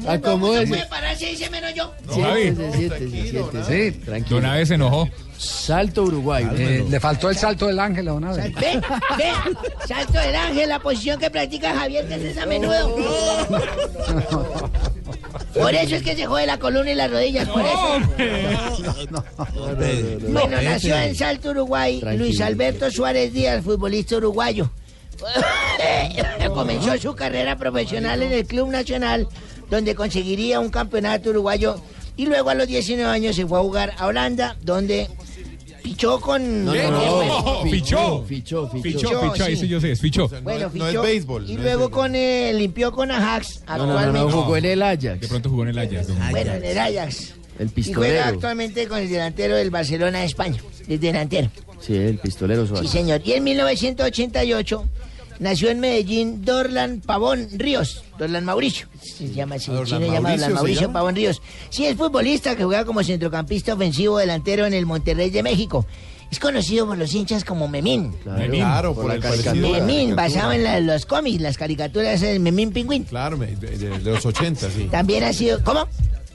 ¿No 0.01 0.09
Acomódese. 0.11 0.67
puede 0.67 0.85
pararse 0.87 1.25
y 1.27 1.31
dice 1.31 1.49
menos 1.49 1.73
yo? 1.73 1.93
Siéntese, 2.13 2.77
siéntese, 2.77 3.29
siéntese. 3.31 3.91
Sí, 3.91 3.97
Tranquilo. 3.99 4.35
Don 4.37 4.45
Abe 4.45 4.65
se 4.65 4.73
enojó. 4.75 5.09
Salto 5.37 6.03
Uruguay. 6.03 6.47
Eh, 6.55 6.85
le 6.89 6.99
faltó 6.99 7.29
el 7.29 7.37
salto 7.37 7.67
del 7.67 7.79
ángel 7.79 8.07
a 8.07 8.11
don 8.11 8.23
Abe. 8.23 8.53
Ve, 8.59 8.81
ve, 9.17 9.31
salto 9.87 10.19
del 10.19 10.35
ángel, 10.35 10.69
la 10.69 10.79
posición 10.79 11.19
que 11.19 11.29
practica 11.29 11.73
Javier 11.73 12.07
Terces 12.07 12.37
a 12.37 12.45
menudo. 12.45 12.95
Por 15.53 15.73
eso 15.75 15.95
es 15.95 16.03
que 16.03 16.15
se 16.15 16.25
jode 16.25 16.47
la 16.47 16.57
columna 16.57 16.91
y 16.91 16.95
las 16.95 17.11
rodillas, 17.11 17.47
por 17.47 17.61
eso. 17.61 17.99
Bueno, 20.29 20.61
nació 20.61 20.97
en 20.97 21.15
Salto, 21.15 21.51
Uruguay, 21.51 21.99
Tranquilo. 21.99 22.25
Luis 22.25 22.41
Alberto 22.41 22.89
Suárez 22.89 23.33
Díaz, 23.33 23.63
futbolista 23.63 24.17
uruguayo. 24.17 24.69
Comenzó 26.53 26.97
su 26.97 27.15
carrera 27.15 27.57
profesional 27.57 28.21
en 28.23 28.31
el 28.31 28.45
Club 28.45 28.69
Nacional, 28.69 29.27
donde 29.69 29.95
conseguiría 29.95 30.59
un 30.59 30.69
campeonato 30.69 31.29
uruguayo. 31.29 31.79
Y 32.15 32.25
luego 32.25 32.49
a 32.49 32.55
los 32.55 32.67
19 32.67 33.09
años 33.09 33.35
se 33.35 33.45
fue 33.45 33.59
a 33.59 33.61
jugar 33.61 33.93
a 33.97 34.07
Holanda, 34.07 34.55
donde 34.61 35.09
pichó 35.83 36.19
con... 36.19 36.65
No, 36.65 36.73
no, 36.73 37.23
no. 37.25 37.63
Fichó. 37.63 38.23
Fichó, 38.25 38.67
fichó. 38.69 38.69
Fichó, 38.81 39.31
fichó, 39.31 39.43
ahí 39.43 39.55
sí 39.57 39.67
yo 39.67 39.79
sé, 39.81 39.91
es 39.91 39.99
fichó. 40.01 40.27
Bueno, 40.41 40.71
no 40.73 40.85
es 40.85 40.91
fichó. 40.91 41.01
béisbol, 41.03 41.49
Y 41.49 41.57
luego 41.57 41.91
con 41.91 42.15
eh, 42.15 42.51
limpió 42.53 42.91
con 42.91 43.11
Ajax. 43.11 43.61
No, 43.67 43.77
no, 43.77 43.85
no, 43.85 43.93
Actualmente. 43.99 44.19
no, 44.35 44.41
jugó 44.43 44.57
en 44.57 44.65
el 44.65 44.79
De 44.79 44.85
Ajax. 44.85 45.27
pronto 45.27 45.49
jugó 45.49 45.63
en 45.63 45.69
el 45.69 45.79
Ajax. 45.79 46.07
Bueno, 46.31 46.53
en 46.53 46.63
el 46.65 46.77
Ajax. 46.79 47.33
El 47.59 47.67
Y 47.67 47.69
juega 47.69 47.69
pistolero. 47.75 48.23
actualmente 48.23 48.87
con 48.87 48.97
el 48.97 49.09
delantero 49.09 49.55
del 49.55 49.69
Barcelona 49.69 50.19
de 50.19 50.25
España. 50.25 50.57
El 50.87 50.99
delantero. 50.99 51.49
Sí, 51.79 51.95
el 51.95 52.17
pistolero 52.17 52.63
Sí, 52.63 52.69
Suárez. 52.69 52.89
señor. 52.89 53.21
Y 53.23 53.33
en 53.33 53.43
1988 53.43 54.85
nació 55.39 55.69
en 55.69 55.79
Medellín 55.79 56.43
Dorlan 56.45 57.01
Pavón 57.05 57.47
Ríos. 57.53 58.03
Dorlan 58.17 58.45
Mauricio. 58.45 58.87
Se 59.01 59.29
llama 59.31 59.55
así. 59.55 59.71
Dorlan 59.71 59.85
chino 59.87 59.99
llama 60.13 60.21
Mauricio, 60.21 60.31
Dorlan 60.31 60.49
¿se 60.49 60.53
Mauricio 60.53 60.81
llama? 60.81 60.93
Pavón 60.93 61.15
Ríos. 61.15 61.41
Sí, 61.69 61.85
es 61.85 61.95
futbolista 61.97 62.55
que 62.55 62.63
juega 62.63 62.85
como 62.85 63.03
centrocampista 63.03 63.73
ofensivo 63.73 64.17
delantero 64.17 64.65
en 64.65 64.73
el 64.73 64.85
Monterrey 64.85 65.29
de 65.29 65.43
México. 65.43 65.85
Es 66.31 66.39
conocido 66.39 66.87
por 66.87 66.97
los 66.97 67.13
hinchas 67.13 67.43
como 67.43 67.67
Memín. 67.67 68.11
Claro, 68.23 68.95
por, 68.95 69.05
la 69.07 69.15
el 69.15 69.21
caricatura. 69.21 69.69
la 69.69 69.85
Memín, 69.85 70.15
basado 70.15 70.51
en 70.51 70.63
la- 70.63 70.79
los 70.79 71.05
cómics, 71.05 71.39
las 71.41 71.57
caricaturas 71.57 72.21
de 72.21 72.39
Memín 72.39 72.71
Pingüín. 72.71 73.03
Claro, 73.03 73.37
me- 73.37 73.47
de, 73.55 73.77
de- 73.77 73.99
de 73.99 74.11
los 74.11 74.25
80, 74.25 74.69
sí. 74.71 74.87
También 74.89 75.23
ha 75.25 75.33
sido. 75.33 75.63
¿Cómo? 75.63 75.85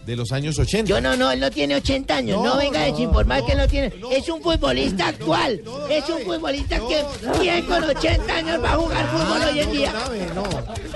De 0.08 0.16
los 0.16 0.32
años 0.32 0.58
80. 0.58 0.88
Yo 0.88 1.02
no, 1.02 1.14
no, 1.18 1.30
él 1.30 1.38
no 1.38 1.50
tiene 1.50 1.76
80 1.76 2.16
años. 2.16 2.38
No, 2.38 2.54
No, 2.54 2.56
venga 2.56 2.82
a 2.82 2.86
no, 2.86 2.92
desinformar 2.92 3.44
que 3.44 3.52
él 3.52 3.58
no 3.58 3.68
tiene. 3.68 3.92
es 4.10 4.26
un 4.30 4.40
futbolista 4.40 5.08
actual. 5.08 5.60
es 5.90 6.08
un 6.08 6.20
futbolista 6.22 6.78
que. 6.78 7.04
¿Quién 7.38 7.66
con 7.66 7.84
80 7.84 8.34
años 8.34 8.64
va 8.64 8.72
a 8.72 8.76
jugar 8.76 9.06
fútbol 9.10 9.42
hoy 9.52 9.60
en 9.60 9.70
día? 9.72 9.92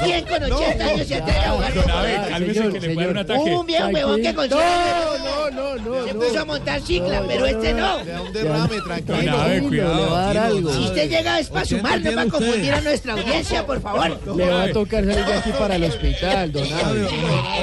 ¿Quién 0.02 0.24
con 0.24 0.42
80 0.50 0.84
años 0.86 1.06
se 1.06 1.14
atreve 1.16 1.38
a 1.40 1.50
jugar 1.52 1.72
fútbol? 1.74 3.58
Un 3.60 3.66
viejo 3.66 3.88
huevón 3.88 4.22
que 4.22 4.34
con 4.34 4.48
No, 4.48 4.56
no, 4.58 5.50
no, 5.50 5.76
no. 5.76 6.06
Se 6.06 6.14
puso 6.14 6.40
a 6.40 6.44
montar 6.46 6.80
cicla, 6.80 7.22
pero 7.28 7.44
este 7.44 7.74
no. 7.74 7.98
Le 8.02 8.12
da 8.12 8.22
un 8.22 8.32
derrame, 8.32 8.80
tranquilo. 8.80 9.38
Abe, 9.38 9.60
Le 9.60 9.60
va 9.60 9.66
a 9.66 9.68
cuidado. 9.68 10.10
dar 10.16 10.38
algo. 10.38 10.72
Si 10.72 10.78
usted 10.84 11.10
llega 11.10 11.38
es 11.38 11.48
para 11.48 11.62
80 11.64 11.76
sumar, 11.82 12.00
no 12.00 12.12
para 12.12 12.30
confundir 12.30 12.72
a 12.72 12.80
nuestra 12.80 13.12
audiencia, 13.12 13.66
por 13.66 13.82
favor. 13.82 14.36
Le 14.36 14.48
va 14.48 14.62
a 14.62 14.72
tocar 14.72 15.04
salir 15.04 15.22
de 15.26 15.32
aquí 15.34 15.50
para 15.58 15.76
el 15.76 15.84
hospital, 15.84 16.50
don 16.50 16.64
Abe. 16.72 17.08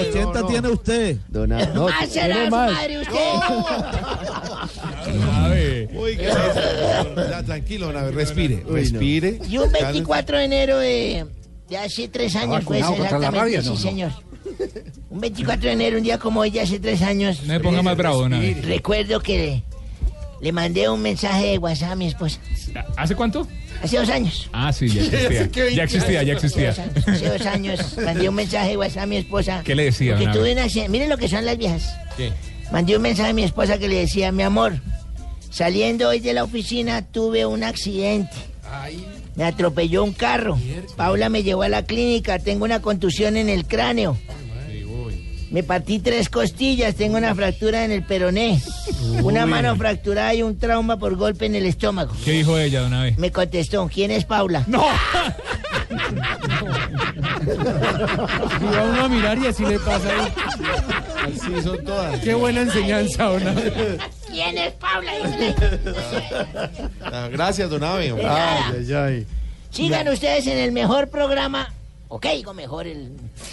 80 0.09 0.45
tiene 0.47 0.69
usted. 0.69 1.17
Don 1.39 1.51
Abe. 1.53 1.67
No, 1.73 1.87
Más 1.87 2.09
será 2.09 2.49
más. 2.49 2.71
madre 2.73 2.99
usted. 2.99 3.13
Don 5.05 5.23
Abe. 5.45 5.89
Uy, 5.93 6.17
¿qué 6.17 6.29
es 6.29 6.35
eso? 6.35 7.29
Ya, 7.29 7.43
tranquilo, 7.43 7.91
Nave, 7.93 8.11
respire, 8.11 8.63
no. 8.67 8.73
respire. 8.73 9.39
Y 9.49 9.57
un 9.57 9.71
24 9.71 10.37
de 10.37 10.43
enero 10.45 10.77
de, 10.77 11.25
de 11.69 11.77
hace 11.77 12.07
tres 12.07 12.35
años, 12.35 12.63
pues 12.65 12.81
exactamente, 12.87 13.37
rabia, 13.37 13.61
sí, 13.61 13.67
no, 13.67 13.73
no. 13.73 13.79
señor. 13.79 14.11
Un 15.09 15.19
24 15.21 15.67
de 15.67 15.73
enero, 15.73 15.97
un 15.97 16.03
día 16.03 16.17
como 16.17 16.41
hoy, 16.41 16.51
de 16.51 16.61
hace 16.61 16.79
tres 16.79 17.01
años, 17.01 17.43
No 17.45 17.53
se 17.53 17.59
ponga 17.59 17.81
más 17.81 17.97
bravo, 17.97 18.19
Don 18.21 18.33
Abe. 18.33 18.57
recuerdo 18.63 19.19
que 19.21 19.37
le, 19.37 19.63
le 20.41 20.51
mandé 20.51 20.89
un 20.89 21.01
mensaje 21.01 21.47
de 21.47 21.57
WhatsApp 21.57 21.91
a 21.91 21.95
mi 21.95 22.07
esposa. 22.07 22.39
¿Hace 22.97 23.15
cuánto? 23.15 23.47
Hace 23.81 23.97
dos 23.97 24.09
años. 24.09 24.49
Ah, 24.51 24.73
sí, 24.73 24.87
ya 24.89 25.01
existía. 25.01 25.69
Ya 25.75 25.83
existía, 25.83 26.23
ya 26.23 26.33
existía. 26.33 26.69
Hace 26.69 27.29
dos 27.29 27.45
años 27.45 27.97
mandé 27.97 28.27
un 28.27 28.35
mensaje 28.35 28.69
de 28.69 28.77
WhatsApp 28.77 29.03
a 29.03 29.05
mi 29.05 29.17
esposa. 29.17 29.61
¿Qué 29.63 29.75
le 29.75 29.85
decía, 29.85 30.15
Abe? 30.15 30.27
tuve 30.27 30.53
una... 30.53 30.63
accidente. 30.63 30.91
Miren 30.91 31.09
lo 31.09 31.17
que 31.17 31.27
son 31.27 31.45
las 31.45 31.57
viejas. 31.57 31.95
¿Qué? 32.17 32.31
Mandé 32.71 32.95
un 32.95 33.01
mensaje 33.01 33.29
a 33.29 33.33
mi 33.33 33.43
esposa 33.43 33.77
que 33.77 33.87
le 33.87 33.95
decía, 33.95 34.31
mi 34.31 34.43
amor, 34.43 34.79
saliendo 35.49 36.09
hoy 36.09 36.19
de 36.19 36.33
la 36.33 36.43
oficina 36.43 37.01
tuve 37.03 37.45
un 37.45 37.63
accidente. 37.63 38.35
Me 39.35 39.43
atropelló 39.45 40.03
un 40.03 40.13
carro. 40.13 40.59
Paula 40.95 41.29
me 41.29 41.43
llevó 41.43 41.63
a 41.63 41.69
la 41.69 41.83
clínica, 41.85 42.39
tengo 42.39 42.65
una 42.65 42.81
contusión 42.81 43.37
en 43.37 43.49
el 43.49 43.65
cráneo. 43.65 44.17
Me 45.51 45.63
partí 45.63 45.99
tres 45.99 46.29
costillas, 46.29 46.93
tengo 46.95 47.17
una 47.17 47.33
fractura 47.33 47.83
en 47.83 47.91
el 47.91 48.03
peroné, 48.03 48.61
una 49.23 49.45
mano 49.47 49.75
fracturada 49.75 50.33
y 50.35 50.43
un 50.43 50.59
trauma 50.59 50.97
por 50.99 51.15
golpe 51.15 51.47
en 51.47 51.55
el 51.55 51.65
estómago. 51.65 52.13
¿Qué 52.23 52.31
dijo 52.33 52.57
ella, 52.57 52.81
Don 52.81 52.93
Abe? 52.93 53.15
Me 53.17 53.31
contestó, 53.31 53.89
¿quién 53.91 54.11
es 54.11 54.25
Paula? 54.25 54.63
¡No! 54.67 54.85
Y 57.41 58.65
va 58.75 58.83
uno 58.83 59.03
a 59.05 59.09
mirar 59.09 59.37
y 59.39 59.47
así 59.47 59.65
le 59.65 59.79
pasa. 59.79 60.09
Así 61.23 61.61
son 61.63 61.83
todas. 61.83 62.19
Qué 62.19 62.33
buena 62.35 62.61
enseñanza, 62.61 63.23
don 63.25 63.47
Abe. 63.47 63.97
¿Quién 64.29 64.57
es 64.57 64.73
Paula? 64.73 65.11
Dígale. 65.15 65.55
Ah, 67.03 67.27
Gracias, 67.31 67.69
don 67.69 67.83
Abe. 67.83 68.11
hombre. 68.11 68.27
nada. 68.27 68.67
Ay, 68.69 68.85
ay, 68.87 68.93
ay. 68.93 69.27
Sigan 69.71 70.07
ustedes 70.09 70.47
en 70.47 70.57
el 70.59 70.71
mejor 70.71 71.09
programa. 71.09 71.73
Ok, 72.11 72.25
digo 72.35 72.53
mejor 72.55 72.87
el, 72.87 73.11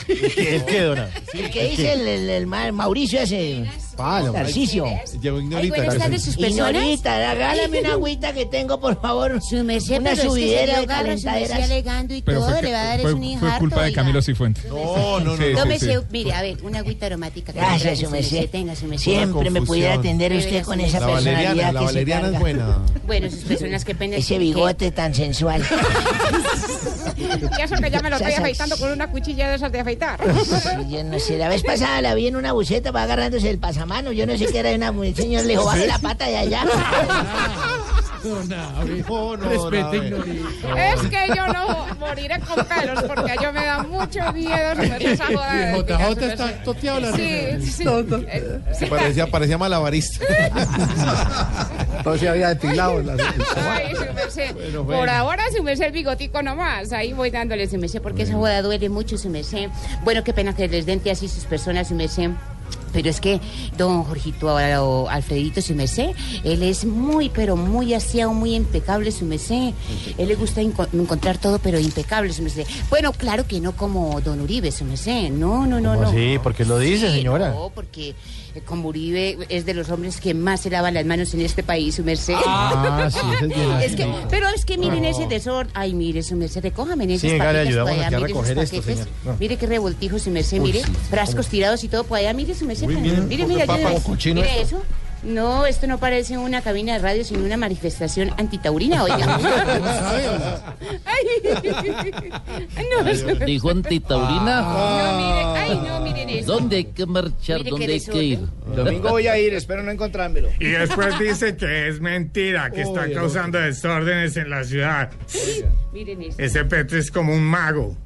¿El 0.09 0.65
qué, 0.65 0.81
don 0.81 0.99
Abe? 0.99 1.13
el 1.35 1.51
que 1.51 1.65
dice 1.69 1.93
el, 1.93 2.01
el- 2.09 2.31
el 2.31 2.47
Ma- 2.47 2.73
Mauricio 2.73 3.21
ese. 3.21 3.67
Tarcicio. 3.97 4.87
Llegó 5.21 5.41
Ignorita. 5.41 5.69
buenas 5.69 5.85
gracias. 5.87 6.03
tardes, 6.03 6.23
sus 6.23 6.37
personas. 6.37 6.71
Ignorita, 6.83 7.33
regálame 7.35 7.81
una 7.81 7.93
agüita 7.93 8.33
que 8.33 8.47
tengo, 8.47 8.79
por 8.81 9.01
favor. 9.01 9.41
Su 9.43 9.63
merced, 9.65 9.99
Una 10.01 10.11
pero 10.11 10.13
es 10.13 10.19
que 10.19 10.23
se 10.23 10.29
subidera 10.29 10.81
de 10.81 10.87
calentaderas. 10.87 11.63
alegando 11.63 12.15
y 12.15 12.23
Pero 12.23 12.41
todo, 12.41 12.51
fue, 12.51 12.63
le 12.63 12.73
va 12.73 12.81
a 12.83 12.85
dar 12.87 13.01
fue- 13.01 13.11
es 13.11 13.15
un 13.15 13.21
fue 13.23 13.33
infarto. 13.33 13.59
culpa 13.61 13.83
de. 13.83 13.93
Camilo 13.93 14.23
Cifuentes. 14.23 14.65
No, 14.67 15.21
no, 15.21 15.25
no. 15.33 15.37
Sí, 15.37 15.43
sí, 15.51 15.55
Tómese, 15.57 15.95
sí. 15.99 16.05
mire, 16.11 16.33
a 16.35 16.43
ver, 16.43 16.59
una 16.63 16.79
agüita 16.81 17.07
aromática. 17.07 17.53
Gracias, 17.53 17.99
su 18.01 18.11
merced. 18.11 18.49
Tenga, 18.51 18.77
su 18.77 18.87
merced. 18.87 19.05
Siempre 19.05 19.51
me 19.51 19.63
pudiera 19.63 19.95
atender 19.95 20.33
De 20.33 20.39
usted 20.39 20.63
con 20.65 20.81
esa 20.81 21.01
La 21.01 21.07
merced. 21.07 21.25
valeriana, 21.25 21.55
personalidad 21.55 21.73
la 21.73 21.81
que 21.81 21.87
se 21.87 21.93
valeriana 21.93 22.29
es 22.29 22.39
buena. 22.41 22.79
Bueno, 23.07 23.31
sus 23.31 23.41
personas 23.45 23.85
que 23.85 23.95
pena. 23.95 24.17
Ese 24.17 24.39
bigote 24.39 24.91
tan 24.91 25.15
sensual. 25.15 25.63
Y 27.17 27.63
eso 27.63 27.77
que 27.77 27.91
ya 27.91 28.01
me 28.03 28.11
lo 28.11 28.17
estoy 28.17 28.33
afeitando 28.33 28.77
con 28.77 28.91
una 28.93 29.11
cuchilla 29.11 29.49
de 29.49 29.57
esas 29.57 29.73
de 29.73 29.81
afeitar. 29.81 30.21
Sí, 30.45 30.91
yo 30.91 31.05
no 31.05 31.19
sé, 31.19 31.39
la 31.39 31.49
vez 31.49 31.63
pasada 31.63 32.01
la 32.03 32.15
vi 32.15 32.27
en 32.27 32.37
una 32.37 32.53
buceta, 32.53 32.91
va 32.91 33.03
agarrándose 33.05 33.49
el 33.51 33.59
pasamano. 33.87 34.13
Yo 34.13 34.27
no 34.27 34.37
sé 34.37 34.47
qué 34.47 34.59
era 34.59 34.71
una 34.75 34.93
mu- 34.93 35.05
señor, 35.15 35.43
le 35.45 35.51
dijo, 35.51 35.65
baje 35.65 35.87
la 35.87 35.99
pata 35.99 36.27
de 36.27 36.37
allá. 36.37 36.65
No, 38.25 38.43
no. 38.43 38.97
Ignorita. 38.97 39.93
Es 39.95 41.01
que 41.03 41.29
yo 41.37 41.47
no 41.47 41.87
moriré 42.01 42.41
con 42.41 42.65
pelos 42.65 43.05
porque 43.05 43.31
a 43.33 43.37
yo 43.41 43.53
me 43.53 43.65
da 43.65 43.85
mucho 43.85 44.19
miedo 44.33 44.73
esa 44.99 45.27
joda. 45.27 45.55
de- 45.55 45.79
Y 45.79 45.83
JJ 45.85 46.23
está 46.33 46.53
toteado 46.65 47.01
la 47.01 47.13
Sí, 47.13 47.23
sí. 47.71 47.85
Eh, 48.27 48.61
sí, 48.77 48.87
Parecía, 48.87 49.29
parecía 49.29 49.59
malabarista. 49.59 50.25
Entonces 51.99 52.21
se 52.23 52.29
había 52.29 52.49
depilado. 52.49 53.01
la- 53.01 53.13
Ay, 53.71 53.95
su 53.95 54.13
merced. 54.13 54.57
Por 54.75 55.09
ahora 55.09 55.45
su 55.57 55.63
merced 55.63 55.85
el 55.85 55.93
bigotico 55.93 56.43
nomás. 56.43 56.93
Ahí 56.93 57.13
voy 57.13 57.31
dándole 57.31 57.69
Su 57.69 57.79
merced, 57.79 58.03
porque 58.03 58.23
esa 58.23 58.35
boda 58.37 58.61
duele 58.61 58.89
mucho, 58.89 59.19
su 59.19 59.29
merced. 59.31 59.69
Bueno, 60.03 60.25
qué 60.25 60.33
pena 60.33 60.53
que 60.57 60.67
les 60.67 60.85
den 60.85 61.01
así 61.13 61.29
sus 61.29 61.45
personas, 61.45 61.87
su 61.89 61.95
merced. 61.95 62.31
Pero 62.93 63.11
es 63.11 63.21
que 63.21 63.41
don 63.77 64.05
Jorgito 64.05 64.47
o 64.55 65.09
Alfredito, 65.09 65.61
su 65.61 65.75
merced, 65.75 66.11
él 66.45 66.63
es 66.63 66.85
muy, 66.85 67.29
pero 67.29 67.57
muy 67.57 67.93
aseado, 67.95 68.33
muy 68.33 68.55
impecable, 68.55 69.13
su 69.13 69.25
merced. 69.27 69.73
Él 70.17 70.29
le 70.29 70.35
gusta 70.35 70.63
enco- 70.63 70.89
encontrar 70.93 71.39
todo, 71.39 71.59
pero 71.59 71.79
impecable, 71.79 72.33
su 72.33 72.43
merced. 72.43 72.67
Bueno, 72.89 73.13
claro 73.13 73.47
que 73.47 73.61
no 73.61 73.73
como 73.77 74.21
don 74.23 74.41
Uribe, 74.41 74.73
su 74.73 74.85
merced. 74.85 75.31
No, 75.31 75.67
no, 75.67 75.81
no, 75.81 75.97
no. 75.97 76.11
Sí, 76.11 76.39
porque 76.43 76.65
lo 76.65 76.79
dice, 76.79 77.11
Sí, 77.11 77.17
señora. 77.19 77.51
No, 77.51 77.71
porque 77.75 78.15
eh, 78.55 78.63
como 78.65 78.89
Uribe 78.89 79.39
es 79.51 79.67
de 79.67 79.75
los 79.75 79.91
hombres 79.91 80.19
que 80.21 80.33
más 80.33 80.61
se 80.63 80.71
lavan 80.71 80.95
las 80.95 81.05
manos 81.05 81.35
en 81.35 81.43
este 81.43 81.63
país, 81.63 81.95
su 81.97 82.03
merced. 82.05 82.35
Ah, 82.47 83.09
sí, 83.13 83.19
es 83.43 83.49
bien 83.49 83.71
Es 83.83 83.95
que, 83.97 84.11
pero 84.31 84.49
es 84.49 84.65
que 84.65 84.79
miren 84.79 85.05
ese 85.05 85.27
desorden. 85.27 85.71
Ay, 85.75 85.93
mire, 85.93 86.23
su 86.23 86.35
merced, 86.37 86.63
recójame 86.63 87.05
en 87.05 87.11
esos 87.11 87.31
Sí, 87.31 87.39
ayudamos 87.39 87.93
allá, 87.93 88.07
a 88.07 88.21
recoger 88.21 88.59
esto, 88.59 88.77
paquetes. 88.77 88.99
señor. 89.01 89.09
No. 89.25 89.37
Mire 89.39 89.57
qué 89.59 89.67
revoltijo, 89.67 90.19
su 90.19 90.31
merced, 90.31 90.59
Uy, 90.61 90.73
mire, 90.73 90.83
sí, 90.85 90.93
frascos 91.11 91.49
tirados 91.49 91.85
y 91.85 91.89
todo 91.89 92.05
por 92.05 92.19
allá, 92.19 92.33
mire 92.33 92.55
su 92.55 92.65
merced. 92.65 92.86
Muy 92.87 92.95
pa- 92.95 93.01
bien, 93.03 93.29
mire, 93.29 93.47
mire, 93.47 93.67
papa 93.67 93.93
esto. 93.93 94.17
eso. 94.17 94.83
No, 95.23 95.67
esto 95.67 95.87
no 95.89 95.99
parece 95.99 96.39
una 96.39 96.63
cabina 96.63 96.93
de 96.93 96.99
radio, 97.01 97.25
sino 97.25 97.45
una 97.45 97.57
manifestación 97.57 98.33
antitaurina, 98.39 99.03
oiga. 99.03 99.17
No, 102.91 103.45
Dijo 103.47 103.71
antitaurina. 103.71 104.61
No, 104.63 105.17
miren, 105.17 105.49
ay, 105.57 105.89
no, 105.89 106.01
miren 106.01 106.29
eso. 106.29 106.53
¿Dónde 106.53 106.77
hay 106.77 106.85
que 106.85 107.07
marchar? 107.07 107.59
Mire 107.59 107.71
¿Dónde 107.71 107.93
hay 107.93 108.01
que 108.01 108.23
ir? 108.23 108.41
Domingo 108.75 109.09
voy 109.11 109.27
a 109.27 109.39
ir, 109.39 109.55
espero 109.55 109.83
no 109.83 109.91
encontrármelo. 109.91 110.49
Y 110.61 110.69
después 110.69 111.19
dice 111.19 111.57
que 111.57 111.89
es 111.89 112.01
mentira, 112.01 112.71
que 112.71 112.83
está 112.83 113.03
Uy, 113.07 113.13
causando 113.15 113.59
desórdenes 113.59 114.37
en 114.37 114.51
la 114.51 114.65
ciudad. 114.65 115.11
Miren 115.93 116.23
eso. 116.23 116.37
Ese 116.39 116.65
Petro 116.65 116.99
es 116.99 117.11
como 117.11 117.35
un 117.35 117.43
mago. 117.43 117.97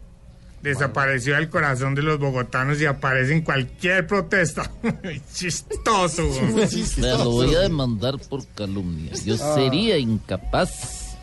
Desapareció 0.62 1.37
del 1.37 1.49
corazón 1.49 1.95
de 1.95 2.03
los 2.03 2.19
bogotanos 2.19 2.81
y 2.81 2.87
aparece 2.87 3.32
en 3.32 3.41
cualquier 3.43 4.07
protesta. 4.07 4.70
Chistoso. 5.35 6.27
güey. 6.53 6.69
Me 6.99 7.09
lo 7.12 7.31
voy 7.31 7.55
a 7.55 7.61
demandar 7.61 8.19
por 8.19 8.47
calumnia. 8.55 9.12
Yo 9.24 9.37
Ah. 9.41 9.55
sería 9.55 9.97
incapaz 9.97 11.16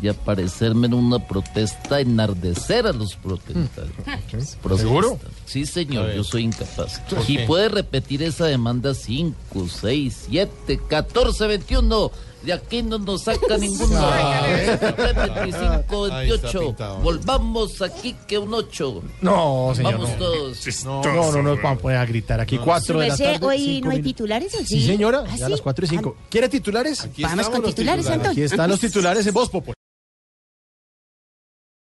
de 0.00 0.10
aparecerme 0.10 0.86
en 0.88 0.94
una 0.94 1.18
protesta, 1.26 2.00
enardecer 2.00 2.86
a 2.86 2.92
los 2.92 3.14
protestantes. 3.16 4.56
¿Seguro? 4.76 5.18
Sí, 5.46 5.66
señor, 5.66 6.12
yo 6.12 6.24
soy 6.24 6.42
incapaz. 6.44 7.00
¿Por 7.08 7.18
Y 7.28 7.38
puede 7.46 7.68
repetir 7.68 8.22
esa 8.22 8.46
demanda 8.46 8.92
5, 8.94 9.68
6, 9.68 10.24
7, 10.28 10.80
14, 10.88 11.46
21. 11.46 12.10
De 12.44 12.52
aquí 12.52 12.82
no 12.82 12.98
nos 12.98 13.22
saca 13.22 13.56
ninguno. 13.58 13.98
Ay. 14.00 14.66
25, 14.76 16.04
Ahí 16.12 16.30
está 16.30 16.48
28. 16.48 16.60
pintado. 16.60 16.98
Volvamos 16.98 17.80
aquí 17.82 18.14
que 18.26 18.38
un 18.38 18.52
8. 18.52 19.02
No, 19.22 19.72
señor. 19.74 19.92
Vamos 19.94 20.10
no. 20.10 20.16
todos. 20.16 20.84
No, 20.84 21.02
no, 21.02 21.32
no 21.32 21.42
nos 21.42 21.62
vamos 21.62 21.78
a 21.78 21.82
poner 21.82 21.98
a 21.98 22.06
gritar 22.06 22.40
aquí. 22.40 22.58
Cuatro 22.58 22.94
Su 22.96 23.00
de 23.00 23.08
la 23.08 23.16
tarde. 23.16 23.46
hoy 23.46 23.80
no 23.82 23.90
hay 23.90 24.02
titulares, 24.02 24.54
¿o 24.54 24.58
sí? 24.58 24.80
Sí, 24.80 24.86
señora. 24.86 25.24
¿Ah, 25.28 25.36
Ya 25.36 25.46
a 25.46 25.48
las 25.48 25.60
cuatro 25.60 25.84
y 25.84 25.88
cinco. 25.88 26.16
¿Quiere 26.28 26.48
titulares? 26.48 27.08
Vamos 27.18 27.48
con 27.48 27.62
titulares, 27.62 28.06
Antonio. 28.06 28.30
Aquí 28.32 28.42
están 28.42 28.68
los 28.70 28.80
titulares 28.80 29.26
en 29.26 29.34
Voz 29.34 29.48
Populi. 29.48 29.74